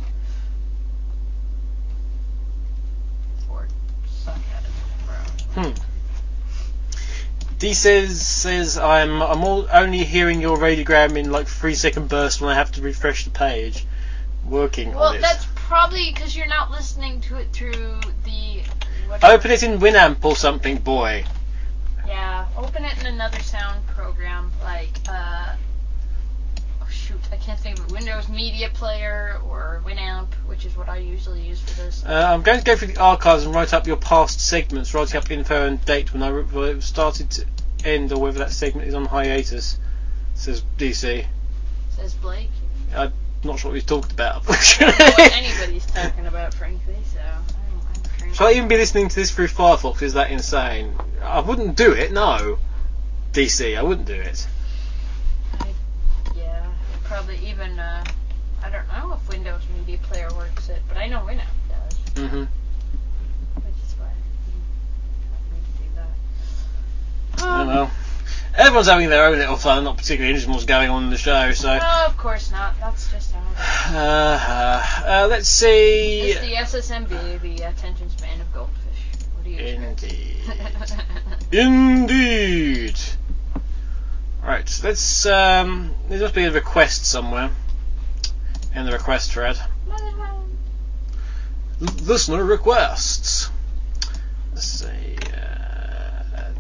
Suck 4.08 4.36
at 4.36 4.64
it 4.64 4.68
in 4.68 5.06
four 5.06 5.16
hours. 5.16 5.76
Hmm. 5.78 5.96
D 7.58 7.74
says 7.74 8.26
says 8.26 8.78
I'm 8.78 9.22
I'm 9.22 9.44
all, 9.44 9.68
only 9.72 10.04
hearing 10.04 10.42
your 10.42 10.58
radiogram 10.58 11.18
in 11.18 11.32
like 11.32 11.48
three 11.48 11.76
second 11.76 12.10
bursts 12.10 12.42
when 12.42 12.52
I 12.52 12.56
have 12.56 12.72
to 12.74 12.82
refresh 12.82 13.24
the 13.24 13.30
page. 13.30 13.86
Working 14.48 14.94
Well, 14.94 15.10
on 15.10 15.16
it. 15.16 15.22
that's 15.22 15.48
probably 15.56 16.12
because 16.14 16.36
you're 16.36 16.48
not 16.48 16.70
listening 16.70 17.22
to 17.22 17.38
it 17.38 17.52
through 17.54 18.00
the. 18.24 18.62
Open 19.24 19.52
it 19.52 19.64
in 19.64 19.80
Winamp 19.80 20.24
or 20.26 20.36
something, 20.36 20.78
boy. 20.78 21.26
Yeah, 22.06 22.46
open 22.58 22.86
it 22.86 23.00
in 23.00 23.08
another 23.08 23.40
sound 23.40 23.86
program 23.88 24.52
like 24.64 24.92
uh 25.08 25.56
can't 27.46 27.60
think 27.60 27.78
of 27.80 27.86
it. 27.86 27.92
Windows 27.92 28.28
Media 28.28 28.70
Player 28.74 29.40
or 29.46 29.84
Winamp, 29.86 30.34
which 30.48 30.66
is 30.66 30.76
what 30.76 30.90
I 30.90 30.98
usually 30.98 31.42
use 31.42 31.62
for 31.62 31.82
this. 31.82 32.04
Uh, 32.04 32.30
I'm 32.34 32.42
going 32.42 32.58
to 32.58 32.64
go 32.64 32.76
through 32.76 32.90
the 32.90 33.00
archives 33.00 33.46
and 33.46 33.54
write 33.54 33.74
up 33.74 33.86
your 33.86 33.98
past 33.98 34.40
segments, 34.40 34.94
writing 34.94 35.18
up 35.18 35.30
info 35.30 35.68
and 35.68 35.84
date 35.86 36.12
when 36.12 36.24
I 36.24 36.30
re- 36.30 36.44
when 36.44 36.78
it 36.78 36.82
started 36.82 37.30
to 37.32 37.46
end 37.84 38.12
or 38.12 38.20
whether 38.20 38.40
that 38.40 38.52
segment 38.52 38.88
is 38.88 38.96
on 38.96 39.06
hiatus. 39.06 39.80
Says 40.34 40.64
DC. 40.78 41.26
Says 41.92 42.14
Blake. 42.16 42.50
I'm 42.96 43.14
not 43.44 43.60
sure 43.60 43.72
what 43.72 43.76
he's 43.76 43.86
talked 43.86 44.12
about. 44.12 44.44
I 44.50 44.76
don't 44.80 45.00
know 45.00 45.06
what 45.06 45.34
anybody's 45.34 45.86
talking 45.86 46.26
about, 46.26 46.54
frankly. 46.54 46.96
So 47.14 47.20
I 47.20 47.70
don't, 47.70 47.86
I'm 47.96 48.18
trying. 48.18 48.34
Shall 48.34 48.48
I 48.48 48.52
even 48.54 48.68
be 48.68 48.78
listening 48.78 49.08
to 49.10 49.16
this 49.16 49.32
through 49.32 49.48
Firefox? 49.48 50.02
Is 50.02 50.14
that 50.14 50.32
insane? 50.32 50.96
I 51.22 51.42
wouldn't 51.42 51.78
do 51.78 51.94
it. 51.94 52.12
No. 52.12 52.58
DC, 53.34 53.78
I 53.78 53.84
wouldn't 53.84 54.08
do 54.08 54.14
it. 54.14 54.48
Probably 57.16 57.40
even. 57.48 57.80
Uh, 57.80 58.04
I 58.62 58.70
don't 58.70 58.86
know 58.90 59.14
if 59.14 59.30
Windows 59.30 59.62
Media 59.78 59.98
Player 60.04 60.28
works 60.36 60.68
it, 60.68 60.82
but 60.90 60.98
I 60.98 61.08
know 61.08 61.20
Winamp 61.20 61.48
does, 61.70 61.98
Mm-hmm. 62.16 62.42
which 62.42 63.76
is 63.88 63.96
why 63.98 64.08
I 64.08 65.54
need 65.54 65.64
to 65.64 65.82
do 65.82 65.90
that. 65.96 66.10
Oh 67.42 67.62
Um, 67.62 67.68
well. 67.68 67.92
Everyone's 68.58 68.88
having 68.88 69.08
their 69.10 69.28
own 69.28 69.38
little 69.38 69.56
fun, 69.56 69.86
not 69.86 69.96
particularly 69.96 70.32
interested 70.32 70.50
in 70.50 70.54
what's 70.56 70.66
going 70.66 70.90
on 70.90 71.06
in 71.06 71.10
the 71.10 71.18
show, 71.18 71.54
so. 71.54 71.78
No, 71.78 72.04
of 72.06 72.18
course 72.18 72.52
not. 72.52 72.78
That's 72.82 73.10
just 73.10 73.32
how 73.34 73.40
it 73.40 73.54
is. 73.54 73.96
Uh, 73.96 74.84
uh, 75.06 75.28
let's 75.30 75.48
see. 75.48 76.32
It's 76.32 76.42
the 76.42 76.80
SSMB, 76.80 77.42
the 77.42 77.62
attention 77.64 78.10
span 78.10 78.42
of 78.42 78.54
goldfish. 78.54 78.82
What 79.36 79.46
do 79.46 79.52
you? 79.52 79.60
Indeed. 79.60 80.42
Indeed. 81.54 83.00
Right, 84.46 84.80
let's, 84.84 85.26
um, 85.26 85.96
there 86.08 86.20
must 86.20 86.36
be 86.36 86.44
a 86.44 86.52
request 86.52 87.06
somewhere 87.06 87.50
in 88.76 88.86
the 88.86 88.92
request 88.92 89.32
thread. 89.32 89.60
Listener 91.80 92.44
requests. 92.44 93.50
Let's 94.54 94.66
see. 94.66 95.18
Uh, 95.34 96.52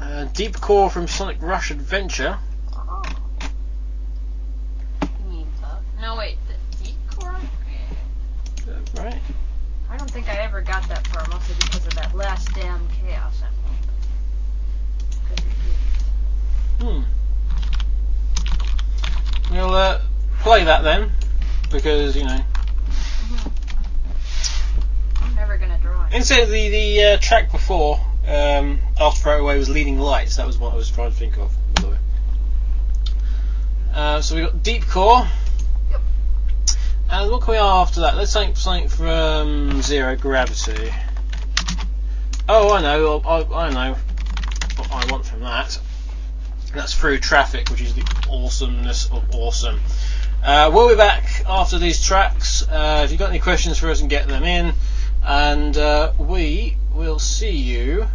uh, 0.00 0.24
Deep 0.34 0.60
Core 0.60 0.90
from 0.90 1.08
Sonic 1.08 1.38
Rush 1.40 1.70
Adventure. 1.70 2.38
You 5.02 5.30
mean 5.30 5.46
tough? 5.60 5.82
No, 6.00 6.16
wait, 6.16 6.36
deep 6.84 6.94
core? 7.10 7.34
Right. 8.96 9.20
I 9.90 9.96
don't 9.96 10.10
think 10.10 10.28
I 10.28 10.34
ever 10.42 10.60
got 10.60 10.86
that 10.88 11.06
far, 11.08 11.26
mostly 11.28 11.54
because 11.60 11.86
of 11.86 11.94
that 11.94 12.14
last 12.14 12.54
damn 12.54 12.86
chaos 12.88 13.40
emerald. 13.40 13.52
Good 15.28 15.40
review. 15.40 15.72
Hmm. 16.80 17.02
We'll 19.50 19.74
uh, 19.74 20.00
play 20.40 20.64
that 20.64 20.82
then, 20.82 21.12
because 21.70 22.16
you 22.16 22.24
know. 22.24 22.38
I'm 25.20 25.34
never 25.34 25.56
gonna 25.56 25.78
draw 25.78 26.06
it. 26.06 26.12
Incidentally, 26.14 26.68
the 26.68 27.04
uh, 27.04 27.16
track 27.18 27.50
before, 27.50 27.98
um, 28.28 28.80
after 29.00 29.22
Throwaway, 29.22 29.58
was 29.58 29.68
Leading 29.70 29.98
Lights. 29.98 30.36
That 30.36 30.46
was 30.46 30.58
what 30.58 30.72
I 30.72 30.76
was 30.76 30.90
trying 30.90 31.10
to 31.10 31.16
think 31.16 31.38
of. 31.38 31.54
By 31.74 31.82
the 31.82 31.88
way. 31.88 31.98
Uh, 33.94 34.20
so 34.20 34.34
we 34.36 34.42
got 34.42 34.62
Deep 34.62 34.86
Core. 34.86 35.26
Yep. 35.90 36.00
And 37.10 37.30
what 37.30 37.40
can 37.42 37.52
we 37.52 37.56
have 37.56 37.66
after 37.66 38.00
that? 38.00 38.16
Let's 38.16 38.32
think 38.34 38.56
something 38.56 38.88
from 38.88 39.80
Zero 39.80 40.16
Gravity. 40.16 40.92
Oh, 42.48 42.74
I 42.74 42.82
know. 42.82 43.22
I, 43.24 43.66
I 43.66 43.70
know 43.70 43.96
what 44.76 44.92
I 44.92 45.10
want 45.10 45.24
from 45.24 45.40
that. 45.40 45.80
That's 46.76 46.94
through 46.94 47.18
traffic, 47.18 47.70
which 47.70 47.80
is 47.80 47.94
the 47.94 48.04
awesomeness 48.30 49.10
of 49.10 49.34
awesome. 49.34 49.80
Uh, 50.44 50.70
we'll 50.72 50.88
be 50.88 50.94
back 50.94 51.42
after 51.46 51.78
these 51.78 52.04
tracks. 52.04 52.62
Uh, 52.68 53.02
if 53.04 53.10
you've 53.10 53.18
got 53.18 53.30
any 53.30 53.38
questions 53.38 53.78
for 53.78 53.90
us, 53.90 54.00
and 54.00 54.10
get 54.10 54.28
them 54.28 54.44
in. 54.44 54.74
And 55.24 55.76
uh, 55.76 56.12
we 56.18 56.76
will 56.92 57.18
see 57.18 57.50
you 57.50 58.06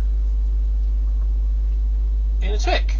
in 2.41 2.51
a 2.51 2.57
tick. 2.57 2.95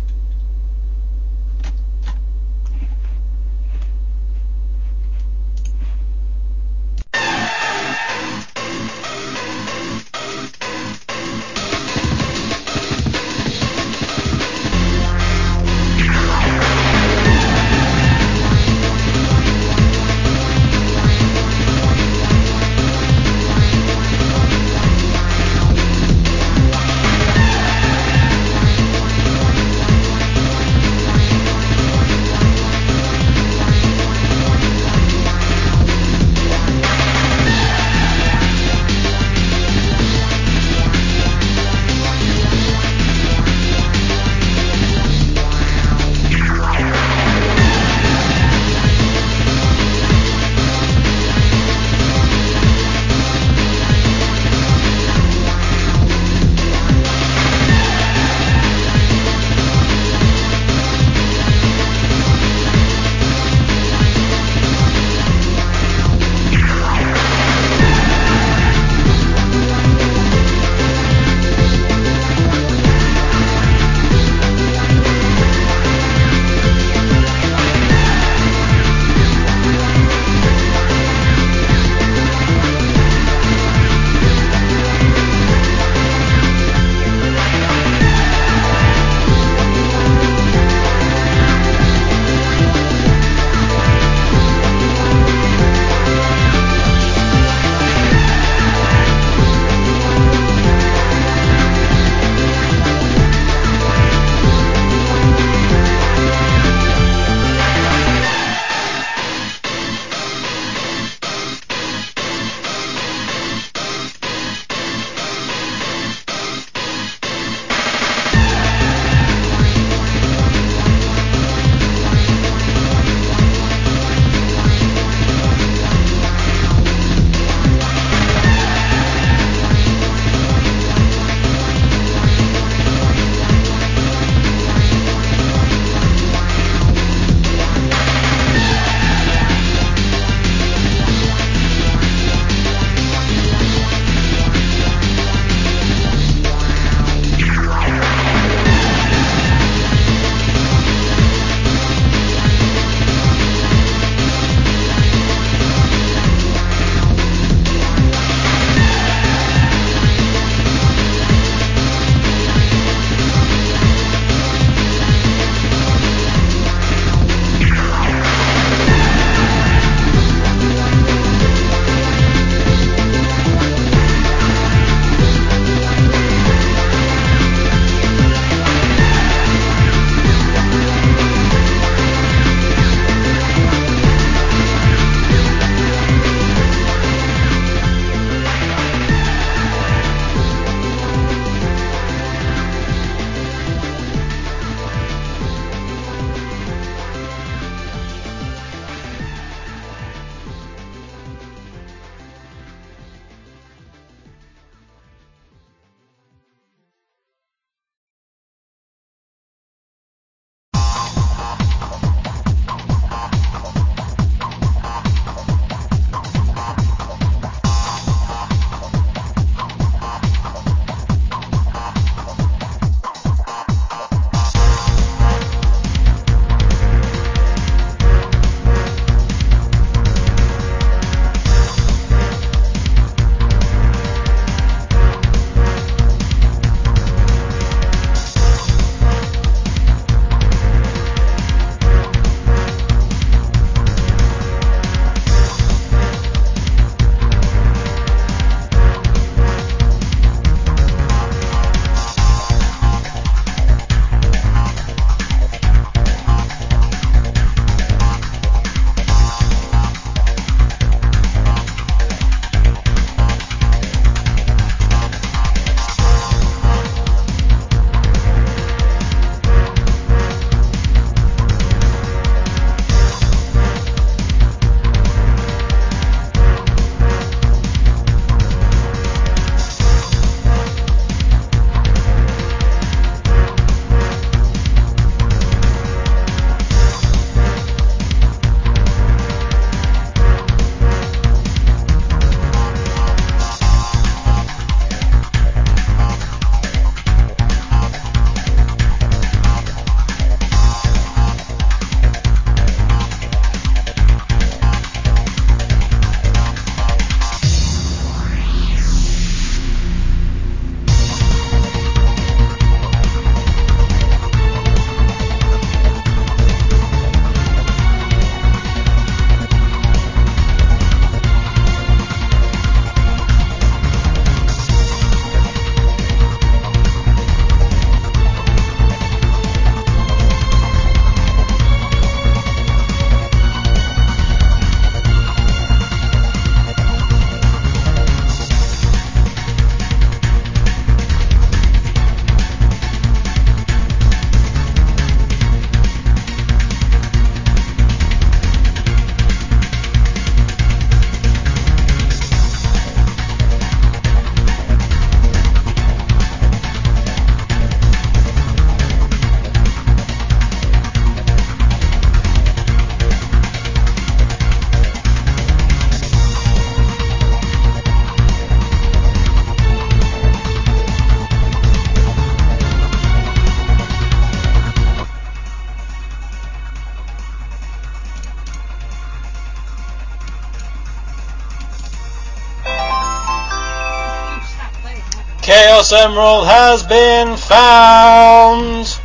Emerald 385.94 386.48
has 386.48 386.84
been 386.84 387.36
found. 387.36 389.01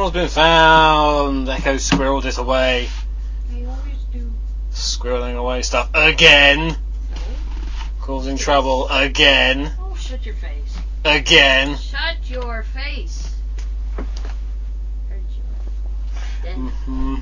Emerald's 0.00 0.14
been 0.14 0.28
found. 0.28 1.46
Echo 1.50 1.74
squirreled 1.74 2.24
it 2.24 2.38
away. 2.38 2.88
I 3.52 3.64
always 3.66 3.98
do. 4.10 4.32
Squirreling 4.72 5.36
away 5.36 5.60
stuff 5.60 5.90
again. 5.92 6.74
Causing 8.00 8.38
trouble 8.38 8.88
again. 8.88 9.70
Oh, 9.78 9.94
shut 9.94 10.24
your 10.24 10.36
face. 10.36 10.78
Again. 11.04 11.76
Shut 11.76 12.16
your 12.30 12.62
face. 12.62 13.36
You. 13.98 14.04
Then 16.44 16.68
hmm 16.86 17.16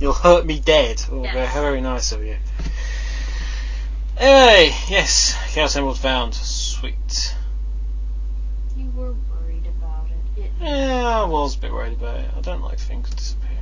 You'll 0.00 0.12
hurt 0.12 0.44
me 0.44 0.58
dead. 0.58 1.04
Oh, 1.12 1.22
Yes. 1.22 1.54
very, 1.54 1.80
nice 1.80 2.10
of 2.10 2.24
you. 2.24 2.36
Hey, 4.18 4.74
yes, 4.88 5.36
Chaos 5.52 5.76
Emerald 5.76 5.98
found. 6.00 6.34
Sweet. 6.34 7.36
you 8.76 8.90
were 8.96 9.12
worried 9.12 9.68
about 9.68 10.08
it. 10.36 10.40
it 10.42 10.50
Yeah, 10.60 11.13
I 11.24 11.26
was 11.26 11.56
a 11.56 11.58
bit 11.58 11.72
worried 11.72 11.94
about 11.94 12.20
it. 12.20 12.26
I 12.36 12.40
don't 12.42 12.60
like 12.60 12.78
things 12.78 13.08
disappearing. 13.08 13.56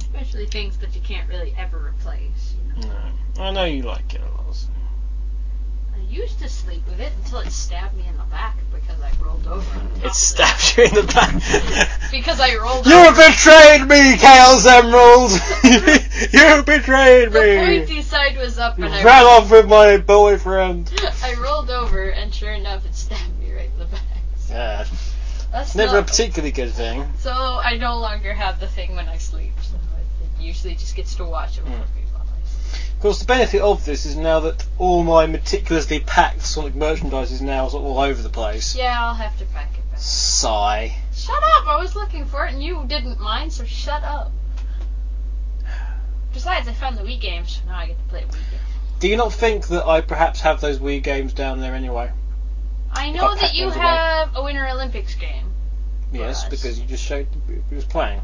especially 0.00 0.46
things 0.46 0.78
that 0.78 0.94
you 0.94 1.02
can't 1.02 1.28
really 1.28 1.54
ever 1.58 1.76
replace. 1.76 2.54
You 2.74 2.88
know. 2.88 2.94
No, 3.36 3.42
I 3.42 3.50
know 3.50 3.64
you 3.64 3.82
like 3.82 4.14
it 4.14 4.22
a 4.22 4.42
lot. 4.42 4.54
So. 4.54 4.70
I 5.94 6.00
used 6.10 6.38
to 6.38 6.48
sleep 6.48 6.82
with 6.88 6.98
it 6.98 7.12
until 7.18 7.40
it 7.40 7.50
stabbed 7.50 7.94
me 7.94 8.06
in 8.08 8.16
the 8.16 8.22
back 8.24 8.56
because 8.72 8.98
I 9.02 9.12
rolled 9.22 9.46
over. 9.46 9.82
It 10.02 10.14
stabs 10.14 10.78
you 10.78 10.84
in 10.84 10.94
the 10.94 11.02
back. 11.02 11.90
Because 12.10 12.40
I 12.40 12.56
rolled 12.56 12.86
over. 12.86 12.88
You 12.88 13.08
over. 13.08 13.28
betrayed 13.28 13.86
me, 13.86 14.16
Chaos 14.16 14.64
Emerald! 14.64 15.30
you 16.32 16.62
betrayed 16.64 17.34
me! 17.34 17.38
The 17.38 17.84
pointy 17.84 18.00
side 18.00 18.38
was 18.38 18.58
up 18.58 18.78
You 18.78 18.86
I 18.86 19.04
ran 19.04 19.26
off 19.26 19.50
with 19.50 19.68
my 19.68 19.98
boyfriend. 19.98 20.90
I 21.22 21.34
rolled 21.34 21.68
over 21.68 22.08
and 22.08 22.32
sure 22.32 22.52
enough 22.52 22.86
it 22.86 22.94
stabbed 22.94 23.38
me 23.38 23.52
right 23.52 23.68
in 23.70 23.78
the 23.78 23.84
back. 23.84 24.00
Yeah, 24.48 24.86
That's 25.52 25.74
never 25.74 25.98
a 25.98 26.02
particularly 26.02 26.52
good 26.52 26.72
thing. 26.72 27.10
so 27.18 27.30
I 27.30 27.76
no 27.78 27.98
longer 27.98 28.34
have 28.34 28.60
the 28.60 28.66
thing 28.66 28.94
when 28.94 29.08
I 29.08 29.18
sleep. 29.18 29.54
So 29.62 29.76
it, 29.76 30.42
usually 30.42 30.74
just 30.74 30.94
gets 30.94 31.14
to 31.16 31.24
watch 31.24 31.58
it 31.58 31.62
over 31.62 31.70
me 31.70 32.02
while 32.12 32.22
I 32.22 32.46
sleep. 32.46 32.94
Of 32.94 33.00
course, 33.00 33.18
the 33.20 33.26
benefit 33.26 33.62
of 33.62 33.84
this 33.84 34.04
is 34.04 34.16
now 34.16 34.40
that 34.40 34.64
all 34.78 35.02
my 35.04 35.26
meticulously 35.26 36.00
packed 36.00 36.42
Sonic 36.42 36.74
merchandise 36.74 37.32
is 37.32 37.40
now 37.40 37.68
sort 37.68 37.82
of 37.82 37.90
all 37.90 38.00
over 38.00 38.20
the 38.20 38.28
place. 38.28 38.76
Yeah, 38.76 38.96
I'll 38.98 39.14
have 39.14 39.38
to 39.38 39.44
pack 39.46 39.72
it 39.72 39.90
back. 39.90 40.00
Sigh. 40.00 40.94
Shut 41.14 41.42
up! 41.42 41.66
I 41.66 41.76
was 41.80 41.96
looking 41.96 42.26
for 42.26 42.46
it 42.46 42.52
and 42.52 42.62
you 42.62 42.84
didn't 42.86 43.18
mind, 43.18 43.52
so 43.52 43.64
shut 43.64 44.02
up. 44.04 44.32
Besides, 46.34 46.68
I 46.68 46.72
found 46.72 46.98
the 46.98 47.02
Wii 47.02 47.20
games, 47.20 47.56
so 47.56 47.70
now 47.70 47.78
I 47.78 47.86
get 47.86 47.98
to 47.98 48.04
play 48.04 48.20
Wii 48.22 48.32
games. 48.32 48.62
Do 49.00 49.08
you 49.08 49.16
not 49.16 49.32
think 49.32 49.68
that 49.68 49.86
I 49.86 50.02
perhaps 50.02 50.40
have 50.42 50.60
those 50.60 50.78
Wii 50.78 51.02
games 51.02 51.32
down 51.32 51.60
there 51.60 51.74
anyway? 51.74 52.10
I 52.92 53.10
know 53.10 53.34
that 53.34 53.54
you 53.54 53.70
have 53.70 54.36
a 54.36 54.42
Winter 54.42 54.66
Olympics 54.66 55.14
game. 55.14 55.52
Yes, 56.12 56.48
because 56.48 56.80
you 56.80 56.86
just 56.86 57.04
showed 57.04 57.26
it 57.48 57.74
was 57.74 57.84
playing. 57.84 58.20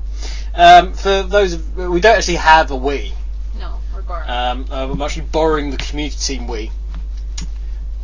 Um, 0.55 0.95
for 0.95 1.23
those 1.23 1.55
of, 1.55 1.77
we 1.77 2.01
don't 2.01 2.17
actually 2.17 2.37
have 2.37 2.71
a 2.71 2.75
Wii. 2.75 3.13
No, 3.59 3.79
regardless. 3.95 4.31
Um, 4.31 4.67
uh, 4.71 4.93
I'm 4.93 5.03
actually 5.03 5.27
borrowing 5.27 5.71
the 5.71 5.77
community 5.77 6.17
team 6.17 6.47
Wii 6.47 6.71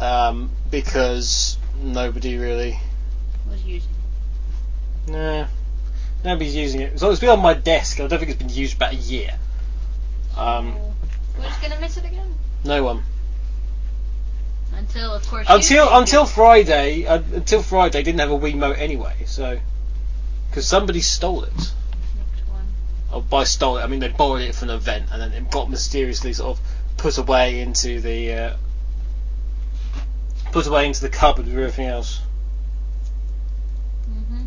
um, 0.00 0.50
because 0.70 1.56
nobody 1.80 2.36
really, 2.36 2.78
was 3.48 3.64
using. 3.64 3.90
nah, 5.08 5.46
nobody's 6.24 6.54
using 6.54 6.82
it. 6.82 6.98
So 7.00 7.10
it's 7.10 7.20
been 7.20 7.30
on 7.30 7.40
my 7.40 7.54
desk. 7.54 8.00
I 8.00 8.06
don't 8.06 8.18
think 8.18 8.30
it's 8.30 8.42
been 8.42 8.50
used 8.50 8.76
about 8.76 8.92
a 8.92 8.96
year. 8.96 9.38
Um, 10.36 10.76
Who's 11.36 11.56
gonna 11.62 11.80
miss 11.80 11.96
it 11.96 12.04
again? 12.04 12.34
no 12.64 12.84
one 12.84 13.02
Until, 14.80 15.12
of 15.12 15.26
course. 15.28 15.46
until 15.48 15.88
until. 15.92 16.24
Friday. 16.24 17.06
Uh, 17.06 17.22
until 17.34 17.62
Friday, 17.62 18.02
didn't 18.02 18.20
have 18.20 18.30
a 18.30 18.38
Wiimote 18.38 18.78
anyway. 18.78 19.14
So 19.26 19.60
because 20.48 20.66
somebody 20.66 21.00
stole 21.00 21.44
it. 21.44 21.52
Next 21.52 22.48
one. 22.48 22.66
Oh, 23.12 23.20
by 23.20 23.44
stole 23.44 23.76
it, 23.76 23.82
I 23.82 23.86
mean 23.86 24.00
they 24.00 24.08
borrowed 24.08 24.42
it 24.42 24.54
from 24.54 24.70
an 24.70 24.76
event 24.76 25.08
and 25.12 25.20
then 25.20 25.32
it 25.32 25.50
got 25.50 25.70
mysteriously 25.70 26.32
sort 26.32 26.58
of 26.58 26.64
put 26.96 27.18
away 27.18 27.60
into 27.60 28.00
the 28.00 28.32
uh, 28.32 28.56
put 30.50 30.66
away 30.66 30.86
into 30.86 31.02
the 31.02 31.08
cupboard 31.08 31.46
with 31.46 31.54
everything 31.54 31.86
else. 31.86 32.20
hmm 34.06 34.46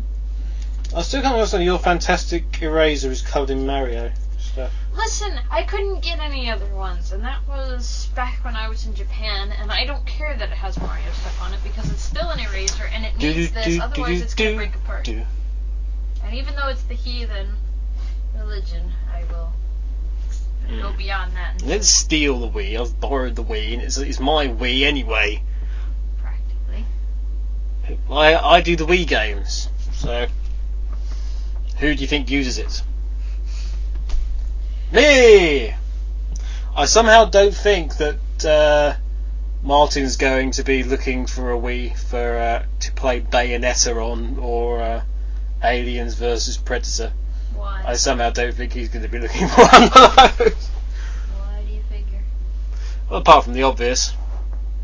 I 0.94 1.02
still 1.02 1.22
can't 1.22 1.34
understand 1.34 1.64
your 1.64 1.78
fantastic 1.78 2.60
eraser 2.60 3.10
is 3.10 3.22
covered 3.22 3.50
in 3.50 3.66
Mario 3.66 4.12
stuff. 4.38 4.72
Listen, 4.96 5.38
I 5.50 5.64
couldn't 5.64 6.02
get 6.02 6.20
any 6.20 6.50
other 6.50 6.72
ones, 6.74 7.12
and 7.12 7.24
that 7.24 7.46
was 7.48 8.08
back 8.14 8.44
when 8.44 8.54
I 8.56 8.68
was 8.68 8.86
in 8.86 8.94
Japan, 8.94 9.52
and 9.60 9.70
I 9.72 9.84
don't 9.84 10.04
care 10.06 10.36
that 10.36 10.48
it 10.50 10.54
has 10.56 10.78
Mario 10.80 11.10
stuff 11.12 11.42
on 11.42 11.52
it 11.52 11.60
because 11.64 11.90
it's 11.90 12.02
still 12.02 12.30
an 12.30 12.38
eraser 12.40 12.84
and 12.92 13.04
it 13.04 13.16
needs 13.18 13.52
this, 13.52 13.80
otherwise 13.80 14.22
it's 14.22 14.34
gonna 14.34 14.54
break 14.56 14.74
apart. 14.74 15.04
do. 15.04 15.22
And 16.24 16.34
even 16.34 16.54
though 16.56 16.68
it's 16.68 16.82
the 16.84 16.94
heathen 16.94 17.48
religion, 18.36 18.92
I 19.12 19.24
will 19.32 19.52
go 20.80 20.92
Mm. 20.92 20.96
beyond 20.96 21.36
that 21.36 21.52
and 21.60 21.62
Let's 21.68 21.88
steal 21.90 22.38
the 22.40 22.48
Wii. 22.48 22.80
I've 22.80 22.98
borrowed 22.98 23.36
the 23.36 23.44
Wii 23.44 23.74
and 23.74 23.82
it's, 23.82 23.98
it's 23.98 24.18
my 24.20 24.46
Wii 24.46 24.84
anyway. 24.84 25.42
practically. 26.22 26.86
I 28.10 28.34
I 28.36 28.60
do 28.62 28.74
the 28.76 28.86
Wii 28.86 29.06
games, 29.06 29.68
so 29.92 30.26
who 31.78 31.94
do 31.94 32.00
you 32.00 32.06
think 32.06 32.30
uses 32.30 32.58
it? 32.58 32.82
Me. 34.94 35.74
I 36.76 36.84
somehow 36.86 37.24
don't 37.24 37.54
think 37.54 37.96
that 37.96 38.44
uh, 38.44 38.94
Martin's 39.62 40.16
going 40.16 40.52
to 40.52 40.62
be 40.62 40.82
looking 40.84 41.26
for 41.26 41.52
a 41.52 41.56
Wii 41.58 41.96
for 41.98 42.36
uh, 42.38 42.64
to 42.80 42.92
play 42.92 43.20
Bayonetta 43.20 43.96
on 43.96 44.38
or 44.38 44.80
uh, 44.80 45.02
Aliens 45.62 46.14
versus 46.14 46.56
Predator. 46.56 47.12
Why? 47.54 47.82
I 47.84 47.94
somehow 47.94 48.30
don't 48.30 48.54
think 48.54 48.72
he's 48.72 48.88
going 48.88 49.02
to 49.02 49.08
be 49.08 49.18
looking 49.18 49.48
for 49.48 49.62
one 49.62 49.82
of 49.84 49.92
those. 50.38 50.68
Why 50.68 51.62
do 51.66 51.72
you 51.74 51.82
figure? 51.90 52.22
Well, 53.10 53.20
apart 53.20 53.44
from 53.44 53.54
the 53.54 53.62
obvious, 53.64 54.10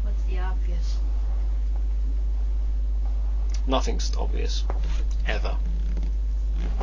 What's 0.02 0.22
the 0.24 0.38
obvious? 0.40 0.96
nothing's 3.66 4.14
obvious. 4.16 4.64
Ever. 5.26 5.56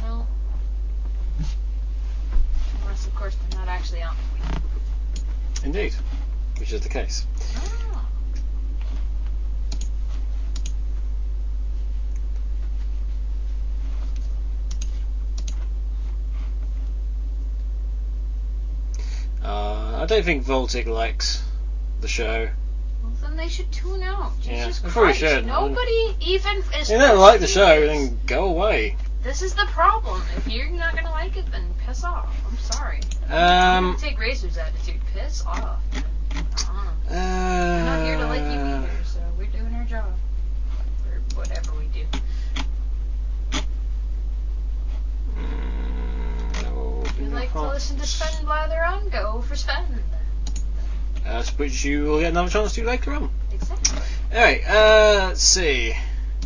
No. 0.01 0.27
Unless, 2.83 3.07
of 3.68 3.77
course, 3.77 3.91
they're 3.91 3.99
not 3.99 4.15
actually 4.15 4.39
Wii. 5.60 5.65
Indeed. 5.65 5.94
Which 6.60 6.73
is 6.73 6.81
the 6.81 6.89
case. 6.89 7.26
Ah. 7.56 8.03
Uh, 19.44 20.02
I 20.02 20.06
don't 20.06 20.23
think 20.23 20.45
Voltic 20.45 20.88
likes 20.88 21.44
the 22.02 22.07
show. 22.07 22.49
Well, 23.03 23.11
then 23.22 23.38
they 23.38 23.48
should 23.48 23.72
tune 23.72 24.02
out. 24.02 24.34
Yeah, 24.44 24.65
Jesus 24.65 24.81
they 24.81 24.89
Christ. 24.89 25.19
should. 25.19 25.45
Nobody 25.45 26.15
even 26.19 26.57
is. 26.57 26.65
If 26.73 26.89
you 26.89 26.98
don't 26.98 27.19
like 27.19 27.39
the 27.39 27.48
show, 27.48 27.85
then 27.85 28.19
go 28.26 28.45
away. 28.45 28.98
This 29.27 29.41
is 29.41 29.53
the 29.55 29.65
problem. 29.65 30.21
If 30.37 30.47
you're 30.47 30.69
not 30.69 30.95
gonna 30.95 31.11
like 31.11 31.35
it, 31.35 31.51
then 31.51 31.73
piss 31.85 32.05
off. 32.05 32.33
I'm 32.49 32.57
sorry. 32.59 33.01
Um, 33.27 33.91
I'm 33.91 33.97
take 33.97 34.17
Razor's 34.17 34.57
attitude. 34.57 35.01
Piss 35.13 35.45
off. 35.45 35.81
Uh-uh. 35.93 36.71
uh, 36.73 37.11
We're 37.11 37.83
not 37.83 38.05
here 38.05 38.15
to 38.19 38.25
like 38.27 38.39
you 38.39 38.57
either, 38.57 38.89
so 39.03 39.19
we're 39.37 39.47
doing 39.47 39.73
our 39.73 39.83
job. 39.83 40.13
Or 41.11 41.19
whatever 41.35 41.73
we 41.75 41.87
do. 41.87 42.05
mm, 45.35 46.63
no, 46.63 47.03
If 47.07 47.19
you 47.19 47.25
like 47.25 47.51
to 47.51 47.67
listen 47.67 47.97
to 47.97 48.07
Sven 48.07 48.45
blather 48.45 48.81
on, 48.81 49.09
go 49.09 49.41
for 49.41 49.57
Sven. 49.57 50.03
Uh, 51.25 51.43
which 51.57 51.83
you 51.83 52.05
will 52.05 52.19
get 52.21 52.31
another 52.31 52.49
chance 52.49 52.75
to 52.75 52.85
later 52.85 53.11
on. 53.15 53.29
Exactly. 53.51 53.99
Alright, 54.33 54.65
uh, 54.65 55.25
let's 55.27 55.41
see. 55.41 55.93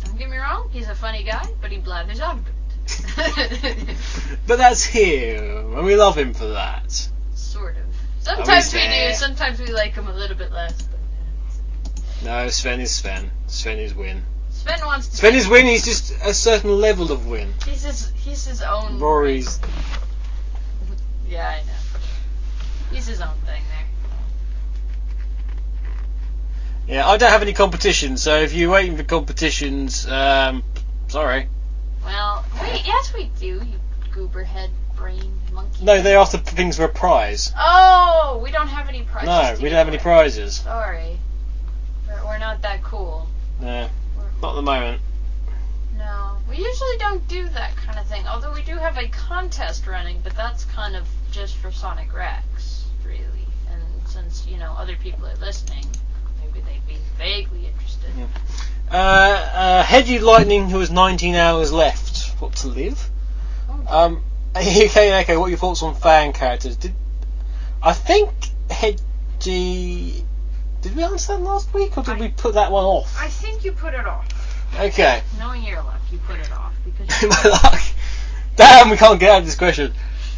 Don't 0.04 0.18
get 0.18 0.28
me 0.28 0.36
wrong, 0.36 0.68
he's 0.72 0.88
a 0.88 0.96
funny 0.96 1.22
guy, 1.22 1.46
but 1.60 1.70
he 1.70 1.78
blathers 1.78 2.18
on. 2.18 2.44
But 4.46 4.58
that's 4.58 4.84
him, 4.84 5.76
and 5.76 5.84
we 5.84 5.94
love 5.96 6.18
him 6.18 6.34
for 6.34 6.48
that. 6.48 6.90
sort 7.34 7.76
of. 7.76 7.84
Sometimes 8.20 8.74
we 8.74 8.80
do, 8.80 9.12
sometimes 9.14 9.60
we 9.60 9.66
like 9.68 9.94
him 9.94 10.08
a 10.08 10.12
little 10.12 10.36
bit 10.36 10.52
less. 10.52 10.88
No, 12.24 12.48
Sven 12.48 12.80
is 12.80 12.90
Sven. 12.90 13.30
Sven 13.46 13.78
is 13.78 13.94
win. 13.94 14.22
Sven 14.50 14.80
wants 14.84 15.08
to. 15.08 15.16
Sven 15.16 15.34
is 15.34 15.48
win, 15.48 15.66
he's 15.66 15.84
just 15.84 16.12
a 16.24 16.34
certain 16.34 16.80
level 16.80 17.12
of 17.12 17.26
win. 17.26 17.52
He's 17.64 17.84
his, 17.84 18.12
he's 18.16 18.46
his 18.46 18.62
own. 18.62 18.98
Rory's. 18.98 19.60
Yeah, 21.28 21.48
I 21.48 21.64
know. 21.64 21.72
He's 22.92 23.06
his 23.06 23.20
own 23.20 23.36
thing 23.46 23.62
there. 23.68 23.86
Yeah, 26.96 27.08
I 27.08 27.16
don't 27.16 27.30
have 27.30 27.42
any 27.42 27.52
competition, 27.52 28.16
so 28.16 28.36
if 28.40 28.52
you're 28.54 28.70
waiting 28.70 28.96
for 28.96 29.04
competitions, 29.04 30.06
um, 30.08 30.62
sorry. 31.08 31.48
Well, 32.04 32.44
wait, 32.60 32.82
yes 32.86 33.12
we 33.14 33.30
do, 33.38 33.46
you 33.64 33.78
goober 34.12 34.44
head 34.44 34.70
brain 34.96 35.32
monkey. 35.52 35.84
No, 35.84 36.00
they 36.02 36.14
ask 36.16 36.32
the 36.32 36.38
things 36.38 36.76
for 36.76 36.84
a 36.84 36.88
prize. 36.88 37.52
Oh, 37.58 38.40
we 38.42 38.50
don't 38.50 38.68
have 38.68 38.88
any 38.88 39.02
prizes. 39.02 39.26
No, 39.58 39.62
we 39.62 39.68
don't 39.68 39.78
have 39.78 39.88
any 39.88 39.98
prizes. 39.98 40.56
Sorry. 40.56 41.18
We're, 42.06 42.24
we're 42.24 42.38
not 42.38 42.62
that 42.62 42.82
cool. 42.82 43.26
No, 43.60 43.88
We're, 44.16 44.24
not 44.42 44.50
at 44.52 44.56
the 44.56 44.62
moment. 44.62 45.00
no, 45.96 46.36
we 46.48 46.56
usually 46.56 46.98
don't 46.98 47.26
do 47.28 47.48
that 47.48 47.74
kind 47.76 47.98
of 47.98 48.06
thing. 48.06 48.26
Although 48.26 48.52
we 48.52 48.62
do 48.62 48.76
have 48.76 48.98
a 48.98 49.08
contest 49.08 49.86
running, 49.86 50.20
but 50.22 50.34
that's 50.36 50.64
kind 50.66 50.94
of 50.96 51.06
just 51.30 51.56
for 51.56 51.70
Sonic 51.72 52.12
Rex, 52.12 52.84
really. 53.06 53.46
And 53.70 53.82
since 54.08 54.46
you 54.46 54.58
know 54.58 54.74
other 54.76 54.96
people 54.96 55.26
are 55.26 55.36
listening, 55.36 55.86
maybe 56.40 56.60
they'd 56.66 56.86
be 56.86 56.98
vaguely 57.16 57.66
interested. 57.66 58.10
Yeah. 58.18 58.26
Uh, 58.92 58.94
uh, 58.94 59.82
Hedgy 59.82 60.18
Lightning, 60.18 60.68
who 60.68 60.78
has 60.80 60.90
19 60.90 61.34
hours 61.34 61.72
left. 61.72 62.38
What 62.42 62.54
to 62.56 62.68
live? 62.68 63.10
Um, 63.88 64.22
okay, 64.56 65.22
okay. 65.22 65.36
What 65.38 65.46
are 65.46 65.48
your 65.48 65.58
thoughts 65.58 65.82
on 65.82 65.94
fan 65.94 66.34
characters? 66.34 66.76
Did 66.76 66.92
I 67.82 67.94
think 67.94 68.30
Hedgy? 68.70 70.24
Did 70.82 70.94
we 70.94 71.02
answer 71.02 71.36
that 71.36 71.42
last 71.42 71.72
week, 71.72 71.96
or 71.96 72.02
did 72.02 72.18
we 72.18 72.28
put 72.28 72.54
that 72.54 72.70
one 72.70 72.84
off? 72.84 73.16
I 73.18 73.28
think 73.28 73.64
you 73.64 73.72
put 73.72 73.94
it 73.94 74.06
off. 74.06 74.28
Okay. 74.78 75.22
Knowing 75.38 75.62
your 75.62 75.82
luck, 75.82 76.00
you 76.10 76.18
put 76.18 76.38
it 76.38 76.52
off 76.52 76.74
because 76.84 77.22
My 77.44 77.50
luck. 77.50 77.80
Damn, 78.56 78.90
we 78.90 78.98
can't 78.98 79.18
get 79.18 79.30
out 79.30 79.38
of 79.38 79.46
this 79.46 79.56
question. 79.56 79.94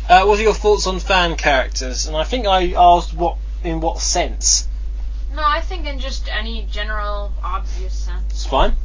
Uh, 0.09 0.25
what 0.27 0.39
are 0.39 0.43
your 0.43 0.55
thoughts 0.55 0.87
on 0.87 1.01
fan 1.01 1.35
characters? 1.37 2.07
And 2.07 2.17
I 2.17 2.23
think 2.23 2.47
I 2.47 2.73
asked 2.75 3.15
what 3.15 3.37
in 3.65 3.81
what 3.81 3.99
sense. 3.99 4.69
No, 5.35 5.43
I 5.45 5.61
think 5.61 5.87
in 5.87 5.99
just 5.99 6.29
any 6.29 6.67
general 6.71 7.33
obvious 7.43 7.93
sense. 7.93 8.25
It's 8.31 8.47
fine. 8.47 8.77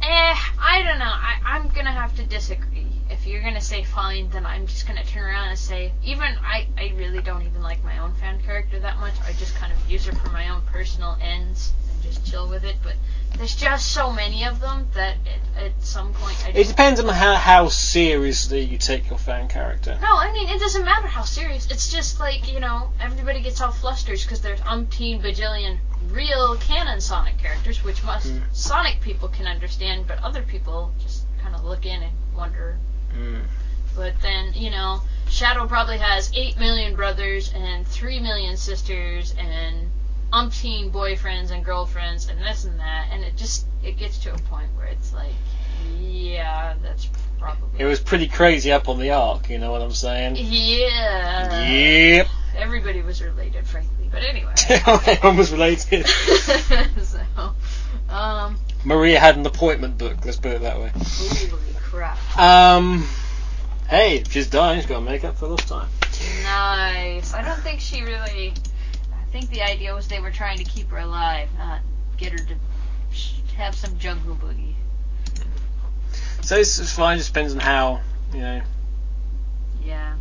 Eh, 0.00 0.36
I 0.60 0.82
don't 0.82 0.98
know. 0.98 1.04
I, 1.04 1.38
I'm 1.44 1.68
gonna 1.68 1.92
have 1.92 2.16
to 2.16 2.24
disagree. 2.24 2.86
If 3.10 3.26
you're 3.26 3.42
gonna 3.42 3.60
say 3.60 3.84
fine, 3.84 4.30
then 4.30 4.46
I'm 4.46 4.66
just 4.66 4.86
gonna 4.86 5.04
turn 5.04 5.24
around 5.24 5.48
and 5.48 5.58
say, 5.58 5.92
even 6.04 6.26
I, 6.42 6.68
I 6.78 6.92
really 6.96 7.20
don't 7.20 7.42
even 7.42 7.62
like 7.62 7.82
my 7.84 7.98
own 7.98 8.14
fan 8.14 8.40
character 8.42 8.78
that 8.80 8.98
much. 8.98 9.14
I 9.26 9.32
just 9.34 9.54
kind 9.56 9.72
of 9.72 9.90
use 9.90 10.06
her 10.06 10.12
for 10.12 10.30
my 10.30 10.48
own 10.48 10.62
personal 10.62 11.18
ends 11.20 11.72
just 12.08 12.26
chill 12.26 12.48
with 12.48 12.64
it. 12.64 12.76
But 12.82 12.94
there's 13.36 13.54
just 13.54 13.92
so 13.92 14.12
many 14.12 14.44
of 14.44 14.60
them 14.60 14.88
that 14.94 15.16
at, 15.56 15.64
at 15.64 15.82
some 15.82 16.12
point 16.12 16.36
I 16.46 16.50
It 16.50 16.66
depends 16.66 16.98
on 17.00 17.08
how, 17.08 17.34
how 17.34 17.68
seriously 17.68 18.60
you 18.60 18.78
take 18.78 19.08
your 19.08 19.18
fan 19.18 19.48
character. 19.48 19.98
No, 20.00 20.16
I 20.16 20.32
mean 20.32 20.48
it 20.48 20.58
doesn't 20.58 20.84
matter 20.84 21.06
how 21.06 21.22
serious. 21.22 21.70
It's 21.70 21.92
just 21.92 22.18
like 22.20 22.52
you 22.52 22.60
know 22.60 22.90
everybody 23.00 23.40
gets 23.40 23.60
all 23.60 23.72
flustered 23.72 24.20
because 24.20 24.40
there's 24.40 24.60
umpteen 24.60 25.22
bajillion 25.22 25.78
real 26.10 26.56
canon 26.56 27.00
Sonic 27.00 27.38
characters, 27.38 27.84
which 27.84 28.02
most 28.04 28.26
Mm. 28.28 28.42
Sonic 28.52 29.00
people 29.00 29.28
can 29.28 29.46
understand, 29.46 30.06
but 30.06 30.18
other 30.22 30.42
people 30.42 30.92
just 30.98 31.24
kind 31.42 31.54
of 31.54 31.64
look 31.64 31.86
in 31.86 32.02
and 32.02 32.12
wonder. 32.34 32.78
Mm. 33.14 33.42
But 33.94 34.14
then 34.22 34.52
you 34.54 34.70
know 34.70 35.02
Shadow 35.28 35.66
probably 35.66 35.98
has 35.98 36.30
eight 36.34 36.58
million 36.58 36.96
brothers 36.96 37.52
and 37.54 37.86
three 37.86 38.18
million 38.18 38.56
sisters 38.56 39.34
and 39.38 39.90
umpteen 40.32 40.90
boyfriends 40.90 41.50
and 41.50 41.64
girlfriends 41.64 42.28
and 42.28 42.40
this 42.40 42.64
and 42.64 42.78
that, 42.80 43.08
and 43.10 43.24
it 43.24 43.36
just 43.36 43.66
it 43.82 43.96
gets 43.96 44.18
to 44.18 44.34
a 44.34 44.38
point 44.38 44.68
where 44.76 44.86
it's 44.86 45.12
like, 45.12 45.32
yeah, 45.98 46.74
that's 46.82 47.08
probably 47.38 47.80
It 47.80 47.86
was 47.86 48.00
pretty 48.00 48.28
crazy 48.28 48.72
up 48.72 48.88
on 48.88 48.98
the 48.98 49.10
arc, 49.10 49.48
you 49.48 49.58
know 49.58 49.70
what 49.70 49.82
I'm 49.82 49.92
saying? 49.92 50.36
yeah. 50.38 51.68
Yep. 51.68 52.26
Everybody 52.56 53.02
was 53.02 53.22
related, 53.22 53.66
frankly. 53.66 54.08
But 54.10 54.24
anyway. 54.24 54.52
Everyone 54.68 55.36
was 55.36 55.52
related. 55.52 56.06
so, 57.02 57.20
um, 58.08 58.58
Maria 58.84 59.20
had 59.20 59.36
an 59.36 59.46
appointment 59.46 59.98
book, 59.98 60.24
let's 60.24 60.38
put 60.38 60.52
it 60.52 60.62
that 60.62 60.80
way. 60.80 60.90
holy 60.94 61.62
crap. 61.76 62.38
Um, 62.38 63.06
hey, 63.88 64.16
if 64.18 64.32
she's 64.32 64.48
dying, 64.48 64.80
she's 64.80 64.88
got 64.88 65.00
to 65.00 65.04
make 65.04 65.24
up 65.24 65.36
for 65.36 65.46
lost 65.46 65.68
time. 65.68 65.88
Nice. 66.42 67.34
I 67.34 67.42
don't 67.42 67.60
think 67.60 67.80
she 67.80 68.02
really. 68.02 68.54
I 69.28 69.30
think 69.30 69.50
the 69.50 69.62
idea 69.62 69.94
was 69.94 70.08
they 70.08 70.20
were 70.20 70.30
trying 70.30 70.56
to 70.58 70.64
keep 70.64 70.88
her 70.90 70.98
alive, 70.98 71.50
not 71.58 71.80
get 72.16 72.32
her 72.32 72.38
to 72.38 72.54
have 73.56 73.74
some 73.74 73.98
jungle 73.98 74.34
boogie. 74.36 74.72
So 76.42 76.56
it's, 76.56 76.78
it's 76.78 76.92
fine, 76.94 77.18
just 77.18 77.34
depends 77.34 77.52
on 77.52 77.60
how, 77.60 78.00
you 78.32 78.40
know. 78.40 78.62
Yeah. 79.84 80.14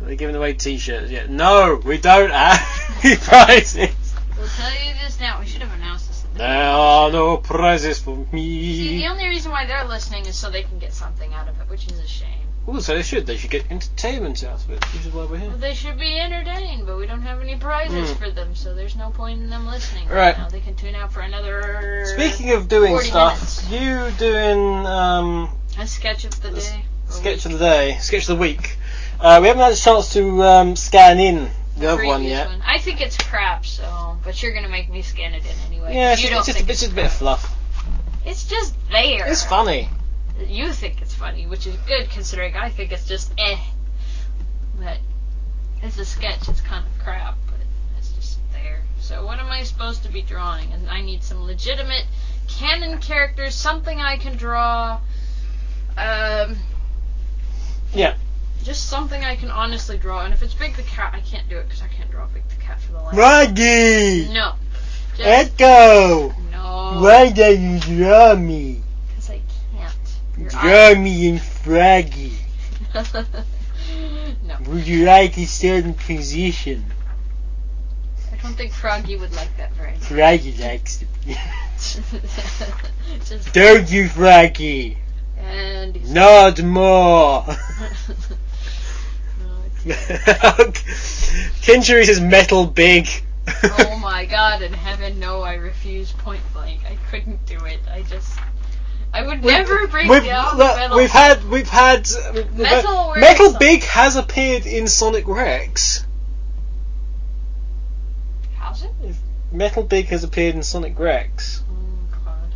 Are 0.00 0.06
they 0.06 0.16
giving 0.16 0.34
away 0.34 0.54
t-shirts 0.54 1.10
yet? 1.10 1.28
No, 1.28 1.80
we 1.84 1.98
don't 1.98 2.30
have 2.30 3.00
any 3.04 3.16
prizes. 3.16 3.90
We'll 4.38 4.48
tell 4.48 4.70
you 4.70 4.94
this 5.02 5.20
now. 5.20 5.40
We 5.40 5.46
should 5.46 5.60
have 5.62 5.72
announced 5.78 6.08
this. 6.08 6.24
at 6.24 6.32
the 6.32 6.38
There 6.38 6.48
are 6.64 7.10
no 7.10 7.36
prizes 7.36 7.98
for 7.98 8.16
See, 8.30 8.36
me. 8.36 8.96
the 8.98 9.08
only 9.08 9.26
reason 9.28 9.52
why 9.52 9.66
they're 9.66 9.84
listening 9.86 10.24
is 10.24 10.36
so 10.36 10.50
they 10.50 10.62
can 10.62 10.78
get 10.78 10.94
something 10.94 11.34
out 11.34 11.48
of 11.48 11.60
it, 11.60 11.68
which 11.68 11.86
is 11.90 11.98
a 11.98 12.06
shame. 12.06 12.45
Oh, 12.68 12.80
so 12.80 12.94
they 12.96 13.02
should. 13.02 13.26
They 13.26 13.36
should 13.36 13.50
get 13.50 13.70
entertainment 13.70 14.42
out 14.42 14.64
of 14.64 14.70
it, 14.70 14.84
which 14.92 15.06
is 15.06 15.12
why 15.12 15.24
we're 15.26 15.36
here. 15.38 15.48
Well, 15.50 15.58
they 15.58 15.74
should 15.74 15.98
be 15.98 16.18
entertained, 16.18 16.84
but 16.86 16.96
we 16.96 17.06
don't 17.06 17.22
have 17.22 17.40
any 17.40 17.56
prizes 17.56 18.10
Hmm. 18.10 18.16
for 18.16 18.30
them, 18.30 18.54
so 18.56 18.74
there's 18.74 18.96
no 18.96 19.10
point 19.10 19.40
in 19.40 19.50
them 19.50 19.66
listening. 19.66 20.08
Right. 20.08 20.36
now. 20.36 20.48
They 20.48 20.60
can 20.60 20.74
tune 20.74 20.96
out 20.96 21.12
for 21.12 21.20
another. 21.20 22.04
Speaking 22.06 22.52
of 22.52 22.66
doing 22.68 22.92
40 22.92 23.06
stuff, 23.08 23.64
you 23.70 24.10
doing 24.18 24.84
um, 24.86 25.50
A 25.78 25.86
sketch 25.86 26.24
of 26.24 26.40
the 26.42 26.50
day. 26.50 26.84
sketch 27.08 27.44
week. 27.44 27.46
of 27.46 27.52
the 27.52 27.58
day, 27.58 27.98
sketch 28.00 28.22
of 28.22 28.28
the 28.28 28.36
week. 28.36 28.76
Uh, 29.20 29.38
we 29.40 29.46
haven't 29.48 29.62
had 29.62 29.72
a 29.72 29.76
chance 29.76 30.12
to 30.14 30.42
um, 30.42 30.74
scan 30.76 31.20
in 31.20 31.48
the 31.78 31.86
other 31.86 32.04
one 32.04 32.24
yet. 32.24 32.48
one. 32.48 32.62
I 32.66 32.78
think 32.78 33.00
it's 33.00 33.16
crap, 33.16 33.64
so 33.64 34.18
but 34.24 34.42
you're 34.42 34.52
gonna 34.54 34.68
make 34.68 34.90
me 34.90 35.02
scan 35.02 35.34
it 35.34 35.44
in 35.44 35.56
anyway. 35.68 35.94
Yeah, 35.94 36.14
it's, 36.14 36.22
you 36.24 36.30
don't 36.30 36.38
it's 36.40 36.46
just, 36.48 36.58
think 36.58 36.68
it's 36.70 36.80
just 36.80 36.92
a 36.92 36.94
bit 36.96 37.06
of 37.06 37.12
fluff. 37.12 37.54
It's 38.24 38.44
just 38.48 38.74
there. 38.90 39.24
It's 39.28 39.44
funny. 39.44 39.88
You 40.48 40.72
think 40.72 41.00
it's 41.00 41.05
funny, 41.16 41.46
which 41.46 41.66
is 41.66 41.76
good 41.88 42.10
considering 42.10 42.54
I 42.54 42.70
think 42.70 42.92
it's 42.92 43.06
just 43.06 43.32
eh. 43.38 43.58
But 44.78 44.98
as 45.82 45.98
a 45.98 46.04
sketch, 46.04 46.48
it's 46.48 46.60
kind 46.60 46.86
of 46.86 47.02
crap, 47.02 47.36
but 47.46 47.58
it's 47.98 48.12
just 48.12 48.38
there. 48.52 48.82
So 49.00 49.24
what 49.24 49.38
am 49.38 49.46
I 49.46 49.62
supposed 49.62 50.02
to 50.04 50.12
be 50.12 50.22
drawing? 50.22 50.72
And 50.72 50.88
I 50.88 51.00
need 51.00 51.22
some 51.22 51.44
legitimate 51.44 52.04
canon 52.48 52.98
characters, 52.98 53.54
something 53.54 54.00
I 54.00 54.16
can 54.16 54.36
draw. 54.36 55.00
Um, 55.96 56.56
yeah. 57.94 58.14
Just 58.62 58.88
something 58.88 59.24
I 59.24 59.36
can 59.36 59.50
honestly 59.50 59.96
draw. 59.96 60.24
And 60.24 60.34
if 60.34 60.42
it's 60.42 60.54
Big 60.54 60.76
the 60.76 60.82
Cat, 60.82 61.14
I 61.14 61.20
can't 61.20 61.48
do 61.48 61.58
it 61.58 61.64
because 61.64 61.82
I 61.82 61.88
can't 61.88 62.10
draw 62.10 62.26
Big 62.26 62.46
the 62.48 62.56
Cat 62.56 62.80
for 62.80 62.92
the 62.92 62.98
life. 62.98 63.14
Froggy! 63.14 64.28
No. 64.32 64.54
Just, 65.16 65.60
Echo! 65.60 66.34
no. 66.52 67.00
Why 67.00 67.30
don't 67.30 67.60
you 67.60 67.78
draw 67.80 68.34
me? 68.34 68.82
Because 70.36 70.54
I 70.54 70.60
can't. 70.60 70.64
Your 70.64 70.94
Draw 70.94 71.02
me 71.02 71.28
in 71.28 71.38
Froggy. 71.38 72.32
no. 74.46 74.56
Would 74.68 74.86
you 74.86 75.04
like 75.04 75.36
a 75.38 75.46
certain 75.46 75.94
position? 75.94 76.84
I 78.32 78.36
don't 78.42 78.54
think 78.54 78.72
Froggy 78.72 79.16
would 79.16 79.34
like 79.34 79.56
that 79.56 79.72
very 79.72 79.92
much. 79.92 80.02
Froggy 80.02 80.52
likes 80.58 81.02
it. 81.02 81.08
Don't 83.52 83.90
you, 83.90 84.08
Froggy? 84.08 84.98
and 85.38 86.12
Not 86.12 86.62
more. 86.62 87.44
Kinchery 91.62 92.04
says 92.04 92.20
metal 92.20 92.66
big. 92.66 93.08
oh 93.78 93.98
my 94.02 94.24
god, 94.24 94.62
in 94.62 94.72
heaven, 94.72 95.20
no, 95.20 95.42
I 95.42 95.54
refuse 95.54 96.12
point 96.12 96.40
blank. 96.52 96.80
I 96.84 96.96
couldn't 97.10 97.44
do 97.46 97.64
it. 97.64 97.80
I 97.90 98.02
just. 98.02 98.38
I 99.16 99.26
would 99.26 99.42
never 99.42 99.86
break 99.86 100.10
we've, 100.10 100.24
down 100.24 100.58
look, 100.58 100.76
metal. 100.76 100.98
we've 100.98 101.10
had 101.10 101.42
we've 101.44 101.68
had 101.68 102.06
we've 102.34 102.54
Metal 102.54 103.46
Sonic. 103.46 103.58
Big 103.58 103.82
has 103.84 104.16
appeared 104.16 104.66
in 104.66 104.86
Sonic 104.88 105.26
Rex. 105.26 106.04
How's 108.58 108.82
it? 108.82 108.90
Metal 109.50 109.84
Big 109.84 110.08
has 110.08 110.22
appeared 110.22 110.54
in 110.54 110.62
Sonic 110.62 110.98
Rex. 110.98 111.62
Oh 111.70 112.18
god. 112.26 112.52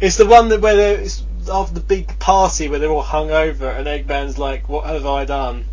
It's 0.00 0.16
the 0.16 0.26
one 0.26 0.48
that 0.48 0.60
where 0.60 0.74
they're- 0.74 0.98
it's 0.98 1.22
after 1.48 1.74
the 1.74 1.80
big 1.80 2.18
party 2.18 2.68
where 2.68 2.80
they're 2.80 2.90
all 2.90 3.00
hung 3.00 3.30
over 3.30 3.68
and 3.68 3.86
Eggman's 3.86 4.38
like, 4.38 4.68
"What 4.68 4.86
have 4.86 5.06
I 5.06 5.24
done? 5.26 5.66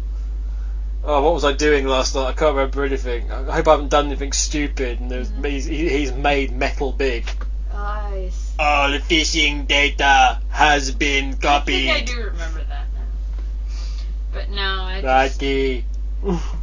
Oh, 1.04 1.24
what 1.24 1.34
was 1.34 1.46
I 1.46 1.54
doing 1.54 1.88
last 1.88 2.14
night? 2.14 2.28
I 2.28 2.34
can't 2.34 2.56
remember 2.56 2.86
anything. 2.86 3.32
I 3.32 3.56
hope 3.56 3.68
I 3.68 3.72
haven't 3.72 3.90
done 3.90 4.06
anything 4.06 4.34
stupid." 4.34 5.00
And 5.00 5.10
there's, 5.10 5.32
mm-hmm. 5.32 5.46
he's, 5.46 5.66
he- 5.66 5.90
he's 5.90 6.12
made 6.12 6.52
Metal 6.52 6.92
Big. 6.92 7.26
Nice. 7.74 8.49
All 8.60 8.90
phishing 9.00 9.68
data 9.68 10.42
has 10.50 10.92
been 10.92 11.38
copied. 11.38 11.90
I 11.90 12.00
think 12.00 12.10
I 12.10 12.14
do 12.14 12.24
remember 12.26 12.60
that 12.60 12.88
now. 12.94 13.06
But 14.34 14.50
no, 14.50 14.62
I 14.62 15.02
just, 15.02 15.42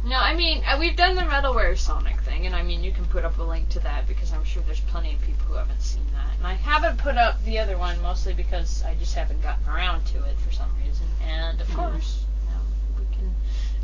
no. 0.05 0.15
I 0.15 0.35
mean, 0.35 0.63
uh, 0.63 0.77
we've 0.79 0.95
done 0.95 1.15
the 1.15 1.23
metalware 1.23 1.75
Sonic 1.75 2.21
thing, 2.21 2.45
and 2.45 2.53
I 2.53 2.61
mean, 2.61 2.83
you 2.83 2.91
can 2.91 3.05
put 3.05 3.25
up 3.25 3.39
a 3.39 3.43
link 3.43 3.69
to 3.69 3.79
that 3.79 4.07
because 4.07 4.31
I'm 4.31 4.43
sure 4.43 4.61
there's 4.67 4.79
plenty 4.81 5.15
of 5.15 5.21
people 5.21 5.45
who 5.45 5.55
haven't 5.55 5.81
seen 5.81 6.05
that. 6.13 6.37
And 6.37 6.45
I 6.45 6.53
haven't 6.53 6.99
put 6.99 7.17
up 7.17 7.43
the 7.45 7.57
other 7.57 7.79
one 7.79 7.99
mostly 8.03 8.35
because 8.35 8.83
I 8.83 8.93
just 8.93 9.15
haven't 9.15 9.41
gotten 9.41 9.67
around 9.67 10.05
to 10.07 10.23
it 10.23 10.37
for 10.37 10.53
some 10.53 10.69
reason. 10.85 11.07
And 11.25 11.59
of 11.59 11.73
course, 11.73 12.25
you 12.43 12.51
know, 12.51 12.61
we 12.99 13.15
can 13.15 13.33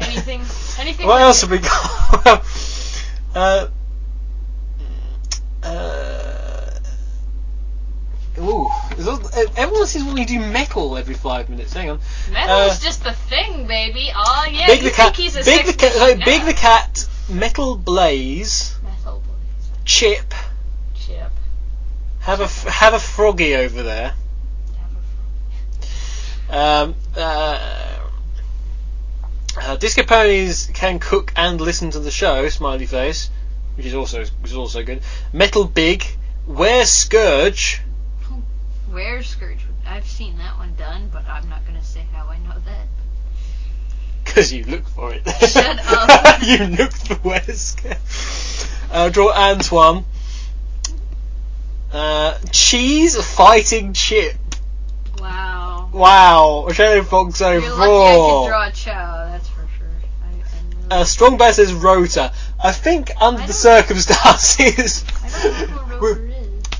anything, 0.07 0.41
anything. 0.79 1.07
What 1.07 1.19
else 1.19 1.41
have 1.41 1.49
we 1.49 1.57
got? 1.57 2.45
uh, 3.35 3.67
uh, 5.63 6.32
ooh, 8.39 8.67
everyone 9.55 9.87
sees 9.87 10.03
when 10.03 10.15
to 10.15 10.25
do 10.25 10.39
metal 10.39 10.97
every 10.97 11.13
five 11.13 11.49
minutes. 11.49 11.73
Hang 11.73 11.91
on. 11.91 11.99
Metal's 12.31 12.77
uh, 12.77 12.79
just 12.81 13.03
the 13.03 13.13
thing, 13.13 13.67
baby. 13.67 14.11
Oh 14.15 14.47
yeah, 14.51 14.67
Big 14.67 14.81
the 14.83 14.91
cat. 14.91 15.17
a 15.17 15.43
Big 15.43 15.65
the 15.65 15.73
cat. 15.73 16.19
Big 16.25 16.41
now. 16.41 16.45
the 16.45 16.53
cat. 16.53 17.07
Metal 17.29 17.77
Blaze. 17.77 18.75
Metal 18.83 19.21
Blaze. 19.25 19.71
Chip. 19.85 20.33
Chip. 20.95 21.31
Have 22.21 22.41
a 22.41 22.45
f- 22.45 22.65
have 22.65 22.93
a 22.93 22.99
froggy 22.99 23.55
over 23.55 23.83
there. 23.83 24.15
Um, 26.49 26.95
uh, 27.15 27.99
uh, 29.59 29.75
Disco 29.77 30.03
Ponies 30.03 30.69
can 30.73 30.99
cook 30.99 31.31
and 31.35 31.59
listen 31.59 31.91
to 31.91 31.99
the 31.99 32.11
show. 32.11 32.47
Smiley 32.49 32.85
face, 32.85 33.29
which 33.75 33.85
is 33.85 33.95
also 33.95 34.19
which 34.19 34.51
is 34.51 34.57
also 34.57 34.83
good. 34.83 35.01
Metal 35.31 35.65
Big, 35.65 36.03
wear 36.47 36.85
Scourge. 36.85 37.81
Where's 38.93 39.27
Scourge? 39.27 39.65
I've 39.87 40.05
seen 40.05 40.37
that 40.37 40.57
one 40.57 40.75
done, 40.75 41.09
but 41.11 41.27
I'm 41.27 41.49
not 41.49 41.65
gonna 41.65 41.83
say 41.83 42.05
how 42.13 42.27
I 42.27 42.37
know 42.39 42.53
that. 42.65 42.87
Because 44.23 44.53
you 44.53 44.63
look 44.63 44.87
for 44.87 45.11
it. 45.13 45.27
Shut 45.27 45.79
up. 45.85 46.41
you 46.43 46.63
look 46.77 46.91
for 46.93 47.39
Scourge. 47.53 48.69
Uh, 48.91 49.09
draw 49.09 49.31
Antoine. 49.33 50.05
Uh, 51.91 52.37
cheese 52.51 53.17
fighting 53.35 53.93
chip. 53.93 54.35
Wow. 55.19 55.89
Wow. 55.91 56.67
Shadow 56.71 57.03
Fox 57.03 57.39
You're 57.41 57.59
lucky 57.59 57.71
I 57.71 57.75
04. 57.75 58.43
could 58.43 58.47
draw 58.49 58.69
Chao, 58.71 59.25
that's 59.31 59.47
for 59.49 59.67
sure. 59.77 59.87
I, 60.91 60.95
Uh, 61.01 61.03
Strong 61.03 61.37
Bear 61.37 61.53
says 61.53 61.73
Rotor. 61.73 62.31
I 62.63 62.71
think 62.71 63.11
under 63.21 63.41
I 63.41 63.47
the 63.47 63.53
circumstances, 63.53 65.03
I 65.23 65.65
don't 65.65 65.69
know 65.89 65.97
who 65.97 66.32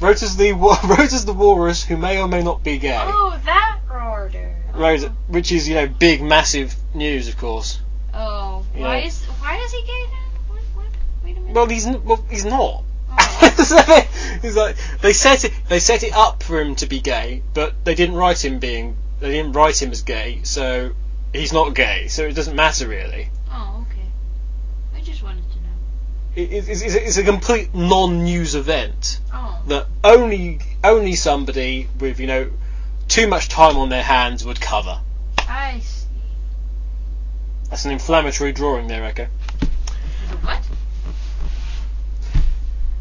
Is. 0.04 0.22
Rotor's 0.22 0.36
the 0.36 0.54
wa- 0.54 0.80
Rotor's 0.88 1.26
the 1.26 1.34
walrus 1.34 1.84
who 1.84 1.98
may 1.98 2.20
or 2.20 2.28
may 2.28 2.44
not 2.44 2.64
be 2.64 2.78
gay. 2.78 2.98
Oh, 3.02 3.40
that 3.46 3.80
Rotor. 3.90 4.56
Rota, 4.74 5.10
which 5.28 5.52
is 5.52 5.68
you 5.68 5.76
know 5.76 5.88
big, 5.88 6.22
massive 6.22 6.76
news, 6.94 7.28
of 7.28 7.38
course. 7.38 7.80
Oh, 8.14 8.66
why 8.74 8.98
Yeah. 9.00 9.08
is 9.08 9.24
why 9.24 9.58
is 9.58 9.72
he 9.72 9.82
gay 9.82 10.06
then? 10.10 10.20
What? 10.48 10.62
What? 10.76 10.86
Wait 11.24 11.38
a 11.38 11.40
minute. 11.40 11.56
Well, 11.56 11.66
he's 11.68 11.86
n- 11.88 12.04
well, 12.04 12.24
he's 12.30 12.46
not. 12.46 12.84
Oh. 13.16 14.08
he's 14.42 14.56
like 14.56 14.76
they 15.02 15.14
set 15.14 15.46
it 15.46 15.52
they 15.70 15.80
set 15.80 16.04
it 16.04 16.14
up 16.14 16.42
for 16.44 16.60
him 16.60 16.76
to 16.76 16.88
be 16.88 17.00
gay, 17.00 17.44
but 17.54 17.74
they 17.86 17.94
didn't 17.96 18.16
write 18.16 18.44
him 18.44 18.60
being 18.60 18.96
they 19.20 19.32
didn't 19.32 19.54
write 19.54 19.82
him 19.82 19.92
as 19.92 20.02
gay, 20.02 20.40
so 20.44 20.92
he's 21.32 21.54
not 21.54 21.76
gay. 21.76 22.08
So 22.08 22.24
it 22.24 22.34
doesn't 22.36 22.56
matter 22.56 22.88
really. 22.88 23.30
Oh, 23.52 23.86
okay. 23.90 24.08
I 24.96 25.02
just 25.02 25.22
wanted 25.24 25.44
to 25.52 25.58
know. 25.60 25.70
It, 25.70 26.23
it's, 26.36 26.68
it's, 26.68 26.96
a- 26.96 27.06
it's 27.06 27.18
a 27.18 27.24
complete 27.24 27.74
non-news 27.76 28.56
event. 28.56 29.20
Oh. 29.34 29.62
that 29.68 29.88
only 30.04 30.60
only 30.84 31.16
somebody 31.16 31.88
with 32.00 32.20
you 32.20 32.28
know 32.28 32.52
too 33.08 33.28
much 33.28 33.50
time 33.50 33.78
on 33.78 33.90
their 33.90 34.04
hands 34.04 34.46
would 34.46 34.60
cover. 34.60 35.00
I 35.48 35.80
see. 35.80 36.08
That's 37.70 37.86
an 37.86 37.92
inflammatory 37.92 38.52
drawing 38.52 38.88
there, 38.88 39.04
Echo. 39.04 39.28
What? 40.42 40.60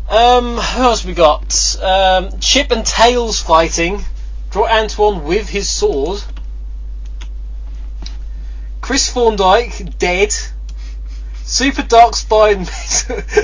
Um, 0.09 0.57
who 0.59 0.83
else 0.83 1.05
we 1.05 1.15
got? 1.15 1.77
Um, 1.83 2.39
Chip 2.41 2.71
and 2.71 2.85
Tails 2.85 3.41
fighting. 3.41 4.03
Draw 4.51 4.67
Antoine 4.69 5.25
with 5.25 5.49
his 5.49 5.69
sword. 5.71 6.23
Chris 8.83 9.11
Thorndyke 9.11 9.99
dead. 9.99 10.35
Super 11.53 11.83
Dark 11.83 12.17
Spine, 12.17 12.65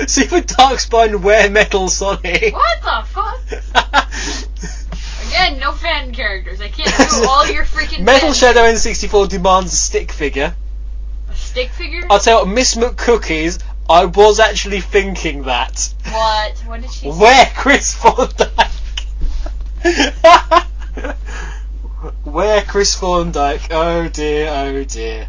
Super 0.07 0.41
Dark 0.41 0.79
Spine 0.79 1.21
wear 1.21 1.47
Metal 1.47 1.87
Sonic. 1.89 2.55
What 2.55 2.81
the 2.81 3.03
fuck? 3.05 3.39
Again, 5.27 5.59
no 5.59 5.73
fan 5.73 6.11
characters. 6.11 6.59
I 6.59 6.69
can't 6.69 6.87
do 6.87 7.27
all 7.29 7.47
your 7.51 7.65
freaking 7.65 8.03
Metal 8.03 8.33
Shadow 8.33 8.61
N64 8.61 9.29
demands 9.29 9.73
a 9.73 9.75
stick 9.75 10.11
figure. 10.11 10.55
A 11.29 11.35
stick 11.35 11.69
figure? 11.69 12.01
I'll 12.09 12.17
tell 12.17 12.39
you 12.39 12.45
what, 12.47 12.55
Miss 12.55 12.73
McCookies, 12.73 13.61
I 13.87 14.05
was 14.05 14.39
actually 14.39 14.81
thinking 14.81 15.43
that. 15.43 15.93
what? 16.05 16.57
What 16.65 16.81
did 16.81 16.89
she 16.89 17.11
say? 17.11 17.19
Where 17.19 17.45
Chris 17.55 17.93
Thorndyke? 17.93 18.71
Where 22.23 22.63
Chris 22.63 22.95
Thorndyke? 22.95 23.67
Oh 23.69 24.07
dear, 24.07 24.49
oh 24.49 24.83
dear. 24.83 25.27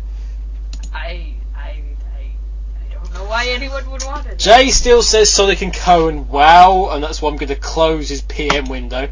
I, 0.94 1.29
why 3.30 3.46
anyone 3.46 3.88
would 3.90 4.02
want 4.04 4.26
it. 4.26 4.38
Jay 4.38 4.70
still 4.70 5.02
says 5.02 5.30
Sonic 5.30 5.62
and 5.62 5.72
Cohen, 5.72 6.28
wow, 6.28 6.90
and 6.90 7.02
that's 7.02 7.22
why 7.22 7.30
I'm 7.30 7.36
going 7.36 7.48
to 7.48 7.56
close 7.56 8.08
his 8.08 8.22
PM 8.22 8.64
window. 8.64 9.08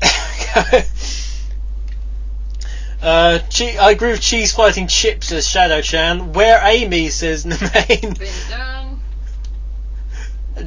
uh, 3.02 3.38
che- 3.50 3.78
I 3.78 3.90
agree 3.90 4.12
with 4.12 4.20
Cheese 4.20 4.54
Fighting 4.54 4.86
Chip, 4.86 5.24
says 5.24 5.48
Shadow 5.48 5.80
Chan. 5.80 6.32
Where 6.34 6.60
Amy, 6.64 7.08
says 7.08 7.44
Nemain. 7.46 8.16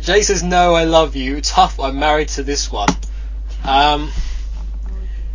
Jay 0.02 0.22
says, 0.22 0.44
no, 0.44 0.74
I 0.74 0.84
love 0.84 1.16
you. 1.16 1.40
Tough, 1.40 1.80
I'm 1.80 1.98
married 1.98 2.28
to 2.30 2.44
this 2.44 2.70
one. 2.70 2.90
Um, 3.64 4.12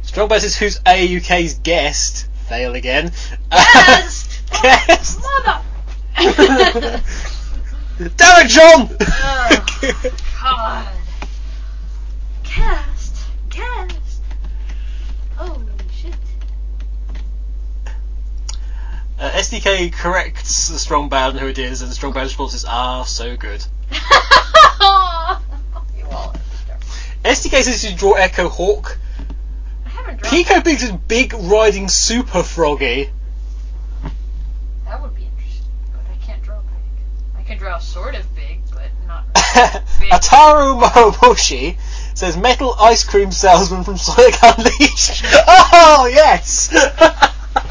Strong 0.02 0.28
Bear 0.28 0.40
says, 0.40 0.56
who's 0.56 0.78
AUK's 0.80 1.54
guest? 1.54 2.28
Fail 2.48 2.74
again. 2.74 3.12
Yes! 3.50 4.42
Guest! 4.62 5.20
Mother! 5.46 5.62
Damn 8.00 8.46
it, 8.46 8.48
John! 8.48 8.88
Oh, 10.42 10.56
God. 10.56 10.88
Cast. 12.44 13.26
Cast. 13.50 14.22
Holy 15.36 15.66
shit. 15.92 16.14
Uh, 19.18 19.30
SDK 19.32 19.92
corrects 19.92 20.68
the 20.68 20.78
Strong 20.78 21.10
Bad 21.10 21.32
and 21.32 21.40
who 21.40 21.48
it 21.48 21.58
is, 21.58 21.82
and 21.82 21.90
the 21.90 21.94
Strong 21.94 22.14
Bad 22.14 22.22
response 22.22 22.54
is, 22.54 22.64
ah, 22.66 23.02
so 23.04 23.36
good. 23.36 23.64
you 23.92 23.98
all 26.10 26.34
SDK 27.22 27.62
says 27.62 27.84
you 27.84 27.94
draw 27.96 28.14
Echo 28.14 28.48
Hawk. 28.48 28.98
I 29.84 29.88
haven't 29.90 30.22
drawn. 30.22 30.32
Pico 30.32 30.60
Biggs 30.62 30.82
is 30.82 30.92
big 30.92 31.34
riding 31.34 31.88
super 31.88 32.42
froggy. 32.42 33.10
Can 37.50 37.58
draw 37.58 37.78
sort 37.78 38.14
of 38.14 38.32
big, 38.36 38.60
but 38.72 38.88
not 39.08 39.26
big. 39.98 40.10
Ataru 40.12 40.80
Momoshi 40.80 41.76
says 42.14 42.36
metal 42.36 42.76
ice 42.78 43.02
cream 43.02 43.32
salesman 43.32 43.82
from 43.82 43.96
Sonic 43.96 44.36
Unleashed. 44.40 45.24
oh 45.26 46.08
yes, 46.12 46.68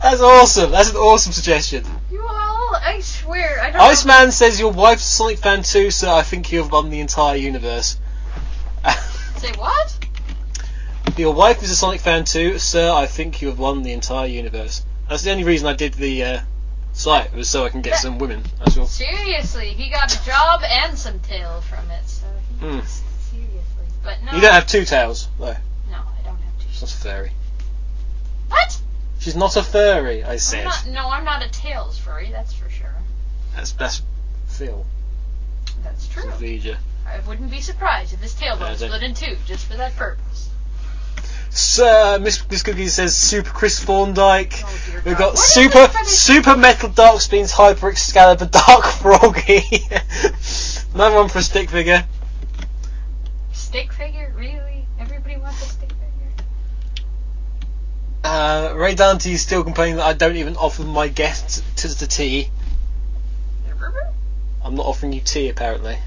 that's 0.00 0.20
awesome. 0.20 0.72
That's 0.72 0.90
an 0.90 0.96
awesome 0.96 1.32
suggestion. 1.32 1.84
You 2.10 2.20
all, 2.20 2.74
I 2.74 2.98
swear, 2.98 3.60
I 3.60 3.70
don't. 3.70 3.80
Iceman 3.80 4.32
says 4.32 4.58
your 4.58 4.72
wife's 4.72 5.04
a 5.04 5.12
Sonic 5.12 5.38
fan 5.38 5.62
too, 5.62 5.92
so 5.92 6.12
I 6.12 6.22
think 6.22 6.50
you've 6.50 6.72
won 6.72 6.90
the 6.90 6.98
entire 6.98 7.36
universe. 7.36 8.00
Say 9.36 9.52
what? 9.52 9.98
your 11.16 11.32
wife 11.32 11.62
is 11.62 11.70
a 11.70 11.76
Sonic 11.76 12.00
fan 12.00 12.24
too, 12.24 12.58
sir. 12.58 12.90
I 12.90 13.06
think 13.06 13.40
you 13.40 13.48
have 13.48 13.60
won 13.60 13.84
the 13.84 13.92
entire 13.92 14.26
universe. 14.26 14.84
That's 15.08 15.22
the 15.22 15.30
only 15.30 15.44
reason 15.44 15.68
I 15.68 15.74
did 15.74 15.94
the 15.94 16.24
uh, 16.24 16.40
site 16.92 17.34
was 17.34 17.48
so 17.48 17.64
I 17.64 17.68
can 17.70 17.80
get 17.82 17.98
some 17.98 18.18
women. 18.18 18.42
That's 18.58 18.76
all. 18.76 18.86
Seriously, 18.86 19.70
he 19.70 19.90
got 19.90 20.14
a 20.14 20.24
job 20.24 20.62
and 20.64 20.96
some 20.98 21.18
tail 21.20 21.60
from 21.62 21.90
it. 21.90 22.06
So 22.06 22.26
he 22.60 22.66
Hmm. 22.66 22.80
seriously, 22.80 23.86
but 24.02 24.22
no. 24.22 24.32
You 24.32 24.40
don't 24.40 24.52
have 24.52 24.66
two 24.66 24.84
tails, 24.84 25.28
though. 25.38 25.56
No, 25.90 25.96
I 25.98 26.22
don't 26.24 26.36
have 26.36 26.52
She's 26.68 26.78
to. 26.80 26.84
not 26.84 26.92
a 26.92 26.96
furry. 26.96 27.32
What? 28.48 28.78
She's 29.20 29.36
not 29.36 29.56
a 29.56 29.62
furry. 29.62 30.24
I 30.24 30.32
I'm 30.32 30.38
said. 30.38 30.64
not, 30.64 30.86
no, 30.88 31.08
I'm 31.08 31.24
not 31.24 31.44
a 31.44 31.48
tails 31.48 31.98
furry. 31.98 32.30
That's 32.30 32.52
for 32.52 32.68
sure. 32.70 32.94
That's 33.54 33.72
that's 33.72 34.02
Phil. 34.46 34.84
That's 35.82 36.06
true. 36.08 36.30
Vija. 36.32 36.76
I 37.06 37.20
wouldn't 37.20 37.50
be 37.50 37.60
surprised 37.60 38.12
if 38.12 38.20
his 38.20 38.34
tailbone 38.34 38.60
Yeah, 38.60 38.66
I 38.66 38.68
don't- 38.76 38.78
split 38.78 39.02
in 39.02 39.14
two 39.14 39.36
just 39.46 39.66
for 39.66 39.74
that 39.76 39.96
purpose. 39.96 40.48
Sir, 41.54 42.18
Miss, 42.18 42.48
Miss 42.50 42.62
Cookie 42.62 42.88
says 42.88 43.14
Super 43.14 43.50
Chris 43.50 43.78
Thorndyke. 43.78 44.54
Oh 44.64 45.02
We've 45.04 45.18
got 45.18 45.32
What 45.34 45.38
Super 45.38 45.78
it 45.80 45.90
for 45.90 45.98
this- 46.04 46.22
Super 46.22 46.56
Metal 46.56 46.88
Dark 46.88 47.20
Spins 47.20 47.52
Hyper 47.52 47.90
Excalibur 47.90 48.46
Dark 48.46 48.84
Froggy. 49.00 49.62
Another 50.94 51.16
one 51.16 51.28
for 51.28 51.38
a 51.38 51.42
stick 51.42 51.68
figure. 51.68 52.06
Stick 53.52 53.92
figure? 53.92 54.32
Really? 54.36 54.86
Everybody 54.98 55.36
wants 55.36 55.60
a 55.62 55.66
stick 55.68 55.90
figure? 55.90 56.44
Uh, 58.24 58.72
Ray 58.74 58.94
Dante 58.94 59.30
is 59.32 59.42
still 59.42 59.62
complaining 59.62 59.96
that 59.96 60.06
I 60.06 60.14
don't 60.14 60.36
even 60.36 60.56
offer 60.56 60.82
my 60.84 61.08
guests 61.08 61.62
to 61.76 61.88
the 61.88 62.06
tea. 62.06 62.48
I'm 64.64 64.74
not 64.76 64.86
offering 64.86 65.12
you 65.12 65.20
tea 65.20 65.48
apparently. 65.50 65.98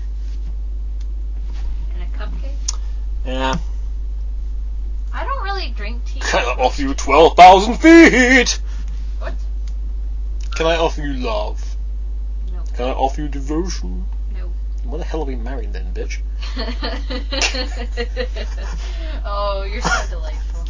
And 1.94 2.02
a 2.04 2.18
cupcake? 2.18 2.80
Yeah. 3.26 3.56
I 5.16 5.24
don't 5.24 5.44
really 5.44 5.70
drink 5.70 6.04
tea. 6.06 6.20
Can 6.20 6.42
I 6.42 6.62
offer 6.62 6.82
you 6.82 6.94
12,000 6.94 7.76
feet? 7.76 8.60
What? 9.20 9.34
Can 10.56 10.66
I 10.66 10.76
offer 10.76 11.02
you 11.02 11.14
love? 11.14 11.64
No. 12.52 12.62
Can 12.76 12.90
I 12.90 12.92
offer 12.92 13.22
you 13.22 13.30
devotion? 13.30 14.06
No. 14.34 14.52
What 14.84 14.98
the 14.98 15.06
hell 15.06 15.22
are 15.22 15.26
we 15.26 15.38
married 15.38 15.72
then, 15.72 15.94
bitch? 15.94 16.20
oh, 19.26 19.64
you're 19.64 19.82
so 19.82 20.10
delightful. 20.10 20.66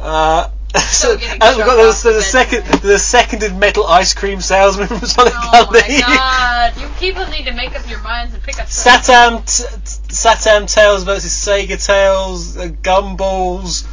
Uh, 0.00 0.50
so, 0.74 1.16
getting 1.16 1.40
and 1.42 1.56
we've 1.56 1.66
got 1.66 1.74
struck 1.74 1.76
the, 1.76 1.88
off 1.88 2.02
the, 2.02 2.12
the 2.12 2.22
second, 2.22 2.62
tonight. 2.64 2.82
the 2.82 2.98
seconded 2.98 3.56
metal 3.56 3.86
ice 3.86 4.14
cream 4.14 4.40
salesman 4.40 4.88
from 4.88 4.98
Sonic 5.00 5.32
Oh 5.36 5.68
my 5.70 6.00
god, 6.00 6.80
you 6.80 6.88
people 6.98 7.24
need 7.26 7.44
to 7.44 7.52
make 7.52 7.78
up 7.78 7.88
your 7.88 8.00
minds 8.00 8.34
and 8.34 8.42
pick 8.42 8.58
up 8.58 8.66
t- 8.66 8.72
t- 9.46 9.64
Satam 10.12 10.72
Tails 10.72 11.04
versus 11.04 11.32
Sega 11.32 11.82
Tails, 11.82 12.58
uh, 12.58 12.68
Gumballs, 12.68 13.86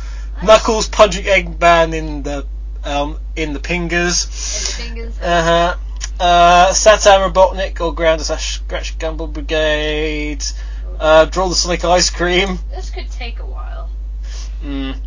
Knuckles 0.44 0.90
punching 0.90 1.24
Eggman 1.24 1.94
in 1.94 2.24
the 2.24 2.46
um, 2.84 3.18
in 3.38 3.54
the 3.54 3.60
pingers. 3.60 4.26
And 4.28 4.68
the 4.68 4.84
fingers. 4.84 5.20
Uh 5.22 5.44
huh. 5.44 5.78
Uh, 6.20 6.68
Satam 6.72 7.32
Robotnik 7.32 7.80
or 7.80 7.96
Ground 7.96 8.20
slash 8.20 8.56
Scratch 8.56 8.98
Gumball 9.00 9.32
Brigade. 9.32 10.44
Uh, 11.00 11.24
draw 11.24 11.48
the 11.48 11.56
Sonic 11.56 11.86
ice 11.86 12.10
cream. 12.10 12.60
This 12.70 12.90
could 12.90 13.10
take 13.10 13.40
a 13.40 13.46
while. 13.46 13.90
Mm. 14.62 14.98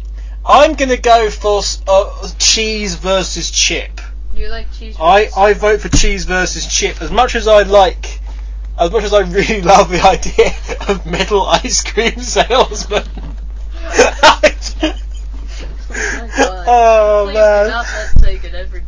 I'm 0.46 0.72
gonna 0.74 0.96
go 0.96 1.28
for 1.28 1.60
uh, 1.86 2.28
cheese 2.38 2.94
versus 2.94 3.50
chip. 3.50 4.00
You 4.34 4.48
like 4.48 4.72
cheese? 4.72 4.96
I. 4.98 5.28
I 5.36 5.52
vote 5.52 5.82
for 5.82 5.90
cheese 5.90 6.24
versus 6.24 6.66
chip. 6.66 7.02
As 7.02 7.10
much 7.10 7.34
as 7.34 7.46
I 7.46 7.64
like, 7.64 8.20
as 8.78 8.90
much 8.90 9.04
as 9.04 9.12
I 9.12 9.20
really 9.20 9.62
love 9.62 9.90
the 9.90 10.00
idea 10.00 10.52
of 10.88 11.04
metal 11.06 11.42
ice 11.46 11.82
cream 11.82 12.18
salesman. 12.20 13.04
Oh 13.84 14.38
my 15.92 16.28
god. 16.36 16.64
oh 16.66 17.24
Please 17.26 17.32
do 17.32 17.38
man, 17.38 17.68
not 17.70 17.86
Sega 17.86 18.54
ever. 18.54 18.82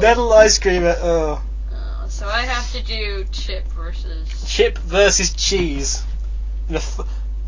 metal 0.00 0.32
ice 0.32 0.58
cream. 0.58 0.82
Oh, 0.84 1.42
Uh, 1.72 2.08
so 2.08 2.26
I 2.28 2.42
have 2.42 2.70
to 2.72 2.82
do 2.82 3.24
chip 3.32 3.66
versus. 3.68 4.28
chip 4.46 4.76
versus 4.78 5.32
cheese. 5.32 6.02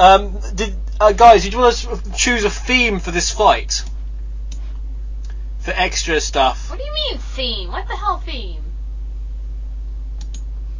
Um, 0.00 0.38
did 0.54 0.74
uh, 1.00 1.12
guys? 1.12 1.42
Did 1.44 1.52
you 1.52 1.58
want 1.60 1.76
to 1.76 2.12
choose 2.14 2.44
a 2.44 2.50
theme 2.50 2.98
for 2.98 3.10
this 3.10 3.30
fight? 3.30 3.84
For 5.60 5.70
extra 5.72 6.20
stuff. 6.20 6.70
What 6.70 6.78
do 6.80 6.84
you 6.84 6.92
mean 6.94 7.18
theme? 7.18 7.70
What 7.70 7.86
the 7.86 7.94
hell 7.96 8.18
theme? 8.18 8.62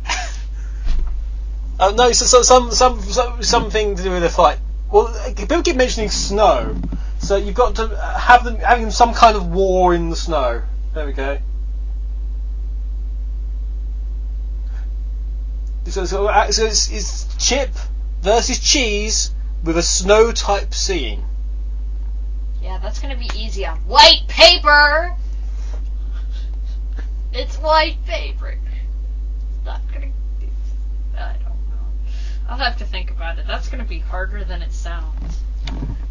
Oh 1.85 1.91
no, 1.91 2.13
so, 2.13 2.25
so 2.27 2.43
some 2.43 2.71
some 2.71 3.01
some 3.01 3.43
something 3.43 3.97
to 3.97 4.03
do 4.05 4.11
with 4.13 4.23
the 4.23 4.29
fight. 4.29 4.59
Well, 4.93 5.09
uh, 5.09 5.35
people 5.35 5.63
keep 5.63 5.75
mentioning 5.75 6.11
snow, 6.11 6.77
so 7.19 7.35
you've 7.35 7.57
got 7.57 7.75
to 7.77 7.85
uh, 7.85 8.19
have 8.19 8.45
them 8.45 8.57
having 8.57 8.91
some 8.93 9.13
kind 9.15 9.37
of 9.37 9.49
war 9.49 9.93
in 9.93 10.09
the 10.09 10.15
snow. 10.15 10.63
There 10.95 11.07
we 11.07 11.13
go. 11.13 11.39
So 15.87 16.05
so, 16.05 16.29
uh, 16.29 16.53
so 16.53 16.67
it's, 16.67 16.91
it's 16.93 17.37
chip 17.37 17.71
versus 18.21 18.61
cheese 18.61 19.35
with 19.65 19.77
a 19.77 19.83
snow 19.83 20.31
type 20.31 20.73
scene. 20.75 21.25
Yeah, 22.63 22.79
that's 22.79 23.01
gonna 23.01 23.17
be 23.17 23.29
easy 23.35 23.65
white 23.65 24.23
paper. 24.29 25.17
It's 27.33 27.57
white 27.57 27.99
paper. 28.07 28.51
It's 28.51 29.67
not 29.67 29.81
gonna. 29.93 30.13
I 31.17 31.33
don't 31.33 31.43
know. 31.43 31.87
I'll 32.49 32.59
have 32.59 32.79
to 32.79 32.85
think 32.85 33.11
about 33.11 33.39
it. 33.39 33.47
That's 33.47 33.69
gonna 33.69 33.85
be 33.85 33.99
harder 33.99 34.45
than 34.45 34.63
it 34.63 34.73
sounds. 34.73 35.39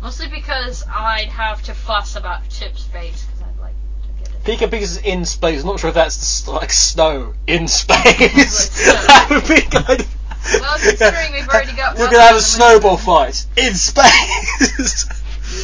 Mostly 0.02 0.28
because 0.28 0.84
I'd 0.90 1.30
have 1.30 1.62
to 1.64 1.74
fuss 1.74 2.16
about 2.16 2.50
Chip's 2.50 2.84
face 2.86 3.26
because 3.26 3.44
I'd 3.44 3.60
like 3.60 3.76
to 4.04 4.24
get 4.24 4.60
it. 4.60 4.60
Pika 4.60 4.70
Pika's 4.70 4.98
in 4.98 5.26
space. 5.26 5.62
I'm 5.62 5.68
not 5.68 5.80
sure 5.80 5.90
if 5.90 5.96
that's 5.96 6.48
like 6.48 6.72
snow 6.72 7.34
in 7.48 7.68
space. 7.68 8.70
That 9.08 9.28
would 9.30 9.48
be 9.48 9.62
kind 9.62 10.00
of. 10.02 10.16
Well, 10.60 10.78
considering 10.80 11.34
we've 11.34 11.48
already 11.48 11.74
got 11.74 11.98
You're 11.98 12.08
gonna 12.10 12.24
have 12.24 12.36
a 12.36 12.42
snowball 12.42 12.98
fight 12.98 13.46
in 13.56 13.76
space. 13.76 15.06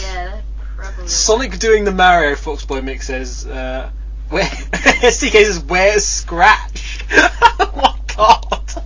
Yeah, 0.03 0.41
probably. 0.75 1.07
Sonic 1.07 1.57
doing 1.57 1.83
the 1.83 1.91
Mario 1.91 2.35
Foxboy 2.35 2.83
mix 2.83 3.07
says, 3.07 3.47
uh, 3.47 3.89
where 4.29 4.43
SDK 4.43 5.45
says, 5.45 5.59
where's 5.61 6.05
Scratch? 6.05 7.05
oh 7.11 7.71
my 7.75 8.15
god. 8.15 8.83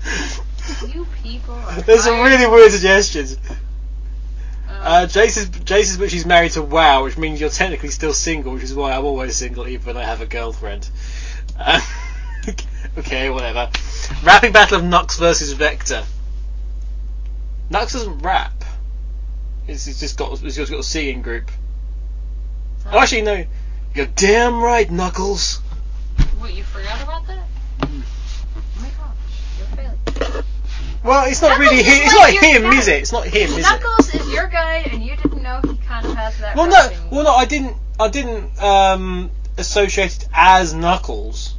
You 0.88 1.07
people 1.23 1.55
are. 1.55 1.81
There's 1.85 2.03
some 2.03 2.15
hired- 2.15 2.39
really 2.39 2.47
weird 2.51 2.71
suggestions. 2.71 3.38
Uh, 4.69 5.05
Jace 5.05 5.38
is, 5.38 5.49
Jace 5.49 5.81
is, 5.81 5.97
but 5.97 6.09
she's 6.09 6.25
married 6.25 6.53
to 6.53 6.61
WoW, 6.63 7.03
which 7.03 7.17
means 7.17 7.39
you're 7.39 7.49
technically 7.49 7.89
still 7.89 8.13
single, 8.13 8.53
which 8.53 8.63
is 8.63 8.73
why 8.73 8.93
I'm 8.93 9.05
always 9.05 9.35
single 9.35 9.67
even 9.67 9.85
when 9.85 9.97
I 9.97 10.05
have 10.05 10.21
a 10.21 10.25
girlfriend. 10.25 10.89
Uh, 11.59 11.79
okay, 12.97 13.29
whatever. 13.29 13.69
Rapping 14.23 14.51
battle 14.53 14.79
of 14.79 14.83
Knux 14.83 15.19
versus 15.19 15.53
Vector. 15.53 16.03
Knux 17.69 17.93
doesn't 17.93 18.19
rap. 18.19 18.63
He's, 19.67 19.85
he's 19.85 19.99
just 19.99 20.17
got 20.17 20.39
he's 20.39 20.55
just 20.55 20.71
got 20.71 20.79
a 20.79 20.83
singing 20.83 21.21
group. 21.21 21.51
Oh, 22.88 22.99
actually, 22.99 23.21
no. 23.21 23.45
You're 23.93 24.07
damn 24.07 24.61
right, 24.61 24.89
Knuckles. 24.89 25.57
What, 26.39 26.53
you 26.53 26.63
forgot 26.63 27.01
about 27.03 27.27
that? 27.27 27.45
Hmm. 27.83 28.01
Oh 28.57 28.81
my 28.81 28.89
gosh, 28.97 29.17
you're 29.59 30.25
failing. 30.29 30.43
Well, 31.03 31.28
it's 31.28 31.41
not 31.41 31.57
really 31.60 31.78
him. 31.84 32.02
It's 32.03 32.15
like 32.15 32.36
not 32.36 32.44
him, 32.44 32.65
is 32.73 32.88
it? 32.88 33.02
It's 33.02 33.11
not 33.11 33.26
him, 33.26 33.49
is 33.49 33.57
it? 33.57 33.61
Knuckles 33.61 34.14
is 34.14 34.32
your 34.32 34.48
guy, 34.48 34.78
and 34.91 35.03
you 35.03 35.15
didn't 35.15 35.41
know 35.41 35.60
he 35.64 35.76
kind 35.88 36.06
of 36.06 36.14
has 36.14 36.38
that. 36.40 36.56
Well, 36.56 36.68
no. 36.68 36.90
Well, 37.11 37.23
no. 37.23 37.32
I 37.34 37.45
didn't. 37.45 37.76
I 37.99 38.10
didn't 38.10 38.61
um, 38.61 39.32
associate 39.57 40.18
it 40.18 40.28
as 40.34 40.73
Knuckles. 40.73 41.57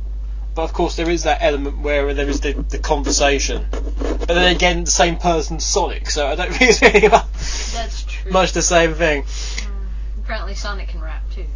But 0.54 0.64
of 0.64 0.74
course, 0.74 0.96
there 0.96 1.08
is 1.08 1.22
that 1.22 1.38
element 1.40 1.78
where 1.78 2.12
there 2.12 2.28
is 2.28 2.40
the, 2.40 2.52
the 2.52 2.78
conversation. 2.78 3.66
But 3.70 4.26
then 4.28 4.54
again, 4.54 4.84
the 4.84 4.90
same 4.90 5.16
person, 5.16 5.58
Sonic. 5.60 6.10
So 6.10 6.26
I 6.26 6.34
don't 6.34 6.52
think 6.52 6.70
it's 6.70 6.82
really 6.94 7.08
mu- 7.08 7.08
That's 7.08 8.04
true. 8.04 8.30
much 8.30 8.52
the 8.52 8.60
same 8.60 8.94
thing. 8.94 9.22
Mm, 9.22 9.68
apparently, 10.18 10.54
Sonic 10.54 10.88
can 10.88 11.00
rap 11.00 11.22
too. 11.30 11.46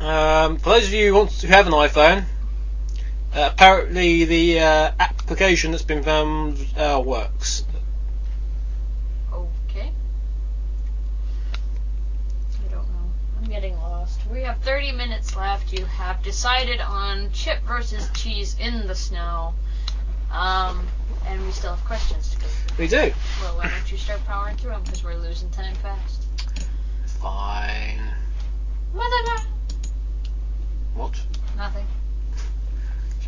So. 0.00 0.04
Um, 0.06 0.56
for 0.58 0.70
those 0.70 0.88
of 0.88 0.92
you 0.92 1.12
who, 1.12 1.18
want, 1.18 1.30
who 1.32 1.46
have 1.46 1.68
an 1.68 1.72
iPhone, 1.74 2.24
uh, 3.34 3.50
apparently 3.52 4.24
the 4.24 4.60
uh, 4.60 4.92
application 5.00 5.72
that's 5.72 5.82
been 5.82 6.02
found 6.02 6.64
uh, 6.76 7.02
works. 7.04 7.64
Okay. 9.32 9.90
I 12.64 12.70
don't 12.70 12.88
know. 12.88 13.10
I'm 13.38 13.44
getting 13.44 13.74
lost. 13.76 14.20
We 14.30 14.42
have 14.42 14.52
have 14.52 14.62
30 14.62 14.92
minutes 14.92 15.34
left. 15.34 15.72
You 15.72 15.86
have 15.86 16.22
decided 16.22 16.80
on 16.80 17.30
chip 17.32 17.62
versus 17.62 18.10
cheese 18.14 18.56
in 18.60 18.86
the 18.86 18.94
snow. 18.94 19.54
Um, 20.30 20.86
and 21.26 21.44
we 21.44 21.52
still 21.52 21.74
have 21.74 21.84
questions 21.86 22.30
to 22.34 22.40
go 22.40 22.46
through. 22.46 22.84
We 22.84 22.88
do. 22.88 23.14
Well, 23.40 23.56
why 23.56 23.68
don't 23.68 23.90
you 23.90 23.96
start 23.98 24.24
powering 24.26 24.56
through 24.56 24.70
them? 24.70 24.82
Because 24.82 25.02
we're 25.02 25.16
losing 25.16 25.50
time 25.50 25.74
fast. 25.76 26.24
Fine. 27.20 28.00
Mother, 28.94 29.42
What? 30.94 31.18
nothing. 31.56 31.86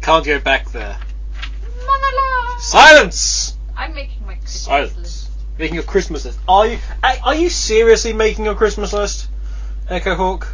Can't 0.05 0.26
go 0.26 0.39
back 0.39 0.70
there. 0.70 0.98
Mother, 1.86 2.59
Silence! 2.59 3.56
I'm 3.74 3.94
making 3.94 4.26
my 4.26 4.35
Christmas 4.35 4.60
Silence. 4.60 4.97
list. 4.98 5.31
Making 5.59 5.78
a 5.78 5.82
Christmas 5.82 6.26
list. 6.26 6.39
Are 6.47 6.66
you? 6.66 6.78
Are 7.02 7.14
are 7.24 7.35
you 7.35 7.48
seriously 7.48 8.12
making 8.12 8.47
a 8.47 8.55
Christmas 8.55 8.93
list, 8.93 9.28
Echo 9.89 10.14
Hawk? 10.14 10.47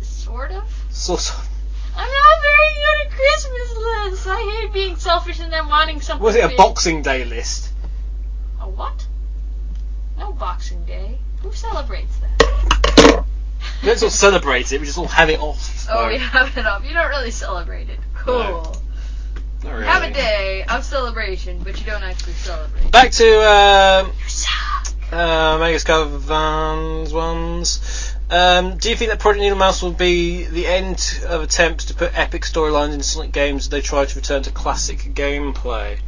Sort 0.00 0.50
of. 0.50 0.64
Sort 0.90 1.28
of. 1.28 1.48
I'm 1.94 2.08
not 2.08 2.40
very 2.40 2.74
good 2.74 3.06
at 3.06 3.12
Christmas 3.12 3.76
lists. 3.76 4.26
I 4.26 4.60
hate 4.62 4.72
being 4.72 4.96
selfish 4.96 5.40
and 5.40 5.52
then 5.52 5.68
wanting 5.68 6.00
something. 6.00 6.24
Was 6.24 6.36
it 6.36 6.44
a 6.44 6.48
big. 6.48 6.56
Boxing 6.56 7.02
Day 7.02 7.26
list? 7.26 7.70
A 8.62 8.66
what? 8.66 9.06
No 10.18 10.32
Boxing 10.32 10.86
Day. 10.86 11.18
Who 11.42 11.52
celebrates 11.52 12.16
that? 12.16 13.26
We 13.82 13.88
don't 13.88 13.98
sort 13.98 14.10
of 14.10 14.18
celebrate 14.18 14.72
it. 14.72 14.80
We 14.80 14.86
just 14.86 14.96
all 14.96 15.06
have 15.08 15.28
it 15.28 15.38
off. 15.38 15.86
Oh, 15.90 16.08
we 16.08 16.16
have 16.16 16.56
it 16.56 16.64
up. 16.64 16.82
You 16.82 16.94
don't 16.94 17.10
really 17.10 17.30
celebrate 17.30 17.90
it. 17.90 18.00
Cool. 18.14 18.38
No. 18.38 18.72
Not 19.64 19.72
really. 19.72 19.86
Have 19.86 19.95
a 20.06 20.12
day 20.12 20.64
of 20.68 20.84
celebration, 20.84 21.60
but 21.62 21.78
you 21.78 21.86
don't 21.86 22.02
actually 22.02 22.34
celebrate. 22.34 22.90
Back 22.90 23.10
to 23.12 23.26
um, 23.26 24.12
You 25.10 25.18
uh, 25.18 25.58
Megas 25.58 25.84
Cover 25.84 26.18
Vans 26.18 27.12
ones. 27.12 28.14
Um, 28.28 28.76
do 28.76 28.90
you 28.90 28.96
think 28.96 29.10
that 29.10 29.20
Project 29.20 29.42
Needle 29.42 29.58
Mouse 29.58 29.82
will 29.82 29.92
be 29.92 30.44
the 30.44 30.66
end 30.66 31.20
of 31.28 31.42
attempts 31.42 31.86
to 31.86 31.94
put 31.94 32.16
epic 32.18 32.42
storylines 32.42 32.94
in 32.94 33.02
Sonic 33.02 33.32
games 33.32 33.64
as 33.64 33.68
they 33.68 33.80
try 33.80 34.04
to 34.04 34.16
return 34.16 34.42
to 34.42 34.50
classic 34.50 34.98
gameplay? 34.98 35.98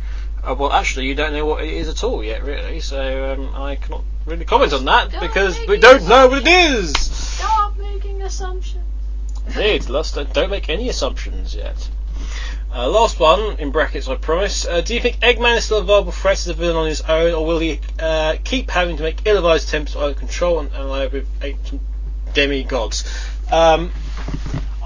Uh, 0.43 0.55
well, 0.55 0.73
actually, 0.73 1.07
you 1.07 1.15
don't 1.15 1.33
know 1.33 1.47
what 1.47 1.63
it 1.63 1.73
is 1.73 1.89
at 1.89 2.03
all 2.03 2.23
yet, 2.23 2.43
really, 2.43 2.81
so 2.81 3.33
um, 3.33 3.55
I 3.55 3.77
cannot 3.77 4.03
really 4.27 4.45
comment 4.45 4.73
on 4.73 4.85
that 4.85 5.11
Don't 5.11 5.21
because 5.21 5.59
we 5.67 5.79
don't 5.79 6.07
know 6.09 6.29
what 6.29 6.47
it 6.47 6.49
is. 6.49 6.93
Stop 6.99 7.77
making 7.77 8.23
assumptions. 8.23 8.85
Indeed, 9.47 9.89
let's 9.89 10.13
don't, 10.13 10.33
don't 10.33 10.51
make 10.51 10.69
any 10.69 10.89
assumptions 10.89 11.55
yet. 11.55 11.89
Uh, 12.71 12.87
last 12.89 13.19
one, 13.19 13.59
in 13.59 13.71
brackets, 13.71 14.09
I 14.09 14.17
promise. 14.17 14.67
Uh, 14.67 14.83
do 14.83 14.95
you 14.95 15.01
think 15.01 15.17
Eggman 15.21 15.57
is 15.57 15.65
still 15.65 15.79
a 15.79 15.83
viable 15.83 16.13
threat 16.13 16.39
as 16.39 16.49
a 16.49 16.55
villain 16.55 16.77
on 16.77 16.87
his 16.87 17.01
own, 17.01 17.33
or 17.33 17.47
will 17.47 17.59
he 17.59 17.81
uh, 17.99 18.37
keep 18.45 18.71
having 18.71 18.99
to 18.99 19.03
make 19.03 19.23
ill-advised 19.25 19.69
attempts 19.69 19.95
to 19.95 20.15
control 20.15 20.61
and 20.61 20.73
ally 20.75 21.07
with 21.07 21.27
demigods? 22.35 23.05
Um, 23.51 23.91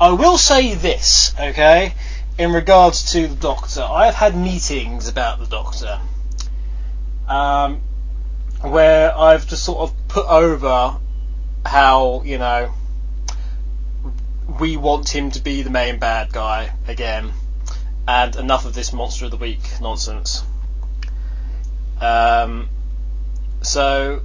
I 0.00 0.12
will 0.12 0.38
say 0.38 0.74
this, 0.74 1.34
okay, 1.38 1.94
in 2.38 2.52
regards 2.52 3.12
to 3.12 3.26
the 3.26 3.34
Doctor. 3.34 3.82
I 3.82 4.06
have 4.06 4.14
had 4.14 4.36
meetings 4.36 5.08
about 5.08 5.40
the 5.40 5.46
Doctor, 5.46 6.00
um, 7.28 7.80
where 8.60 9.16
I've 9.16 9.46
just 9.48 9.64
sort 9.64 9.80
of 9.80 10.08
put 10.08 10.26
over 10.26 10.98
how, 11.66 12.22
you 12.24 12.38
know, 12.38 12.72
we 14.60 14.76
want 14.76 15.08
him 15.14 15.30
to 15.32 15.40
be 15.40 15.62
the 15.62 15.70
main 15.70 15.98
bad 15.98 16.32
guy 16.32 16.72
again, 16.86 17.32
and 18.06 18.36
enough 18.36 18.66
of 18.66 18.74
this 18.74 18.92
monster 18.92 19.24
of 19.26 19.30
the 19.30 19.36
week 19.36 19.60
nonsense. 19.80 20.44
Um, 22.00 22.68
so 23.62 24.22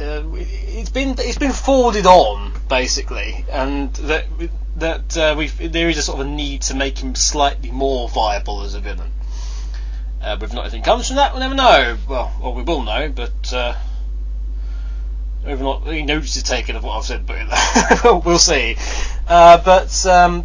uh, 0.00 0.22
it's 0.34 0.90
been 0.90 1.16
it's 1.18 1.38
been 1.38 1.52
forwarded 1.52 2.06
on 2.06 2.52
basically, 2.68 3.44
and 3.50 3.94
that 3.94 4.26
that 4.76 5.16
uh, 5.16 5.34
we 5.36 5.48
there 5.48 5.88
is 5.88 5.98
a 5.98 6.02
sort 6.02 6.20
of 6.20 6.26
a 6.26 6.30
need 6.30 6.62
to 6.62 6.74
make 6.74 6.98
him 6.98 7.14
slightly 7.14 7.70
more 7.70 8.08
viable 8.08 8.62
as 8.62 8.74
a 8.74 8.80
villain. 8.80 9.10
Uh, 10.22 10.36
if 10.40 10.52
not 10.52 10.62
anything 10.62 10.82
comes 10.82 11.06
from 11.06 11.16
that, 11.16 11.32
we'll 11.32 11.40
never 11.40 11.54
know. 11.54 11.96
Well, 12.08 12.32
well, 12.40 12.54
we 12.54 12.62
will 12.62 12.82
know, 12.82 13.10
but. 13.14 13.52
Uh, 13.52 13.74
or 15.46 15.56
not 15.56 15.86
any 15.86 16.02
notice 16.02 16.36
is 16.36 16.42
taken 16.42 16.76
of 16.76 16.84
what 16.84 16.98
I've 16.98 17.04
said, 17.04 17.24
but 17.24 18.24
we'll 18.24 18.38
see. 18.38 18.76
Uh, 19.26 19.58
but 19.58 20.06
um, 20.06 20.44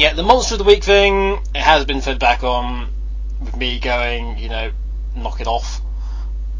yeah, 0.00 0.14
the 0.14 0.22
monster 0.22 0.54
of 0.54 0.58
the 0.60 0.64
week 0.64 0.82
thing 0.82 1.42
it 1.54 1.60
has 1.60 1.84
been 1.84 2.00
fed 2.00 2.18
back 2.18 2.42
on 2.42 2.88
with 3.38 3.54
me 3.54 3.78
going, 3.78 4.38
you 4.38 4.48
know, 4.48 4.70
knock 5.14 5.42
it 5.42 5.46
off, 5.46 5.82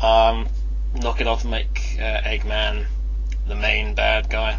um, 0.03 0.47
knock 0.95 1.23
it 1.23 1.27
off, 1.27 1.41
and 1.41 1.51
make 1.51 1.97
uh, 1.99 2.21
Eggman 2.21 2.85
the 3.49 3.55
main 3.55 3.95
bad 3.95 4.29
guy. 4.29 4.59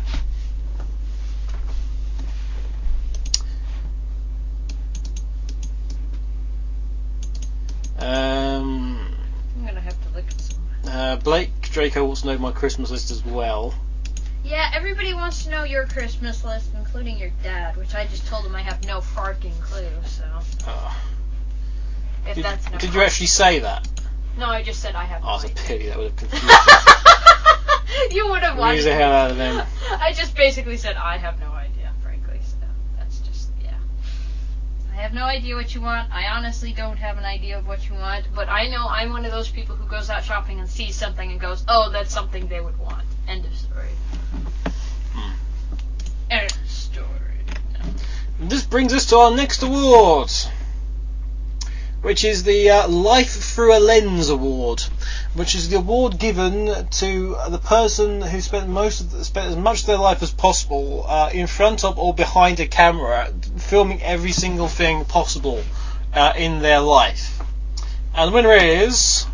Um, 8.00 9.14
I'm 9.58 9.66
gonna 9.68 9.80
have 9.80 9.94
to 10.08 10.16
look 10.16 10.26
at 10.26 10.42
some. 10.42 10.64
uh, 10.88 11.18
Blake 11.18 11.52
Draco 11.70 12.04
wants 12.04 12.22
to 12.22 12.28
know 12.28 12.38
my 12.40 12.52
Christmas 12.52 12.90
list 12.90 13.12
as 13.12 13.24
well. 13.24 13.76
Yeah, 14.44 14.72
everybody 14.74 15.14
wants 15.14 15.44
to 15.44 15.52
know 15.52 15.64
your 15.64 15.86
Christmas 15.86 16.44
list, 16.44 16.72
including 16.76 17.18
your 17.18 17.30
dad, 17.44 17.78
which 17.78 17.94
I 17.94 18.06
just 18.08 18.26
told 18.28 18.46
him 18.46 18.56
I 18.56 18.62
have 18.62 18.84
no 18.86 19.00
farking 19.00 19.60
clue. 19.62 19.88
So 20.06 20.24
Uh, 20.68 20.94
if 22.28 22.36
did, 22.36 22.46
that's 22.46 22.70
no. 22.72 22.78
did 22.78 22.94
you 22.94 23.02
actually 23.02 23.28
say 23.28 23.60
that? 23.60 23.88
No, 24.38 24.48
I 24.48 24.64
just 24.64 24.82
said 24.82 24.96
I 24.96 25.04
have. 25.06 25.22
Oh, 25.24 25.28
no 25.28 25.36
it's 25.36 25.46
a 25.46 25.66
pity 25.66 25.88
that 25.88 25.98
would 25.98 26.08
have 26.12 26.16
confused 26.18 26.44
me. 26.46 28.16
you 28.16 28.30
would 28.30 28.42
have 28.44 28.58
watched. 28.58 28.84
the 28.84 28.94
hell 28.94 29.12
out 29.12 29.32
of 29.32 29.38
him. 29.38 29.62
I 29.92 30.12
just 30.14 30.36
basically 30.36 30.78
said 30.78 30.96
I 30.96 31.18
have 31.18 31.40
no 31.40 31.52
idea, 31.52 31.92
frankly. 32.02 32.40
So 32.44 32.56
that's 32.98 33.20
just 33.20 33.50
yeah. 33.64 33.74
I 34.92 34.96
have 35.02 35.14
no 35.14 35.24
idea 35.26 35.56
what 35.56 35.74
you 35.76 35.82
want. 35.82 36.12
I 36.12 36.28
honestly 36.30 36.74
don't 36.74 36.98
have 36.98 37.18
an 37.18 37.26
idea 37.26 37.58
of 37.60 37.68
what 37.68 37.88
you 37.88 37.94
want, 37.96 38.26
but 38.34 38.50
I 38.50 38.68
know 38.70 38.88
I'm 38.88 39.12
one 39.12 39.26
of 39.26 39.32
those 39.32 39.50
people 39.50 39.76
who 39.76 39.88
goes 39.88 40.10
out 40.10 40.24
shopping 40.24 40.60
and 40.60 40.68
sees 40.70 40.96
something 40.96 41.30
and 41.32 41.40
goes, 41.40 41.64
"Oh, 41.68 41.92
that's 41.92 42.12
something 42.14 42.48
they 42.48 42.60
would 42.62 42.78
want." 42.80 43.06
End 43.28 43.46
of 43.46 43.54
story. 43.56 43.88
Story. 46.66 47.08
This 48.40 48.64
brings 48.64 48.94
us 48.94 49.08
to 49.08 49.18
our 49.18 49.36
next 49.36 49.64
award, 49.64 50.32
which 52.02 52.24
is 52.24 52.44
the 52.44 52.70
uh, 52.70 52.88
Life 52.88 53.32
Through 53.32 53.78
a 53.78 53.80
Lens 53.80 54.30
Award, 54.30 54.82
which 55.34 55.56
is 55.56 55.68
the 55.68 55.76
award 55.76 56.20
given 56.20 56.88
to 56.90 57.38
the 57.50 57.58
person 57.58 58.22
who 58.22 58.40
spent 58.40 58.70
most 58.70 59.02
of 59.02 59.12
the, 59.12 59.26
spent 59.26 59.50
as 59.50 59.58
much 59.58 59.82
of 59.82 59.88
their 59.88 59.98
life 59.98 60.24
as 60.24 60.32
possible 60.32 61.04
uh, 61.06 61.30
in 61.34 61.48
front 61.48 61.84
of 61.84 62.00
or 62.00 62.14
behind 62.14 62.62
a 62.62 62.66
camera, 62.66 63.30
filming 63.58 64.02
every 64.02 64.32
single 64.32 64.70
thing 64.70 65.04
possible 65.04 65.62
uh, 66.14 66.32
in 66.38 66.60
their 66.60 66.80
life. 66.80 67.42
And 68.16 68.32
the 68.32 68.36
winner 68.36 68.54
is. 68.54 69.26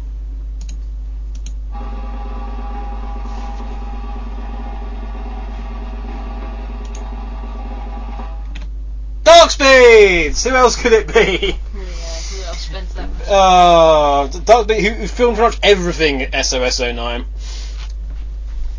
Dark 9.27 9.51
Speeds! 9.51 10.43
Who 10.45 10.51
else 10.51 10.81
could 10.81 10.93
it 10.93 11.07
be? 11.13 11.47
Yeah, 11.47 11.51
who 11.75 12.43
else 12.45 12.59
spends 12.59 12.93
that 12.93 13.09
much? 13.09 13.27
Uh, 13.27 14.27
Dark 14.45 14.63
Speed, 14.69 14.81
who, 14.83 14.89
who 14.91 15.07
filmed 15.07 15.37
pretty 15.37 15.55
much 15.57 15.59
everything 15.63 16.31
SOS 16.43 16.79
09. 16.79 17.25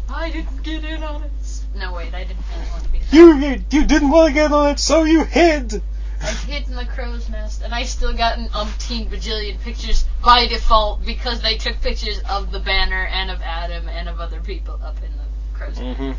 I 0.09 0.31
didn't 0.31 0.63
get 0.63 0.85
in 0.85 1.03
on 1.03 1.25
it. 1.25 1.31
No, 1.77 1.93
wait, 1.93 2.15
I 2.15 2.25
didn't 2.25 2.43
really 2.57 2.71
want 2.71 2.83
to 2.85 2.89
be. 2.89 3.01
You, 3.13 3.35
you, 3.37 3.63
you 3.71 3.85
didn't 3.87 4.11
want 4.11 4.29
to 4.29 4.33
get 4.35 4.47
in 4.47 4.53
on 4.55 4.71
it, 4.71 4.79
so 4.79 5.05
you 5.05 5.25
hid! 5.25 5.83
I 6.23 6.27
hid 6.31 6.67
in 6.67 6.77
the 6.77 6.87
crow's 6.87 7.29
nest, 7.29 7.61
and 7.63 7.75
I 7.75 7.85
still 7.85 8.15
got 8.15 8.39
an 8.39 8.49
umpteen 8.49 9.09
bajillion 9.11 9.61
pictures 9.61 10.07
by 10.25 10.47
default 10.47 11.05
because 11.05 11.43
they 11.43 11.59
took 11.59 11.79
pictures 11.83 12.21
of 12.29 12.53
the 12.53 12.59
banner 12.59 13.05
and 13.07 13.31
of 13.31 13.43
Adam 13.43 13.87
and 13.89 14.09
of 14.09 14.19
other 14.19 14.41
people 14.41 14.81
up 14.83 14.97
in 15.05 15.13
the 15.13 15.59
crow's 15.59 15.79
nest. 15.79 15.99
hmm 15.99 16.13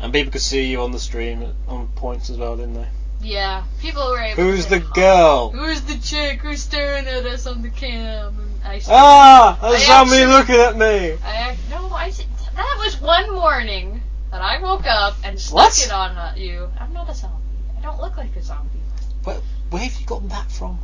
And 0.00 0.10
people 0.10 0.32
could 0.32 0.40
see 0.40 0.64
you 0.70 0.80
on 0.80 0.90
the 0.90 0.98
stream 0.98 1.42
at- 1.42 1.54
on 1.68 1.88
points 1.88 2.30
as 2.30 2.38
well, 2.38 2.56
didn't 2.56 2.74
they? 2.74 2.88
Yeah, 3.22 3.64
people 3.80 4.10
were 4.10 4.18
able. 4.18 4.42
Who's 4.42 4.66
the 4.66 4.80
girl? 4.80 5.50
Who's 5.50 5.82
the 5.82 5.96
chick 5.98 6.40
who's 6.40 6.62
staring 6.62 7.06
at 7.06 7.24
us 7.24 7.46
on 7.46 7.62
the 7.62 7.70
cam? 7.70 8.38
And 8.38 8.64
I 8.64 8.80
said, 8.80 8.92
Ah! 8.94 9.58
There's 9.62 9.74
I 9.74 9.86
somebody 9.86 10.26
looking 10.26 10.56
at 10.56 10.76
me! 10.76 11.18
I 11.24 11.56
no, 11.70 11.88
I 11.90 12.10
said 12.10 12.26
that 12.54 12.76
was 12.78 13.00
one 13.00 13.32
morning 13.32 14.02
that 14.30 14.42
I 14.42 14.60
woke 14.60 14.86
up 14.86 15.16
and 15.24 15.38
stuck 15.38 15.54
What? 15.54 15.86
it 15.86 15.92
on 15.92 16.16
uh, 16.16 16.34
you. 16.36 16.68
I'm 16.80 16.92
not 16.92 17.08
a 17.08 17.14
zombie. 17.14 17.36
I 17.78 17.82
don't 17.82 18.00
look 18.00 18.16
like 18.16 18.34
a 18.36 18.42
zombie. 18.42 18.80
Where, 19.24 19.40
where 19.70 19.82
have 19.82 20.00
you 20.00 20.06
gotten 20.06 20.28
that 20.28 20.50
from? 20.50 20.78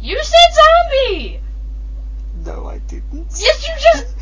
You 0.00 0.22
said 0.22 0.54
zombie. 0.54 1.40
No, 2.44 2.66
I 2.66 2.78
didn't. 2.78 3.28
Yes, 3.38 3.66
you 3.66 3.74
just. 3.78 4.14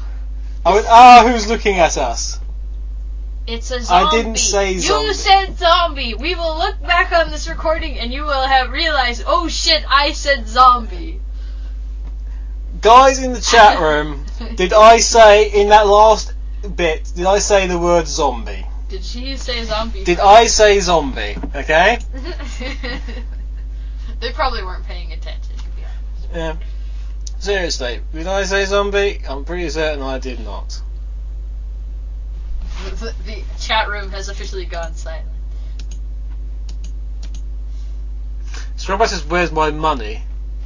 I 0.66 0.74
went, 0.74 0.86
ah, 0.88 1.26
who's 1.26 1.48
looking 1.48 1.78
at 1.78 1.96
us? 1.96 2.40
It's 3.46 3.70
a 3.70 3.80
zombie. 3.80 4.06
I 4.06 4.10
didn't 4.10 4.38
say 4.38 4.78
zombie. 4.78 5.06
You 5.06 5.14
said 5.14 5.56
zombie. 5.56 6.14
We 6.14 6.34
will 6.34 6.58
look 6.58 6.80
back 6.82 7.12
on 7.12 7.30
this 7.30 7.48
recording 7.48 7.98
and 7.98 8.12
you 8.12 8.22
will 8.22 8.46
have 8.46 8.70
realized, 8.70 9.22
oh 9.26 9.48
shit, 9.48 9.84
I 9.88 10.12
said 10.12 10.48
zombie. 10.48 11.20
Guys 12.80 13.22
in 13.22 13.32
the 13.32 13.40
chat 13.40 13.80
room, 13.80 14.24
did 14.56 14.72
I 14.72 14.98
say 14.98 15.50
in 15.50 15.68
that 15.68 15.86
last 15.86 16.34
bit, 16.74 17.12
did 17.14 17.26
I 17.26 17.38
say 17.38 17.68
the 17.68 17.78
word 17.78 18.08
zombie? 18.08 18.66
Did 18.88 19.04
she 19.04 19.36
say 19.36 19.64
zombie? 19.64 20.04
Did 20.04 20.20
I 20.20 20.46
say 20.46 20.80
zombie? 20.80 21.36
Okay. 21.54 21.98
they 24.20 24.32
probably 24.32 24.62
weren't 24.64 24.84
paying 24.84 25.12
attention, 25.12 25.56
to 25.56 25.64
be 25.70 25.82
honest. 25.82 26.28
Yeah. 26.34 26.56
Seriously, 27.38 28.00
did 28.12 28.26
I 28.26 28.44
say 28.44 28.64
zombie? 28.64 29.20
I'm 29.28 29.44
pretty 29.44 29.68
certain 29.70 30.02
I 30.02 30.18
did 30.18 30.40
not. 30.40 30.80
The, 33.00 33.14
the 33.26 33.42
chat 33.60 33.88
room 33.88 34.10
has 34.10 34.28
officially 34.28 34.64
gone 34.64 34.94
silent. 34.94 35.28
Strongbad 38.76 39.08
says, 39.08 39.24
"Where's 39.26 39.52
my 39.52 39.70
money? 39.70 40.22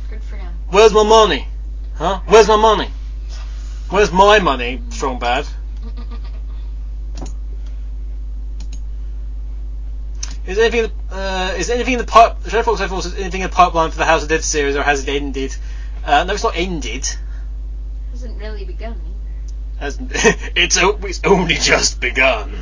Good 0.08 0.22
for 0.22 0.36
him. 0.36 0.52
Where's 0.68 0.92
my 0.92 1.02
money? 1.02 1.48
Huh? 1.96 2.20
Where's 2.26 2.46
my 2.46 2.56
money? 2.56 2.88
Where's 3.88 4.12
my 4.12 4.38
money, 4.38 4.80
Strongbad?" 4.90 5.48
Is 10.46 10.58
anything 10.58 10.90
uh, 11.12 11.54
is 11.58 11.70
anything 11.70 11.94
in 11.94 11.98
the 11.98 12.06
pipe? 12.06 12.36
Shadow 12.48 12.62
Fox 12.62 12.80
Fox 12.80 13.06
is 13.06 13.14
anything 13.14 13.42
in 13.42 13.50
the 13.50 13.54
pipeline 13.54 13.90
for 13.90 13.98
the 13.98 14.04
House 14.04 14.22
of 14.22 14.28
Dead 14.28 14.42
series, 14.42 14.74
or 14.74 14.82
has 14.82 15.06
it 15.06 15.08
ended? 15.08 15.54
Uh, 16.04 16.24
no, 16.24 16.34
it's 16.34 16.42
not 16.42 16.56
ended. 16.56 17.02
It 17.02 17.18
Hasn't 18.10 18.38
really 18.38 18.64
begun 18.64 19.00
Hasn't 19.80 20.12
it's 20.14 20.78
o- 20.78 20.98
it's 21.02 21.20
only 21.24 21.54
just 21.54 22.00
begun. 22.00 22.52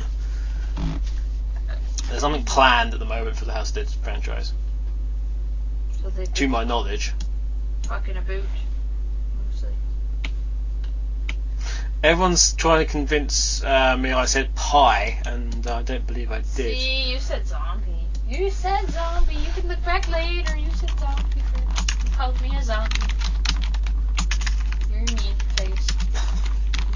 There's 2.07 2.21
something 2.21 2.43
planned 2.45 2.93
at 2.93 2.99
the 2.99 3.05
moment 3.05 3.35
for 3.35 3.45
the 3.45 3.51
House 3.53 3.69
of 3.69 3.75
Dead 3.75 3.89
franchise, 4.03 4.53
So 6.01 6.09
to 6.25 6.47
my 6.47 6.63
knowledge. 6.63 7.13
talking 7.83 8.17
about 8.17 8.41
mostly. 9.51 9.69
Everyone's 12.01 12.53
trying 12.53 12.85
to 12.85 12.91
convince 12.91 13.63
uh, 13.63 13.95
me 13.97 14.11
I 14.11 14.25
said 14.25 14.55
pie, 14.55 15.21
and 15.25 15.67
I 15.67 15.83
don't 15.83 16.07
believe 16.07 16.31
I 16.31 16.37
did. 16.39 16.45
See, 16.47 17.11
you 17.11 17.19
said 17.19 17.45
zombie. 17.45 17.91
You 18.27 18.49
said 18.49 18.89
zombie. 18.89 19.35
You 19.35 19.51
can 19.53 19.67
look 19.67 19.83
back 19.83 20.09
later. 20.09 20.55
You 20.57 20.71
said 20.71 20.91
zombie. 20.99 21.41
You 22.05 22.11
called 22.11 22.41
me 22.41 22.55
a 22.55 22.63
zombie. 22.63 22.95
You're 24.89 24.99
a 25.01 25.05
mean 25.21 25.35
face. 25.57 25.87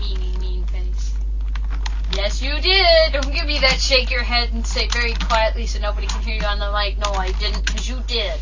Meanie, 0.04 0.40
mean 0.40 0.66
face. 0.66 1.14
Yes, 2.16 2.42
you 2.42 2.60
did. 2.60 3.14
Don't 3.14 3.34
give 3.34 3.46
me 3.46 3.60
that 3.60 3.80
shake 3.80 4.12
your 4.12 4.24
head 4.24 4.52
and 4.54 4.66
say 4.66 4.88
very 4.90 5.14
quietly 5.14 5.66
so 5.66 5.80
nobody 5.80 6.08
can 6.08 6.22
hear 6.22 6.36
you 6.36 6.46
on 6.46 6.60
the 6.60 6.72
mic. 6.72 6.98
No, 6.98 7.12
I 7.12 7.32
didn't, 7.32 7.66
because 7.66 7.90
you 7.90 8.02
did. 8.08 8.38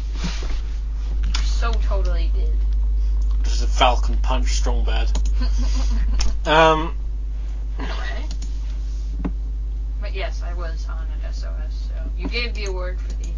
You 1.27 1.33
so 1.43 1.71
totally 1.73 2.31
did. 2.33 2.53
This 3.43 3.53
is 3.53 3.61
a 3.63 3.67
Falcon 3.67 4.17
Punch 4.17 4.47
strong 4.49 4.83
bad. 4.83 5.11
Um. 6.45 6.95
But 10.01 10.13
yes, 10.13 10.41
I 10.43 10.53
was 10.55 10.87
on 10.89 11.05
an 11.05 11.33
SOS, 11.33 11.89
so 11.89 11.93
you 12.17 12.27
gave 12.27 12.55
the 12.55 12.65
award 12.65 12.99
for 12.99 13.13
the. 13.13 13.29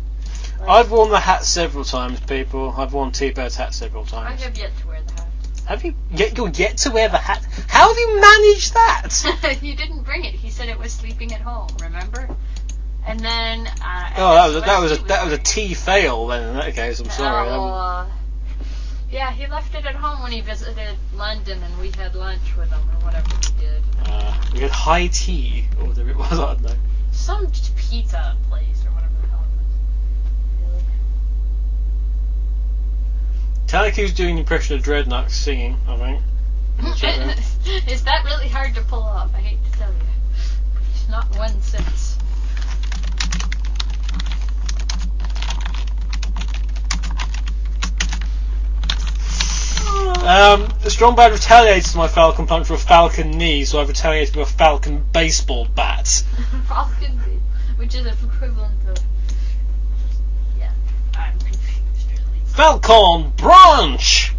I've 0.65 0.89
worn 0.91 1.09
the 1.09 1.19
hat 1.19 1.43
several 1.43 1.83
times, 1.83 2.21
people. 2.21 2.73
I've 2.77 2.93
worn 2.93 3.11
T-Bird's 3.11 3.57
hat 3.57 3.73
several 3.73 4.05
times. 4.05 4.41
I 4.41 4.45
have 4.45 4.57
yet 4.57 4.71
to. 4.81 4.92
Have 5.73 5.83
you? 5.83 5.95
Yet 6.11 6.37
you're 6.37 6.49
yet 6.49 6.77
to 6.85 6.91
wear 6.91 7.09
the 7.09 7.17
hat. 7.17 7.43
How 7.67 7.87
have 7.87 7.97
you 7.97 8.21
managed 8.21 8.75
that? 8.75 9.57
he 9.59 9.73
didn't 9.73 10.03
bring 10.03 10.23
it. 10.23 10.35
He 10.35 10.51
said 10.51 10.69
it 10.69 10.77
was 10.77 10.91
sleeping 10.93 11.33
at 11.33 11.41
home. 11.41 11.67
Remember? 11.81 12.29
And 13.07 13.19
then. 13.19 13.65
Uh, 13.83 14.11
Oh, 14.17 14.35
that 14.35 14.45
was 14.45 14.55
a, 14.55 14.61
that 14.61 14.79
was 14.79 14.91
a 14.91 14.95
that 15.05 15.23
was 15.25 15.33
a 15.33 15.41
wearing- 15.57 15.73
fail. 15.73 16.27
Then 16.27 16.49
in 16.49 16.55
that 16.57 16.75
case, 16.75 16.99
I'm 16.99 17.09
sorry. 17.09 17.49
Oh, 17.49 17.63
uh, 17.69 18.05
yeah, 19.09 19.31
he 19.31 19.47
left 19.47 19.73
it 19.73 19.83
at 19.87 19.95
home 19.95 20.21
when 20.21 20.31
he 20.31 20.41
visited 20.41 20.95
London, 21.15 21.63
and 21.63 21.79
we 21.79 21.89
had 21.89 22.13
lunch 22.13 22.55
with 22.55 22.69
him 22.69 22.79
or 22.91 23.05
whatever 23.05 23.27
we 23.35 23.59
did. 23.65 23.81
uh, 24.05 24.41
we 24.53 24.59
had 24.59 24.69
high 24.69 25.07
tea 25.07 25.65
or 25.79 25.87
whatever 25.87 26.11
it 26.11 26.17
was. 26.17 26.33
I 26.33 26.53
don't 26.53 26.61
know. 26.61 26.75
Some 27.11 27.47
pizza 27.77 28.37
place 28.47 28.85
or 28.85 28.91
whatever 28.91 29.13
the 29.23 29.27
hell 29.27 29.43
Taliku's 33.73 34.13
doing 34.13 34.33
an 34.33 34.37
impression 34.37 34.75
of 34.75 34.83
Dreadnought 34.83 35.31
singing. 35.31 35.75
I 35.87 35.97
think. 35.97 36.21
Is 37.89 38.03
that 38.03 38.23
really 38.23 38.47
hard 38.47 38.75
to 38.75 38.81
pull 38.83 39.01
off? 39.01 39.33
I 39.33 39.39
hate 39.39 39.57
to 39.65 39.71
tell 39.79 39.91
you. 39.91 39.97
It's 40.91 41.09
not 41.09 41.25
one 41.35 41.59
sentence. 41.59 42.19
Um, 50.23 50.71
the 50.83 50.91
strong 50.91 51.15
bad 51.15 51.31
retaliates 51.31 51.93
to 51.93 51.97
my 51.97 52.07
Falcon 52.07 52.45
punch 52.45 52.69
with 52.69 52.79
a 52.79 52.85
Falcon 52.85 53.31
knee, 53.31 53.65
so 53.65 53.81
I've 53.81 53.87
retaliated 53.87 54.35
with 54.35 54.49
a 54.49 54.53
Falcon 54.53 55.03
baseball 55.11 55.65
bat. 55.65 56.07
Falcon, 56.67 57.19
which 57.77 57.95
is 57.95 58.05
equivalent 58.05 58.87
of. 58.87 59.03
Yeah, 60.59 60.69
I'm 61.15 61.39
Falcon 62.53 63.31
branch. 63.35 64.31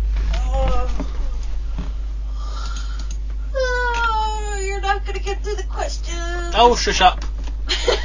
Oh, 3.52 4.60
you're 4.64 4.80
not 4.80 5.04
gonna 5.04 5.18
get 5.18 5.42
through 5.42 5.56
the 5.56 5.64
question. 5.64 6.14
Oh, 6.54 6.76
shush 6.76 7.00
up. 7.00 7.24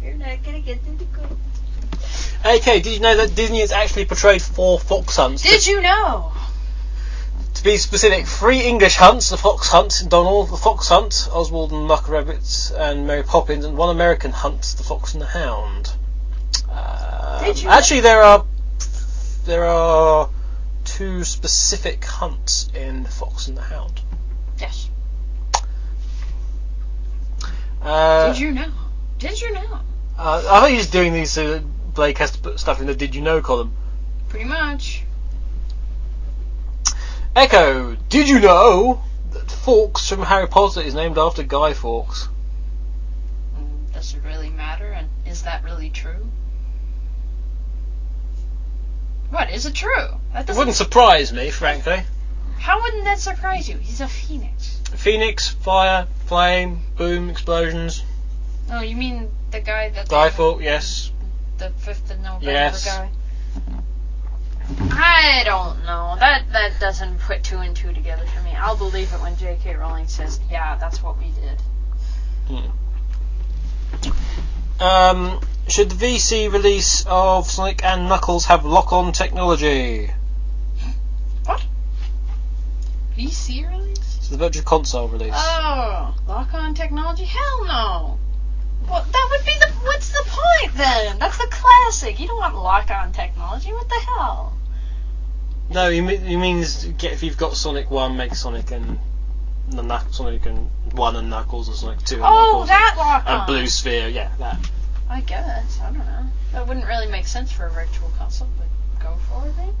you're 0.00 0.14
not 0.14 0.44
gonna 0.44 0.60
get 0.60 0.80
through 0.84 0.98
the 0.98 1.06
question. 1.06 1.38
AK, 2.44 2.84
did 2.84 2.86
you 2.86 3.00
know 3.00 3.16
that 3.16 3.34
Disney 3.34 3.58
has 3.62 3.72
actually 3.72 4.04
portrayed 4.04 4.42
four 4.42 4.78
fox 4.78 5.16
hunts? 5.16 5.42
Did 5.42 5.66
you 5.66 5.80
know? 5.80 6.30
To 7.54 7.64
be 7.64 7.78
specific, 7.78 8.26
three 8.26 8.60
English 8.60 8.94
hunts, 8.94 9.30
the 9.30 9.36
fox 9.36 9.66
hunt, 9.68 10.04
Donald, 10.08 10.50
the 10.50 10.56
fox 10.56 10.86
hunt, 10.86 11.28
Oswald 11.32 11.72
and 11.72 11.88
Muck 11.88 12.08
Rabbit, 12.08 12.70
and 12.76 13.08
Mary 13.08 13.24
Poppins, 13.24 13.64
and 13.64 13.76
one 13.76 13.90
American 13.90 14.30
hunt, 14.30 14.62
the 14.76 14.84
fox 14.84 15.14
and 15.14 15.22
the 15.22 15.26
hound. 15.26 15.94
Um, 16.72 17.44
Did 17.44 17.62
you- 17.62 17.68
Actually, 17.68 18.00
there 18.00 18.22
are 18.22 18.44
there 19.44 19.64
are 19.64 20.28
two 20.84 21.24
specific 21.24 22.04
hunts 22.04 22.68
in 22.74 23.02
the 23.02 23.08
fox 23.10 23.48
and 23.48 23.56
the 23.56 23.62
hound. 23.62 24.00
Yes. 24.58 24.88
Uh, 27.82 28.28
Did 28.32 28.38
you 28.40 28.52
know? 28.52 28.70
Did 29.18 29.40
you 29.40 29.52
know? 29.52 29.80
uh, 30.18 30.44
I 30.50 30.60
think 30.64 30.78
he's 30.78 30.90
doing 30.90 31.12
these 31.12 31.30
so 31.32 31.54
that 31.54 31.94
Blake 31.94 32.18
has 32.18 32.30
to 32.32 32.38
put 32.38 32.60
stuff 32.60 32.80
in 32.80 32.86
the 32.86 32.94
Did 32.94 33.14
You 33.14 33.20
Know 33.22 33.40
column. 33.40 33.74
Pretty 34.28 34.44
much. 34.46 35.02
Echo, 37.34 37.96
did 38.08 38.28
you 38.28 38.38
know 38.40 39.02
that 39.32 39.50
Fawkes 39.50 40.08
from 40.08 40.22
Harry 40.22 40.46
Potter 40.46 40.80
is 40.80 40.94
named 40.94 41.16
after 41.18 41.42
Guy 41.42 41.72
Fawkes? 41.72 42.28
Mm, 43.58 43.92
Does 43.94 44.14
it 44.14 44.22
really 44.24 44.50
matter? 44.50 44.92
And 44.92 45.08
is 45.26 45.42
that 45.42 45.64
really 45.64 45.88
true? 45.90 46.30
What 49.32 49.48
is 49.50 49.64
it 49.64 49.72
true? 49.74 50.08
That 50.34 50.40
It 50.42 50.46
doesn't. 50.48 50.58
wouldn't 50.58 50.76
surprise 50.76 51.32
me, 51.32 51.48
frankly. 51.50 52.02
How 52.58 52.82
wouldn't 52.82 53.04
that 53.04 53.18
surprise 53.18 53.66
you? 53.66 53.78
He's 53.78 54.02
a 54.02 54.06
phoenix. 54.06 54.78
Phoenix, 54.94 55.48
fire, 55.48 56.06
flame, 56.26 56.82
boom, 56.96 57.30
explosions. 57.30 58.02
Oh, 58.70 58.82
you 58.82 58.94
mean 58.94 59.30
the 59.50 59.60
guy 59.60 59.88
that 59.88 60.08
Guy 60.08 60.28
they- 60.28 60.64
yes. 60.64 61.10
the 61.56 61.70
fifth 61.70 62.10
of 62.10 62.18
November 62.20 62.44
Yes. 62.50 62.84
guy? 62.84 63.08
I 64.90 65.42
don't 65.46 65.82
know. 65.86 66.14
That 66.20 66.52
that 66.52 66.78
doesn't 66.78 67.18
put 67.20 67.42
two 67.42 67.58
and 67.58 67.74
two 67.74 67.94
together 67.94 68.26
for 68.26 68.42
me. 68.42 68.54
I'll 68.54 68.76
believe 68.76 69.12
it 69.14 69.20
when 69.22 69.36
J.K. 69.38 69.74
Rowling 69.76 70.08
says, 70.08 70.40
"Yeah, 70.50 70.76
that's 70.76 71.02
what 71.02 71.16
we 71.18 71.30
did." 71.30 71.62
Hmm. 72.48 72.70
Um, 74.82 75.40
should 75.68 75.90
the 75.90 75.94
VC 76.06 76.52
release 76.52 77.04
of 77.06 77.46
Sonic 77.48 77.84
and 77.84 78.08
Knuckles 78.08 78.46
have 78.46 78.64
lock-on 78.64 79.12
technology? 79.12 80.10
What? 81.44 81.64
VC 83.16 83.68
release? 83.70 84.16
It's 84.18 84.28
the 84.28 84.36
Virtual 84.36 84.64
Console 84.64 85.06
release. 85.06 85.34
Oh, 85.36 86.14
lock-on 86.26 86.74
technology? 86.74 87.24
Hell 87.24 87.64
no. 87.64 88.18
Well, 88.90 89.06
that 89.08 89.28
would 89.30 89.46
be 89.46 89.52
the. 89.60 89.70
What's 89.86 90.10
the 90.10 90.24
point 90.26 90.74
then? 90.76 91.18
That's 91.20 91.38
the 91.38 91.46
classic. 91.48 92.18
You 92.18 92.26
don't 92.26 92.38
want 92.40 92.56
lock-on 92.56 93.12
technology. 93.12 93.72
What 93.72 93.88
the 93.88 93.94
hell? 93.94 94.52
no, 95.70 95.90
he, 95.90 96.00
me- 96.00 96.16
he 96.16 96.36
means 96.36 96.84
get 96.98 97.12
if 97.12 97.22
you've 97.22 97.36
got 97.38 97.54
Sonic 97.54 97.88
One, 97.90 98.16
make 98.16 98.34
Sonic 98.34 98.72
and 98.72 98.98
the 99.76 99.82
Knuck- 99.82 100.12
Sonic 100.12 100.46
and 100.46 100.70
One 100.92 101.16
and 101.16 101.30
Knuckles, 101.30 101.68
or 101.68 101.74
Sonic 101.74 102.02
Two 102.04 102.16
and 102.16 102.24
Oh, 102.24 102.28
Knuckles, 102.28 102.68
that 102.68 102.94
lock-on. 102.98 103.38
and 103.38 103.46
Blue 103.46 103.66
Sphere. 103.66 104.08
Yeah, 104.08 104.30
that. 104.38 104.58
I 105.08 105.20
guess. 105.20 105.78
I 105.80 105.86
don't 105.86 105.98
know. 105.98 106.24
That 106.52 106.66
wouldn't 106.68 106.86
really 106.86 107.06
make 107.06 107.26
sense 107.26 107.50
for 107.52 107.66
a 107.66 107.70
virtual 107.70 108.10
console, 108.18 108.48
but 108.58 108.66
go 109.02 109.16
for 109.28 109.46
it. 109.48 109.54
Then. 109.56 109.74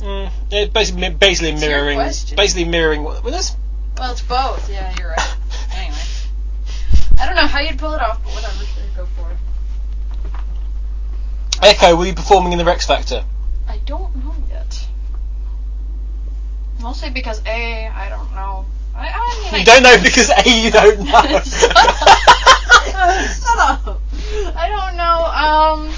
Mm, 0.00 0.30
yeah, 0.50 0.64
basically, 0.66 1.08
basically 1.10 1.52
It's 1.52 1.60
mirroring, 1.60 1.98
basically 1.98 2.64
mirroring 2.64 3.02
what. 3.02 3.22
Well, 3.22 3.32
that's 3.32 3.56
Well, 3.98 4.12
it's 4.12 4.20
both. 4.22 4.70
Yeah, 4.70 4.94
you're 4.98 5.08
right. 5.10 5.36
anyway, 5.74 5.96
I 7.18 7.26
don't 7.26 7.36
know 7.36 7.46
how 7.46 7.60
you'd 7.60 7.78
pull 7.78 7.94
it 7.94 8.00
off, 8.00 8.22
but 8.22 8.32
whatever. 8.34 8.64
Sure, 8.64 8.82
go 8.96 9.06
for 9.16 9.30
it. 9.30 9.36
Echo. 11.62 11.96
Will 11.96 12.06
you 12.06 12.12
be 12.12 12.16
performing 12.16 12.52
in 12.52 12.58
the 12.58 12.64
Rex 12.64 12.86
Factor? 12.86 13.24
I 13.68 13.78
don't 13.78 14.14
know 14.16 14.34
yet. 14.50 14.86
Mostly 16.80 17.10
because 17.10 17.40
A, 17.46 17.86
I 17.88 18.08
don't 18.10 18.32
know 18.34 18.66
I, 18.96 19.08
I 19.08 19.40
mean, 19.44 19.54
I 19.54 19.58
You 19.58 19.64
don't 19.64 19.82
know 19.82 19.96
because 20.02 20.30
A, 20.30 20.48
you 20.64 20.70
don't 20.70 20.98
know. 21.00 21.40
Shut 22.66 23.58
up. 23.58 24.00
I 24.56 24.68
don't 24.68 24.96
know. 24.96 25.24
Um, 25.86 25.94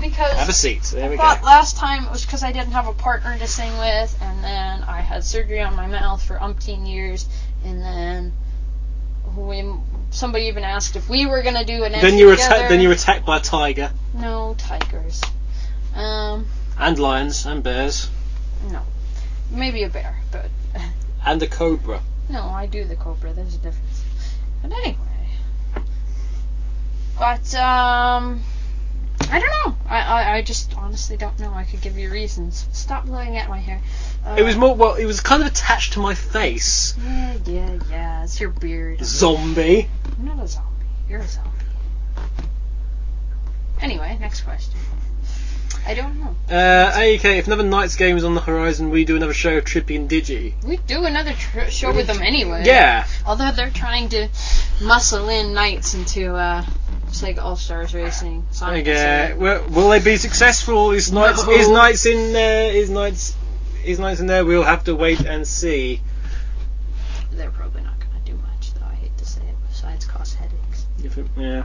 because 0.00 0.32
Have 0.32 0.48
a 0.48 0.52
seat. 0.52 0.82
There 0.84 1.08
we 1.08 1.14
I 1.14 1.16
go. 1.16 1.22
thought 1.22 1.42
last 1.44 1.76
time 1.76 2.04
it 2.04 2.10
was 2.10 2.24
because 2.24 2.42
I 2.42 2.52
didn't 2.52 2.72
have 2.72 2.86
a 2.86 2.92
partner 2.92 3.36
to 3.38 3.46
sing 3.46 3.76
with, 3.78 4.16
and 4.20 4.42
then 4.44 4.82
I 4.84 5.00
had 5.00 5.24
surgery 5.24 5.60
on 5.60 5.74
my 5.76 5.86
mouth 5.86 6.22
for 6.22 6.36
umpteen 6.36 6.86
years, 6.90 7.26
and 7.64 7.80
then 7.80 8.32
we, 9.36 9.64
somebody 10.10 10.46
even 10.46 10.64
asked 10.64 10.96
if 10.96 11.08
we 11.08 11.26
were 11.26 11.42
gonna 11.42 11.64
do 11.64 11.84
an 11.84 11.92
Then 11.92 12.18
you 12.18 12.26
were 12.26 12.36
together. 12.36 12.54
atta- 12.56 12.68
then 12.68 12.80
you 12.80 12.88
were 12.88 12.94
attacked 12.94 13.24
by 13.26 13.36
a 13.38 13.40
tiger 13.40 13.90
no 14.14 14.54
tigers. 14.58 15.20
Um, 15.94 16.46
and 16.78 16.98
lions 16.98 17.46
and 17.46 17.62
bears 17.62 18.10
no, 18.70 18.80
maybe 19.50 19.82
a 19.82 19.88
bear, 19.88 20.16
but 20.30 20.46
and 21.26 21.42
a 21.42 21.46
cobra. 21.46 22.00
no, 22.30 22.42
I 22.48 22.66
do 22.66 22.84
the 22.84 22.96
cobra. 22.96 23.32
There's 23.34 23.54
a 23.54 23.58
difference. 23.58 24.04
But 24.62 24.72
anyway, 24.72 24.96
but 27.18 27.54
um. 27.54 28.40
I 29.28 29.40
don't 29.40 29.48
know. 29.66 29.76
I, 29.88 30.00
I, 30.02 30.36
I 30.36 30.42
just 30.42 30.76
honestly 30.76 31.16
don't 31.16 31.36
know. 31.40 31.52
I 31.52 31.64
could 31.64 31.80
give 31.80 31.98
you 31.98 32.12
reasons. 32.12 32.68
Stop 32.72 33.06
blowing 33.06 33.36
at 33.36 33.48
my 33.48 33.58
hair. 33.58 33.80
Uh, 34.24 34.36
It 34.38 34.44
was 34.44 34.54
more 34.56 34.76
well. 34.76 34.94
It 34.94 35.04
was 35.04 35.20
kind 35.20 35.42
of 35.42 35.48
attached 35.48 35.94
to 35.94 35.98
my 36.00 36.14
face. 36.14 36.94
Yeah, 37.04 37.36
yeah, 37.44 37.78
yeah. 37.90 38.22
It's 38.24 38.38
your 38.38 38.50
beard. 38.50 39.00
Zombie. 39.04 39.88
I'm 40.18 40.24
not 40.26 40.38
a 40.38 40.46
zombie. 40.46 40.86
You're 41.08 41.20
a 41.20 41.26
zombie. 41.26 41.50
Anyway, 43.80 44.16
next 44.20 44.42
question. 44.42 44.78
I 45.86 45.94
don't 45.94 46.18
know. 46.18 46.34
Uh, 46.50 46.90
okay, 47.16 47.38
if 47.38 47.46
another 47.46 47.62
NiGHTS 47.62 47.96
game 47.98 48.16
is 48.16 48.24
on 48.24 48.34
the 48.34 48.40
horizon, 48.40 48.90
we 48.90 49.04
do 49.04 49.14
another 49.16 49.32
show 49.34 49.56
of 49.58 49.64
Trippy 49.64 49.94
and 49.96 50.10
Digi. 50.10 50.54
We 50.64 50.78
do 50.78 51.04
another 51.04 51.32
tr- 51.32 51.70
show 51.70 51.92
with 51.94 52.08
them 52.08 52.20
anyway. 52.22 52.62
Yeah. 52.64 53.06
Although 53.24 53.52
they're 53.52 53.70
trying 53.70 54.08
to 54.10 54.28
muscle 54.82 55.28
in 55.28 55.46
NiGHTS 55.54 55.94
into 55.94 56.34
uh, 56.34 56.64
Sega 57.08 57.38
All 57.38 57.56
Stars 57.56 57.94
Racing. 57.94 58.44
Sonic 58.50 58.82
Okay. 58.88 59.34
Well, 59.36 59.64
will 59.68 59.88
they 59.90 60.00
be 60.00 60.16
successful? 60.16 60.90
Is 60.90 61.10
NiGHTS 61.12 61.46
No. 61.46 61.52
is 61.52 61.68
NiGHTS 61.68 62.12
in 62.12 62.32
there? 62.32 62.72
Is 62.72 62.90
NiGHTS 62.90 63.34
is 63.84 63.98
NiGHTS 64.00 64.20
in 64.20 64.26
there? 64.26 64.44
We'll 64.44 64.64
have 64.64 64.82
to 64.84 64.94
wait 64.96 65.20
and 65.24 65.46
see. 65.46 66.00
They're 67.30 67.50
probably 67.50 67.82
not 67.82 67.98
going 68.00 68.10
to 68.24 68.32
do 68.32 68.36
much, 68.38 68.74
though. 68.74 68.86
I 68.86 68.94
hate 68.94 69.16
to 69.18 69.24
say 69.24 69.42
it. 69.42 69.54
Besides 69.68 70.04
cause 70.06 70.34
headaches. 70.34 70.86
If 71.04 71.16
it- 71.18 71.26
yeah. 71.36 71.64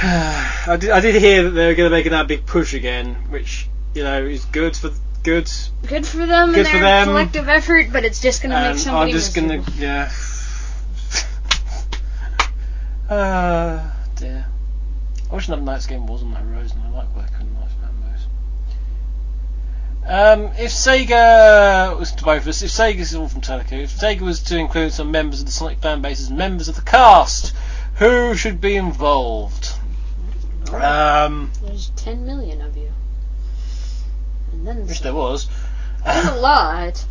I 0.02 0.76
did, 0.78 0.90
I 0.90 1.00
did 1.00 1.16
hear 1.16 1.42
that 1.44 1.50
they're 1.50 1.74
going 1.74 1.90
to 1.90 1.96
make 1.96 2.08
that 2.08 2.28
big 2.28 2.46
push 2.46 2.72
again, 2.72 3.14
which 3.30 3.68
you 3.94 4.04
know 4.04 4.22
is 4.22 4.44
good 4.44 4.76
for 4.76 4.92
good. 5.24 5.50
Good 5.88 6.06
for 6.06 6.18
them 6.18 6.50
Good 6.50 6.66
and 6.66 6.68
for 6.68 6.78
their 6.78 7.04
them. 7.04 7.08
collective 7.08 7.48
effort, 7.48 7.88
but 7.92 8.04
it's 8.04 8.20
just 8.20 8.40
going 8.40 8.52
to 8.52 8.60
make 8.60 8.78
somebody 8.78 9.10
I'm 9.10 9.16
just 9.16 9.34
gonna 9.34 9.64
yeah. 9.76 10.12
Ah 13.10 13.96
dear. 14.14 14.46
I 15.30 15.34
wish 15.34 15.48
another 15.48 15.62
NiGHTS 15.62 15.88
game 15.88 16.06
was 16.06 16.22
on 16.22 16.30
the 16.30 16.36
horizon. 16.36 16.80
I 16.86 16.90
like 16.90 17.16
working 17.16 17.34
on 17.34 17.48
NiGHTS 17.48 18.22
fanboys. 20.06 20.34
Um, 20.36 20.52
if 20.58 20.70
Sega 20.70 21.98
was 21.98 22.12
to 22.12 22.24
both 22.24 22.42
of 22.42 22.48
us, 22.48 22.62
if 22.62 22.70
Sega's 22.70 23.16
all 23.16 23.28
from 23.28 23.40
Teleco, 23.40 23.72
if 23.82 23.98
Sega 23.98 24.20
was 24.20 24.40
to 24.44 24.56
include 24.56 24.92
some 24.92 25.10
members 25.10 25.40
of 25.40 25.46
the 25.46 25.52
Sonic 25.52 25.78
fan 25.78 26.02
base 26.02 26.20
as 26.20 26.30
members 26.30 26.68
of 26.68 26.76
the 26.76 26.82
cast, 26.82 27.52
who 27.96 28.36
should 28.36 28.60
be 28.60 28.76
involved? 28.76 29.72
Um, 30.74 31.50
There's 31.62 31.90
10 31.96 32.26
million 32.26 32.60
of 32.60 32.76
you. 32.76 32.92
And 34.52 34.66
then 34.66 34.86
wish 34.86 35.00
there 35.00 35.14
was. 35.14 35.48
There's 36.04 36.26
a 36.26 36.36
lot. 36.40 37.04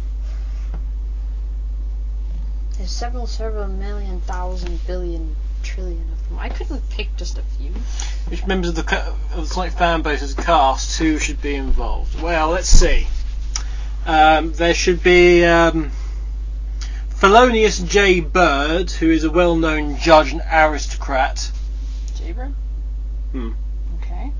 There's 2.78 2.92
several, 2.92 3.26
several 3.28 3.68
million, 3.68 4.22
thousand, 4.22 4.86
billion, 4.86 5.36
trillion 5.64 6.08
of 6.12 6.30
them. 6.30 6.38
I 6.40 6.50
couldn't 6.50 6.88
pick 6.90 7.16
just 7.18 7.38
a 7.38 7.42
few. 7.42 7.72
Which 8.30 8.46
members 8.46 8.70
of 8.70 8.76
the 8.76 8.84
ca- 8.84 9.16
of 9.34 9.48
the 9.48 9.54
Sonic 9.54 9.74
fan 9.74 10.02
base 10.04 10.22
as 10.22 10.34
cast 10.36 11.00
who 11.00 11.18
should 11.18 11.42
be 11.42 11.56
involved? 11.56 12.22
Well, 12.22 12.50
let's 12.50 12.70
see. 12.70 13.08
Um, 14.06 14.54
there 14.54 14.74
should 14.74 15.02
be 15.04 15.44
um, 15.44 15.92
Felonious 17.10 17.80
J. 17.80 18.20
Bird, 18.20 18.92
who 18.92 19.10
is 19.10 19.24
a 19.24 19.32
well-known 19.32 19.98
judge 19.98 20.32
and 20.32 20.42
aristocrat. 20.52 21.52
Jabra? 22.16 22.54
Hmm. 23.32 23.52
Okay. 24.02 24.32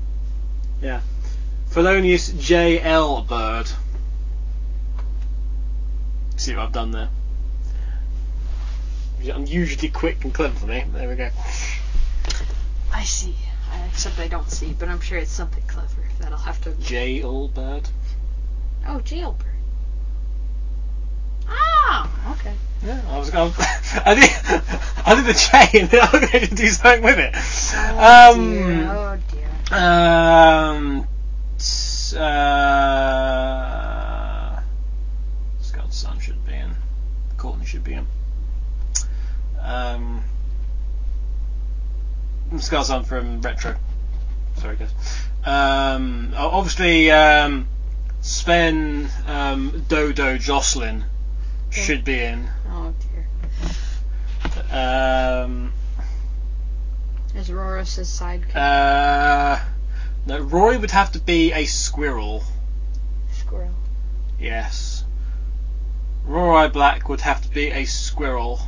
Yeah. 0.82 1.00
Felonious 1.68 2.28
J. 2.32 2.80
L. 2.80 3.22
Bird. 3.22 3.70
See 6.36 6.54
what 6.54 6.66
I've 6.66 6.72
done 6.72 6.92
there? 6.92 7.08
Unusually 9.20 9.88
quick 9.88 10.24
and 10.24 10.32
clever 10.32 10.54
for 10.54 10.66
me. 10.66 10.84
There 10.92 11.08
we 11.08 11.16
go. 11.16 11.28
I 12.92 13.02
see. 13.02 13.36
I, 13.72 13.84
except 13.86 14.18
I 14.18 14.28
don't 14.28 14.48
see, 14.48 14.72
but 14.72 14.88
I'm 14.88 15.00
sure 15.00 15.18
it's 15.18 15.30
something 15.30 15.64
clever 15.66 16.02
that 16.20 16.32
I'll 16.32 16.38
have 16.38 16.60
to. 16.62 16.72
J. 16.74 17.22
L. 17.22 17.48
Bird. 17.48 17.88
Oh, 18.86 19.00
jailbird. 19.00 19.57
Ah, 21.48 22.32
okay. 22.34 22.54
Yeah, 22.84 23.00
I 23.08 23.18
was 23.18 23.30
going. 23.30 23.52
I 23.58 24.14
did. 24.14 24.30
I 25.06 25.14
did 25.16 25.24
the 25.26 25.34
chain. 25.34 25.88
and 25.90 26.00
I 26.00 26.10
was 26.12 26.30
going 26.30 26.46
to 26.46 26.54
do 26.54 26.68
something 26.68 27.02
with 27.02 27.18
it. 27.18 27.34
Oh, 27.74 28.32
Um, 28.34 28.52
dear. 28.52 28.90
Oh, 28.90 29.18
dear. 29.32 29.48
Um. 29.78 31.08
s- 31.56 32.14
Uh. 33.28 34.60
Scott's 35.60 35.96
son 35.98 36.18
should 36.20 36.44
be 36.46 36.54
in. 36.54 36.74
Courtney 37.36 37.66
should 37.66 37.84
be 37.84 37.94
in. 37.94 38.06
Um. 39.62 40.22
Scott's 42.58 42.88
son 42.88 43.04
from 43.04 43.40
Retro. 43.42 43.76
Sorry, 44.56 44.76
guys. 44.76 44.90
Um. 45.44 46.32
Obviously, 46.36 47.10
um. 47.10 47.66
Sven, 48.20 49.08
um, 49.28 49.84
Dodo, 49.88 50.36
Jocelyn 50.38 51.04
should 51.70 52.04
be 52.04 52.18
in. 52.20 52.48
Oh, 52.70 52.92
dear. 53.00 53.26
Um. 54.70 55.72
Is 57.34 57.48
Rorus' 57.50 58.06
sidekick 58.06 58.54
Uh. 58.56 59.58
No, 60.26 60.40
Roy 60.40 60.78
would 60.78 60.90
have 60.90 61.12
to 61.12 61.18
be 61.20 61.52
a 61.52 61.64
squirrel. 61.66 62.42
squirrel? 63.32 63.74
Yes. 64.38 65.04
Rory 66.26 66.68
Black 66.68 67.08
would 67.08 67.20
have 67.22 67.40
to 67.42 67.48
be 67.48 67.70
a 67.70 67.84
squirrel 67.86 68.60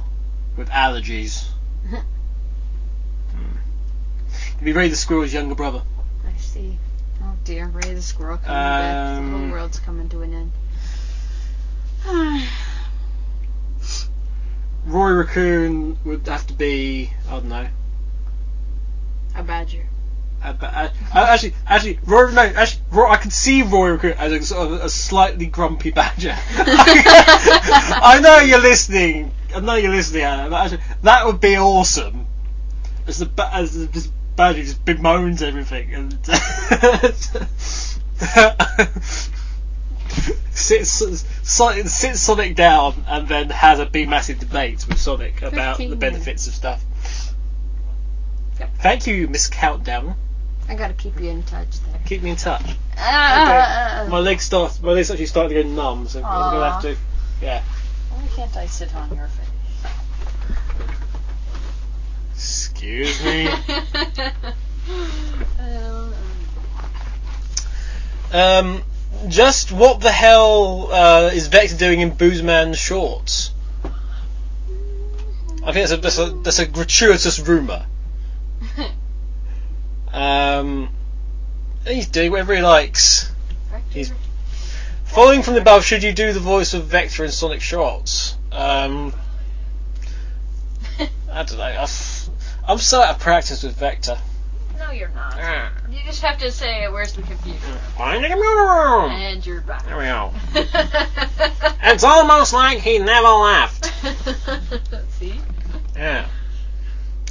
with 0.56 0.68
allergies. 0.70 1.46
Hmm. 1.90 1.96
Be 4.64 4.72
Ray 4.72 4.88
the 4.88 4.96
Squirrel's 4.96 5.32
younger 5.32 5.54
brother. 5.54 5.82
I 6.26 6.36
see. 6.38 6.78
Oh, 7.22 7.34
dear. 7.44 7.66
Ray 7.68 7.94
the 7.94 8.02
squirrel 8.02 8.38
coming 8.38 8.52
back. 8.52 9.14
The 9.16 9.20
Um, 9.22 9.30
whole 9.40 9.50
world's 9.50 9.78
coming 9.78 10.08
to 10.08 10.22
an 10.22 10.50
end. 12.06 12.48
Roy 14.86 15.10
Raccoon 15.12 15.98
would 16.04 16.26
have 16.26 16.46
to 16.48 16.54
be, 16.54 17.10
I 17.28 17.32
don't 17.32 17.46
know. 17.46 17.68
a 19.36 19.42
badger. 19.42 19.86
Uh, 20.42 20.54
but, 20.54 20.72
uh, 20.74 20.88
uh, 21.14 21.26
actually, 21.28 21.54
actually, 21.66 21.98
Roy, 22.06 22.30
no, 22.30 22.40
actually, 22.42 22.82
Roy, 22.90 23.10
I 23.10 23.16
can 23.16 23.30
see 23.30 23.62
Roy 23.62 23.90
Raccoon 23.92 24.12
as 24.12 24.32
a 24.32 24.42
sort 24.42 24.72
of 24.72 24.80
a 24.80 24.88
slightly 24.88 25.46
grumpy 25.46 25.90
badger. 25.90 26.34
I 26.56 28.20
know 28.22 28.38
you're 28.38 28.58
listening. 28.60 29.32
I 29.54 29.60
know 29.60 29.74
you're 29.74 29.90
listening, 29.90 30.22
Anna, 30.22 30.48
but 30.48 30.64
actually, 30.64 30.82
that 31.02 31.26
would 31.26 31.40
be 31.40 31.56
awesome. 31.56 32.26
As 33.06 33.18
the 33.18 33.30
as 33.52 33.74
the, 33.74 33.86
this 33.86 34.08
badger 34.36 34.62
just 34.62 34.84
bemoans 34.84 35.42
everything 35.42 35.92
and 35.92 36.12
sits, 40.52 40.90
sits 40.92 42.20
Sonic 42.20 42.56
down 42.56 43.04
and 43.08 43.28
then 43.28 43.50
has 43.50 43.78
a 43.78 43.86
big 43.86 44.08
massive 44.08 44.38
debate 44.38 44.86
with 44.88 44.98
Sonic 45.00 45.42
about 45.42 45.78
the 45.78 45.96
benefits 45.96 46.46
of 46.46 46.54
stuff. 46.54 46.84
Yep. 48.58 48.70
Thank 48.78 49.06
you, 49.06 49.26
Miss 49.28 49.48
Countdown. 49.48 50.16
I 50.68 50.74
gotta 50.76 50.94
keep 50.94 51.18
you 51.20 51.30
in 51.30 51.42
touch 51.42 51.80
there. 51.80 52.00
Keep 52.06 52.22
me 52.22 52.30
in 52.30 52.36
touch. 52.36 52.62
Ah, 52.96 54.06
My 54.08 54.20
legs 54.20 54.44
start. 54.44 54.80
My 54.82 54.92
legs 54.92 55.10
actually 55.10 55.26
starting 55.26 55.56
to 55.56 55.62
go 55.64 55.68
numb, 55.68 56.06
so 56.06 56.22
I'm 56.22 56.52
gonna 56.52 56.70
have 56.70 56.82
to. 56.82 56.96
Yeah. 57.42 57.62
Why 58.10 58.26
can't 58.36 58.56
I 58.56 58.66
sit 58.66 58.94
on 58.94 59.14
your 59.16 59.26
face? 59.26 59.46
Excuse 62.34 63.24
me. 63.24 63.48
um, 65.60 66.14
um, 68.32 68.82
just 69.28 69.72
what 69.72 70.00
the 70.00 70.10
hell 70.12 70.88
uh, 70.92 71.30
is 71.32 71.48
Vector 71.48 71.76
doing 71.76 72.00
in 72.00 72.12
Boozman's 72.12 72.78
shorts? 72.78 73.52
I 75.62 75.72
think 75.72 75.88
that's 75.88 75.92
a 75.92 75.96
that's 75.98 76.18
a, 76.18 76.30
that's 76.42 76.58
a 76.58 76.66
gratuitous 76.66 77.38
rumor. 77.40 77.86
Um, 80.12 80.88
he's 81.86 82.08
doing 82.08 82.32
whatever 82.32 82.54
he 82.54 82.62
likes. 82.62 83.30
He's- 83.90 84.12
Following 85.04 85.42
from 85.42 85.54
the 85.54 85.60
above, 85.60 85.84
should 85.84 86.02
you 86.02 86.12
do 86.12 86.32
the 86.32 86.40
voice 86.40 86.74
of 86.74 86.84
Vector 86.86 87.24
in 87.24 87.30
Sonic 87.32 87.60
Shorts? 87.60 88.36
Um, 88.52 89.12
I 91.32 91.42
don't 91.42 91.58
know. 91.58 91.62
I've, 91.64 92.28
I'm 92.66 92.78
so 92.78 93.00
out 93.02 93.16
of 93.16 93.20
practice 93.20 93.62
with 93.62 93.76
Vector. 93.76 94.18
No, 94.80 94.90
you're 94.90 95.10
not. 95.10 95.36
You 95.90 95.98
just 96.06 96.22
have 96.22 96.38
to 96.38 96.50
say, 96.50 96.88
"Where's 96.88 97.12
the 97.12 97.22
computer?" 97.22 97.58
Find 97.96 98.24
the 98.24 98.28
computer 98.28 98.62
room. 98.62 99.10
And 99.10 99.46
you're 99.46 99.60
back. 99.60 99.84
There 99.84 99.98
we 99.98 100.04
go. 100.04 100.32
It's 101.82 102.04
almost 102.04 102.52
like 102.52 102.78
he 102.78 102.98
never 102.98 103.28
left. 103.28 103.92
See? 105.18 105.40
Yeah. 105.96 106.28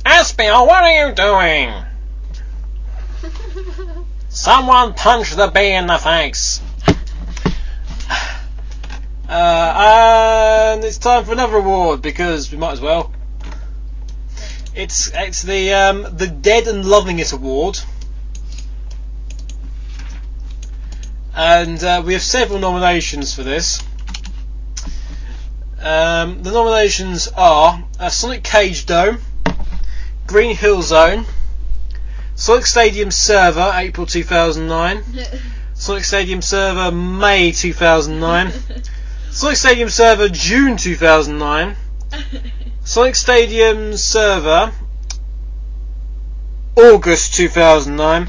Aspiel, 0.06 0.68
what 0.68 0.84
are 0.84 1.08
you 1.08 1.14
doing? 1.14 1.72
Someone 4.30 4.94
punch 4.96 5.36
the 5.36 5.48
bee 5.48 5.74
in 5.74 5.88
the 5.88 5.98
face. 5.98 6.62
Uh, 9.30 10.74
and 10.74 10.84
it's 10.84 10.98
time 10.98 11.24
for 11.24 11.34
another 11.34 11.58
award 11.58 12.02
because 12.02 12.52
we 12.52 12.58
might 12.58 12.72
as 12.72 12.82
well. 12.82 13.14
It's 14.80 15.12
it's 15.14 15.42
the 15.42 15.74
um, 15.74 16.08
the 16.16 16.28
Dead 16.28 16.66
and 16.68 16.86
Loving 16.86 17.20
It 17.20 17.34
award, 17.34 17.82
and 21.36 21.84
uh, 21.84 22.02
we 22.06 22.14
have 22.14 22.22
several 22.22 22.60
nominations 22.60 23.36
for 23.36 23.44
this. 23.44 23.84
Um, 25.82 26.44
the 26.44 26.52
nominations 26.54 27.28
are 27.36 27.84
uh, 28.00 28.08
Sonic 28.08 28.46
Cage 28.46 28.86
Dome, 28.86 29.18
Green 30.26 30.56
Hill 30.56 30.82
Zone, 30.82 31.26
Sonic 32.36 32.66
Stadium 32.66 33.12
Server, 33.12 33.74
April 33.76 34.08
2009, 34.08 35.04
Sonic 35.74 36.06
Stadium 36.06 36.42
Server, 36.42 36.90
May 36.90 37.52
2009, 37.52 38.54
Sonic 39.32 39.58
Stadium 39.58 39.90
Server, 39.90 40.30
June 40.30 40.78
2009, 40.78 41.76
Sonic 42.90 43.16
Stadium 43.16 43.96
Server, 43.98 44.74
August 46.76 47.36
2009, 47.36 48.28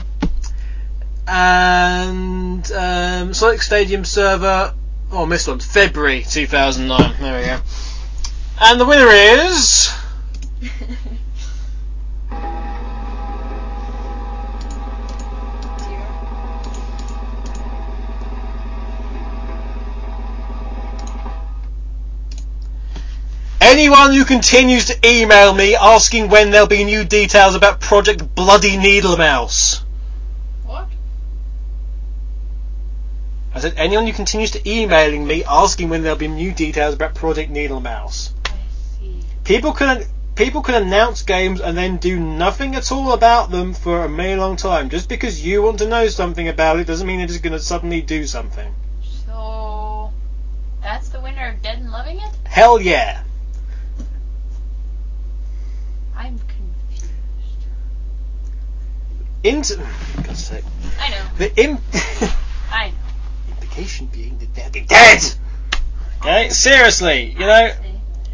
and 1.26 2.70
um, 2.72 3.32
Sonic 3.32 3.62
Stadium 3.62 4.04
Server, 4.04 4.74
oh, 5.12 5.24
missed 5.24 5.48
one, 5.48 5.60
February 5.60 6.24
2009. 6.24 7.22
There 7.22 7.40
we 7.40 7.46
go. 7.46 7.60
And 8.60 8.78
the 8.78 8.84
winner 8.84 9.08
is. 9.08 9.94
Anyone 23.70 24.12
who 24.14 24.24
continues 24.24 24.86
to 24.86 24.98
email 25.09 25.55
me 25.55 25.76
asking 25.76 26.28
when 26.28 26.51
there'll 26.51 26.66
be 26.66 26.82
new 26.82 27.05
details 27.05 27.55
about 27.55 27.78
Project 27.78 28.34
Bloody 28.34 28.76
Needle 28.76 29.16
Mouse. 29.16 29.84
what? 30.66 30.88
I 33.55 33.60
said 33.60 33.74
anyone 33.76 34.09
who 34.09 34.12
continues 34.12 34.51
to 34.51 34.68
emailing 34.68 35.24
me 35.24 35.44
asking 35.44 35.88
when 35.88 36.02
there'll 36.02 36.18
be 36.18 36.26
new 36.26 36.51
details 36.51 36.94
about 36.94 37.14
Project 37.14 37.52
Needle 37.52 37.78
Mouse. 37.78 38.34
I 38.47 38.51
see. 38.98 39.20
People 39.44 39.72
can 39.72 40.02
people 40.34 40.62
can 40.62 40.74
announce 40.82 41.22
games 41.22 41.60
and 41.60 41.78
then 41.78 41.98
do 41.98 42.18
nothing 42.18 42.74
at 42.74 42.90
all 42.90 43.12
about 43.12 43.52
them 43.52 43.72
for 43.72 44.05
a 44.05 44.09
very 44.09 44.34
long 44.34 44.56
time. 44.56 44.90
Just 44.90 45.09
because 45.09 45.47
you 45.47 45.62
want 45.62 45.78
to 45.78 45.88
know 45.88 46.09
something 46.09 46.48
about 46.48 46.80
it 46.80 46.88
doesn't 46.88 47.06
mean 47.06 47.20
it 47.20 47.30
is 47.30 47.38
going 47.38 47.52
to 47.52 47.60
suddenly 47.60 48.02
do 48.02 48.26
something. 48.26 48.74
So 49.26 50.12
that's 50.82 51.10
the 51.10 51.20
winner 51.20 51.51
of 51.51 51.62
Dead 51.62 51.78
and 51.78 51.92
Loving 51.92 52.18
It. 52.18 52.34
Hell 52.47 52.80
yeah! 52.80 53.22
I'm 56.20 56.38
confused. 56.38 57.06
Into 59.42 59.76
oh, 59.80 60.22
God's 60.22 60.44
sake. 60.44 60.64
I 60.98 61.10
know. 61.10 61.24
the 61.38 61.62
im- 61.62 61.78
I 62.70 62.88
know. 62.88 62.94
implication 63.48 64.06
being 64.06 64.38
that 64.38 64.54
they're 64.54 64.84
dead. 64.84 65.22
Okay, 66.20 66.50
seriously, 66.50 67.30
you 67.32 67.46
know, 67.46 67.70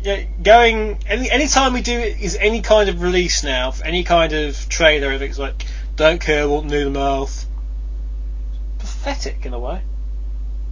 yeah, 0.03 0.23
going 0.43 0.99
any 1.07 1.31
any 1.31 1.47
time 1.47 1.73
we 1.73 1.83
do 1.83 1.97
is 1.97 2.37
any 2.37 2.61
kind 2.61 2.89
of 2.89 3.03
release 3.03 3.45
now, 3.45 3.71
for 3.71 3.85
any 3.85 4.03
kind 4.03 4.33
of 4.33 4.69
trailer, 4.69 5.13
if 5.13 5.23
it's 5.23 5.39
like 5.39 5.65
don't 5.95 6.21
care 6.21 6.49
what 6.49 6.65
new 6.65 6.85
the 6.85 6.91
mouth. 6.91 7.47
Pathetic 8.79 9.47
in 9.47 9.55
a 9.55 9.59
way. 9.59 9.83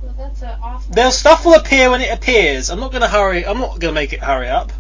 Well, 0.02 0.14
that's 0.18 0.42
a 0.42 0.58
awful. 0.62 0.94
Their 0.94 1.10
stuff 1.10 1.46
will 1.46 1.54
appear 1.54 1.90
when 1.90 2.00
it 2.00 2.12
appears. 2.12 2.70
I'm 2.70 2.80
not 2.80 2.90
going 2.90 3.02
to 3.02 3.08
hurry. 3.08 3.46
I'm 3.46 3.58
not 3.58 3.80
going 3.80 3.94
to 3.94 4.00
make 4.00 4.12
it 4.12 4.20
hurry 4.20 4.48
up. 4.48 4.72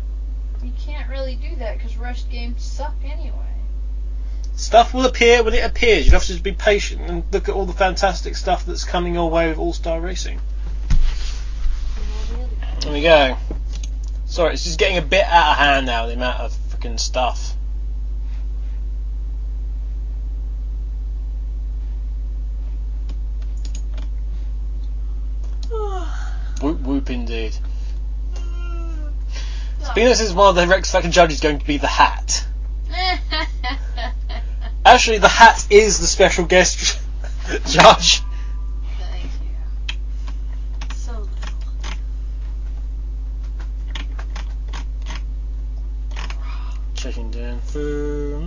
You 0.62 0.72
can't 0.78 1.08
really 1.08 1.36
do 1.36 1.56
that 1.56 1.78
because 1.78 1.96
rushed 1.96 2.30
games 2.30 2.62
suck 2.62 2.94
anyway. 3.04 3.43
Stuff 4.56 4.94
will 4.94 5.04
appear 5.04 5.42
when 5.42 5.52
it 5.54 5.64
appears. 5.64 6.06
You 6.06 6.12
have 6.12 6.22
to 6.22 6.28
just 6.28 6.44
be 6.44 6.52
patient 6.52 7.02
and 7.02 7.24
look 7.32 7.48
at 7.48 7.54
all 7.54 7.66
the 7.66 7.72
fantastic 7.72 8.36
stuff 8.36 8.64
that's 8.64 8.84
coming 8.84 9.14
your 9.14 9.30
way 9.30 9.48
with 9.48 9.58
All 9.58 9.72
Star 9.72 10.00
Racing. 10.00 10.40
There 12.80 12.92
we 12.92 13.02
go. 13.02 13.36
Sorry, 14.26 14.54
it's 14.54 14.64
just 14.64 14.78
getting 14.78 14.98
a 14.98 15.02
bit 15.02 15.24
out 15.24 15.52
of 15.52 15.56
hand 15.56 15.86
now, 15.86 16.06
the 16.06 16.14
amount 16.14 16.40
of 16.40 16.52
freaking 16.70 17.00
stuff. 17.00 17.54
Whoop 26.60 26.80
whoop 26.80 27.10
indeed. 27.10 27.56
Venus 29.94 30.20
is 30.20 30.32
one 30.32 30.48
of 30.48 30.54
the 30.54 30.66
Rex 30.66 30.92
Factor 30.92 31.10
judges 31.10 31.40
going 31.40 31.58
to 31.58 31.66
be 31.66 31.76
the 31.76 31.88
hat. 31.88 32.46
Actually, 34.86 35.18
the 35.18 35.28
hat 35.28 35.66
is 35.70 35.98
the 35.98 36.06
special 36.06 36.44
guest 36.44 36.98
judge. 37.66 38.22
Thank 38.98 39.24
you. 39.24 39.56
So 40.94 41.12
little. 41.12 41.28
Checking 46.94 47.30
down 47.30 47.60
through. 47.60 48.42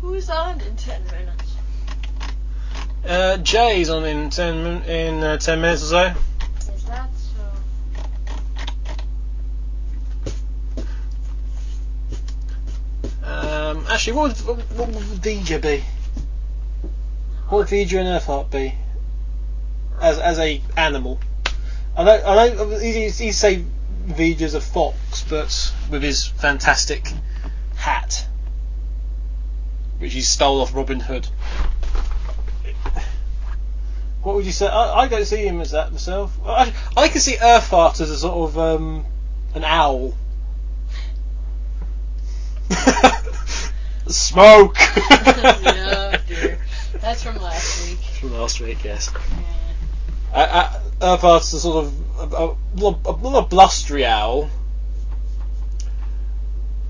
Who's 0.00 0.28
on 0.30 0.60
in 0.60 0.76
ten 0.76 1.02
minutes? 1.06 1.54
Uh, 3.06 3.36
Jay's 3.38 3.88
on 3.90 4.04
in 4.04 4.30
ten 4.30 4.62
min- 4.62 4.82
in 4.82 5.22
uh, 5.22 5.36
ten 5.38 5.60
minutes 5.60 5.82
or 5.84 5.86
so. 5.86 6.14
Is 6.72 6.84
that 6.84 7.08
so? 7.14 7.40
Um, 13.34 13.86
actually, 13.88 14.12
what 14.14 14.44
would, 14.46 14.58
what, 14.78 14.88
what 14.88 15.10
would 15.10 15.22
be? 15.22 15.84
What 17.48 17.58
would 17.58 17.68
Vija 17.68 17.98
and 17.98 18.08
Earthheart 18.08 18.50
be? 18.50 18.74
As 20.00 20.18
as 20.18 20.38
a 20.38 20.60
animal. 20.76 21.20
I 21.96 22.04
know 22.04 22.22
I 22.24 22.48
know 22.48 22.78
he, 22.78 23.10
he 23.10 23.32
say 23.32 23.64
Vija's 24.06 24.54
a 24.54 24.60
fox, 24.60 25.24
but 25.28 25.72
with 25.90 26.02
his 26.02 26.26
fantastic 26.26 27.12
hat, 27.76 28.26
which 29.98 30.12
he 30.12 30.20
stole 30.20 30.60
off 30.60 30.74
Robin 30.74 31.00
Hood. 31.00 31.28
What 34.22 34.36
would 34.36 34.46
you 34.46 34.52
say? 34.52 34.66
I, 34.66 35.02
I 35.02 35.08
don't 35.08 35.26
see 35.26 35.46
him 35.46 35.60
as 35.60 35.72
that 35.72 35.92
myself. 35.92 36.36
I, 36.46 36.72
I 36.96 37.08
can 37.08 37.20
see 37.20 37.36
Earthheart 37.36 38.00
as 38.00 38.10
a 38.10 38.16
sort 38.16 38.50
of 38.50 38.58
um, 38.58 39.04
an 39.54 39.64
owl. 39.64 40.14
Smoke. 44.08 44.76
oh 44.80 46.14
dear. 46.26 46.58
That's 47.00 47.22
from 47.22 47.36
last 47.40 47.88
week. 47.88 47.98
From 47.98 48.32
last 48.38 48.60
week, 48.60 48.84
yes. 48.84 49.10
Yeah. 49.12 49.54
Uh, 50.34 50.38
uh, 51.00 51.16
Earthheart's 51.16 51.52
a 51.52 51.60
sort 51.60 51.86
of 51.86 52.32
a, 52.32 52.36
a, 52.36 53.12
a, 53.12 53.22
not 53.22 53.38
a 53.38 53.46
blustery 53.46 54.04
owl, 54.04 54.50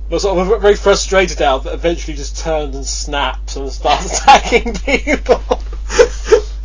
but 0.08 0.20
sort 0.20 0.38
of 0.38 0.50
a 0.50 0.58
very 0.58 0.76
frustrated 0.76 1.40
owl 1.42 1.60
that 1.60 1.74
eventually 1.74 2.16
just 2.16 2.38
turns 2.38 2.74
and 2.74 2.86
snaps 2.86 3.56
and 3.56 3.70
starts 3.70 4.18
attacking 4.22 4.74
people. 4.74 5.42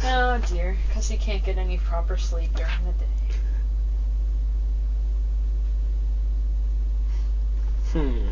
Oh 0.03 0.41
dear, 0.47 0.77
because 0.87 1.09
he 1.09 1.17
can't 1.17 1.43
get 1.43 1.57
any 1.57 1.77
proper 1.77 2.17
sleep 2.17 2.53
during 2.55 2.71
the 2.85 2.91
day. 2.91 3.05
hmm. 7.93 8.28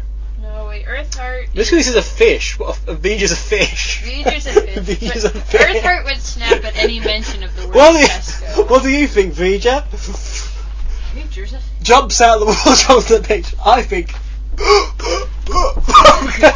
Wait, 0.77 0.85
Earthheart. 0.85 1.53
This 1.53 1.73
is 1.73 1.95
a 1.95 2.03
fish, 2.03 2.59
what 2.59 2.79
a, 2.87 2.91
a 2.91 2.95
Vija's 2.95 3.31
a 3.31 3.35
fish. 3.35 4.01
Vija's 4.03 4.45
a 4.45 4.61
fish. 4.61 4.99
Vija's 4.99 5.23
but 5.23 5.35
a 5.35 5.39
fish. 5.39 5.61
Earthheart 5.61 6.05
would 6.05 6.17
snap 6.17 6.63
at 6.63 6.77
any 6.77 6.99
mention 6.99 7.43
of 7.43 7.55
the 7.55 7.65
word 7.67 7.75
What 7.75 7.93
do, 7.93 7.99
you, 7.99 8.67
what 8.67 8.83
do 8.83 8.89
you 8.89 9.07
think, 9.07 9.33
Vija? 9.33 9.83
Vija's 11.15 11.53
a 11.53 11.59
fish. 11.59 11.63
Jumps 11.81 12.21
out 12.21 12.41
of 12.41 12.41
the 12.41 12.45
wall, 12.45 12.75
jumps 12.75 13.09
the 13.09 13.21
pitch. 13.21 13.55
I 13.65 13.81
think. 13.81 14.13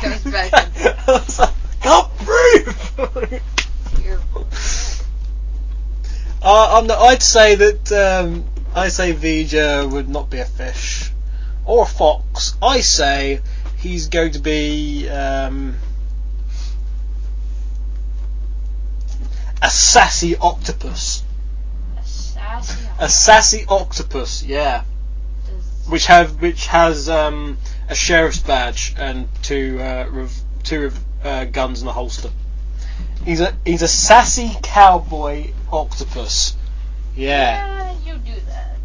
Comes 0.02 0.23
back. 0.26 0.53
I 0.53 1.11
was 1.14 1.39
like, 1.39 1.53
can't 1.81 2.18
breathe. 2.19 3.41
Uh, 6.43 6.77
I'm 6.77 6.88
not, 6.88 6.99
I'd 6.99 7.23
say 7.23 7.56
that 7.56 7.91
um, 7.91 8.45
I 8.76 8.89
say 8.89 9.14
Vija 9.14 9.89
would 9.89 10.10
not 10.10 10.30
be 10.30 10.39
a 10.39 10.45
fish 10.45 11.11
or 11.65 11.84
a 11.84 11.88
fox. 11.88 12.56
I 12.61 12.81
say 12.81 13.41
he's 13.82 14.08
going 14.08 14.32
to 14.32 14.40
be 14.40 15.10
um, 15.10 15.76
a 19.62 19.70
sassy 19.70 20.36
octopus. 20.38 21.24
A 21.98 22.03
sassy. 22.06 22.88
A 22.99 23.10
sassy 23.10 23.66
octopus, 23.68 24.44
yeah, 24.44 24.84
Does- 25.45 25.90
which 25.90 26.06
have 26.08 26.41
which 26.41 26.68
has 26.68 27.10
um, 27.10 27.58
a 27.90 27.95
sheriff's 27.95 28.40
badge 28.40 28.94
and 28.98 29.28
two 29.41 29.80
uh, 29.80 30.08
rev- 30.12 30.40
two 30.64 30.82
rev- 30.84 30.99
uh, 31.24 31.45
guns 31.45 31.82
in 31.82 31.88
a 31.88 31.91
holster. 31.91 32.30
He's 33.26 33.40
a 33.41 33.56
he's 33.66 33.82
a 33.82 33.88
sassy 33.88 34.52
cowboy 34.64 35.52
octopus. 35.72 36.56
Yeah. 37.16 37.68
Yeah, 38.06 38.14
you 38.14 38.18
do 38.20 38.40
that. 38.48 38.78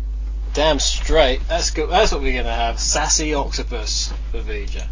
Damn 0.57 0.79
straight. 0.79 1.47
That's 1.49 1.71
good. 1.71 1.91
That's 1.91 2.13
what 2.13 2.23
we're 2.23 2.35
gonna 2.35 2.51
have. 2.51 2.81
Sassy 2.81 3.35
octopus 3.35 4.11
for 4.31 4.39
Vija. 4.39 4.87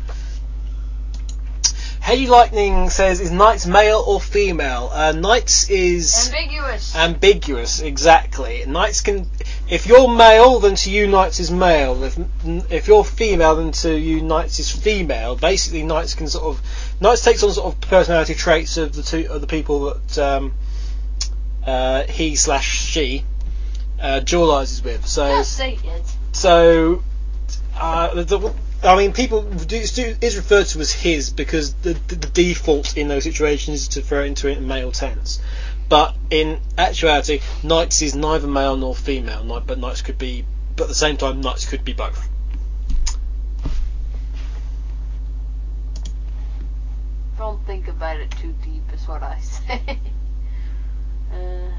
Hey 2.02 2.26
Lightning 2.26 2.90
says, 2.90 3.18
"Is 3.18 3.30
NiGHTS 3.30 3.66
male 3.66 4.04
or 4.06 4.20
female?" 4.20 4.90
Uh, 4.92 5.14
NiGHTS 5.14 5.70
is 5.70 6.30
Ambiguous. 6.34 6.94
ambiguous. 6.94 7.80
Exactly. 7.80 8.64
NiGHTS 8.66 9.04
can. 9.04 9.30
If 9.66 9.86
you're 9.86 10.06
male, 10.06 10.60
then 10.60 10.74
to 10.74 10.90
you 10.90 11.06
NiGHTS 11.06 11.40
is 11.40 11.50
male. 11.50 12.04
If 12.04 12.18
if 12.70 12.86
you're 12.86 13.02
female, 13.02 13.56
then 13.56 13.72
to 13.72 13.98
you 13.98 14.20
NiGHTS 14.20 14.60
is 14.60 14.70
female. 14.70 15.34
Basically, 15.34 15.80
NiGHTS 15.82 16.14
can 16.18 16.28
sort 16.28 16.44
of 16.44 16.60
NiGHTS 17.00 17.24
takes 17.24 17.42
on 17.42 17.52
sort 17.52 17.74
of 17.74 17.80
personality 17.80 18.34
traits 18.34 18.76
of 18.76 18.92
the 18.92 19.02
two 19.02 19.28
of 19.30 19.40
the 19.40 19.46
people 19.46 19.94
that 19.94 20.18
um, 20.18 20.52
uh, 21.66 22.02
he 22.02 22.36
slash 22.36 22.68
she 22.90 23.24
uh, 24.00 24.20
dualizes 24.20 24.82
with. 24.84 25.06
So 25.06 25.42
so, 26.32 27.02
uh, 27.76 28.14
the, 28.14 28.24
the- 28.24 28.54
I 28.82 28.96
mean, 28.96 29.12
people 29.14 29.42
do, 29.42 29.76
is 29.78 30.36
referred 30.36 30.66
to 30.66 30.80
as 30.80 30.92
his 30.92 31.30
because 31.30 31.72
the, 31.74 31.94
the, 32.08 32.16
the 32.16 32.26
default 32.28 32.98
in 32.98 33.08
those 33.08 33.24
situations 33.24 33.82
is 33.82 33.88
to 33.88 34.02
throw 34.02 34.22
it 34.22 34.26
into 34.26 34.54
a 34.54 34.60
male 34.60 34.92
tense. 34.92 35.40
But 35.88 36.14
in 36.30 36.58
actuality, 36.76 37.38
NiGHTS 37.62 38.02
is 38.02 38.14
neither 38.14 38.46
male 38.46 38.76
nor 38.76 38.94
female. 38.94 39.42
Knight, 39.44 39.66
but 39.66 39.78
NiGHTS 39.78 40.04
could 40.04 40.18
be, 40.18 40.44
but 40.76 40.84
at 40.84 40.88
the 40.88 40.94
same 40.94 41.16
time, 41.16 41.42
NiGHTS 41.42 41.68
could 41.68 41.84
be 41.84 41.92
both. 41.94 42.28
Don't 47.38 47.64
think 47.66 47.88
about 47.88 48.18
it 48.20 48.30
too 48.32 48.54
deep, 48.64 48.82
is 48.92 49.06
what 49.08 49.22
I 49.22 49.38
say. 49.40 49.98
uh, 51.32 51.36
mm. 51.36 51.72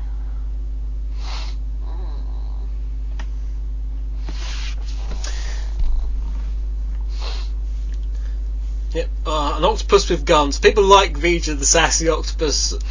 Yep, 8.95 9.09
uh, 9.25 9.55
an 9.57 9.65
octopus 9.65 10.09
with 10.09 10.25
guns. 10.25 10.57
People 10.57 10.83
like 10.83 11.17
Vija 11.17 11.59
the 11.59 11.65
sassy 11.65 12.07
octopus. 12.07 12.71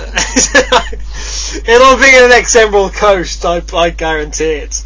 It'll 1.66 1.97
be 1.97 2.14
in 2.14 2.22
the 2.22 2.28
next 2.28 2.55
Emerald 2.55 2.93
Coast, 2.93 3.43
I, 3.47 3.62
I 3.72 3.89
guarantee 3.89 4.44
it. 4.44 4.74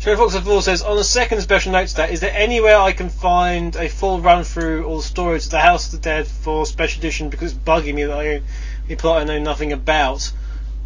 Sheriff 0.00 0.18
Fox 0.18 0.34
of 0.34 0.42
Four 0.42 0.62
says, 0.62 0.82
on 0.82 0.96
the 0.96 1.04
second 1.04 1.42
special 1.42 1.70
note 1.70 1.86
to 1.90 1.96
that, 1.98 2.10
is 2.10 2.18
there 2.18 2.34
anywhere 2.34 2.76
I 2.76 2.90
can 2.90 3.08
find 3.08 3.76
a 3.76 3.88
full 3.88 4.20
run 4.20 4.42
through 4.42 4.84
all 4.86 4.96
the 4.96 5.04
stories 5.04 5.44
of 5.46 5.52
the 5.52 5.60
House 5.60 5.86
of 5.86 6.00
the 6.00 6.04
Dead 6.04 6.26
for 6.26 6.66
special 6.66 6.98
edition 6.98 7.28
because 7.28 7.52
it's 7.52 7.60
bugging 7.60 7.94
me 7.94 8.02
that 8.02 8.18
I 8.18 8.42
the 8.88 8.96
plot 8.96 9.20
I 9.20 9.24
know 9.24 9.38
nothing 9.38 9.72
about. 9.72 10.32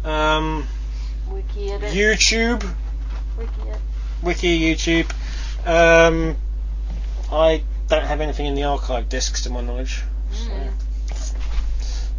Um, 0.03 0.67
Wiki 1.31 1.71
it. 1.71 1.81
YouTube, 1.81 2.63
Wiki. 3.39 3.51
Wiki, 4.21 4.59
YouTube. 4.59 5.11
Um, 5.65 6.35
I 7.31 7.63
don't 7.87 8.03
have 8.03 8.21
anything 8.21 8.45
in 8.47 8.55
the 8.55 8.63
archive 8.63 9.09
discs 9.09 9.43
to 9.43 9.49
my 9.49 9.61
knowledge. 9.61 10.01
So, 10.31 10.49
Mm. 10.51 10.71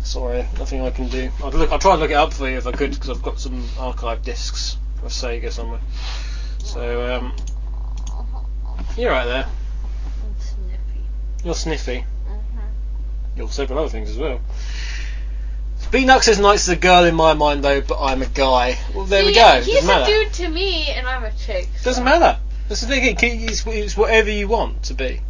sorry, 0.02 0.46
nothing 0.58 0.82
I 0.84 0.90
can 0.90 1.08
do. 1.08 1.30
I'd 1.44 1.54
look. 1.54 1.72
I'll 1.72 1.78
try 1.78 1.92
and 1.92 2.00
look 2.00 2.10
it 2.10 2.14
up 2.14 2.32
for 2.32 2.48
you 2.48 2.58
if 2.58 2.66
I 2.66 2.72
could 2.72 2.92
because 2.92 3.10
I've 3.10 3.22
got 3.22 3.40
some 3.40 3.68
archive 3.78 4.22
discs 4.22 4.76
of 5.02 5.10
Sega 5.10 5.50
somewhere. 5.50 5.80
So 6.58 7.14
um, 7.16 7.32
you're 8.96 9.10
right 9.10 9.24
there. 9.24 9.46
Sniffy. 10.38 11.04
You're 11.44 11.54
sniffy. 11.54 12.04
hmm 12.26 12.60
You're 13.36 13.48
several 13.50 13.80
other 13.80 13.88
things 13.88 14.10
as 14.10 14.18
well. 14.18 14.40
Beatnut 15.90 16.22
says 16.22 16.38
Knight's 16.38 16.68
a 16.68 16.76
girl 16.76 17.04
in 17.04 17.14
my 17.14 17.34
mind 17.34 17.62
though, 17.64 17.80
but 17.82 18.00
I'm 18.00 18.22
a 18.22 18.26
guy. 18.26 18.78
Well, 18.94 19.04
there 19.04 19.24
we 19.26 19.34
go. 19.34 19.60
He's 19.60 19.74
Doesn't 19.74 19.90
a 19.90 19.92
matter. 19.92 20.06
dude 20.24 20.32
to 20.34 20.48
me, 20.48 20.86
and 20.90 21.06
I'm 21.06 21.24
a 21.24 21.32
chick. 21.32 21.68
Doesn't 21.82 22.04
matter. 22.04 22.38
That's 22.72 22.80
the 22.80 22.86
thing. 22.86 23.16
It's, 23.48 23.66
it's 23.66 23.96
whatever 23.98 24.30
you 24.30 24.48
want 24.48 24.84
to 24.84 24.94
be. 24.94 25.20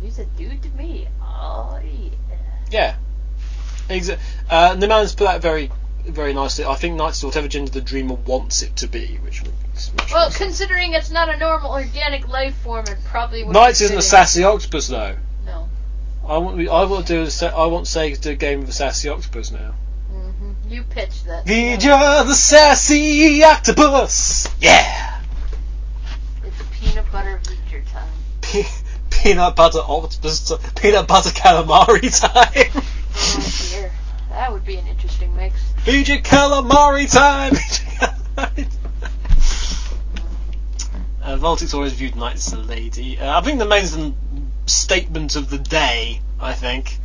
He's 0.00 0.18
a 0.18 0.24
dude 0.24 0.62
to 0.62 0.70
me. 0.70 1.06
Oh 1.20 1.78
Yeah. 1.84 2.06
yeah. 2.70 2.94
Exa- 3.94 4.18
uh, 4.48 4.74
the 4.76 4.88
man's 4.88 5.14
put 5.14 5.24
that 5.24 5.42
very, 5.42 5.70
very 6.06 6.32
nicely. 6.32 6.64
I 6.64 6.74
think 6.76 6.96
Knight's 6.96 7.22
whatever 7.22 7.46
gender 7.46 7.70
the 7.70 7.82
dreamer 7.82 8.14
wants 8.14 8.62
it 8.62 8.74
to 8.76 8.86
be, 8.88 9.18
which 9.22 9.42
makes 9.44 9.92
much 9.92 10.10
Well, 10.12 10.22
more 10.22 10.30
sense. 10.30 10.38
considering 10.38 10.94
it's 10.94 11.10
not 11.10 11.28
a 11.28 11.36
normal 11.36 11.72
organic 11.72 12.26
life 12.26 12.54
form, 12.62 12.86
it 12.88 12.96
probably 13.04 13.44
would. 13.44 13.54
NiGHTS 13.54 13.82
isn't 13.82 13.98
a 13.98 14.02
sassy 14.02 14.42
octopus 14.44 14.88
though. 14.88 15.16
No. 15.44 15.68
I 16.26 16.38
want. 16.38 16.58
I 16.68 16.84
want 16.84 17.06
to 17.08 17.12
do. 17.12 17.22
A, 17.24 17.30
sa- 17.30 17.48
I 17.48 17.66
want 17.66 17.84
Sega 17.84 18.14
to 18.14 18.20
do 18.22 18.30
a 18.30 18.34
game 18.34 18.60
with 18.60 18.70
a 18.70 18.72
sassy 18.72 19.10
octopus 19.10 19.50
now. 19.50 19.74
hmm 20.10 20.52
You 20.70 20.84
pitched 20.84 21.26
that. 21.26 21.44
Vija 21.44 22.24
the 22.26 22.34
sassy 22.34 23.44
octopus. 23.44 24.48
Yeah. 24.58 25.11
It's 26.92 27.00
peanut 27.00 27.12
butter 27.12 27.40
feature 27.40 27.82
time. 27.90 28.08
Pe- 28.42 28.64
peanut 29.10 29.56
butter 29.56 29.78
octopus. 29.78 30.52
Peanut 30.76 31.08
butter 31.08 31.30
calamari 31.30 32.20
time. 32.20 32.82
Oh 33.14 33.68
dear. 33.70 33.92
That 34.28 34.52
would 34.52 34.64
be 34.66 34.76
an 34.76 34.86
interesting 34.86 35.34
mix. 35.34 35.58
Vija 35.84 36.22
calamari 36.22 37.10
time. 37.10 37.52
Vija 37.54 38.68
Uh, 41.22 41.36
Voltic's 41.36 41.72
always 41.72 41.92
viewed 41.92 42.14
NiGHTS 42.14 42.34
as 42.34 42.52
a 42.52 42.58
lady. 42.58 43.18
Uh, 43.18 43.38
I 43.38 43.42
think 43.42 43.60
the 43.60 43.64
main 43.64 44.16
statement 44.66 45.36
of 45.36 45.48
the 45.48 45.58
day, 45.58 46.20
I 46.40 46.52
think. 46.52 46.98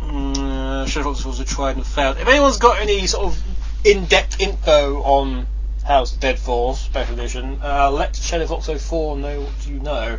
Mm, 0.00 0.38
uh, 0.38 0.86
Sheriff 0.86 1.06
Fox 1.06 1.26
also 1.26 1.44
tried 1.44 1.76
and 1.76 1.86
failed. 1.86 2.16
If 2.16 2.26
anyone's 2.26 2.56
got 2.56 2.80
any 2.80 3.06
sort 3.06 3.26
of 3.26 3.42
in-depth 3.84 4.40
info 4.40 5.02
on 5.02 5.46
House 5.84 6.14
of 6.14 6.20
Dead 6.20 6.38
4 6.38 6.76
Special 6.76 7.14
Edition, 7.14 7.58
uh, 7.62 7.90
let 7.90 8.14
Sheriff 8.14 8.48
Fox 8.50 8.68
04 8.68 9.16
know 9.16 9.40
what 9.40 9.66
you 9.66 9.80
know. 9.80 10.18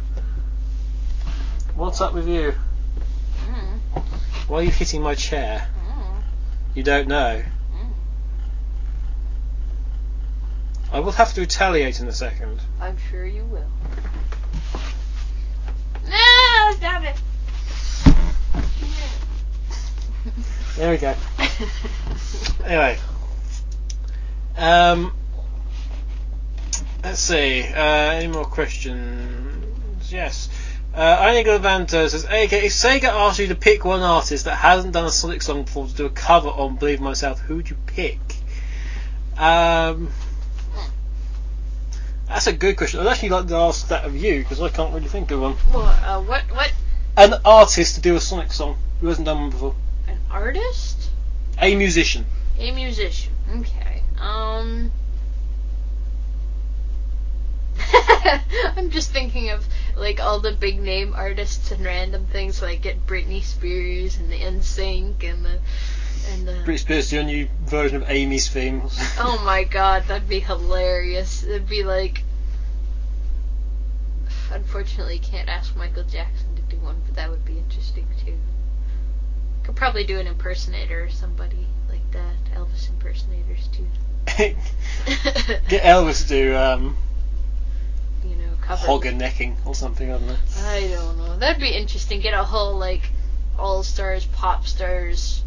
What's 1.76 2.02
up 2.02 2.14
with 2.14 2.27
you? 2.27 2.53
Mm. 3.45 4.03
Why 4.48 4.60
are 4.60 4.64
you 4.64 4.72
hitting 4.72 5.02
my 5.02 5.15
chair? 5.15 5.68
Mm. 5.88 6.22
You 6.76 6.84
don't 6.84 7.07
know. 7.07 7.44
Mm. 7.73 7.90
I 10.91 10.99
will 10.99 11.14
have 11.14 11.34
to 11.34 11.41
retaliate 11.41 11.99
in 11.99 12.07
a 12.07 12.14
second. 12.14 12.60
I'm 12.81 12.98
sure 13.10 13.26
you 13.26 13.45
will. 13.45 13.65
No, 16.10 16.72
stop 16.76 17.03
it. 17.03 17.22
There 20.76 20.91
we 20.91 20.98
go. 20.98 21.15
Anyway, 22.65 22.98
um, 24.57 25.14
let's 27.03 27.19
see. 27.19 27.63
Uh, 27.63 28.13
any 28.13 28.27
more 28.27 28.45
questions? 28.45 30.11
Yes. 30.11 30.49
Uh, 30.93 31.27
Inigo 31.31 31.57
Levanto 31.57 32.07
says, 32.07 32.25
okay, 32.25 32.65
if 32.65 32.71
Sega 32.71 33.05
asked 33.05 33.39
you 33.39 33.47
to 33.47 33.55
pick 33.55 33.84
one 33.84 34.01
artist 34.01 34.45
that 34.45 34.55
hasn't 34.57 34.93
done 34.93 35.05
a 35.05 35.11
Sonic 35.11 35.41
song 35.41 35.63
before 35.63 35.88
to 35.88 35.93
do 35.93 36.05
a 36.05 36.09
cover 36.09 36.49
on 36.49 36.75
Believe 36.75 37.01
Myself, 37.01 37.39
who 37.39 37.55
would 37.55 37.69
you 37.69 37.77
pick? 37.88 38.19
Um, 39.38 40.11
that's 42.27 42.45
a 42.45 42.53
good 42.53 42.77
question. 42.77 42.99
I'd 42.99 43.07
actually 43.07 43.30
like 43.30 43.47
to 43.47 43.55
ask 43.55 43.88
that 43.88 44.05
of 44.05 44.15
you 44.15 44.39
because 44.39 44.61
I 44.61 44.69
can't 44.69 44.93
really 44.93 45.07
think 45.07 45.31
of 45.31 45.41
one. 45.41 45.55
Well, 45.73 45.84
uh, 45.84 46.21
what? 46.21 46.43
What? 46.51 46.71
An 47.17 47.34
artist 47.43 47.95
to 47.95 48.01
do 48.01 48.15
a 48.15 48.19
Sonic 48.19 48.51
song 48.51 48.77
who 49.01 49.07
hasn't 49.07 49.25
done 49.25 49.39
one 49.39 49.49
before. 49.49 49.75
An 50.07 50.19
artist? 50.30 51.09
A 51.59 51.75
musician. 51.75 52.25
A 52.59 52.71
musician. 52.71 53.34
Okay. 53.57 54.03
Um. 54.19 54.91
I'm 58.77 58.89
just 58.89 59.11
thinking 59.11 59.49
of 59.49 59.68
like 59.95 60.19
all 60.19 60.39
the 60.39 60.51
big 60.51 60.80
name 60.80 61.14
artists 61.15 61.72
and 61.72 61.84
random 61.85 62.26
things 62.26 62.61
like 62.61 62.81
get 62.81 63.05
Britney 63.05 63.43
Spears 63.43 64.18
and 64.18 64.31
the 64.31 64.39
NSYNC 64.39 65.23
and 65.23 65.45
the 65.45 65.60
and 66.31 66.47
the. 66.47 66.51
Britney 66.65 66.80
Spears 66.80 67.14
a 67.14 67.23
new 67.23 67.47
version 67.65 68.01
of 68.01 68.10
Amy's 68.10 68.49
theme. 68.49 68.81
Oh 69.19 69.41
my 69.45 69.64
god, 69.64 70.05
that'd 70.07 70.30
be 70.30 70.39
hilarious. 70.39 71.43
It'd 71.43 71.68
be 71.68 71.84
like. 71.84 72.23
Unfortunately, 74.51 75.19
can't 75.19 75.49
ask 75.49 75.76
Michael 75.76 76.03
Jackson 76.03 76.55
to 76.55 76.61
do 76.64 76.77
one, 76.77 77.01
but 77.05 77.15
that 77.15 77.30
would 77.30 77.43
be 77.45 77.57
interesting 77.57 78.07
too. 78.23 78.38
Could 79.64 79.76
probably 79.76 80.03
do 80.03 80.19
an 80.19 80.27
impersonator 80.27 81.03
or 81.03 81.10
somebody 81.10 81.68
like 81.89 82.11
that. 82.11 82.35
Elvis 82.55 82.89
impersonators 82.89 83.69
too. 83.69 83.88
Get 85.68 85.84
Elvis 85.84 86.23
to 86.23 86.27
do 86.27 86.55
um, 86.55 86.95
you 88.64 88.69
know, 88.69 88.76
cover. 88.76 88.88
hogger 88.88 89.15
necking 89.15 89.56
or 89.65 89.76
something, 89.76 90.10
I 90.11 90.18
don't 90.18 90.27
know. 90.27 90.35
I 90.60 90.88
don't 90.88 91.18
know. 91.18 91.38
That'd 91.38 91.61
be 91.61 91.69
interesting. 91.69 92.22
Get 92.22 92.34
a 92.34 92.44
whole 92.44 92.77
like 92.77 93.02
all 93.57 93.84
stars, 93.84 94.26
pop 94.26 94.65
stars 94.65 95.44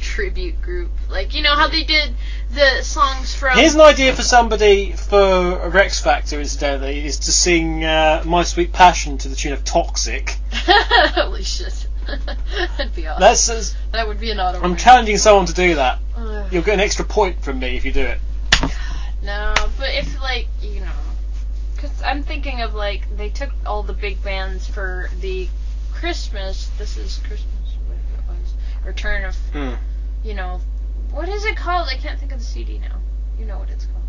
tribute 0.00 0.62
group. 0.62 0.90
Like 1.10 1.34
you 1.34 1.42
know 1.42 1.54
how 1.54 1.68
they 1.68 1.84
did 1.84 2.14
the 2.52 2.82
songs 2.82 3.34
from. 3.34 3.58
Here's 3.58 3.74
an 3.74 3.82
idea 3.82 4.14
for 4.14 4.22
somebody 4.22 4.92
for 4.92 5.18
a 5.58 5.68
Rex 5.68 6.00
Factor, 6.00 6.40
incidentally, 6.40 7.04
is 7.04 7.18
to 7.20 7.32
sing 7.32 7.84
uh, 7.84 8.22
My 8.24 8.42
Sweet 8.44 8.72
Passion 8.72 9.18
to 9.18 9.28
the 9.28 9.36
tune 9.36 9.52
of 9.52 9.64
Toxic. 9.64 10.36
Holy 10.52 11.42
shit. 11.42 11.86
That'd 12.06 12.94
be 12.94 13.06
awesome. 13.06 13.20
That's, 13.20 13.46
that's- 13.46 13.76
that 13.92 14.08
would 14.08 14.18
be 14.18 14.30
an 14.30 14.40
auto. 14.40 14.60
I'm 14.62 14.76
challenging 14.76 15.18
someone 15.18 15.46
to 15.46 15.54
do 15.54 15.74
that. 15.76 15.98
Ugh. 16.16 16.46
You'll 16.52 16.62
get 16.62 16.74
an 16.74 16.80
extra 16.80 17.04
point 17.04 17.44
from 17.44 17.58
me 17.58 17.76
if 17.76 17.84
you 17.84 17.92
do 17.92 18.00
it. 18.02 18.18
No, 19.22 19.52
but 19.78 19.90
if 19.94 20.20
like 20.20 20.48
you 20.62 20.80
know, 20.80 20.92
because 21.80 22.02
I'm 22.02 22.22
thinking 22.22 22.60
of 22.60 22.74
like 22.74 23.02
they 23.16 23.30
took 23.30 23.50
all 23.64 23.82
the 23.82 23.94
big 23.94 24.22
bands 24.22 24.66
for 24.66 25.08
the 25.20 25.48
Christmas. 25.94 26.70
This 26.76 26.96
is 26.98 27.18
Christmas, 27.18 27.76
whatever 27.86 28.18
it 28.18 28.40
was, 28.40 28.54
Return 28.84 29.24
of 29.24 29.36
Hmm. 29.52 29.74
you 30.22 30.34
know, 30.34 30.60
what 31.10 31.28
is 31.28 31.44
it 31.44 31.56
called? 31.56 31.88
I 31.88 31.96
can't 31.96 32.18
think 32.20 32.32
of 32.32 32.38
the 32.38 32.44
CD 32.44 32.78
now. 32.78 32.98
You 33.38 33.46
know 33.46 33.58
what 33.58 33.70
it's 33.70 33.86
called. 33.86 34.04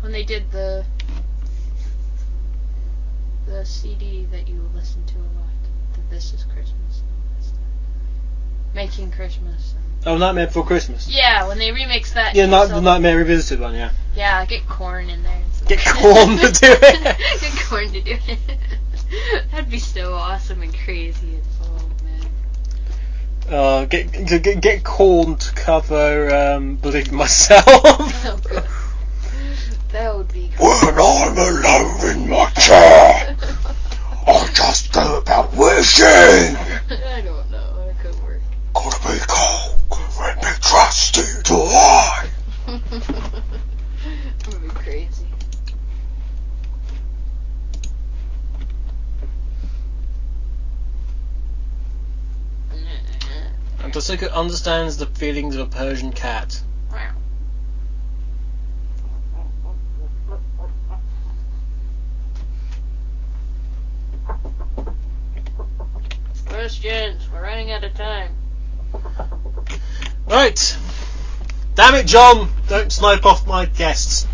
When 0.00 0.12
they 0.12 0.24
did 0.24 0.50
the 0.50 0.84
the 3.46 3.64
CD 3.64 4.24
that 4.32 4.48
you 4.48 4.68
listen 4.74 5.04
to 5.06 5.18
a 5.18 5.30
lot. 5.38 5.52
The 5.92 6.00
This 6.14 6.32
is 6.32 6.44
Christmas. 6.44 7.00
and 7.00 7.10
all 7.10 7.36
that 7.36 7.44
stuff. 7.44 7.60
Making 8.74 9.12
Christmas. 9.12 9.74
And- 10.06 10.14
Oh, 10.14 10.18
Nightmare 10.18 10.46
Before 10.46 10.64
Christmas. 10.64 11.08
Yeah, 11.08 11.48
when 11.48 11.58
they 11.58 11.70
remix 11.70 12.14
that. 12.14 12.34
Yeah, 12.36 12.46
night, 12.46 12.68
so- 12.68 12.74
the 12.76 12.80
Nightmare 12.80 13.16
Revisited 13.18 13.60
one, 13.60 13.74
yeah. 13.74 13.90
Yeah, 14.14 14.44
get 14.46 14.66
Korn 14.68 15.10
in 15.10 15.22
there. 15.22 15.32
and. 15.32 15.68
Get 15.68 15.80
Korn 15.84 16.36
to 16.38 16.52
do 16.52 16.76
it. 16.80 17.18
get 17.40 17.52
Korn 17.66 17.92
to 17.92 18.00
do 18.00 18.16
it. 18.28 18.38
That'd 19.52 19.68
be 19.70 19.78
so 19.80 20.14
awesome 20.14 20.62
and 20.62 20.72
crazy. 20.74 21.34
And, 21.34 21.42
oh 21.62 21.90
man. 22.04 23.54
Uh, 23.54 23.84
get, 23.86 24.12
get, 24.12 24.42
get- 24.42 24.60
get 24.60 24.84
Korn 24.84 25.36
to 25.36 25.52
cover 25.54 26.32
um, 26.34 26.76
Believe 26.76 27.10
Myself. 27.12 27.64
Oh 28.26 28.40
god. 28.48 28.68
That 29.92 30.16
would 30.16 30.32
be 30.32 30.50
cool. 30.56 30.68
When 30.68 30.94
I'm 30.94 31.36
alone 31.38 32.16
in 32.22 32.28
my 32.28 32.50
chair, 32.50 33.36
I 34.26 34.50
just 34.52 34.92
go 34.92 35.18
about 35.18 35.54
wishing. 35.56 36.04
I 36.06 37.22
don't 37.24 37.50
know. 37.50 37.88
It 37.88 37.96
could 38.02 38.22
work. 38.22 38.40
Gotta 38.74 39.12
be 39.12 39.18
cold, 39.26 39.70
could 39.70 39.75
be 40.46 40.60
trusty 40.60 41.42
to 41.42 41.56
lie. 41.56 42.28
that 42.66 42.80
would 44.48 44.62
be 44.62 44.68
crazy. 44.68 45.26
and 53.82 53.92
Tasuka 53.92 54.32
understands 54.32 54.96
the 54.96 55.06
feelings 55.06 55.56
of 55.56 55.68
a 55.68 55.70
Persian 55.70 56.12
cat. 56.12 56.60
Questions. 66.46 67.28
We're 67.32 67.42
running 67.42 67.70
out 67.70 67.84
of 67.84 67.94
time. 67.94 68.34
Right. 70.26 70.76
Damn 71.74 71.94
it, 71.94 72.06
John! 72.06 72.50
Don't 72.68 72.90
snipe 72.90 73.24
off 73.24 73.46
my 73.46 73.66
guests. 73.66 74.26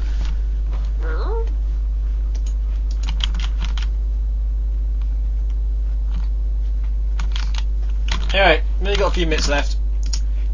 Alright, 8.34 8.62
we've 8.78 8.88
only 8.88 8.96
got 8.96 9.08
a 9.08 9.14
few 9.14 9.26
minutes 9.26 9.48
left. 9.48 9.76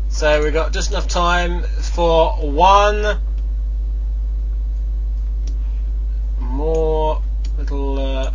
So 0.08 0.42
we've 0.42 0.52
got 0.52 0.72
just 0.72 0.90
enough 0.90 1.06
time 1.06 1.62
for 1.62 2.32
one 2.32 3.20
more 6.40 7.22
little 7.56 8.00
uh, 8.00 8.34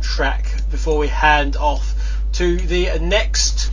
track 0.00 0.46
before 0.72 0.98
we 0.98 1.06
hand 1.06 1.56
off 1.56 1.94
to 2.32 2.56
the 2.56 2.98
next. 2.98 3.70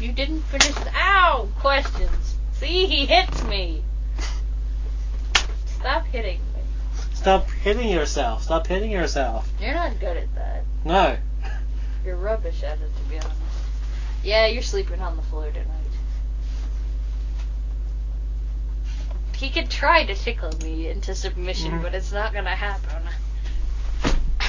You 0.00 0.12
didn't 0.12 0.42
finish 0.42 0.74
the 0.74 0.90
ow 0.94 1.48
questions. 1.58 2.36
See, 2.52 2.86
he 2.86 3.06
hits 3.06 3.42
me. 3.44 3.82
Stop 5.66 6.06
hitting 6.06 6.40
me. 6.54 6.62
Stop 7.14 7.50
hitting 7.50 7.88
yourself. 7.88 8.42
Stop 8.44 8.66
hitting 8.66 8.90
yourself. 8.90 9.50
You're 9.60 9.74
not 9.74 9.98
good 9.98 10.16
at 10.16 10.34
that. 10.36 10.64
No. 10.84 11.16
You're 12.04 12.16
rubbish 12.16 12.62
at 12.62 12.78
it, 12.78 12.96
to 12.96 13.02
be 13.10 13.16
honest. 13.16 13.32
Yeah, 14.22 14.46
you're 14.46 14.62
sleeping 14.62 15.00
on 15.00 15.16
the 15.16 15.22
floor 15.22 15.50
tonight. 15.50 15.66
He 19.34 19.50
could 19.50 19.70
try 19.70 20.04
to 20.04 20.14
tickle 20.14 20.52
me 20.62 20.88
into 20.88 21.14
submission, 21.14 21.72
Mhm. 21.72 21.82
but 21.82 21.94
it's 21.94 22.10
not 22.10 22.32
gonna 22.32 22.56
happen. 22.56 23.02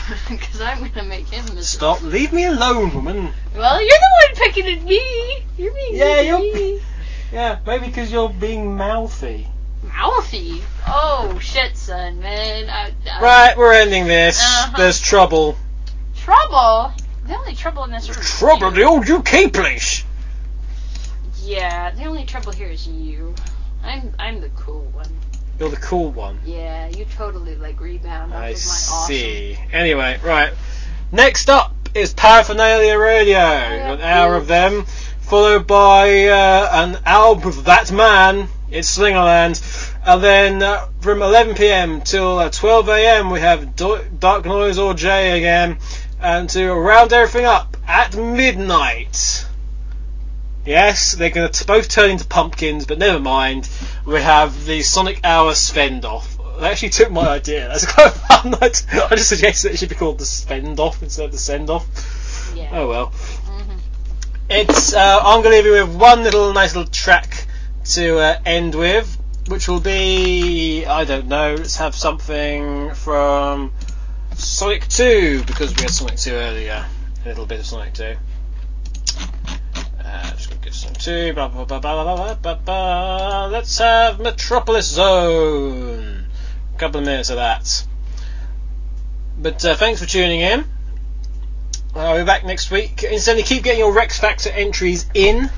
Because 0.30 0.61
I'm 0.61 0.80
gonna 0.90 1.07
make 1.07 1.27
him 1.30 1.44
miserable. 1.56 1.64
Stop. 1.64 2.02
Leave 2.02 2.34
me 2.34 2.45
alone, 2.45 2.94
woman. 2.94 3.30
Well, 3.56 3.81
you're 3.81 3.90
the 3.90 4.27
one 4.27 4.36
picking 4.36 4.68
at 4.77 4.84
me. 4.84 5.44
You're 5.57 5.73
being 5.73 5.95
Yeah, 5.95 6.22
you're- 6.22 6.81
Yeah, 7.31 7.60
maybe 7.65 7.86
because 7.88 8.11
you're 8.11 8.30
being 8.30 8.76
mouthy. 8.76 9.48
mouthy. 9.84 10.61
Oh 10.88 11.38
shit, 11.40 11.77
son, 11.77 12.19
man. 12.22 12.69
I, 12.69 12.91
I, 13.11 13.22
Right, 13.22 13.57
we're 13.57 13.73
ending 13.73 14.07
this. 14.07 14.40
Uh-huh. 14.41 14.77
There's 14.77 14.99
trouble. 14.99 15.56
Trouble. 16.15 16.91
The 17.27 17.36
only 17.36 17.53
trouble 17.53 17.84
in 17.84 17.91
this 17.91 18.10
room. 18.10 18.18
Trouble 18.23 18.68
at 18.68 18.73
the 18.76 18.84
old 18.84 19.07
UK 19.07 19.53
place. 19.53 20.03
Yeah, 21.44 21.91
the 21.91 22.06
only 22.06 22.26
trouble 22.26 22.52
here 22.52 22.69
is 22.69 22.88
you. 22.88 23.36
I'm 23.84 24.14
I'm 24.19 24.41
the 24.41 24.49
cool 24.49 24.81
one. 24.91 25.07
You're 25.60 25.69
the 25.69 25.77
cool 25.77 26.11
one. 26.11 26.40
Yeah, 26.45 26.88
you 26.88 27.06
totally 27.18 27.56
like 27.56 27.81
rebound 27.81 28.34
I 28.34 28.53
see. 28.53 29.57
Anyway, 29.73 30.18
right. 30.23 30.53
Next 31.11 31.49
up 31.49 31.73
is 31.94 32.14
Paraphernalia 32.14 32.98
Radio. 32.98 33.38
An 33.38 33.99
hour 33.99 34.36
of 34.36 34.48
them, 34.48 34.86
followed 35.19 35.68
by 35.68 36.27
uh, 36.27 36.69
an 36.72 36.99
album 37.06 37.49
of 37.49 37.65
that 37.65 37.91
man. 37.91 38.48
It's 38.72 38.98
Slingerland. 38.98 39.60
And 40.06 40.23
then 40.23 40.64
uh, 40.64 40.88
from 41.02 41.22
11 41.22 41.56
p.m. 41.56 42.02
till 42.02 42.40
uh, 42.40 42.49
12 42.49 42.88
a.m. 42.90 43.30
we 43.30 43.41
have 43.41 43.76
Do- 43.76 44.06
Dark 44.18 44.45
Noise 44.45 44.77
or 44.77 44.94
J 44.94 45.38
again. 45.38 45.77
And 46.22 46.49
to 46.52 46.72
round 46.72 47.11
everything 47.11 47.45
up 47.45 47.76
at 47.86 48.15
midnight. 48.15 49.45
Yes, 50.65 51.14
they're 51.14 51.31
going 51.31 51.52
to 51.52 51.65
both 51.65 51.90
turn 51.90 52.11
into 52.11 52.26
pumpkins, 52.26 52.86
but 52.86 52.99
never 52.99 53.19
mind. 53.19 53.68
We 54.05 54.21
have 54.21 54.65
the 54.65 54.81
Sonic 54.81 55.21
Hour 55.23 55.53
Spend 55.55 56.05
Off. 56.05 56.38
They 56.59 56.67
actually 56.69 56.89
took 56.89 57.11
my 57.11 57.27
idea. 57.27 57.67
That's 57.67 57.91
quite 57.91 58.11
fun. 58.11 58.55
I 58.61 58.65
I 59.11 59.15
just 59.15 59.30
suggested 59.30 59.71
it 59.73 59.77
should 59.80 59.89
be 59.89 59.95
called 59.95 60.17
the 60.19 60.26
Spend 60.26 60.80
Off 60.80 61.01
instead 61.03 61.26
of 61.26 61.31
the 61.31 61.38
Send 61.38 61.69
Off. 61.69 62.53
Yeah. 62.55 62.69
Oh 62.73 62.88
well. 62.89 63.07
Mhm. 63.47 63.80
It's. 64.49 64.93
Uh, 64.93 65.19
I'm 65.23 65.41
going 65.43 65.51
to 65.51 65.57
leave 65.57 65.65
you 65.65 65.85
with 65.85 65.95
one 65.95 66.23
little 66.23 66.51
nice 66.53 66.76
little 66.76 66.91
track 66.91 67.45
to 67.91 68.17
uh, 68.17 68.39
end 68.45 68.76
with, 68.76 69.17
which 69.47 69.67
will 69.67 69.80
be 69.80 70.85
I 70.85 71.05
don't 71.05 71.27
know. 71.27 71.55
Let's 71.55 71.77
have 71.77 71.95
something 71.95 72.93
from 72.95 73.71
Sonic 74.35 74.88
2 74.88 75.43
because 75.45 75.76
we 75.76 75.81
had 75.84 75.91
Sonic 75.91 76.17
2 76.17 76.31
earlier. 76.31 76.85
A 77.23 77.27
little 77.27 77.45
bit 77.45 77.59
of 77.59 77.65
Sonic 77.65 77.93
2. 77.93 78.15
Uh, 80.03 80.31
2. 80.84 81.34
Blah, 81.34 81.47
blah, 81.47 81.65
blah, 81.65 81.80
blah, 81.80 82.03
blah, 82.03 82.15
blah, 82.15 82.35
blah, 82.35 82.56
blah. 82.56 83.45
Let's 83.47 83.77
have 83.80 84.19
Metropolis 84.19 84.88
Zone. 84.88 86.26
A 86.76 86.77
couple 86.77 86.99
of 86.99 87.06
minutes 87.06 87.30
of 87.30 87.38
that. 87.38 87.85
But 89.38 89.64
uh, 89.64 89.76
thanks 89.76 90.01
for 90.01 90.07
tuning 90.07 90.41
in. 90.41 90.65
I'll 91.95 92.18
be 92.18 92.26
back 92.26 92.45
next 92.45 92.72
week. 92.72 93.03
Incidentally, 93.03 93.43
keep 93.43 93.64
getting 93.64 93.80
your 93.80 93.93
Rex 93.93 94.19
Factor 94.19 94.49
entries 94.49 95.06
in. 95.14 95.49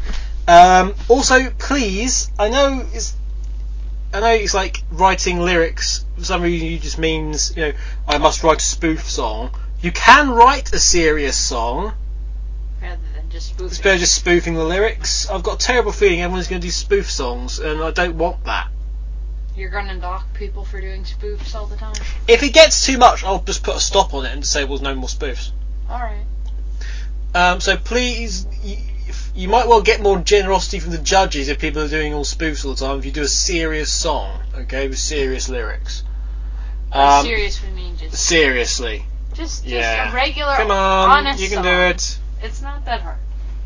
Um, 0.48 0.96
also, 1.08 1.50
please, 1.52 2.32
I 2.40 2.50
know 2.50 2.86
it's, 2.94 3.16
I 4.14 4.20
know 4.20 4.34
it's 4.34 4.54
like 4.54 4.84
writing 4.92 5.40
lyrics. 5.40 6.06
For 6.18 6.24
some 6.24 6.42
reason, 6.42 6.68
you 6.68 6.80
just 6.80 6.98
means 6.98 7.56
you 7.56 7.64
know 7.64 7.74
I 8.08 8.18
must 8.18 8.44
write 8.44 8.62
a 8.62 8.66
spoof 8.66 9.10
song. 9.10 9.52
You 9.82 9.92
can 9.92 10.30
write 10.30 10.74
a 10.74 10.80
serious 10.80 11.38
song. 11.38 11.94
Just 13.32 13.50
spoofing. 13.50 13.66
It's 13.68 13.80
better 13.80 13.98
just 13.98 14.16
spoofing 14.16 14.54
the 14.56 14.64
lyrics. 14.64 15.30
I've 15.30 15.44
got 15.44 15.56
a 15.64 15.66
terrible 15.66 15.92
feeling 15.92 16.22
everyone's 16.22 16.48
going 16.48 16.62
to 16.62 16.68
do 16.68 16.72
spoof 16.72 17.10
songs, 17.10 17.60
and 17.60 17.82
I 17.82 17.92
don't 17.92 18.18
want 18.18 18.44
that. 18.46 18.70
You're 19.56 19.70
gonna 19.70 19.98
dock 19.98 20.34
people 20.34 20.64
for 20.64 20.80
doing 20.80 21.04
spoofs 21.04 21.56
all 21.56 21.66
the 21.66 21.76
time. 21.76 21.94
If 22.28 22.42
it 22.42 22.54
gets 22.54 22.86
too 22.86 22.98
much, 22.98 23.24
I'll 23.24 23.44
just 23.44 23.64
put 23.64 23.76
a 23.76 23.80
stop 23.82 24.14
on 24.14 24.26
it 24.26 24.32
and 24.32 24.46
say, 24.46 24.64
"Well, 24.64 24.80
no 24.80 24.96
more 24.96 25.10
spoofs." 25.10 25.52
All 25.90 26.00
right. 26.00 26.24
Um, 27.36 27.60
so 27.60 27.76
please, 27.76 28.48
you, 28.64 28.78
you 29.36 29.50
might 29.50 29.68
well 29.68 29.82
get 29.82 30.02
more 30.02 30.20
generosity 30.20 30.80
from 30.80 30.92
the 30.92 30.98
judges 30.98 31.50
if 31.50 31.60
people 31.60 31.82
are 31.82 31.90
doing 31.90 32.14
all 32.14 32.24
spoofs 32.24 32.66
all 32.66 32.74
the 32.74 32.86
time. 32.86 33.00
If 33.00 33.06
you 33.06 33.12
do 33.12 33.24
a 33.24 33.28
serious 33.28 33.92
song, 33.92 34.40
okay, 34.56 34.88
with 34.88 35.00
serious 35.00 35.50
lyrics. 35.50 36.04
Um, 36.94 37.26
Serious, 37.26 37.64
we 37.64 37.70
mean 37.72 37.96
just 37.98 38.16
seriously, 38.16 39.06
just, 39.34 39.64
just 39.64 39.66
yeah. 39.66 40.12
a 40.12 40.14
regular, 40.14 40.56
come 40.56 40.72
on, 40.72 41.10
honest 41.10 41.42
you 41.42 41.48
can 41.48 41.64
song. 41.64 41.64
do 41.64 41.70
it. 41.70 42.20
It's 42.42 42.62
not 42.62 42.86
that 42.86 43.02
hard. 43.02 43.18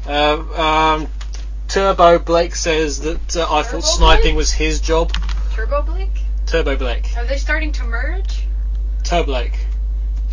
Uh, 0.08 0.62
um, 0.62 1.08
Turbo 1.68 2.20
Blake 2.20 2.56
says 2.56 3.02
that 3.02 3.36
uh, 3.36 3.44
I 3.50 3.64
Turbo 3.64 3.82
thought 3.82 3.82
sniping 3.84 4.24
Blake? 4.24 4.36
was 4.36 4.52
his 4.52 4.82
job. 4.82 5.12
Turbo 5.54 5.82
Blake? 5.82 6.10
Turbo 6.46 6.76
Blake. 6.76 7.06
Are 7.18 7.26
they 7.26 7.38
starting 7.38 7.72
to 7.74 7.84
merge? 7.84 8.44
Turbo 9.04 9.26
Blake. 9.26 9.58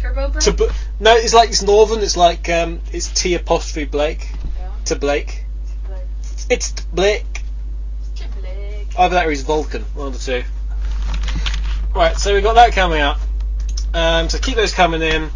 Turbo 0.01 0.29
Blake? 0.31 0.71
No, 1.01 1.15
it's 1.17 1.33
like 1.35 1.51
it's 1.51 1.63
northern. 1.63 2.01
It's 2.03 2.17
like 2.17 2.49
um, 2.49 2.81
it's 2.93 3.09
T 3.09 3.35
apostrophe 3.35 3.85
Blake 3.87 4.29
Yeah. 4.59 4.69
to 4.87 4.97
Blake. 4.97 5.45
Blake. 5.87 6.01
It's 6.51 6.71
Blake. 6.93 7.25
To 8.17 8.29
Blake. 8.41 8.89
Either 8.99 9.15
that 9.15 9.27
or 9.27 9.31
he's 9.31 9.43
Vulcan. 9.43 9.83
One 9.95 10.09
of 10.09 10.13
the 10.15 10.19
two. 10.19 10.45
Right, 11.95 12.17
so 12.17 12.33
we've 12.35 12.43
got 12.43 12.55
that 12.55 12.73
coming 12.73 13.01
up. 13.01 13.21
Um, 13.95 14.29
so 14.31 14.39
keep 14.39 14.57
those 14.57 14.73
coming 14.73 15.03
in. 15.03 15.31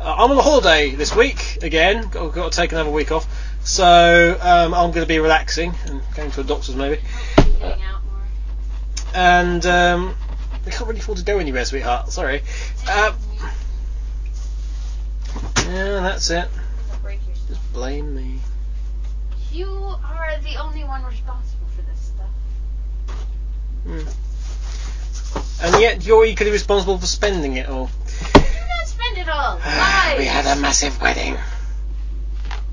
Uh, 0.00 0.14
I'm 0.16 0.30
on 0.30 0.38
a 0.38 0.42
holiday 0.42 0.94
this 0.94 1.14
week 1.14 1.58
again. 1.62 2.08
Got, 2.08 2.32
got 2.32 2.50
to 2.52 2.56
take 2.56 2.72
another 2.72 2.88
week 2.90 3.12
off. 3.12 3.26
So 3.62 4.38
um, 4.40 4.72
I'm 4.72 4.92
going 4.92 5.02
to 5.02 5.06
be 5.06 5.18
relaxing 5.18 5.74
and 5.84 6.00
going 6.16 6.30
to 6.30 6.40
a 6.40 6.44
doctor's 6.44 6.74
maybe. 6.74 7.02
More. 7.60 7.76
And 9.14 9.66
um, 9.66 10.16
we 10.64 10.72
can't 10.72 10.86
really 10.86 11.00
afford 11.00 11.18
to 11.18 11.24
go 11.24 11.38
anywhere, 11.38 11.66
sweetheart. 11.66 12.10
Sorry. 12.12 12.40
Uh, 12.88 13.12
yeah, 15.66 16.00
that's 16.00 16.30
it. 16.30 16.48
Break 17.02 17.20
your 17.26 17.36
stuff. 17.36 17.48
Just 17.48 17.72
blame 17.74 18.14
me. 18.14 18.38
You 19.52 19.68
are 19.68 20.38
the 20.42 20.56
only 20.62 20.84
one 20.84 21.04
responsible 21.04 21.66
for 21.76 21.82
this 21.82 22.12
stuff. 24.06 24.16
And 25.62 25.82
yet 25.82 26.06
you're 26.06 26.24
equally 26.24 26.52
responsible 26.52 26.96
for 26.96 27.06
spending 27.06 27.58
it 27.58 27.68
all. 27.68 27.90
You 28.34 28.40
did 28.40 28.66
not 28.78 28.86
spend 28.86 29.09
it 29.20 29.28
all. 29.28 29.56
Lies. 29.58 30.18
we 30.18 30.24
had 30.24 30.46
a 30.46 30.60
massive 30.60 31.00
wedding. 31.00 31.36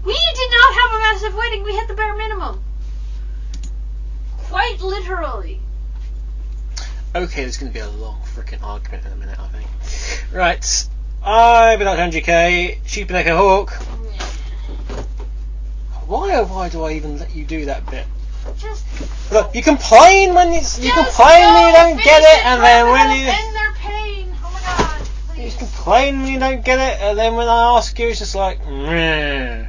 We 0.06 0.14
did 0.14 0.52
not 0.52 0.74
have 0.74 0.96
a 0.96 1.00
massive 1.00 1.36
wedding. 1.36 1.64
We 1.64 1.76
had 1.76 1.88
the 1.88 1.94
bare 1.94 2.16
minimum. 2.16 2.64
Quite 4.50 4.82
literally. 4.82 5.60
Okay, 7.14 7.42
there's 7.42 7.58
going 7.58 7.72
to 7.72 7.74
be 7.74 7.80
a 7.80 7.90
long 7.90 8.22
freaking 8.22 8.64
argument 8.64 9.06
in 9.06 9.12
a 9.12 9.16
minute, 9.16 9.40
I 9.40 9.48
think. 9.48 10.34
Right. 10.34 10.88
I've 11.24 11.80
been 11.80 11.88
at 11.88 12.14
GK, 12.14 12.78
Sheep 12.86 13.10
and 13.10 13.18
Echo 13.18 13.36
Hawk. 13.36 13.72
Why 16.08 16.36
oh 16.36 16.46
why 16.46 16.70
do 16.70 16.84
I 16.84 16.94
even 16.94 17.20
let 17.20 17.36
you 17.36 17.44
do 17.44 17.66
that 17.66 17.86
bit? 17.92 18.06
Just 18.58 18.86
Look, 19.30 19.54
you 19.54 19.62
complain 19.62 20.34
when 20.34 20.54
it's, 20.54 20.80
you 20.80 20.94
complain 20.94 21.54
when 21.54 21.68
you 21.68 21.74
don't 21.74 22.02
get 22.02 22.22
it, 22.22 22.46
and 22.46 22.64
then 22.64 22.88
when 22.88 23.20
you 23.20 23.28
End 23.28 23.56
their 23.56 23.74
pain. 23.74 24.34
Oh 24.42 24.52
my 24.54 24.62
god. 24.62 25.08
you 25.38 25.47
Please. 25.47 25.47
Complain 25.58 26.22
when 26.22 26.32
you 26.32 26.40
don't 26.40 26.64
get 26.64 26.80
it, 26.80 27.02
and 27.02 27.18
then 27.18 27.36
when 27.36 27.48
I 27.48 27.78
ask 27.78 27.98
you, 28.00 28.08
it's 28.10 28.20
just 28.20 28.36
like, 28.36 28.66
meh. 28.68 29.68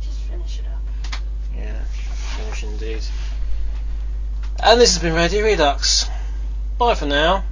Just 0.00 0.20
finish 0.22 0.60
it 0.60 0.64
up. 0.66 1.20
Yeah, 1.56 1.82
finish 1.84 2.64
indeed. 2.64 3.02
And 4.60 4.80
this 4.80 4.94
has 4.94 5.02
been 5.02 5.14
Radio 5.14 5.44
Redux. 5.44 6.06
Bye 6.78 6.94
for 6.94 7.06
now. 7.06 7.44